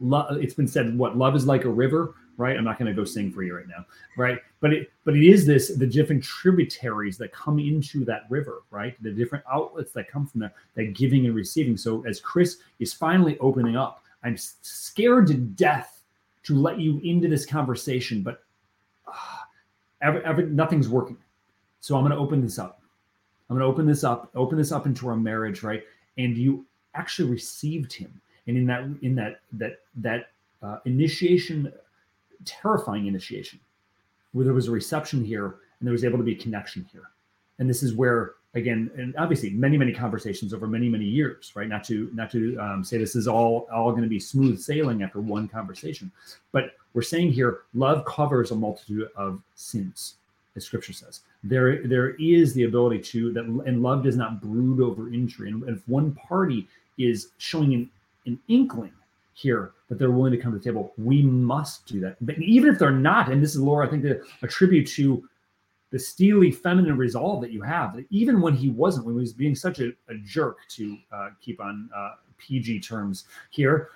Love, 0.00 0.36
it's 0.42 0.54
been 0.54 0.66
said, 0.66 0.98
what 0.98 1.16
love 1.16 1.36
is 1.36 1.46
like 1.46 1.64
a 1.64 1.68
river 1.68 2.14
right? 2.36 2.56
I'm 2.56 2.64
not 2.64 2.78
going 2.78 2.92
to 2.92 2.98
go 2.98 3.04
sing 3.04 3.30
for 3.30 3.42
you 3.42 3.56
right 3.56 3.68
now, 3.68 3.84
right? 4.16 4.38
But 4.60 4.72
it 4.72 4.92
but 5.04 5.16
it 5.16 5.24
is 5.24 5.46
this 5.46 5.68
the 5.68 5.86
different 5.86 6.22
tributaries 6.22 7.18
that 7.18 7.32
come 7.32 7.58
into 7.58 8.04
that 8.06 8.24
river, 8.28 8.62
right? 8.70 9.00
The 9.02 9.10
different 9.10 9.44
outlets 9.50 9.92
that 9.92 10.08
come 10.08 10.26
from 10.26 10.40
that 10.40 10.54
that 10.74 10.94
giving 10.94 11.26
and 11.26 11.34
receiving. 11.34 11.76
So 11.76 12.04
as 12.06 12.20
Chris 12.20 12.58
is 12.80 12.92
finally 12.92 13.38
opening 13.38 13.76
up, 13.76 14.02
I'm 14.24 14.36
scared 14.36 15.26
to 15.28 15.34
death 15.34 16.01
to 16.44 16.56
let 16.56 16.80
you 16.80 17.00
into 17.04 17.28
this 17.28 17.46
conversation, 17.46 18.22
but 18.22 18.44
uh, 19.06 19.12
every, 20.00 20.24
every, 20.24 20.46
nothing's 20.46 20.88
working. 20.88 21.18
So 21.80 21.96
I'm 21.96 22.02
going 22.02 22.12
to 22.12 22.18
open 22.18 22.42
this 22.42 22.58
up. 22.58 22.82
I'm 23.48 23.56
going 23.56 23.66
to 23.66 23.72
open 23.72 23.86
this 23.86 24.04
up, 24.04 24.30
open 24.34 24.56
this 24.56 24.72
up 24.72 24.86
into 24.86 25.08
our 25.08 25.16
marriage, 25.16 25.62
right? 25.62 25.82
And 26.16 26.36
you 26.36 26.64
actually 26.94 27.30
received 27.30 27.92
him, 27.92 28.20
and 28.46 28.56
in 28.56 28.66
that 28.66 28.84
in 29.02 29.14
that 29.16 29.40
that 29.52 29.80
that 29.96 30.30
uh, 30.62 30.78
initiation 30.84 31.72
terrifying 32.44 33.06
initiation 33.06 33.60
where 34.32 34.44
there 34.44 34.54
was 34.54 34.68
a 34.68 34.70
reception 34.70 35.24
here 35.24 35.56
and 35.78 35.86
there 35.86 35.92
was 35.92 36.04
able 36.04 36.18
to 36.18 36.24
be 36.24 36.32
a 36.32 36.38
connection 36.38 36.86
here. 36.92 37.10
And 37.58 37.68
this 37.68 37.82
is 37.82 37.94
where 37.94 38.34
again 38.54 38.90
and 38.96 39.14
obviously 39.16 39.50
many 39.50 39.78
many 39.78 39.92
conversations 39.92 40.52
over 40.52 40.66
many 40.66 40.88
many 40.88 41.06
years 41.06 41.52
right? 41.54 41.68
Not 41.68 41.84
to 41.84 42.10
not 42.12 42.30
to 42.32 42.58
um, 42.58 42.84
say 42.84 42.98
this 42.98 43.16
is 43.16 43.26
all 43.26 43.66
all 43.72 43.90
going 43.90 44.02
to 44.02 44.08
be 44.08 44.20
smooth 44.20 44.60
sailing 44.60 45.02
after 45.02 45.20
one 45.20 45.48
conversation 45.48 46.10
but 46.52 46.72
we're 46.94 47.02
saying 47.02 47.32
here 47.32 47.60
love 47.74 48.04
covers 48.04 48.50
a 48.50 48.54
multitude 48.54 49.08
of 49.16 49.40
sins 49.54 50.16
as 50.56 50.64
scripture 50.64 50.92
says. 50.92 51.20
There 51.44 51.86
there 51.86 52.10
is 52.16 52.54
the 52.54 52.64
ability 52.64 53.00
to 53.00 53.32
that 53.32 53.44
and 53.44 53.82
love 53.82 54.02
does 54.02 54.16
not 54.16 54.40
brood 54.40 54.80
over 54.80 55.12
injury. 55.12 55.48
And 55.48 55.66
if 55.68 55.86
one 55.88 56.12
party 56.14 56.68
is 56.98 57.30
showing 57.38 57.74
an, 57.74 57.90
an 58.26 58.38
inkling 58.48 58.92
here 59.34 59.72
that 59.88 59.98
they're 59.98 60.10
willing 60.10 60.32
to 60.32 60.38
come 60.38 60.52
to 60.52 60.58
the 60.58 60.64
table 60.64 60.92
we 60.98 61.22
must 61.22 61.86
do 61.86 62.00
that. 62.00 62.16
But 62.20 62.38
even 62.38 62.70
if 62.70 62.78
they're 62.78 62.90
not 62.90 63.30
and 63.30 63.42
this 63.42 63.54
is 63.54 63.60
laura 63.60 63.86
i 63.86 63.90
think 63.90 64.04
a 64.04 64.46
tribute 64.46 64.86
to 64.88 65.26
the 65.92 65.98
steely 65.98 66.50
feminine 66.50 66.96
resolve 66.96 67.40
that 67.40 67.52
you 67.52 67.62
have 67.62 67.94
that 67.94 68.06
even 68.10 68.40
when 68.40 68.54
he 68.54 68.70
wasn't 68.70 69.06
when 69.06 69.14
he 69.14 69.20
was 69.20 69.32
being 69.32 69.54
such 69.54 69.78
a, 69.78 69.88
a 70.08 70.14
jerk 70.24 70.58
to 70.68 70.96
uh, 71.12 71.28
keep 71.40 71.60
on 71.60 71.88
uh, 71.94 72.12
pg 72.38 72.80
terms 72.80 73.24
here 73.50 73.90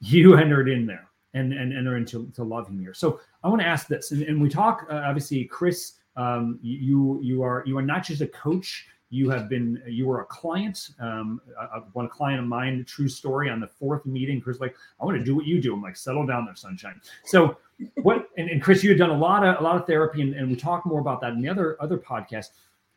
you 0.00 0.36
entered 0.44 0.68
in 0.68 0.86
there 0.86 1.08
and 1.34 1.52
and 1.52 1.76
enter 1.76 1.96
into 1.96 2.30
to 2.34 2.42
love 2.42 2.68
him 2.68 2.78
here. 2.78 2.94
So 2.94 3.20
i 3.42 3.48
want 3.48 3.60
to 3.60 3.66
ask 3.66 3.88
this 3.88 4.12
and, 4.12 4.22
and 4.22 4.40
we 4.40 4.48
talk 4.48 4.86
uh, 4.90 5.02
obviously 5.04 5.44
chris 5.44 5.98
um, 6.18 6.58
you 6.62 7.20
you 7.22 7.42
are 7.42 7.62
you 7.64 7.78
are 7.78 7.82
not 7.82 8.04
just 8.04 8.20
a 8.20 8.26
coach. 8.26 8.88
You 9.10 9.30
have 9.30 9.48
been 9.48 9.80
you 9.86 10.06
were 10.06 10.20
a 10.20 10.24
client 10.26 10.90
um, 10.98 11.40
a, 11.58 11.80
one 11.92 12.08
client 12.08 12.40
of 12.40 12.46
mine 12.46 12.84
true 12.86 13.08
story 13.08 13.48
on 13.48 13.60
the 13.60 13.68
fourth 13.68 14.04
meeting. 14.04 14.40
Chris 14.40 14.58
like 14.58 14.74
i 15.00 15.04
want 15.04 15.16
to 15.16 15.24
do 15.24 15.36
what 15.36 15.46
you 15.46 15.62
do. 15.62 15.72
I'm 15.72 15.80
like 15.80 15.96
settle 15.96 16.26
down 16.26 16.44
there 16.44 16.56
sunshine. 16.56 17.00
So 17.24 17.56
what 18.02 18.28
and, 18.36 18.48
and, 18.50 18.62
chris 18.62 18.82
you 18.82 18.90
had 18.90 18.98
done 18.98 19.10
a 19.10 19.16
lot 19.16 19.44
of 19.44 19.60
a 19.60 19.62
lot 19.62 19.76
of 19.76 19.86
therapy 19.86 20.22
and, 20.22 20.34
and 20.34 20.48
we 20.48 20.56
talk 20.56 20.84
more 20.84 21.00
about 21.00 21.20
that 21.20 21.32
in 21.32 21.40
the 21.40 21.48
other 21.48 21.76
other 21.80 21.98
podcast. 21.98 22.48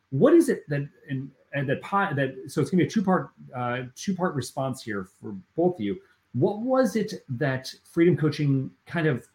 What 0.09 0.33
is 0.33 0.49
it 0.49 0.67
that 0.69 0.87
and, 1.09 1.29
and 1.53 1.69
that 1.69 1.81
that 2.15 2.35
so 2.47 2.61
it's 2.61 2.71
to 2.71 2.77
be 2.77 2.83
a 2.83 2.89
two 2.89 3.03
part 3.03 3.29
uh, 3.55 3.83
two 3.95 4.15
part 4.15 4.35
response 4.35 4.81
here 4.81 5.07
for 5.21 5.35
both 5.55 5.75
of 5.75 5.81
you. 5.81 5.99
What 6.33 6.61
was 6.61 6.95
it 6.95 7.13
that 7.29 7.73
freedom 7.83 8.15
coaching 8.15 8.71
kind 8.85 9.07
of 9.07 9.27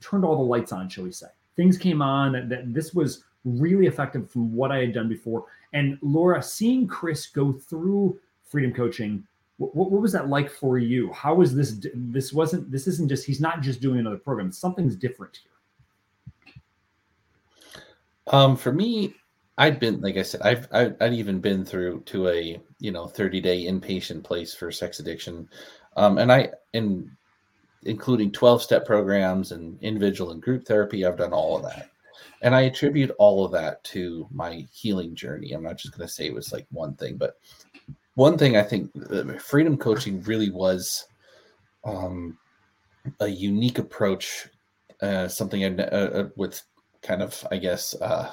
turned 0.00 0.24
all 0.24 0.36
the 0.36 0.42
lights 0.42 0.72
on 0.72 0.88
shall 0.88 1.04
we 1.04 1.12
say? 1.12 1.28
Things 1.56 1.76
came 1.76 2.00
on 2.00 2.32
that, 2.32 2.48
that 2.48 2.72
this 2.72 2.94
was 2.94 3.24
really 3.44 3.86
effective 3.86 4.30
from 4.30 4.54
what 4.54 4.70
i 4.70 4.78
had 4.78 4.92
done 4.92 5.08
before. 5.08 5.46
And 5.72 5.98
laura 6.00 6.42
seeing 6.42 6.86
chris 6.86 7.26
go 7.26 7.52
through 7.52 8.18
freedom 8.44 8.72
coaching 8.72 9.26
what, 9.58 9.74
what, 9.74 10.02
was 10.02 10.12
that 10.12 10.28
like 10.28 10.50
for 10.50 10.78
you? 10.78 11.12
How 11.12 11.34
was 11.34 11.54
this? 11.54 11.86
This 11.94 12.32
wasn't. 12.32 12.70
This 12.70 12.86
isn't 12.86 13.08
just. 13.08 13.26
He's 13.26 13.40
not 13.40 13.60
just 13.60 13.80
doing 13.80 14.00
another 14.00 14.18
program. 14.18 14.50
Something's 14.50 14.96
different 14.96 15.38
here. 15.42 16.62
Um, 18.28 18.56
for 18.56 18.72
me, 18.72 19.14
I've 19.58 19.78
been 19.78 20.00
like 20.00 20.16
I 20.16 20.22
said, 20.22 20.42
I've 20.42 20.66
I've 20.72 21.12
even 21.12 21.40
been 21.40 21.64
through 21.64 22.02
to 22.06 22.28
a 22.28 22.60
you 22.78 22.90
know 22.90 23.06
30 23.06 23.40
day 23.40 23.64
inpatient 23.64 24.24
place 24.24 24.54
for 24.54 24.72
sex 24.72 24.98
addiction, 25.00 25.48
um, 25.96 26.18
and 26.18 26.32
I 26.32 26.50
in 26.72 27.10
including 27.84 28.30
12 28.30 28.62
step 28.62 28.86
programs 28.86 29.52
and 29.52 29.78
individual 29.82 30.30
and 30.30 30.42
group 30.42 30.64
therapy. 30.64 31.04
I've 31.04 31.16
done 31.16 31.32
all 31.32 31.56
of 31.56 31.62
that. 31.64 31.90
And 32.42 32.54
I 32.54 32.62
attribute 32.62 33.10
all 33.18 33.44
of 33.44 33.52
that 33.52 33.82
to 33.84 34.26
my 34.30 34.66
healing 34.72 35.14
journey. 35.14 35.52
I'm 35.52 35.62
not 35.62 35.78
just 35.78 35.96
going 35.96 36.06
to 36.06 36.12
say 36.12 36.26
it 36.26 36.34
was 36.34 36.52
like 36.52 36.66
one 36.70 36.94
thing, 36.94 37.16
but 37.16 37.38
one 38.14 38.36
thing 38.36 38.56
I 38.56 38.62
think 38.62 38.90
uh, 39.10 39.38
freedom 39.38 39.76
coaching 39.76 40.22
really 40.22 40.50
was 40.50 41.06
um, 41.84 42.38
a 43.20 43.28
unique 43.28 43.78
approach, 43.78 44.48
uh, 45.00 45.28
something 45.28 45.80
uh, 45.80 45.82
uh, 45.82 46.28
with 46.36 46.62
kind 47.02 47.22
of, 47.22 47.46
I 47.50 47.56
guess, 47.56 47.94
uh, 48.00 48.30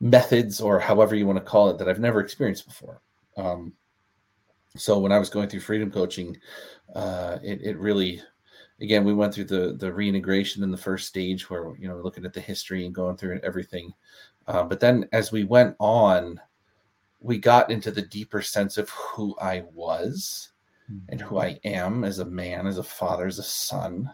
methods 0.00 0.60
or 0.60 0.78
however 0.78 1.14
you 1.14 1.26
want 1.26 1.38
to 1.38 1.44
call 1.44 1.70
it 1.70 1.78
that 1.78 1.88
I've 1.88 2.00
never 2.00 2.20
experienced 2.20 2.66
before. 2.66 3.00
Um, 3.36 3.72
so 4.76 4.98
when 4.98 5.12
I 5.12 5.18
was 5.18 5.30
going 5.30 5.48
through 5.48 5.60
freedom 5.60 5.90
coaching, 5.90 6.36
uh, 6.94 7.38
it, 7.42 7.62
it 7.62 7.78
really, 7.78 8.22
again, 8.80 9.04
we 9.04 9.14
went 9.14 9.34
through 9.34 9.44
the 9.44 9.76
the 9.78 9.92
reintegration 9.92 10.62
in 10.62 10.70
the 10.70 10.76
first 10.76 11.06
stage 11.06 11.48
where 11.48 11.76
you 11.78 11.86
know 11.88 11.98
looking 11.98 12.24
at 12.24 12.32
the 12.32 12.40
history 12.40 12.84
and 12.84 12.94
going 12.94 13.16
through 13.16 13.40
everything. 13.44 13.92
but 14.46 14.80
then 14.80 15.08
as 15.12 15.30
we 15.30 15.44
went 15.44 15.76
on, 15.78 16.40
we 17.24 17.38
got 17.38 17.70
into 17.70 17.90
the 17.90 18.02
deeper 18.02 18.42
sense 18.42 18.76
of 18.76 18.90
who 18.90 19.34
I 19.40 19.64
was 19.72 20.50
mm-hmm. 20.92 21.06
and 21.08 21.20
who 21.20 21.38
I 21.38 21.58
am 21.64 22.04
as 22.04 22.18
a 22.18 22.24
man, 22.26 22.66
as 22.66 22.76
a 22.76 22.82
father, 22.82 23.26
as 23.26 23.38
a 23.38 23.42
son, 23.42 24.12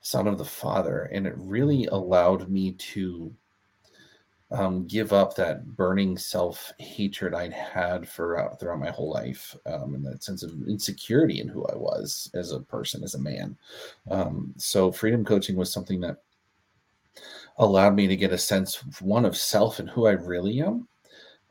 son 0.00 0.28
of 0.28 0.38
the 0.38 0.44
father. 0.44 1.10
And 1.12 1.26
it 1.26 1.34
really 1.36 1.86
allowed 1.86 2.48
me 2.48 2.72
to 2.72 3.34
um, 4.52 4.86
give 4.86 5.12
up 5.12 5.34
that 5.34 5.66
burning 5.66 6.16
self 6.16 6.72
hatred 6.78 7.34
I'd 7.34 7.52
had 7.52 8.08
for 8.08 8.38
uh, 8.38 8.54
throughout 8.54 8.78
my 8.78 8.90
whole 8.90 9.10
life, 9.10 9.56
um, 9.66 9.96
and 9.96 10.06
that 10.06 10.22
sense 10.22 10.44
of 10.44 10.52
insecurity 10.68 11.40
in 11.40 11.48
who 11.48 11.66
I 11.66 11.74
was 11.74 12.30
as 12.32 12.52
a 12.52 12.60
person, 12.60 13.02
as 13.02 13.16
a 13.16 13.20
man. 13.20 13.58
Um, 14.08 14.54
so, 14.56 14.92
freedom 14.92 15.24
coaching 15.24 15.56
was 15.56 15.72
something 15.72 15.98
that 16.02 16.18
allowed 17.58 17.96
me 17.96 18.06
to 18.06 18.14
get 18.14 18.30
a 18.30 18.38
sense, 18.38 18.80
of 18.82 19.02
one 19.02 19.24
of 19.24 19.36
self 19.36 19.80
and 19.80 19.90
who 19.90 20.06
I 20.06 20.12
really 20.12 20.60
am, 20.60 20.86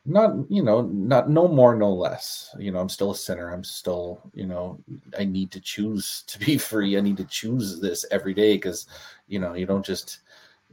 not 0.05 0.35
you 0.49 0.61
know 0.61 0.81
not 0.83 1.29
no 1.29 1.47
more 1.47 1.75
no 1.75 1.91
less. 1.91 2.55
You 2.59 2.71
know 2.71 2.79
i'm 2.79 2.89
still 2.89 3.11
a 3.11 3.15
sinner. 3.15 3.51
I'm 3.51 3.63
still 3.63 4.21
you 4.33 4.45
know 4.45 4.79
i 5.17 5.25
need 5.25 5.51
to 5.51 5.59
choose 5.59 6.23
to 6.27 6.39
be 6.39 6.57
free. 6.57 6.97
I 6.97 7.01
need 7.01 7.17
to 7.17 7.25
choose 7.25 7.81
this 7.81 8.05
every 8.11 8.33
day 8.33 8.55
because 8.55 8.87
you 9.27 9.39
know 9.39 9.53
you 9.53 9.65
don't 9.65 9.85
just 9.85 10.19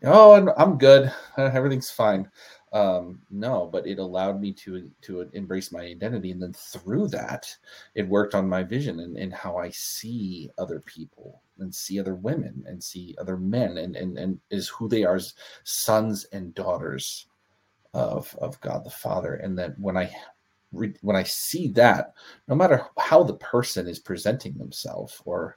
oh 0.05 0.53
i'm 0.57 0.79
good. 0.79 1.13
Everything's 1.37 1.91
fine. 1.91 2.31
Um 2.73 3.21
no 3.31 3.69
but 3.73 3.87
it 3.87 3.99
allowed 3.99 4.41
me 4.41 4.53
to 4.55 4.91
to 5.03 5.29
embrace 5.33 5.73
my 5.73 5.81
identity. 5.81 6.31
And 6.31 6.43
then 6.43 6.53
through 6.53 7.09
that 7.09 7.55
it 7.95 8.09
worked 8.09 8.35
on 8.35 8.49
my 8.49 8.63
vision 8.63 9.01
and, 9.01 9.17
and 9.17 9.33
how 9.33 9.57
i 9.57 9.71
see 9.71 10.51
other 10.59 10.81
people 10.81 11.41
and 11.59 11.75
see 11.75 12.01
other 12.01 12.15
women 12.15 12.65
and 12.67 12.83
see 12.83 13.15
other 13.19 13.37
men 13.37 13.79
and 13.79 13.97
and, 13.97 14.19
and 14.19 14.41
is 14.51 14.69
who 14.69 14.89
they 14.89 15.05
are 15.05 15.17
as 15.17 15.35
sons 15.65 16.25
and 16.33 16.55
daughters 16.55 17.27
of 17.95 18.35
of 18.41 18.61
God 18.61 18.85
the 18.85 18.91
Father, 18.91 19.35
and 19.35 19.59
that 19.59 19.79
when 19.79 19.97
I 19.97 20.11
re, 20.73 20.95
when 21.03 21.17
I 21.17 21.23
see 21.23 21.69
that, 21.69 22.15
no 22.49 22.55
matter 22.55 22.87
how 22.99 23.23
the 23.23 23.35
person 23.35 23.87
is 23.87 23.99
presenting 23.99 24.55
themselves 24.55 25.21
or 25.25 25.57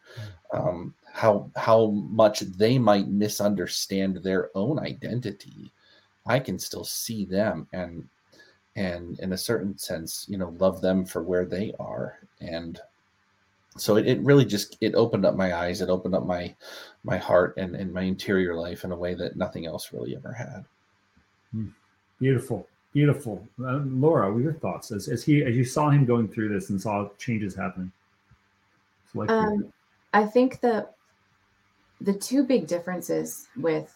um, 0.53 0.93
how 1.11 1.49
how 1.55 1.87
much 1.87 2.41
they 2.41 2.77
might 2.77 3.07
misunderstand 3.07 4.17
their 4.17 4.49
own 4.55 4.79
identity, 4.79 5.71
I 6.25 6.39
can 6.39 6.59
still 6.59 6.85
see 6.85 7.25
them 7.25 7.67
and 7.73 8.07
and 8.75 9.19
in 9.19 9.33
a 9.33 9.37
certain 9.37 9.77
sense, 9.77 10.25
you 10.29 10.37
know, 10.37 10.53
love 10.59 10.81
them 10.81 11.05
for 11.05 11.23
where 11.23 11.45
they 11.45 11.73
are. 11.79 12.19
And 12.41 12.79
so 13.77 13.95
it, 13.95 14.07
it 14.07 14.19
really 14.21 14.45
just 14.45 14.77
it 14.81 14.95
opened 14.95 15.25
up 15.25 15.35
my 15.35 15.53
eyes 15.53 15.81
it 15.81 15.89
opened 15.89 16.15
up 16.15 16.25
my 16.25 16.53
my 17.03 17.17
heart 17.17 17.55
and, 17.57 17.75
and 17.75 17.93
my 17.93 18.03
interior 18.03 18.55
life 18.55 18.83
in 18.83 18.91
a 18.91 18.97
way 18.97 19.13
that 19.15 19.35
nothing 19.35 19.65
else 19.65 19.91
really 19.93 20.15
ever 20.15 20.31
had. 20.31 20.65
Hmm. 21.51 21.67
Beautiful, 22.19 22.67
beautiful. 22.93 23.45
Uh, 23.59 23.81
Laura, 23.85 24.31
what 24.31 24.39
are 24.39 24.41
your 24.41 24.53
thoughts 24.53 24.91
as, 24.91 25.07
as 25.07 25.23
he 25.23 25.43
as 25.43 25.55
you 25.55 25.65
saw 25.65 25.89
him 25.89 26.05
going 26.05 26.27
through 26.27 26.49
this 26.49 26.69
and 26.69 26.81
saw 26.81 27.09
changes 27.17 27.55
happening? 27.55 27.91
Like 29.13 29.29
um, 29.29 29.71
I 30.13 30.25
think 30.25 30.61
the 30.61 30.87
the 32.01 32.13
two 32.13 32.43
big 32.43 32.67
differences 32.67 33.47
with 33.57 33.93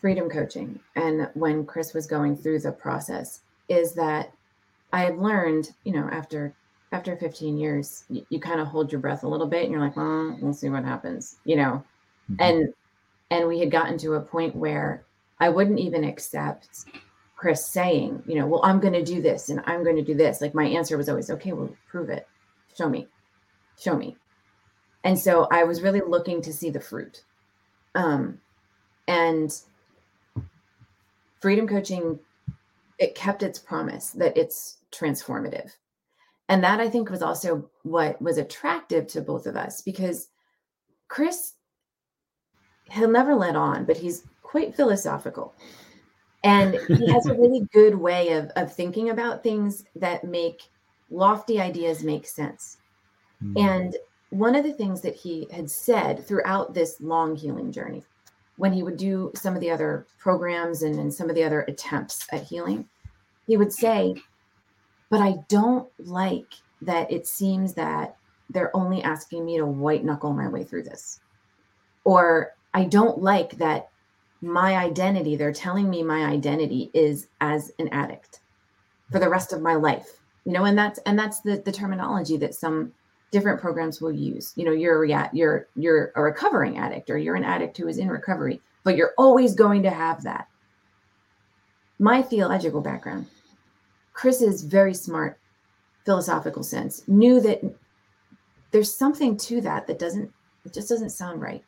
freedom 0.00 0.28
coaching 0.28 0.78
and 0.96 1.28
when 1.34 1.64
Chris 1.66 1.92
was 1.92 2.06
going 2.06 2.36
through 2.36 2.60
the 2.60 2.72
process 2.72 3.40
is 3.68 3.94
that 3.94 4.32
I 4.92 5.02
had 5.02 5.18
learned, 5.18 5.72
you 5.84 5.92
know, 5.92 6.08
after 6.10 6.54
after 6.92 7.16
15 7.16 7.58
years, 7.58 8.04
you, 8.08 8.24
you 8.30 8.40
kind 8.40 8.60
of 8.60 8.66
hold 8.66 8.90
your 8.90 9.00
breath 9.00 9.22
a 9.22 9.28
little 9.28 9.46
bit 9.46 9.64
and 9.64 9.72
you're 9.72 9.80
like, 9.80 9.96
well, 9.96 10.38
we'll 10.40 10.54
see 10.54 10.70
what 10.70 10.84
happens, 10.84 11.36
you 11.44 11.56
know. 11.56 11.84
Mm-hmm. 12.30 12.42
And 12.42 12.74
and 13.30 13.46
we 13.46 13.58
had 13.58 13.70
gotten 13.70 13.98
to 13.98 14.14
a 14.14 14.20
point 14.20 14.56
where 14.56 15.04
I 15.40 15.48
wouldn't 15.48 15.78
even 15.78 16.04
accept 16.04 16.86
Chris 17.38 17.64
saying, 17.64 18.20
you 18.26 18.34
know, 18.34 18.46
well, 18.46 18.60
I'm 18.64 18.80
going 18.80 18.94
to 18.94 19.04
do 19.04 19.22
this 19.22 19.48
and 19.48 19.62
I'm 19.64 19.84
going 19.84 19.94
to 19.94 20.02
do 20.02 20.14
this. 20.14 20.40
Like 20.40 20.54
my 20.54 20.66
answer 20.66 20.98
was 20.98 21.08
always, 21.08 21.30
okay, 21.30 21.52
well, 21.52 21.72
prove 21.88 22.10
it. 22.10 22.26
Show 22.76 22.88
me. 22.88 23.06
Show 23.78 23.96
me. 23.96 24.16
And 25.04 25.16
so 25.16 25.46
I 25.52 25.62
was 25.62 25.80
really 25.80 26.02
looking 26.04 26.42
to 26.42 26.52
see 26.52 26.68
the 26.68 26.80
fruit. 26.80 27.22
Um, 27.94 28.40
and 29.06 29.56
freedom 31.40 31.68
coaching, 31.68 32.18
it 32.98 33.14
kept 33.14 33.44
its 33.44 33.60
promise 33.60 34.10
that 34.10 34.36
it's 34.36 34.78
transformative. 34.90 35.70
And 36.48 36.64
that 36.64 36.80
I 36.80 36.90
think 36.90 37.08
was 37.08 37.22
also 37.22 37.70
what 37.84 38.20
was 38.20 38.38
attractive 38.38 39.06
to 39.08 39.20
both 39.20 39.46
of 39.46 39.56
us 39.56 39.80
because 39.80 40.28
Chris, 41.06 41.52
he'll 42.90 43.08
never 43.08 43.36
let 43.36 43.54
on, 43.54 43.84
but 43.84 43.98
he's 43.98 44.24
quite 44.42 44.74
philosophical 44.74 45.54
and 46.44 46.74
he 46.88 47.10
has 47.12 47.26
a 47.26 47.34
really 47.34 47.66
good 47.72 47.94
way 47.94 48.32
of, 48.32 48.50
of 48.56 48.72
thinking 48.72 49.10
about 49.10 49.42
things 49.42 49.84
that 49.96 50.24
make 50.24 50.70
lofty 51.10 51.60
ideas 51.60 52.02
make 52.02 52.26
sense 52.26 52.78
mm. 53.42 53.58
and 53.58 53.96
one 54.30 54.54
of 54.54 54.64
the 54.64 54.72
things 54.72 55.00
that 55.00 55.14
he 55.14 55.48
had 55.50 55.70
said 55.70 56.26
throughout 56.26 56.74
this 56.74 57.00
long 57.00 57.34
healing 57.34 57.72
journey 57.72 58.04
when 58.58 58.72
he 58.72 58.82
would 58.82 58.96
do 58.96 59.32
some 59.34 59.54
of 59.54 59.60
the 59.60 59.70
other 59.70 60.06
programs 60.18 60.82
and, 60.82 60.98
and 60.98 61.12
some 61.14 61.30
of 61.30 61.36
the 61.36 61.44
other 61.44 61.62
attempts 61.62 62.26
at 62.32 62.42
healing, 62.42 62.86
he 63.46 63.56
would 63.56 63.72
say, 63.72 64.14
But 65.10 65.20
I 65.20 65.36
don't 65.48 65.88
like 65.98 66.52
that 66.82 67.10
it 67.10 67.26
seems 67.26 67.72
that 67.74 68.16
they're 68.50 68.76
only 68.76 69.02
asking 69.02 69.46
me 69.46 69.58
to 69.58 69.64
white 69.66 70.04
knuckle 70.04 70.32
my 70.32 70.48
way 70.48 70.64
through 70.64 70.82
this. 70.82 71.20
Or 72.04 72.54
I 72.74 72.84
don't 72.84 73.22
like 73.22 73.52
that 73.58 73.90
my 74.40 74.76
identity, 74.76 75.36
they're 75.36 75.52
telling 75.52 75.90
me 75.90 76.02
my 76.02 76.24
identity 76.24 76.90
is 76.94 77.28
as 77.40 77.72
an 77.78 77.88
addict 77.88 78.40
for 79.10 79.18
the 79.18 79.28
rest 79.28 79.52
of 79.52 79.62
my 79.62 79.74
life. 79.74 80.20
You 80.44 80.52
know, 80.52 80.64
and 80.64 80.78
that's 80.78 80.98
and 81.00 81.18
that's 81.18 81.40
the 81.40 81.62
the 81.64 81.72
terminology 81.72 82.36
that 82.38 82.54
some 82.54 82.92
different 83.30 83.60
programs 83.60 84.00
will 84.00 84.12
use. 84.12 84.52
You 84.56 84.64
know, 84.64 84.72
you're 84.72 85.04
a 85.04 85.30
you're 85.32 85.68
you're 85.76 86.12
a 86.14 86.22
recovering 86.22 86.78
addict 86.78 87.10
or 87.10 87.18
you're 87.18 87.34
an 87.34 87.44
addict 87.44 87.76
who 87.76 87.88
is 87.88 87.98
in 87.98 88.08
recovery, 88.08 88.60
but 88.84 88.96
you're 88.96 89.14
always 89.18 89.54
going 89.54 89.82
to 89.82 89.90
have 89.90 90.22
that. 90.22 90.48
My 91.98 92.22
theological 92.22 92.80
background, 92.80 93.26
Chris's 94.12 94.62
very 94.62 94.94
smart, 94.94 95.38
philosophical 96.04 96.62
sense, 96.62 97.02
knew 97.08 97.40
that 97.40 97.60
there's 98.70 98.94
something 98.94 99.36
to 99.36 99.60
that 99.62 99.86
that 99.86 99.98
doesn't 99.98 100.32
it 100.64 100.72
just 100.72 100.88
doesn't 100.88 101.10
sound 101.10 101.40
right. 101.40 101.64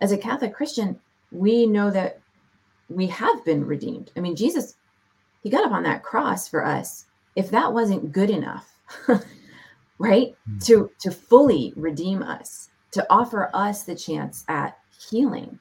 As 0.00 0.10
a 0.10 0.18
Catholic 0.18 0.54
Christian, 0.54 0.98
we 1.34 1.66
know 1.66 1.90
that 1.90 2.20
we 2.88 3.06
have 3.08 3.44
been 3.44 3.66
redeemed. 3.66 4.10
I 4.16 4.20
mean, 4.20 4.36
Jesus, 4.36 4.76
he 5.42 5.50
got 5.50 5.64
up 5.64 5.72
on 5.72 5.82
that 5.82 6.02
cross 6.02 6.48
for 6.48 6.64
us. 6.64 7.06
If 7.36 7.50
that 7.50 7.72
wasn't 7.72 8.12
good 8.12 8.30
enough, 8.30 8.78
right? 9.98 10.34
Mm-hmm. 10.48 10.58
To 10.60 10.90
to 11.00 11.10
fully 11.10 11.72
redeem 11.76 12.22
us, 12.22 12.70
to 12.92 13.06
offer 13.10 13.50
us 13.52 13.82
the 13.82 13.96
chance 13.96 14.44
at 14.48 14.78
healing. 15.10 15.58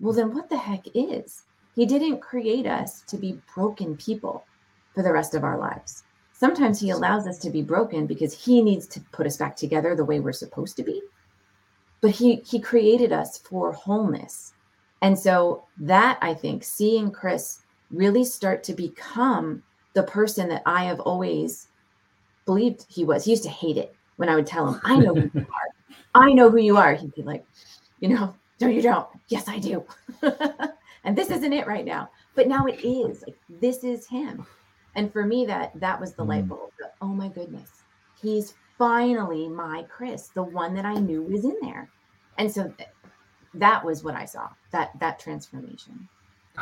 Well, 0.00 0.14
then 0.14 0.34
what 0.34 0.48
the 0.48 0.56
heck 0.56 0.86
is? 0.94 1.44
He 1.76 1.86
didn't 1.86 2.20
create 2.20 2.66
us 2.66 3.02
to 3.02 3.16
be 3.16 3.40
broken 3.54 3.96
people 3.96 4.44
for 4.94 5.02
the 5.02 5.12
rest 5.12 5.34
of 5.34 5.44
our 5.44 5.58
lives. 5.58 6.04
Sometimes 6.32 6.80
he 6.80 6.90
allows 6.90 7.26
us 7.26 7.38
to 7.38 7.50
be 7.50 7.62
broken 7.62 8.06
because 8.06 8.32
he 8.32 8.62
needs 8.62 8.86
to 8.88 9.00
put 9.12 9.26
us 9.26 9.36
back 9.36 9.56
together 9.56 9.94
the 9.94 10.04
way 10.04 10.20
we're 10.20 10.32
supposed 10.32 10.76
to 10.76 10.82
be. 10.82 11.02
But 12.00 12.12
he 12.12 12.36
he 12.36 12.60
created 12.60 13.12
us 13.12 13.38
for 13.38 13.72
wholeness. 13.72 14.54
And 15.04 15.18
so 15.18 15.64
that 15.80 16.16
I 16.22 16.32
think 16.32 16.64
seeing 16.64 17.10
Chris 17.10 17.60
really 17.90 18.24
start 18.24 18.64
to 18.64 18.72
become 18.72 19.62
the 19.92 20.02
person 20.02 20.48
that 20.48 20.62
I 20.64 20.84
have 20.84 20.98
always 21.00 21.68
believed 22.46 22.86
he 22.88 23.04
was. 23.04 23.22
He 23.22 23.32
used 23.32 23.42
to 23.42 23.50
hate 23.50 23.76
it 23.76 23.94
when 24.16 24.30
I 24.30 24.34
would 24.34 24.46
tell 24.46 24.72
him, 24.72 24.80
I 24.82 24.96
know 24.96 25.14
who 25.14 25.30
you 25.34 25.46
are. 25.52 25.96
I 26.14 26.32
know 26.32 26.48
who 26.48 26.56
you 26.56 26.78
are. 26.78 26.94
He'd 26.94 27.14
be 27.14 27.20
like, 27.20 27.44
you 28.00 28.08
know, 28.08 28.34
no, 28.62 28.68
you 28.68 28.80
don't. 28.80 29.06
Yes, 29.28 29.46
I 29.46 29.58
do. 29.58 29.84
and 31.04 31.14
this 31.14 31.28
isn't 31.28 31.52
it 31.52 31.66
right 31.66 31.84
now. 31.84 32.08
But 32.34 32.48
now 32.48 32.64
it 32.64 32.82
is. 32.82 33.22
Like 33.26 33.36
this 33.60 33.84
is 33.84 34.08
him. 34.08 34.46
And 34.94 35.12
for 35.12 35.26
me, 35.26 35.44
that 35.44 35.78
that 35.80 36.00
was 36.00 36.14
the 36.14 36.24
mm. 36.24 36.28
light 36.28 36.48
bulb. 36.48 36.70
Oh 37.02 37.08
my 37.08 37.28
goodness. 37.28 37.70
He's 38.22 38.54
finally 38.78 39.50
my 39.50 39.84
Chris, 39.90 40.28
the 40.28 40.42
one 40.42 40.72
that 40.76 40.86
I 40.86 40.94
knew 40.94 41.20
was 41.20 41.44
in 41.44 41.58
there. 41.60 41.90
And 42.38 42.50
so 42.50 42.72
that 43.54 43.84
was 43.84 44.04
what 44.04 44.14
I 44.14 44.24
saw, 44.24 44.48
that 44.70 44.98
that 45.00 45.18
transformation. 45.18 46.08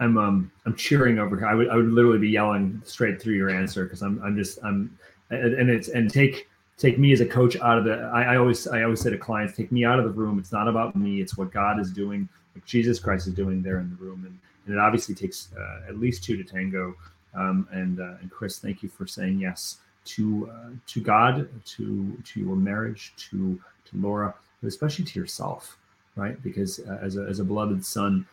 I'm 0.00 0.16
um 0.16 0.50
I'm 0.64 0.74
cheering 0.74 1.18
over 1.18 1.36
here. 1.36 1.46
I 1.46 1.54
would 1.54 1.68
I 1.68 1.76
would 1.76 1.90
literally 1.90 2.18
be 2.18 2.30
yelling 2.30 2.80
straight 2.84 3.20
through 3.20 3.34
your 3.34 3.50
answer 3.50 3.84
because 3.84 4.02
I'm 4.02 4.20
I'm 4.22 4.36
just 4.36 4.58
I'm 4.64 4.96
and 5.30 5.68
it's 5.68 5.88
and 5.88 6.10
take 6.10 6.48
take 6.78 6.98
me 6.98 7.12
as 7.12 7.20
a 7.20 7.26
coach 7.26 7.56
out 7.56 7.78
of 7.78 7.84
the 7.84 8.10
I, 8.14 8.34
I 8.34 8.36
always 8.36 8.66
I 8.66 8.82
always 8.82 9.00
say 9.00 9.10
to 9.10 9.18
clients 9.18 9.56
take 9.56 9.70
me 9.72 9.84
out 9.84 9.98
of 9.98 10.04
the 10.04 10.10
room. 10.10 10.38
It's 10.38 10.52
not 10.52 10.68
about 10.68 10.96
me. 10.96 11.20
It's 11.20 11.36
what 11.36 11.52
God 11.52 11.78
is 11.78 11.90
doing, 11.90 12.28
like 12.54 12.64
Jesus 12.64 12.98
Christ 12.98 13.26
is 13.26 13.34
doing 13.34 13.62
there 13.62 13.78
in 13.80 13.90
the 13.90 13.96
room, 13.96 14.24
and 14.24 14.38
and 14.66 14.74
it 14.74 14.78
obviously 14.78 15.14
takes 15.14 15.48
uh, 15.58 15.88
at 15.88 15.98
least 15.98 16.24
two 16.24 16.36
to 16.36 16.44
tango. 16.44 16.94
Um, 17.34 17.68
and 17.70 18.00
uh, 18.00 18.14
and 18.20 18.30
Chris, 18.30 18.58
thank 18.58 18.82
you 18.82 18.88
for 18.88 19.06
saying 19.06 19.38
yes 19.38 19.78
to 20.06 20.50
uh, 20.50 20.70
to 20.86 21.00
God, 21.00 21.48
to 21.64 22.16
to 22.24 22.40
your 22.40 22.56
marriage, 22.56 23.12
to 23.30 23.60
to 23.84 23.96
Laura, 23.98 24.34
but 24.62 24.68
especially 24.68 25.04
to 25.04 25.20
yourself, 25.20 25.78
right? 26.16 26.42
Because 26.42 26.80
uh, 26.80 26.98
as 27.02 27.16
a 27.16 27.22
as 27.22 27.38
a 27.38 27.44
beloved 27.44 27.84
son 27.84 28.26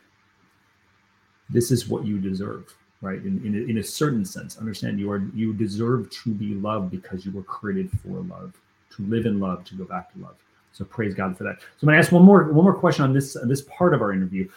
this 1.49 1.71
is 1.71 1.87
what 1.87 2.05
you 2.05 2.19
deserve 2.19 2.73
right? 3.01 3.21
In, 3.23 3.45
in, 3.45 3.53
a, 3.55 3.69
in 3.69 3.77
a 3.79 3.83
certain 3.83 4.25
sense 4.25 4.57
understand 4.57 4.99
you 4.99 5.11
are 5.11 5.23
you 5.33 5.53
deserve 5.53 6.09
to 6.09 6.33
be 6.33 6.55
loved 6.55 6.89
because 6.89 7.25
you 7.25 7.31
were 7.31 7.43
created 7.43 7.91
for 8.01 8.21
love 8.21 8.53
to 8.95 9.03
live 9.03 9.25
in 9.25 9.39
love 9.39 9.63
to 9.65 9.75
go 9.75 9.83
back 9.83 10.13
to 10.13 10.19
love. 10.19 10.35
So 10.71 10.85
praise 10.85 11.13
god 11.13 11.37
for 11.37 11.43
that. 11.43 11.59
So 11.59 11.67
i'm 11.83 11.87
going 11.87 11.95
to 11.95 11.99
ask 11.99 12.11
one 12.11 12.23
more 12.23 12.45
one 12.45 12.63
more 12.63 12.73
question 12.73 13.03
on 13.03 13.13
this 13.13 13.37
this 13.45 13.61
part 13.63 13.93
of 13.93 14.01
our 14.01 14.13
interview. 14.13 14.49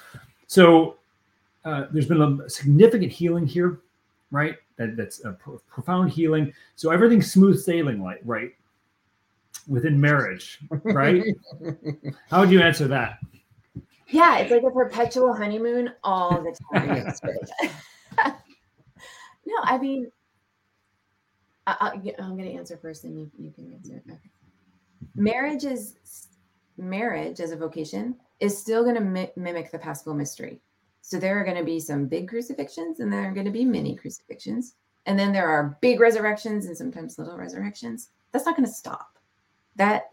So 0.46 0.96
uh, 1.64 1.86
there's 1.90 2.06
been 2.06 2.22
a 2.22 2.48
significant 2.48 3.10
healing 3.10 3.46
here 3.46 3.80
right? 4.30 4.56
That, 4.76 4.96
that's 4.96 5.24
a 5.24 5.32
pro- 5.32 5.60
profound 5.68 6.10
healing. 6.10 6.52
So 6.74 6.90
everything's 6.90 7.30
smooth 7.32 7.60
sailing 7.60 8.02
like 8.02 8.20
right 8.24 8.54
within 9.66 10.00
marriage 10.00 10.60
right 10.84 11.24
how 12.30 12.40
would 12.40 12.50
you 12.50 12.60
answer 12.60 12.86
that 12.86 13.18
yeah, 14.08 14.38
it's 14.38 14.50
like 14.52 14.62
a 14.62 14.70
perpetual 14.70 15.34
honeymoon 15.34 15.92
all 16.04 16.40
the 16.40 16.56
time. 16.72 17.12
no, 19.46 19.56
I 19.62 19.78
mean, 19.78 20.10
I, 21.66 22.00
am 22.18 22.36
going 22.36 22.44
to 22.44 22.52
answer 22.52 22.76
first, 22.76 23.04
and 23.04 23.18
you, 23.18 23.30
you 23.36 23.50
can 23.50 23.72
answer. 23.72 24.02
Okay. 24.08 24.18
Marriage 25.16 25.64
is 25.64 25.96
marriage 26.78 27.40
as 27.40 27.50
a 27.50 27.56
vocation 27.56 28.14
is 28.38 28.56
still 28.56 28.82
going 28.82 28.94
to 28.94 29.00
mi- 29.00 29.32
mimic 29.34 29.72
the 29.72 29.78
paschal 29.78 30.14
mystery. 30.14 30.60
So 31.00 31.18
there 31.18 31.40
are 31.40 31.44
going 31.44 31.56
to 31.56 31.64
be 31.64 31.80
some 31.80 32.06
big 32.06 32.28
crucifixions, 32.28 33.00
and 33.00 33.12
there 33.12 33.28
are 33.28 33.32
going 33.32 33.46
to 33.46 33.52
be 33.52 33.64
mini 33.64 33.96
crucifixions, 33.96 34.74
and 35.06 35.18
then 35.18 35.32
there 35.32 35.48
are 35.48 35.78
big 35.80 35.98
resurrections 35.98 36.66
and 36.66 36.76
sometimes 36.76 37.18
little 37.18 37.36
resurrections. 37.36 38.10
That's 38.30 38.46
not 38.46 38.56
going 38.56 38.68
to 38.68 38.72
stop. 38.72 39.15
That 39.76 40.12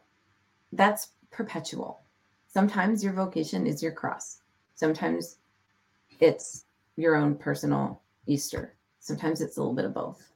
that's 0.72 1.10
perpetual. 1.32 2.02
Sometimes 2.48 3.04
your 3.04 3.14
vocation 3.14 3.66
is 3.66 3.82
your 3.82 3.92
cross. 3.92 4.40
Sometimes 4.76 5.38
it's 6.20 6.66
your 6.96 7.16
own 7.16 7.36
personal 7.36 8.02
Easter. 8.28 8.76
Sometimes 9.00 9.42
it's 9.42 9.58
a 9.58 9.60
little 9.60 9.76
bit 9.76 9.86
of 9.86 9.94
both. 9.94 10.32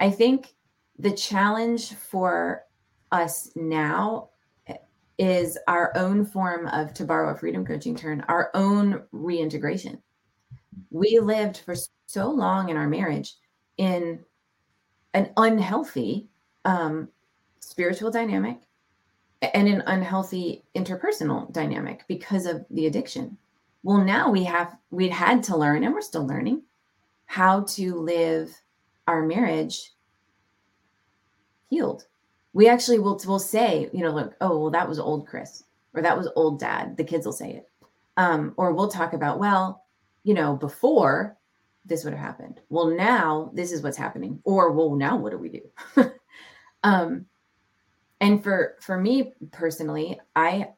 I 0.00 0.10
think 0.10 0.54
the 0.98 1.12
challenge 1.12 1.94
for 1.94 2.64
us 3.12 3.50
now 3.54 4.30
is 5.18 5.56
our 5.66 5.96
own 5.96 6.24
form 6.26 6.66
of, 6.68 6.92
to 6.94 7.04
borrow 7.04 7.32
a 7.32 7.38
freedom 7.38 7.64
coaching 7.64 7.96
term, 7.96 8.22
our 8.28 8.50
own 8.54 9.02
reintegration. 9.12 10.02
We 10.90 11.18
lived 11.20 11.58
for 11.58 11.74
so 12.06 12.30
long 12.30 12.68
in 12.68 12.76
our 12.76 12.88
marriage 12.88 13.34
in 13.78 14.20
an 15.14 15.30
unhealthy 15.36 16.28
um, 16.64 17.08
spiritual 17.60 18.10
dynamic 18.10 18.58
and 19.42 19.68
an 19.68 19.82
unhealthy 19.86 20.64
interpersonal 20.74 21.52
dynamic 21.52 22.04
because 22.08 22.46
of 22.46 22.64
the 22.70 22.86
addiction. 22.86 23.36
Well, 23.82 23.98
now 23.98 24.30
we 24.30 24.44
have 24.44 24.76
we 24.90 25.08
had 25.08 25.42
to 25.44 25.56
learn, 25.56 25.84
and 25.84 25.94
we're 25.94 26.00
still 26.00 26.26
learning, 26.26 26.62
how 27.26 27.62
to 27.62 27.94
live 27.94 28.50
our 29.06 29.24
marriage 29.24 29.92
healed. 31.68 32.06
We 32.52 32.68
actually 32.68 32.98
will 32.98 33.20
will 33.26 33.38
say, 33.38 33.90
you 33.92 34.02
know, 34.02 34.10
like, 34.12 34.32
oh, 34.40 34.58
well, 34.58 34.70
that 34.70 34.88
was 34.88 34.98
old 34.98 35.26
Chris, 35.26 35.64
or 35.94 36.02
that 36.02 36.16
was 36.16 36.28
old 36.34 36.58
dad. 36.58 36.96
The 36.96 37.04
kids 37.04 37.26
will 37.26 37.32
say 37.32 37.52
it, 37.52 37.68
um, 38.16 38.54
or 38.56 38.72
we'll 38.72 38.88
talk 38.88 39.12
about, 39.12 39.38
well, 39.38 39.84
you 40.24 40.34
know, 40.34 40.56
before 40.56 41.36
this 41.84 42.02
would 42.02 42.12
have 42.12 42.22
happened. 42.22 42.60
Well, 42.68 42.88
now 42.88 43.50
this 43.54 43.70
is 43.70 43.82
what's 43.82 43.96
happening, 43.96 44.40
or 44.44 44.72
well, 44.72 44.94
now 44.94 45.16
what 45.16 45.30
do 45.30 45.38
we 45.38 45.48
do? 45.48 46.10
um, 46.82 47.26
and 48.20 48.42
for 48.42 48.76
for 48.80 48.98
me 48.98 49.32
personally 49.52 50.18
i 50.34 50.68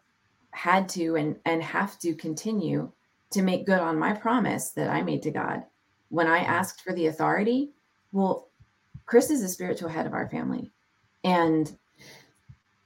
had 0.50 0.88
to 0.88 1.16
and 1.16 1.36
and 1.44 1.62
have 1.62 1.98
to 1.98 2.14
continue 2.14 2.90
to 3.30 3.42
make 3.42 3.66
good 3.66 3.78
on 3.78 3.98
my 3.98 4.12
promise 4.12 4.70
that 4.70 4.88
i 4.90 5.02
made 5.02 5.22
to 5.22 5.30
god. 5.30 5.62
When 6.08 6.26
i 6.26 6.38
asked 6.38 6.82
for 6.82 6.92
the 6.92 7.06
authority 7.06 7.72
well 8.12 8.48
chris 9.06 9.30
is 9.30 9.42
the 9.42 9.48
spiritual 9.48 9.88
head 9.88 10.06
of 10.06 10.14
our 10.14 10.28
family. 10.28 10.72
And 11.24 11.76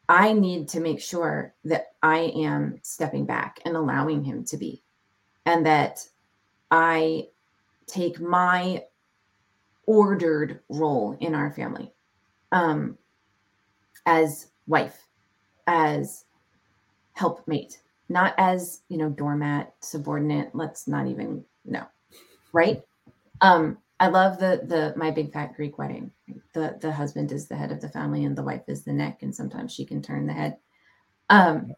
i 0.09 0.33
need 0.33 0.69
to 0.69 0.81
make 0.81 1.01
sure 1.01 1.55
that 1.65 1.93
i 2.03 2.19
am 2.19 2.79
stepping 2.83 3.25
back 3.25 3.61
and 3.65 3.77
allowing 3.77 4.25
him 4.25 4.45
to 4.47 4.57
be. 4.57 4.83
And 5.47 5.65
that 5.67 6.07
i 6.71 7.29
take 7.87 8.21
my 8.21 8.85
ordered 9.87 10.61
role 10.69 11.17
in 11.21 11.35
our 11.35 11.53
family. 11.53 11.93
Um 12.51 12.99
as 14.07 14.51
wife, 14.67 15.07
as 15.67 16.25
helpmate, 17.13 17.81
not 18.09 18.35
as, 18.39 18.83
you 18.89 18.99
know, 18.99 19.09
doormat, 19.09 19.75
subordinate. 19.81 20.51
Let's 20.55 20.89
not 20.89 21.07
even 21.07 21.45
no. 21.65 21.85
Right? 22.53 22.83
Um, 23.41 23.79
I 24.01 24.09
love 24.09 24.39
the 24.39 24.63
the 24.67 24.95
my 24.97 25.11
big 25.11 25.33
fat 25.33 25.55
Greek 25.55 25.79
wedding. 25.79 26.11
The 26.55 26.77
the 26.81 26.93
husband 26.93 27.33
is 27.33 27.49
the 27.49 27.57
head 27.57 27.71
of 27.71 27.81
the 27.81 27.89
family 27.89 28.25
and 28.25 28.37
the 28.37 28.43
wife 28.43 28.63
is 28.69 28.85
the 28.85 28.93
neck, 28.93 29.23
and 29.23 29.35
sometimes 29.35 29.73
she 29.73 29.85
can 29.85 30.03
turn 30.03 30.27
the 30.27 30.33
head. 30.33 30.57
Um, 31.31 31.73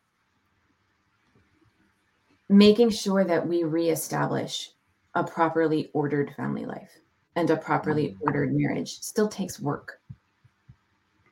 making 2.48 2.90
sure 2.90 3.24
that 3.24 3.46
we 3.46 3.64
reestablish 3.64 4.70
a 5.14 5.24
properly 5.24 5.90
ordered 5.92 6.34
family 6.34 6.66
life 6.66 6.98
and 7.36 7.50
a 7.50 7.56
properly 7.56 8.08
Mm. 8.08 8.16
ordered 8.22 8.54
marriage 8.54 9.00
still 9.00 9.28
takes 9.28 9.60
work. 9.60 10.00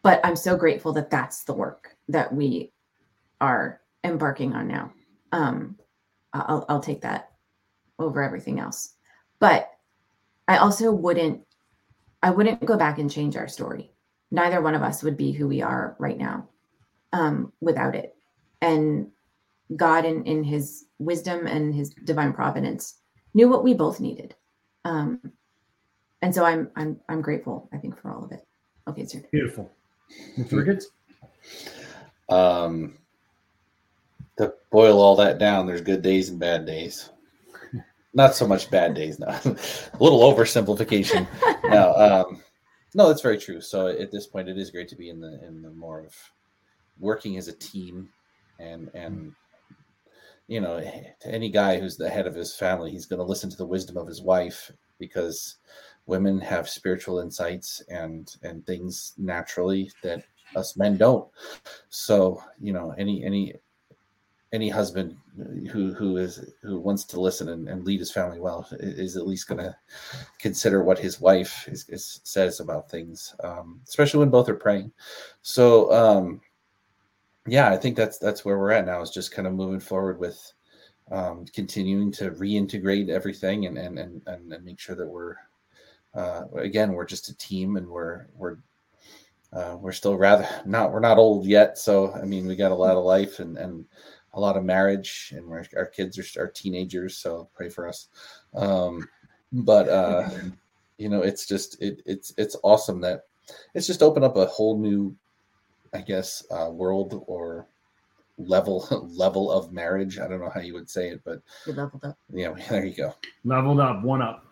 But 0.02 0.20
I'm 0.24 0.36
so 0.36 0.56
grateful 0.56 0.92
that 0.94 1.10
that's 1.10 1.44
the 1.44 1.54
work 1.54 1.96
that 2.08 2.34
we 2.34 2.72
are 3.40 3.80
embarking 4.04 4.52
on 4.54 4.66
now. 4.68 4.92
Um, 5.30 5.78
I'll, 6.32 6.64
I'll 6.68 6.80
take 6.80 7.02
that 7.02 7.30
over 7.98 8.22
everything 8.22 8.58
else. 8.58 8.94
But 9.38 9.70
I 10.48 10.56
also 10.58 10.92
wouldn't, 10.92 11.42
I 12.22 12.30
wouldn't 12.30 12.64
go 12.64 12.76
back 12.76 12.98
and 12.98 13.10
change 13.10 13.36
our 13.36 13.48
story. 13.48 13.92
Neither 14.30 14.60
one 14.60 14.74
of 14.74 14.82
us 14.82 15.02
would 15.02 15.16
be 15.16 15.32
who 15.32 15.46
we 15.46 15.62
are 15.62 15.94
right 15.98 16.18
now 16.18 16.48
um, 17.12 17.52
without 17.60 17.94
it. 17.94 18.14
And 18.60 19.08
God, 19.76 20.04
in, 20.04 20.24
in 20.24 20.42
His 20.42 20.86
wisdom 20.98 21.46
and 21.46 21.74
His 21.74 21.90
divine 21.90 22.32
providence, 22.32 22.98
knew 23.34 23.48
what 23.48 23.64
we 23.64 23.74
both 23.74 24.00
needed. 24.00 24.34
Um, 24.84 25.20
and 26.22 26.34
so 26.34 26.44
I'm 26.44 26.70
I'm 26.76 27.00
I'm 27.08 27.20
grateful. 27.20 27.68
I 27.72 27.78
think 27.78 28.00
for 28.00 28.10
all 28.12 28.24
of 28.24 28.32
it. 28.32 28.46
Okay, 28.88 29.02
it's. 29.02 29.14
Beautiful. 29.30 29.70
Ricketts? 30.50 30.88
Um, 32.28 32.98
to 34.38 34.54
boil 34.70 35.00
all 35.00 35.16
that 35.16 35.38
down, 35.38 35.66
there's 35.66 35.80
good 35.80 36.02
days 36.02 36.30
and 36.30 36.38
bad 36.38 36.66
days. 36.66 37.10
Not 38.14 38.34
so 38.34 38.46
much 38.46 38.70
bad 38.70 38.94
days 38.94 39.18
now. 39.18 39.28
a 39.44 39.56
little 40.00 40.20
oversimplification. 40.20 41.26
no, 41.70 41.94
um, 41.94 42.42
no, 42.94 43.08
that's 43.08 43.22
very 43.22 43.38
true. 43.38 43.60
So 43.60 43.88
at 43.88 44.10
this 44.10 44.26
point, 44.26 44.48
it 44.48 44.58
is 44.58 44.70
great 44.70 44.88
to 44.88 44.96
be 44.96 45.08
in 45.08 45.20
the 45.20 45.44
in 45.46 45.62
the 45.62 45.70
more 45.70 46.00
of 46.00 46.14
working 46.98 47.36
as 47.36 47.48
a 47.48 47.52
team, 47.52 48.08
and 48.58 48.90
and 48.94 49.32
you 50.48 50.60
know, 50.60 50.80
to 50.80 51.28
any 51.28 51.48
guy 51.48 51.78
who's 51.78 51.96
the 51.96 52.10
head 52.10 52.26
of 52.26 52.34
his 52.34 52.54
family, 52.54 52.90
he's 52.90 53.06
going 53.06 53.20
to 53.20 53.24
listen 53.24 53.48
to 53.50 53.56
the 53.56 53.66
wisdom 53.66 53.96
of 53.96 54.06
his 54.06 54.20
wife 54.20 54.70
because 54.98 55.56
women 56.06 56.40
have 56.40 56.68
spiritual 56.68 57.20
insights 57.20 57.82
and 57.88 58.36
and 58.42 58.66
things 58.66 59.14
naturally 59.18 59.90
that 60.02 60.24
us 60.56 60.76
men 60.76 60.96
don't. 60.96 61.28
So 61.88 62.42
you 62.60 62.72
know, 62.72 62.94
any 62.98 63.24
any 63.24 63.54
any 64.52 64.68
husband 64.68 65.16
who 65.70 65.94
who 65.94 66.18
is 66.18 66.52
who 66.62 66.78
wants 66.78 67.04
to 67.04 67.20
listen 67.20 67.48
and, 67.48 67.68
and 67.68 67.84
lead 67.84 68.00
his 68.00 68.12
family 68.12 68.38
well 68.38 68.66
is 68.72 69.16
at 69.16 69.26
least 69.26 69.48
going 69.48 69.62
to 69.62 69.74
consider 70.38 70.82
what 70.82 70.98
his 70.98 71.20
wife 71.20 71.66
is, 71.68 71.88
is, 71.88 72.20
says 72.24 72.60
about 72.60 72.90
things, 72.90 73.34
um, 73.42 73.80
especially 73.88 74.20
when 74.20 74.30
both 74.30 74.48
are 74.48 74.54
praying. 74.54 74.92
So 75.40 75.92
um, 75.92 76.40
yeah, 77.46 77.70
I 77.70 77.76
think 77.76 77.96
that's 77.96 78.18
that's 78.18 78.44
where 78.44 78.58
we're 78.58 78.72
at 78.72 78.86
now 78.86 79.00
is 79.00 79.10
just 79.10 79.32
kind 79.32 79.48
of 79.48 79.54
moving 79.54 79.80
forward 79.80 80.18
with 80.18 80.52
um, 81.10 81.46
continuing 81.54 82.12
to 82.12 82.30
reintegrate 82.32 83.08
everything 83.08 83.66
and 83.66 83.78
and 83.78 83.98
and, 83.98 84.22
and 84.26 84.64
make 84.64 84.78
sure 84.78 84.96
that 84.96 85.08
we're 85.08 85.36
uh, 86.14 86.42
again 86.56 86.92
we're 86.92 87.04
just 87.06 87.28
a 87.28 87.36
team 87.36 87.76
and 87.76 87.86
we're 87.88 88.26
we're 88.36 88.56
uh, 89.52 89.76
we're 89.78 89.92
still 89.92 90.16
rather 90.16 90.48
not 90.64 90.92
we're 90.92 91.00
not 91.00 91.18
old 91.18 91.46
yet 91.46 91.76
so 91.78 92.12
i 92.14 92.24
mean 92.24 92.46
we 92.46 92.56
got 92.56 92.72
a 92.72 92.74
lot 92.74 92.96
of 92.96 93.04
life 93.04 93.38
and 93.38 93.56
and 93.58 93.84
a 94.34 94.40
lot 94.40 94.56
of 94.56 94.64
marriage 94.64 95.32
and 95.36 95.50
our, 95.50 95.64
our 95.76 95.84
kids 95.86 96.18
are, 96.18 96.42
are 96.42 96.48
teenagers 96.48 97.18
so 97.18 97.48
pray 97.54 97.68
for 97.68 97.86
us 97.86 98.08
um 98.54 99.06
but 99.52 99.88
uh 99.88 100.28
you 100.98 101.08
know 101.08 101.20
it's 101.20 101.46
just 101.46 101.80
it, 101.82 102.00
it's 102.06 102.32
it's 102.38 102.56
awesome 102.62 103.00
that 103.00 103.24
it's 103.74 103.86
just 103.86 104.02
opened 104.02 104.24
up 104.24 104.36
a 104.36 104.46
whole 104.46 104.78
new 104.78 105.14
i 105.92 106.00
guess 106.00 106.44
uh 106.50 106.70
world 106.70 107.22
or 107.26 107.66
level 108.38 108.86
level 109.14 109.50
of 109.50 109.72
marriage 109.72 110.18
i 110.18 110.26
don't 110.26 110.40
know 110.40 110.50
how 110.54 110.60
you 110.60 110.72
would 110.72 110.88
say 110.88 111.08
it 111.10 111.20
but 111.24 111.42
You 111.66 111.74
leveled 111.74 112.04
up. 112.04 112.16
yeah 112.32 112.54
there 112.70 112.84
you 112.86 112.94
go 112.94 113.14
Leveled 113.44 113.80
up, 113.80 114.02
one 114.02 114.22
up. 114.22 114.46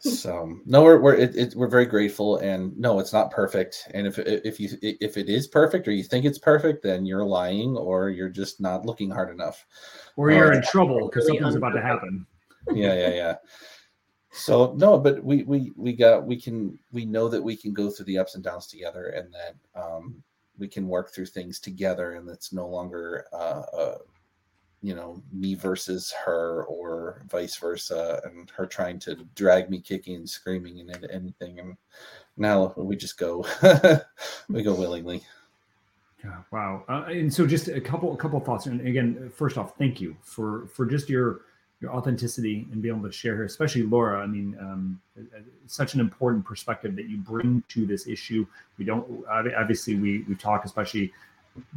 So 0.00 0.58
no 0.64 0.82
we're 0.82 0.98
we're 0.98 1.14
it, 1.14 1.36
it, 1.36 1.54
we're 1.54 1.68
very 1.68 1.86
grateful 1.86 2.38
and 2.38 2.76
no 2.78 2.98
it's 2.98 3.12
not 3.12 3.30
perfect. 3.30 3.88
And 3.92 4.06
if 4.06 4.18
if 4.18 4.58
you 4.58 4.70
if 4.82 5.16
it 5.16 5.28
is 5.28 5.46
perfect 5.46 5.86
or 5.86 5.92
you 5.92 6.02
think 6.02 6.24
it's 6.24 6.38
perfect 6.38 6.82
then 6.82 7.04
you're 7.04 7.24
lying 7.24 7.76
or 7.76 8.10
you're 8.10 8.28
just 8.30 8.60
not 8.60 8.86
looking 8.86 9.10
hard 9.10 9.30
enough. 9.30 9.66
Or 10.16 10.30
you're 10.30 10.52
Uh, 10.52 10.56
in 10.56 10.62
trouble 10.62 11.08
because 11.08 11.26
really 11.26 11.38
something's 11.38 11.56
about 11.56 11.72
to 11.72 11.82
happen. 11.82 12.26
yeah 12.72 12.94
yeah 12.94 13.10
yeah. 13.10 13.34
So 14.32 14.74
no 14.76 14.98
but 14.98 15.22
we 15.22 15.42
we 15.42 15.72
we 15.76 15.92
got 15.92 16.26
we 16.26 16.40
can 16.40 16.78
we 16.92 17.04
know 17.04 17.28
that 17.28 17.42
we 17.42 17.56
can 17.56 17.72
go 17.72 17.90
through 17.90 18.06
the 18.06 18.18
ups 18.18 18.34
and 18.34 18.44
downs 18.44 18.66
together 18.66 19.06
and 19.08 19.34
that 19.34 19.54
um 19.80 20.22
we 20.58 20.68
can 20.68 20.88
work 20.88 21.12
through 21.12 21.26
things 21.26 21.58
together 21.58 22.12
and 22.12 22.28
it's 22.28 22.52
no 22.52 22.68
longer 22.68 23.26
uh, 23.32 23.62
uh 23.76 23.98
you 24.82 24.94
know 24.94 25.22
me 25.32 25.54
versus 25.54 26.12
her 26.24 26.64
or 26.64 27.22
vice 27.28 27.56
versa 27.56 28.20
and 28.24 28.50
her 28.50 28.66
trying 28.66 28.98
to 28.98 29.16
drag 29.34 29.68
me 29.68 29.80
kicking 29.80 30.16
and 30.16 30.28
screaming 30.28 30.80
and 30.80 31.06
anything 31.10 31.58
and 31.58 31.76
now 32.36 32.72
we 32.76 32.96
just 32.96 33.18
go 33.18 33.44
we 34.48 34.62
go 34.62 34.74
willingly 34.74 35.22
Yeah, 36.24 36.36
wow. 36.50 36.84
Uh, 36.88 37.04
and 37.08 37.32
so, 37.32 37.46
just 37.46 37.68
a 37.68 37.80
couple, 37.80 38.12
a 38.12 38.16
couple 38.16 38.38
of 38.38 38.44
thoughts. 38.44 38.66
And 38.66 38.86
again, 38.86 39.32
first 39.34 39.56
off, 39.56 39.78
thank 39.78 40.00
you 40.00 40.14
for 40.20 40.66
for 40.66 40.84
just 40.84 41.08
your 41.08 41.42
your 41.80 41.92
authenticity 41.92 42.68
and 42.72 42.82
being 42.82 42.94
able 42.94 43.08
to 43.08 43.12
share 43.12 43.34
here, 43.34 43.44
especially 43.44 43.82
Laura. 43.82 44.22
I 44.22 44.26
mean, 44.26 44.56
um, 44.60 45.00
such 45.66 45.94
an 45.94 46.00
important 46.00 46.44
perspective 46.44 46.94
that 46.96 47.08
you 47.08 47.16
bring 47.16 47.62
to 47.68 47.86
this 47.86 48.06
issue. 48.06 48.46
We 48.76 48.84
don't 48.84 49.24
obviously 49.28 49.96
we 49.96 50.24
we 50.28 50.34
talk 50.34 50.64
especially 50.64 51.12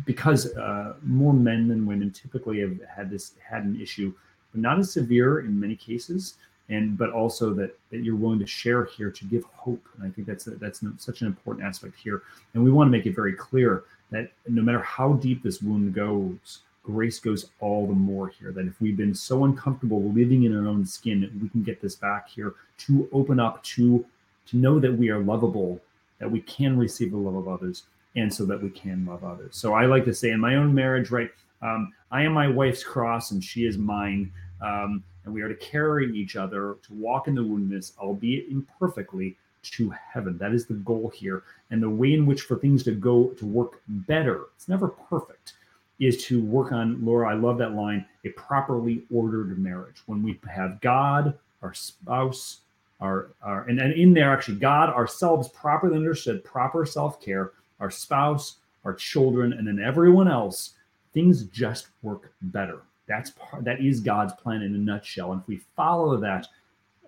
because 0.06 0.56
uh, 0.56 0.94
more 1.04 1.34
men 1.34 1.68
than 1.68 1.86
women 1.86 2.12
typically 2.12 2.60
have 2.62 2.78
had 2.84 3.10
this 3.10 3.34
had 3.48 3.64
an 3.64 3.80
issue, 3.82 4.14
but 4.52 4.62
not 4.62 4.80
as 4.80 4.92
severe 4.92 5.40
in 5.42 5.60
many 5.60 5.76
cases. 5.76 6.36
And 6.70 6.98
but 6.98 7.12
also 7.12 7.54
that 7.56 7.78
that 7.92 8.04
you're 8.04 8.16
willing 8.16 8.40
to 8.40 8.48
share 8.48 8.86
here 8.86 9.12
to 9.12 9.26
give 9.26 9.44
hope. 9.44 9.86
And 9.96 10.08
I 10.08 10.10
think 10.10 10.26
that's 10.26 10.48
a, 10.48 10.52
that's 10.52 10.82
such 10.98 11.22
an 11.22 11.28
important 11.28 11.66
aspect 11.66 11.96
here. 12.00 12.24
And 12.54 12.64
we 12.64 12.72
want 12.72 12.88
to 12.88 12.92
make 12.92 13.06
it 13.06 13.16
very 13.16 13.34
clear 13.34 13.84
that 14.12 14.32
no 14.48 14.62
matter 14.62 14.80
how 14.80 15.14
deep 15.14 15.44
this 15.44 15.62
wound 15.62 15.94
goes, 15.94 16.60
grace 16.84 17.20
goes 17.20 17.50
all 17.60 17.86
the 17.86 17.94
more 17.94 18.30
here. 18.30 18.52
That 18.54 18.66
if 18.66 18.80
we've 18.80 18.96
been 18.96 19.14
so 19.14 19.44
uncomfortable 19.44 20.04
living 20.12 20.44
in 20.44 20.56
our 20.56 20.68
own 20.68 20.86
skin, 20.86 21.38
we 21.42 21.50
can 21.50 21.64
get 21.64 21.82
this 21.82 21.96
back 21.96 22.30
here 22.30 22.56
to 22.80 23.10
open 23.12 23.40
up 23.42 23.62
to 23.64 24.06
to 24.46 24.58
know 24.58 24.80
that 24.80 24.92
we 24.92 25.10
are 25.10 25.20
lovable, 25.20 25.82
that 26.20 26.32
we 26.32 26.42
can 26.42 26.78
receive 26.78 27.12
the 27.12 27.18
love 27.18 27.36
of 27.36 27.48
others, 27.48 27.84
and 28.16 28.34
so 28.34 28.46
that 28.46 28.62
we 28.62 28.70
can 28.70 29.06
love 29.06 29.24
others. 29.24 29.56
So 29.56 29.74
I 29.74 29.86
like 29.86 30.06
to 30.06 30.14
say 30.14 30.32
in 30.32 30.40
my 30.40 30.56
own 30.56 30.74
marriage, 30.74 31.12
right? 31.12 31.32
Um, 31.62 31.94
I 32.12 32.24
am 32.24 32.34
my 32.34 32.48
wife's 32.48 32.84
cross, 32.84 33.32
and 33.32 33.44
she 33.44 33.66
is 33.66 33.78
mine. 33.78 34.32
Um, 34.62 35.04
and 35.26 35.34
we 35.34 35.42
are 35.42 35.50
to 35.50 35.56
carry 35.56 36.16
each 36.16 36.36
other 36.36 36.76
to 36.84 36.94
walk 36.94 37.28
in 37.28 37.36
the 37.36 37.42
woundedness, 37.42 37.98
albeit 37.98 38.50
imperfectly, 38.50 39.38
to 39.62 39.90
heaven. 39.90 40.38
That 40.38 40.54
is 40.54 40.66
the 40.66 40.74
goal 40.74 41.10
here 41.16 41.44
and 41.74 41.82
the 41.82 41.90
way 41.90 42.14
in 42.14 42.28
which 42.28 42.44
for 42.44 42.56
things 42.56 42.84
to 42.84 42.92
go 42.92 43.30
to 43.30 43.46
work 43.48 43.82
better 43.88 44.42
it's 44.56 44.70
never 44.70 44.88
perfect 44.88 45.54
is 46.00 46.24
to 46.24 46.42
work 46.44 46.72
on 46.72 47.04
laura 47.04 47.30
i 47.30 47.34
love 47.34 47.58
that 47.58 47.74
line 47.74 48.06
a 48.26 48.30
properly 48.30 49.04
ordered 49.12 49.58
marriage 49.58 50.04
when 50.06 50.22
we 50.22 50.40
have 50.48 50.80
god 50.82 51.38
our 51.64 51.74
spouse 51.74 52.60
our, 53.02 53.30
our 53.42 53.64
and, 53.64 53.80
and 53.80 53.94
in 53.94 54.14
there 54.14 54.32
actually 54.32 54.56
god 54.56 54.90
ourselves 54.90 55.50
properly 55.50 55.96
understood 55.96 56.44
proper 56.44 56.86
self-care 56.86 57.52
our 57.84 57.92
spouse 57.92 58.58
our 58.86 58.94
children 58.94 59.54
and 59.54 59.68
then 59.68 59.80
everyone 59.80 60.28
else 60.28 60.74
things 61.14 61.44
just 61.44 61.88
work 62.02 62.34
better 62.44 62.80
that's 63.08 63.32
part 63.32 63.64
that 63.64 63.80
is 63.80 64.00
god's 64.00 64.34
plan 64.34 64.62
in 64.62 64.74
a 64.74 64.78
nutshell 64.78 65.34
and 65.34 65.42
if 65.42 65.48
we 65.48 65.60
follow 65.76 66.18
that 66.18 66.48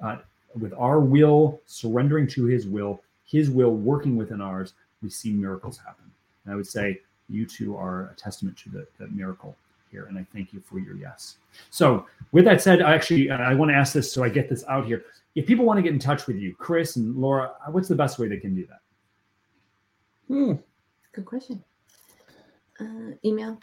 uh, 0.04 0.18
with 0.60 0.74
our 0.74 1.00
will 1.00 1.60
surrendering 1.66 2.28
to 2.28 2.46
his 2.46 2.68
will 2.68 3.02
his 3.26 3.50
will 3.50 3.72
working 3.72 4.16
within 4.16 4.40
ours, 4.40 4.74
we 5.02 5.10
see 5.10 5.32
miracles 5.32 5.78
happen. 5.78 6.06
And 6.46 6.54
I 6.54 6.56
would 6.56 6.68
say 6.68 7.02
you 7.28 7.46
two 7.46 7.76
are 7.76 8.12
a 8.12 8.16
testament 8.16 8.58
to 8.60 8.70
the, 8.70 8.88
the 9.00 9.08
miracle 9.08 9.56
here. 9.92 10.06
And 10.06 10.18
I 10.18 10.26
thank 10.32 10.54
you 10.54 10.60
for 10.60 10.80
your 10.80 10.96
yes. 10.96 11.38
So, 11.72 12.06
with 12.32 12.46
that 12.46 12.62
said, 12.62 12.82
I 12.82 12.94
actually 12.94 13.32
I 13.32 13.54
want 13.54 13.72
to 13.72 13.76
ask 13.76 13.94
this 13.94 14.12
so 14.12 14.24
I 14.24 14.30
get 14.30 14.48
this 14.48 14.64
out 14.68 14.86
here. 14.86 15.06
If 15.34 15.46
people 15.48 15.66
want 15.66 15.78
to 15.78 15.84
get 15.84 15.92
in 15.92 16.00
touch 16.00 16.28
with 16.28 16.38
you, 16.38 16.56
Chris 16.56 16.96
and 16.96 17.16
Laura, 17.16 17.52
what's 17.72 17.88
the 17.88 17.96
best 17.96 18.20
way 18.20 18.28
they 18.28 18.38
can 18.38 18.56
do 18.56 18.66
that? 18.68 18.80
Hmm. 20.28 20.54
Good 21.14 21.26
question. 21.26 21.64
Uh, 22.80 23.16
email. 23.24 23.60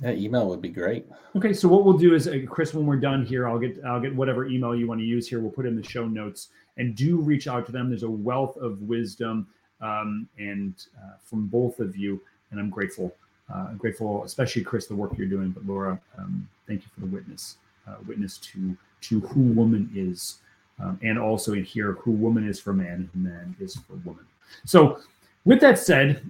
That 0.00 0.18
email 0.18 0.48
would 0.48 0.60
be 0.60 0.68
great. 0.68 1.06
Okay, 1.36 1.52
so 1.52 1.68
what 1.68 1.84
we'll 1.84 1.96
do 1.96 2.14
is, 2.14 2.26
uh, 2.26 2.38
Chris, 2.48 2.74
when 2.74 2.86
we're 2.86 2.96
done 2.96 3.24
here, 3.24 3.48
I'll 3.48 3.58
get 3.58 3.78
I'll 3.84 4.00
get 4.00 4.14
whatever 4.14 4.46
email 4.46 4.74
you 4.74 4.88
want 4.88 5.00
to 5.00 5.06
use 5.06 5.28
here. 5.28 5.40
We'll 5.40 5.52
put 5.52 5.64
in 5.64 5.76
the 5.76 5.82
show 5.82 6.06
notes, 6.06 6.48
and 6.76 6.96
do 6.96 7.20
reach 7.20 7.46
out 7.46 7.66
to 7.66 7.72
them. 7.72 7.88
There's 7.88 8.02
a 8.02 8.10
wealth 8.10 8.56
of 8.56 8.82
wisdom 8.82 9.46
um, 9.80 10.28
and 10.38 10.74
uh, 10.98 11.16
from 11.24 11.46
both 11.46 11.78
of 11.78 11.96
you, 11.96 12.20
and 12.50 12.58
I'm 12.58 12.70
grateful. 12.70 13.14
Uh, 13.52 13.66
I'm 13.70 13.76
grateful, 13.76 14.24
especially 14.24 14.62
Chris, 14.62 14.86
the 14.86 14.94
work 14.94 15.16
you're 15.16 15.26
doing. 15.26 15.50
But 15.50 15.66
Laura, 15.66 16.00
um, 16.18 16.48
thank 16.66 16.82
you 16.82 16.88
for 16.94 17.00
the 17.00 17.06
witness, 17.06 17.56
uh, 17.86 17.96
witness 18.06 18.38
to 18.38 18.76
to 19.02 19.20
who 19.20 19.40
woman 19.40 19.90
is, 19.94 20.38
um, 20.80 20.98
and 21.02 21.18
also 21.18 21.52
in 21.52 21.64
here 21.64 21.92
who 21.92 22.12
woman 22.12 22.48
is 22.48 22.58
for 22.58 22.72
man, 22.72 23.08
and 23.12 23.24
man 23.24 23.56
is 23.60 23.76
for 23.76 23.94
woman. 24.04 24.24
So, 24.64 25.00
with 25.44 25.60
that 25.60 25.78
said, 25.78 26.22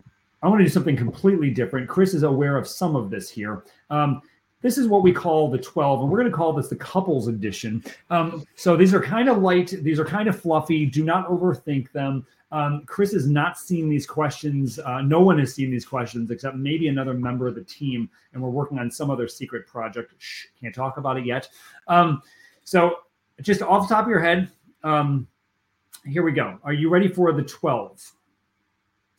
I 0.42 0.48
want 0.48 0.60
to 0.60 0.64
do 0.64 0.70
something 0.70 0.96
completely 0.96 1.50
different. 1.50 1.88
Chris 1.88 2.14
is 2.14 2.24
aware 2.24 2.56
of 2.56 2.66
some 2.66 2.96
of 2.96 3.10
this 3.10 3.30
here. 3.30 3.64
Um, 3.90 4.22
this 4.60 4.78
is 4.78 4.86
what 4.86 5.02
we 5.02 5.12
call 5.12 5.50
the 5.50 5.58
12, 5.58 6.00
and 6.00 6.10
we're 6.10 6.18
going 6.18 6.30
to 6.30 6.36
call 6.36 6.52
this 6.52 6.68
the 6.68 6.76
couples 6.76 7.28
edition. 7.28 7.84
Um, 8.10 8.44
so 8.54 8.76
these 8.76 8.94
are 8.94 9.02
kind 9.02 9.28
of 9.28 9.38
light, 9.38 9.74
these 9.82 9.98
are 9.98 10.04
kind 10.04 10.28
of 10.28 10.40
fluffy. 10.40 10.86
Do 10.86 11.04
not 11.04 11.28
overthink 11.28 11.90
them. 11.92 12.24
Um, 12.52 12.82
Chris 12.86 13.12
has 13.12 13.26
not 13.26 13.58
seen 13.58 13.88
these 13.88 14.06
questions. 14.06 14.78
Uh, 14.78 15.00
no 15.00 15.20
one 15.20 15.38
has 15.38 15.54
seen 15.54 15.70
these 15.70 15.86
questions 15.86 16.30
except 16.30 16.56
maybe 16.56 16.88
another 16.88 17.14
member 17.14 17.48
of 17.48 17.54
the 17.54 17.64
team, 17.64 18.08
and 18.32 18.42
we're 18.42 18.50
working 18.50 18.78
on 18.78 18.90
some 18.90 19.10
other 19.10 19.26
secret 19.26 19.66
project. 19.66 20.14
Shh, 20.18 20.46
can't 20.60 20.74
talk 20.74 20.96
about 20.96 21.16
it 21.16 21.26
yet. 21.26 21.48
Um, 21.88 22.22
so, 22.64 22.96
just 23.40 23.62
off 23.62 23.88
the 23.88 23.94
top 23.94 24.04
of 24.04 24.10
your 24.10 24.20
head, 24.20 24.50
um, 24.84 25.26
here 26.04 26.22
we 26.22 26.32
go. 26.32 26.58
Are 26.62 26.72
you 26.72 26.88
ready 26.88 27.08
for 27.08 27.32
the 27.32 27.42
12? 27.42 28.12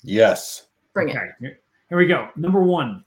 Yes. 0.04 0.68
Bring 0.94 1.10
okay. 1.10 1.30
it. 1.42 1.64
Here 1.90 1.98
we 1.98 2.08
go. 2.08 2.30
Number 2.36 2.62
one. 2.62 3.04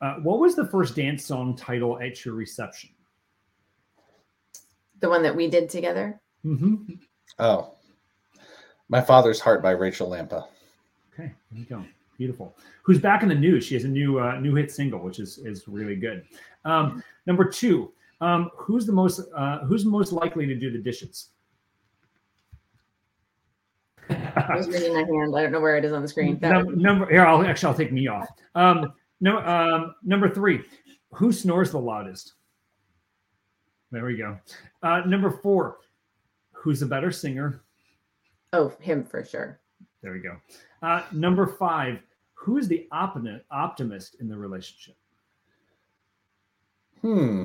Uh, 0.00 0.14
what 0.16 0.38
was 0.38 0.54
the 0.54 0.66
first 0.66 0.94
dance 0.94 1.24
song 1.24 1.56
title 1.56 2.00
at 2.00 2.24
your 2.24 2.34
reception? 2.34 2.90
The 5.00 5.08
one 5.08 5.22
that 5.22 5.34
we 5.34 5.48
did 5.48 5.68
together. 5.68 6.20
Mm-hmm. 6.44 6.94
Oh, 7.40 7.74
My 8.88 9.00
Father's 9.00 9.40
Heart 9.40 9.62
by 9.62 9.72
Rachel 9.72 10.08
Lampa. 10.08 10.46
Okay, 11.12 11.32
there 11.50 11.60
you 11.60 11.64
go. 11.64 11.84
Beautiful. 12.16 12.56
Who's 12.82 13.00
back 13.00 13.22
in 13.22 13.28
the 13.28 13.34
news? 13.34 13.64
She 13.64 13.74
has 13.74 13.84
a 13.84 13.88
new 13.88 14.18
uh, 14.18 14.38
new 14.40 14.54
hit 14.54 14.70
single, 14.70 15.00
which 15.00 15.20
is 15.20 15.38
is 15.38 15.66
really 15.68 15.96
good. 15.96 16.24
Um, 16.64 17.02
number 17.26 17.44
two, 17.44 17.92
um, 18.20 18.50
who's 18.56 18.86
the 18.86 18.92
most 18.92 19.20
uh, 19.36 19.60
who's 19.60 19.84
most 19.84 20.12
likely 20.12 20.46
to 20.46 20.54
do 20.54 20.70
the 20.70 20.78
dishes? 20.78 21.30
I 24.48 24.56
was 24.56 24.68
raising 24.68 24.94
my 24.94 25.00
hand. 25.00 25.34
I 25.36 25.42
don't 25.42 25.52
know 25.52 25.60
where 25.60 25.76
it 25.76 25.84
is 25.84 25.92
on 25.92 26.02
the 26.02 26.08
screen. 26.08 26.38
That 26.40 26.66
number 26.68 27.06
here, 27.08 27.24
I'll 27.24 27.44
actually 27.44 27.68
I'll 27.68 27.78
take 27.78 27.92
me 27.92 28.08
off. 28.08 28.28
Um, 28.54 28.92
no, 29.20 29.38
um, 29.40 29.94
number 30.02 30.28
three, 30.28 30.62
who 31.12 31.32
snores 31.32 31.70
the 31.70 31.78
loudest? 31.80 32.34
There 33.90 34.04
we 34.04 34.16
go. 34.16 34.38
Uh, 34.82 35.00
number 35.06 35.30
four, 35.30 35.78
who's 36.52 36.82
a 36.82 36.86
better 36.86 37.10
singer? 37.10 37.62
oh, 38.52 38.72
him 38.80 39.04
for 39.04 39.24
sure. 39.24 39.60
There 40.02 40.12
we 40.12 40.20
go. 40.20 40.36
Uh, 40.82 41.02
number 41.12 41.46
five, 41.46 42.00
who 42.34 42.58
is 42.58 42.68
the 42.68 42.86
optimist 42.92 43.44
optimist 43.50 44.16
in 44.20 44.28
the 44.28 44.36
relationship? 44.36 44.96
Hmm. 47.02 47.44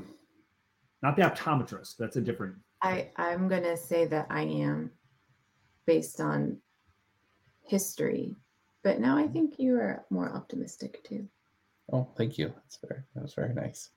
Not 1.02 1.16
the 1.16 1.24
optometrist. 1.24 1.98
That's 1.98 2.16
a 2.16 2.22
different. 2.22 2.56
I 2.82 3.10
I'm 3.18 3.48
gonna 3.48 3.78
say 3.78 4.06
that 4.06 4.28
I 4.30 4.44
am, 4.44 4.92
based 5.86 6.22
on 6.22 6.58
history, 7.66 8.36
but 8.84 9.00
now 9.00 9.18
I 9.18 9.28
think 9.28 9.56
you 9.58 9.76
are 9.76 10.06
more 10.10 10.32
optimistic 10.32 11.04
too. 11.04 11.28
Oh, 11.92 12.08
thank 12.16 12.38
you. 12.38 12.48
That's 12.48 12.78
very 12.86 13.02
that 13.16 13.24
was 13.24 13.34
very 13.34 13.54
nice. 13.54 13.90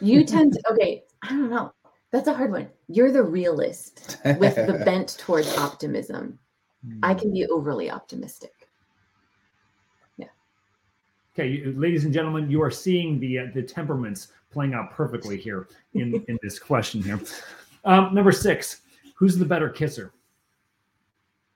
You 0.00 0.24
tend 0.24 0.52
to 0.52 0.72
okay. 0.72 1.02
I 1.22 1.28
don't 1.28 1.50
know. 1.50 1.72
That's 2.10 2.28
a 2.28 2.34
hard 2.34 2.52
one. 2.52 2.68
You're 2.88 3.10
the 3.10 3.24
realist 3.24 4.18
with 4.38 4.54
the 4.54 4.82
bent 4.84 5.16
towards 5.18 5.56
optimism. 5.56 6.38
I 7.02 7.14
can 7.14 7.32
be 7.32 7.46
overly 7.46 7.90
optimistic. 7.90 8.52
Yeah. 10.18 10.26
Okay, 11.34 11.64
ladies 11.64 12.04
and 12.04 12.12
gentlemen, 12.12 12.50
you 12.50 12.62
are 12.62 12.70
seeing 12.70 13.18
the 13.18 13.38
uh, 13.38 13.46
the 13.54 13.62
temperaments 13.62 14.28
playing 14.52 14.74
out 14.74 14.90
perfectly 14.90 15.36
here 15.36 15.66
in 15.94 16.24
in 16.28 16.38
this 16.42 16.58
question 16.58 17.02
here. 17.02 17.20
Um, 17.84 18.14
number 18.14 18.32
six, 18.32 18.82
who's 19.16 19.36
the 19.36 19.44
better 19.44 19.68
kisser? 19.68 20.12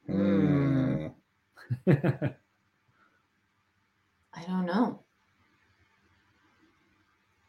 Hmm. 0.06 1.08
I 1.86 2.34
don't 4.46 4.66
know. 4.66 5.00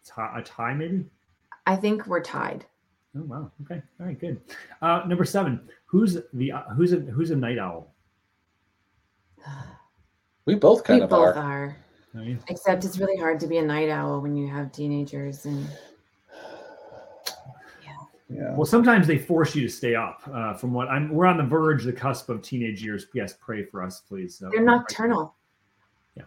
Ti- 0.06 0.34
a 0.36 0.42
tie, 0.42 0.74
maybe. 0.74 1.06
I 1.66 1.76
think 1.76 2.08
we're 2.08 2.22
tied. 2.22 2.66
Oh 3.16 3.22
wow. 3.24 3.52
Okay. 3.64 3.82
All 4.00 4.06
right. 4.06 4.20
Good. 4.20 4.42
Uh, 4.82 5.04
number 5.08 5.26
seven, 5.26 5.62
who's 5.86 6.18
the 6.34 6.52
uh, 6.52 6.64
who's 6.76 6.94
a 6.94 6.98
who's 6.98 7.32
a 7.32 7.36
night 7.36 7.58
owl? 7.58 7.94
We 10.46 10.56
both 10.56 10.84
kind 10.84 11.02
we 11.02 11.04
of 11.04 11.12
both 11.12 11.36
are. 11.36 11.40
are. 11.40 11.78
Are? 12.16 12.38
Except 12.48 12.84
it's 12.84 12.98
really 12.98 13.18
hard 13.18 13.40
to 13.42 13.46
be 13.46 13.60
a 13.60 13.62
night 13.62 13.90
owl 13.90 14.20
when 14.20 14.36
you 14.36 14.48
have 14.48 14.72
teenagers 14.72 15.46
and 15.46 15.68
Yeah. 18.30 18.54
Well, 18.56 18.66
sometimes 18.66 19.08
they 19.08 19.18
force 19.18 19.56
you 19.56 19.64
to 19.64 19.70
stay 19.70 19.96
up. 19.96 20.22
Uh, 20.32 20.54
from 20.54 20.72
what 20.72 20.88
I'm, 20.88 21.10
we're 21.10 21.26
on 21.26 21.38
the 21.38 21.44
verge, 21.44 21.84
the 21.84 21.94
cusp 21.94 22.30
of 22.30 22.42
teenage 22.44 22.84
years. 22.84 23.08
Yes, 23.14 23.34
pray 23.40 23.64
for 23.64 23.82
us, 23.84 24.02
please. 24.08 24.38
So, 24.38 24.50
they're 24.52 24.62
nocturnal. 24.64 25.34
Yeah. 26.16 26.24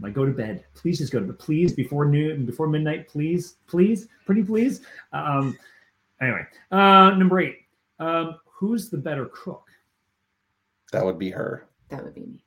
Like, 0.00 0.14
go 0.14 0.24
to 0.24 0.32
bed. 0.32 0.64
Please 0.74 0.98
just 0.98 1.12
go 1.12 1.20
to 1.20 1.26
bed. 1.26 1.38
Please, 1.38 1.74
before 1.74 2.06
noon, 2.06 2.46
before 2.46 2.66
midnight, 2.66 3.08
please, 3.08 3.56
please, 3.66 4.08
pretty 4.24 4.42
please. 4.42 4.80
Um, 5.12 5.58
anyway, 6.22 6.46
uh, 6.72 7.10
number 7.10 7.40
eight. 7.40 7.58
Um, 7.98 8.36
who's 8.46 8.88
the 8.88 8.96
better 8.98 9.26
cook? 9.26 9.64
That 10.92 11.04
would 11.04 11.18
be 11.18 11.30
her. 11.30 11.66
That 11.90 12.04
would 12.04 12.14
be 12.14 12.22
me. 12.22 12.42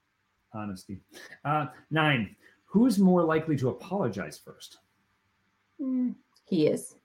Honesty. 0.55 1.01
Uh, 1.45 1.67
nine. 1.91 2.35
Who's 2.65 2.97
more 2.97 3.23
likely 3.23 3.55
to 3.57 3.69
apologize 3.69 4.39
first? 4.43 4.77
Mm, 5.79 6.15
He 6.45 6.65
is. 6.67 6.95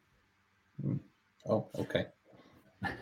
Oh, 1.49 1.67
okay. 1.79 2.07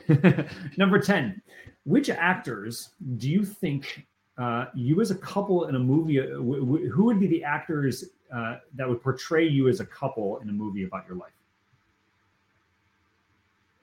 Number 0.77 0.99
10. 0.99 1.41
Which 1.85 2.11
actors 2.11 2.91
do 3.17 3.29
you 3.29 3.45
think 3.45 4.07
uh, 4.39 4.67
you 4.75 5.01
as 5.01 5.11
a 5.11 5.17
couple 5.17 5.67
in 5.67 5.75
a 5.75 5.79
movie, 5.79 6.21
uh, 6.21 6.27
w- 6.35 6.61
w- 6.61 6.91
who 6.91 7.05
would 7.05 7.21
be 7.21 7.27
the 7.27 7.45
actors 7.45 8.05
uh, 8.35 8.57
that 8.75 8.89
would 8.89 9.03
portray 9.03 9.47
you 9.47 9.69
as 9.69 9.81
a 9.81 9.87
couple 9.87 10.39
in 10.39 10.49
a 10.49 10.53
movie 10.53 10.85
about 10.85 11.07
your 11.07 11.17
life? 11.17 11.33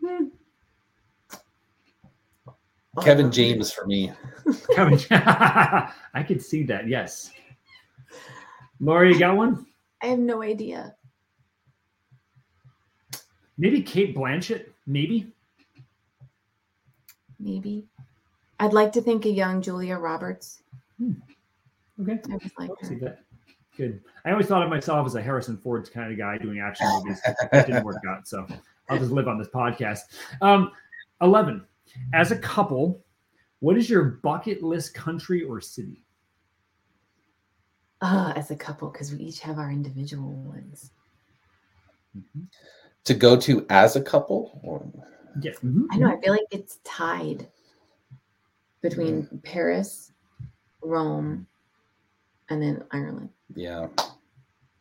Hmm. 0.05 0.25
Kevin 3.01 3.31
James 3.31 3.71
for 3.71 3.85
me. 3.85 4.11
Kevin, 4.73 4.99
I 5.11 6.23
could 6.27 6.41
see 6.41 6.63
that. 6.63 6.87
Yes. 6.87 7.31
Laura, 8.79 9.11
you 9.11 9.19
got 9.19 9.35
one? 9.35 9.65
I 10.01 10.07
have 10.07 10.19
no 10.19 10.41
idea. 10.41 10.95
Maybe 13.59 13.81
Cate 13.81 14.15
Blanchett? 14.15 14.69
Maybe. 14.87 15.27
Maybe. 17.39 17.85
I'd 18.59 18.73
like 18.73 18.93
to 18.93 19.01
think 19.01 19.25
a 19.25 19.29
young 19.29 19.61
Julia 19.61 19.97
Roberts. 19.97 20.61
Okay. 22.01 22.19
I 22.31 22.37
like 22.57 22.71
see 22.81 22.95
that. 22.95 23.19
Good. 23.75 24.01
I 24.25 24.31
always 24.31 24.47
thought 24.47 24.63
of 24.63 24.69
myself 24.69 25.05
as 25.05 25.15
a 25.15 25.21
Harrison 25.21 25.57
Ford 25.57 25.89
kind 25.93 26.11
of 26.11 26.17
guy 26.17 26.37
doing 26.37 26.59
action 26.59 26.87
movies. 26.93 27.21
It 27.25 27.67
didn't 27.67 27.83
work 27.83 28.01
out. 28.07 28.27
So 28.27 28.47
I'll 28.89 28.97
just 28.97 29.11
live 29.11 29.27
on 29.27 29.37
this 29.37 29.49
podcast. 29.49 30.03
Um, 30.41 30.71
11. 31.21 31.65
As 32.13 32.31
a 32.31 32.37
couple, 32.37 33.01
what 33.59 33.77
is 33.77 33.89
your 33.89 34.03
bucket 34.03 34.63
list 34.63 34.93
country 34.93 35.43
or 35.43 35.59
city? 35.59 36.01
Ah, 38.01 38.31
as 38.37 38.51
a 38.51 38.55
couple, 38.55 38.89
because 38.89 39.11
we 39.11 39.19
each 39.19 39.41
have 39.41 39.57
our 39.57 39.69
individual 39.69 40.31
ones. 40.31 40.91
To 43.05 43.13
go 43.13 43.35
to 43.37 43.65
as 43.69 43.95
a 43.95 44.01
couple. 44.01 44.59
Or, 44.63 44.85
Yes. 45.41 45.57
mhm, 45.59 45.85
I 45.91 45.97
know. 45.97 46.07
I 46.07 46.19
feel 46.21 46.33
like 46.33 46.47
it's 46.51 46.77
tied 46.83 47.47
between 48.81 49.27
Paris, 49.43 50.11
Rome, 50.81 51.47
and 52.49 52.61
then 52.61 52.83
Ireland. 52.91 53.29
yeah, 53.55 53.87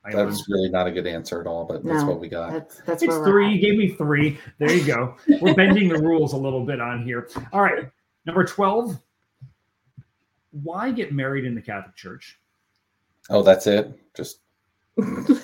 I 0.05 0.25
was 0.25 0.47
really 0.49 0.71
not 0.71 0.87
a 0.87 0.91
good 0.91 1.07
answer 1.07 1.41
at 1.41 1.47
all, 1.47 1.65
but 1.65 1.85
that's 1.85 2.03
No, 2.03 2.09
what 2.11 2.21
we 2.21 2.29
got. 2.29 2.51
That's 2.53 2.81
that's 2.83 3.03
It's 3.03 3.15
three. 3.15 3.51
You 3.53 3.61
gave 3.61 3.79
me 3.79 3.89
three. 3.95 4.39
There 4.59 4.73
you 4.73 4.85
go. 4.87 5.17
We're 5.41 5.55
bending 5.55 5.89
the 5.89 5.99
rules 5.99 6.33
a 6.33 6.37
little 6.37 6.65
bit 6.65 6.81
on 6.81 7.03
here. 7.05 7.29
All 7.53 7.61
right. 7.61 7.91
Number 8.25 8.45
12. 8.45 8.99
Why 10.63 10.91
get 10.93 11.13
married 11.13 11.45
in 11.45 11.55
the 11.55 11.61
Catholic 11.61 11.95
Church? 11.95 12.39
Oh, 13.29 13.43
that's 13.43 13.67
it. 13.67 13.99
Just 14.15 14.41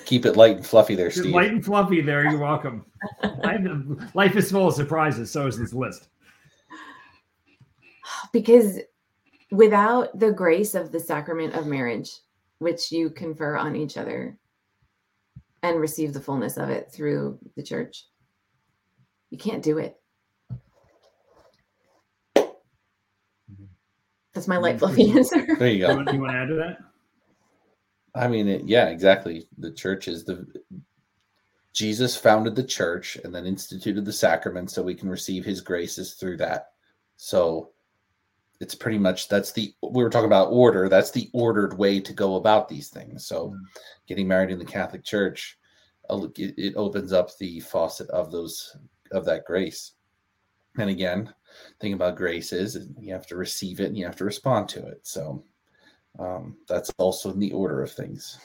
keep 0.05 0.25
it 0.25 0.35
light 0.35 0.57
and 0.57 0.65
fluffy 0.65 0.95
there, 0.95 1.07
Just 1.07 1.19
Steve. 1.21 1.33
light 1.33 1.51
and 1.51 1.63
fluffy 1.63 2.01
there. 2.01 2.29
You're 2.29 2.39
welcome. 2.39 2.85
I- 3.23 3.57
life 4.13 4.35
is 4.35 4.51
full 4.51 4.67
of 4.67 4.73
surprises. 4.73 5.31
So 5.31 5.47
is 5.47 5.57
this 5.57 5.73
list. 5.73 6.09
because 8.33 8.79
without 9.51 10.17
the 10.19 10.31
grace 10.31 10.75
of 10.75 10.91
the 10.91 10.99
sacrament 10.99 11.53
of 11.53 11.67
marriage, 11.67 12.11
which 12.59 12.91
you 12.91 13.09
confer 13.09 13.57
on 13.57 13.75
each 13.75 13.97
other 13.97 14.37
and 15.63 15.79
receive 15.79 16.13
the 16.13 16.21
fullness 16.21 16.57
of 16.57 16.69
it 16.69 16.91
through 16.91 17.39
the 17.55 17.63
church, 17.63 18.05
you 19.29 19.37
can't 19.37 19.63
do 19.63 19.77
it. 19.77 19.97
That's 24.33 24.47
my 24.49 24.57
light 24.57 24.75
mm-hmm. 24.75 24.79
fluffy 24.79 25.11
answer. 25.11 25.55
There 25.57 25.69
you 25.69 25.75
You 25.75 25.87
go. 25.87 25.95
want, 25.95 26.13
you 26.13 26.19
want 26.19 26.33
to 26.33 26.37
add 26.37 26.47
to 26.49 26.55
that? 26.55 26.77
I 28.15 28.27
mean, 28.27 28.47
it, 28.47 28.65
yeah, 28.65 28.87
exactly. 28.87 29.47
The 29.57 29.71
church 29.71 30.07
is 30.07 30.23
the 30.23 30.47
Jesus 31.73 32.15
founded 32.15 32.55
the 32.55 32.63
church 32.63 33.17
and 33.23 33.35
then 33.35 33.45
instituted 33.45 34.05
the 34.05 34.13
sacrament 34.13 34.71
so 34.71 34.81
we 34.81 34.95
can 34.95 35.09
receive 35.09 35.43
his 35.43 35.59
graces 35.59 36.13
through 36.13 36.37
that. 36.37 36.69
So 37.17 37.71
it's 38.61 38.75
pretty 38.75 38.97
much 38.97 39.27
that's 39.27 39.51
the 39.51 39.73
we 39.81 40.01
were 40.01 40.09
talking 40.09 40.27
about 40.27 40.51
order. 40.51 40.87
That's 40.87 41.11
the 41.11 41.29
ordered 41.33 41.77
way 41.77 41.99
to 41.99 42.13
go 42.13 42.35
about 42.35 42.69
these 42.69 42.89
things. 42.89 43.27
So 43.27 43.47
mm-hmm. 43.47 43.63
getting 44.07 44.27
married 44.27 44.51
in 44.51 44.59
the 44.59 44.65
Catholic 44.65 45.03
Church, 45.03 45.57
it 46.09 46.73
opens 46.77 47.11
up 47.11 47.35
the 47.37 47.59
faucet 47.59 48.09
of 48.11 48.31
those 48.31 48.77
of 49.11 49.25
that 49.25 49.45
grace. 49.45 49.93
And 50.77 50.89
again, 50.89 51.33
thing 51.79 51.93
about 51.93 52.17
grace 52.17 52.53
is 52.53 52.87
you 52.99 53.13
have 53.13 53.27
to 53.27 53.35
receive 53.35 53.79
it 53.81 53.87
and 53.87 53.97
you 53.97 54.05
have 54.05 54.17
to 54.17 54.25
respond 54.25 54.69
to 54.69 54.85
it. 54.85 54.99
So 55.03 55.43
um, 56.19 56.55
that's 56.67 56.91
also 56.97 57.31
in 57.31 57.39
the 57.39 57.51
order 57.51 57.81
of 57.83 57.91
things. 57.91 58.39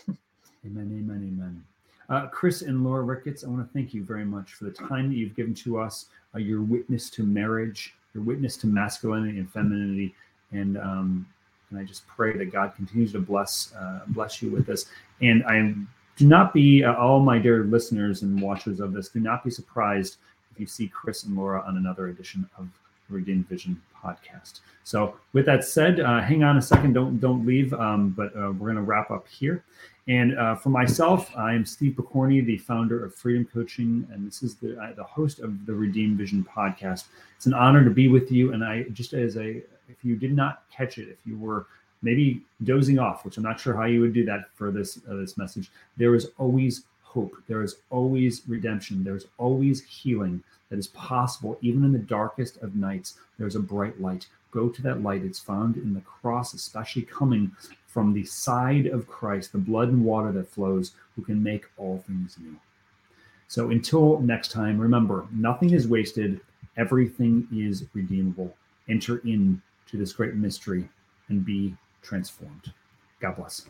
Amen, 0.67 0.91
amen, 0.93 1.33
amen. 1.33 1.65
Uh, 2.09 2.27
Chris 2.27 2.63
and 2.63 2.83
Laura 2.83 3.03
Ricketts, 3.03 3.45
I 3.45 3.49
want 3.49 3.67
to 3.67 3.73
thank 3.73 3.95
you 3.95 4.03
very 4.03 4.25
much 4.25 4.55
for 4.55 4.65
the 4.65 4.73
time 4.73 5.09
that 5.09 5.15
you've 5.15 5.37
given 5.37 5.55
to 5.55 5.79
us, 5.79 6.07
uh, 6.35 6.39
your 6.39 6.61
witness 6.61 7.09
to 7.11 7.23
marriage, 7.23 7.95
your 8.15 8.25
witness 8.25 8.57
to 8.59 8.67
masculinity 8.67 9.39
and 9.39 9.51
femininity, 9.51 10.15
and 10.51 10.77
um, 10.77 11.27
and 11.71 11.79
I 11.79 11.85
just 11.85 12.07
pray 12.09 12.37
that 12.37 12.53
God 12.53 12.75
continues 12.75 13.13
to 13.13 13.21
bless 13.21 13.73
uh, 13.75 14.01
bless 14.09 14.43
you 14.43 14.51
with 14.51 14.67
this. 14.67 14.87
And 15.23 15.45
I 15.45 15.75
do 16.17 16.27
not 16.27 16.53
be 16.53 16.83
uh, 16.83 16.95
all 16.95 17.21
my 17.21 17.39
dear 17.39 17.65
listeners 17.65 18.23
and 18.23 18.41
watchers 18.41 18.81
of 18.81 18.93
this. 18.93 19.09
Do 19.09 19.21
not 19.21 19.45
be 19.45 19.51
surprised 19.51 20.17
if 20.53 20.59
you 20.59 20.67
see 20.67 20.89
Chris 20.89 21.23
and 21.23 21.37
Laura 21.37 21.63
on 21.67 21.77
another 21.77 22.09
edition 22.09 22.49
of 22.59 22.69
Redeemed 23.09 23.49
Vision 23.49 23.81
podcast. 24.03 24.61
So, 24.85 25.17
with 25.33 25.47
that 25.47 25.65
said, 25.65 26.01
uh, 26.01 26.21
hang 26.21 26.43
on 26.43 26.57
a 26.57 26.63
second. 26.63 26.95
Don't 26.95 27.19
don't 27.21 27.47
leave. 27.47 27.73
Um, 27.75 28.11
but 28.11 28.35
uh, 28.37 28.53
we're 28.53 28.73
going 28.73 28.77
to 28.77 28.83
wrap 28.83 29.11
up 29.11 29.29
here. 29.29 29.65
And 30.09 30.37
uh, 30.37 30.57
for 30.57 30.71
myself, 30.71 31.31
I 31.37 31.55
am 31.55 31.65
Steve 31.65 31.93
Pokorny, 31.93 32.45
the 32.45 32.59
founder 32.59 33.05
of 33.05 33.15
Freedom 33.15 33.45
Coaching, 33.45 34.09
and 34.13 34.27
this 34.27 34.43
is 34.43 34.57
the 34.57 34.77
uh, 34.81 34.93
the 34.95 35.05
host 35.05 35.39
of 35.39 35.67
the 35.67 35.75
Redeemed 35.75 36.19
Vision 36.19 36.45
podcast. 36.45 37.05
It's 37.37 37.47
an 37.47 37.55
honor 37.55 37.85
to 37.85 37.91
be 37.91 38.09
with 38.09 38.33
you. 38.33 38.53
And 38.53 38.65
I 38.65 38.85
just 38.93 39.13
as 39.13 39.37
a 39.37 39.63
if 39.89 40.05
you 40.05 40.17
did 40.17 40.35
not 40.35 40.65
catch 40.71 40.99
it, 40.99 41.09
if 41.09 41.19
you 41.25 41.39
were 41.39 41.67
maybe 42.03 42.43
dozing 42.65 42.99
off, 42.99 43.25
which 43.25 43.37
I'm 43.37 43.43
not 43.43 43.61
sure 43.61 43.75
how 43.75 43.85
you 43.85 44.01
would 44.01 44.15
do 44.15 44.25
that 44.25 44.47
for 44.55 44.71
this 44.71 44.99
uh, 45.09 45.15
this 45.15 45.37
message, 45.37 45.71
there 45.97 46.15
is 46.15 46.31
always 46.39 46.85
hope. 47.11 47.37
There 47.49 47.63
is 47.63 47.77
always 47.91 48.43
redemption. 48.47 49.03
There's 49.03 49.27
always 49.37 49.83
healing 49.83 50.43
that 50.69 50.79
is 50.79 50.89
possible, 50.89 51.59
even 51.61 51.85
in 51.85 51.93
the 51.93 51.99
darkest 51.99 52.57
of 52.59 52.77
nights. 52.77 53.19
There's 53.37 53.57
a 53.57 53.61
bright 53.61 54.01
light. 54.01 54.29
Go 54.53 54.69
to 54.69 54.83
that 54.83 55.03
light. 55.03 55.25
It's 55.25 55.39
found 55.39 55.77
in 55.77 55.93
the 55.93 56.03
cross, 56.03 56.55
especially 56.55 57.03
coming 57.03 57.51
from 57.89 58.13
the 58.13 58.25
side 58.25 58.87
of 58.87 59.09
Christ, 59.09 59.51
the 59.51 59.59
blood 59.59 59.89
and 59.89 60.05
water 60.05 60.31
that 60.33 60.49
flows, 60.49 60.93
who 61.17 61.23
can 61.23 61.43
make 61.43 61.67
all 61.77 61.99
things 62.07 62.37
new. 62.41 62.57
So 63.49 63.71
until 63.71 64.21
next 64.21 64.53
time, 64.53 64.79
remember 64.79 65.27
nothing 65.33 65.73
is 65.73 65.89
wasted, 65.89 66.41
everything 66.77 67.49
is 67.53 67.85
redeemable. 67.93 68.55
Enter 68.89 69.19
into 69.19 69.61
this 69.93 70.13
great 70.13 70.35
mystery 70.35 70.89
and 71.29 71.45
be 71.45 71.75
transformed. 72.03 72.73
God 73.21 73.37
bless. 73.37 73.67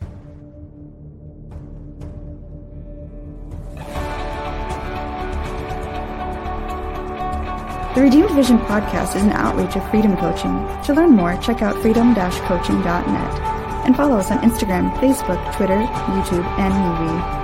The 7.93 8.03
Redeemed 8.03 8.31
Vision 8.31 8.57
podcast 8.57 9.17
is 9.17 9.23
an 9.23 9.33
outreach 9.33 9.75
of 9.75 9.89
Freedom 9.89 10.15
Coaching. 10.15 10.65
To 10.85 10.93
learn 10.93 11.11
more, 11.11 11.35
check 11.35 11.61
out 11.61 11.75
freedom-coaching.net 11.81 13.41
and 13.85 13.97
follow 13.97 14.15
us 14.15 14.31
on 14.31 14.39
Instagram, 14.39 14.93
Facebook, 14.99 15.53
Twitter, 15.57 15.75
YouTube, 15.75 16.45
and 16.57 16.73
MeWe. 16.73 17.40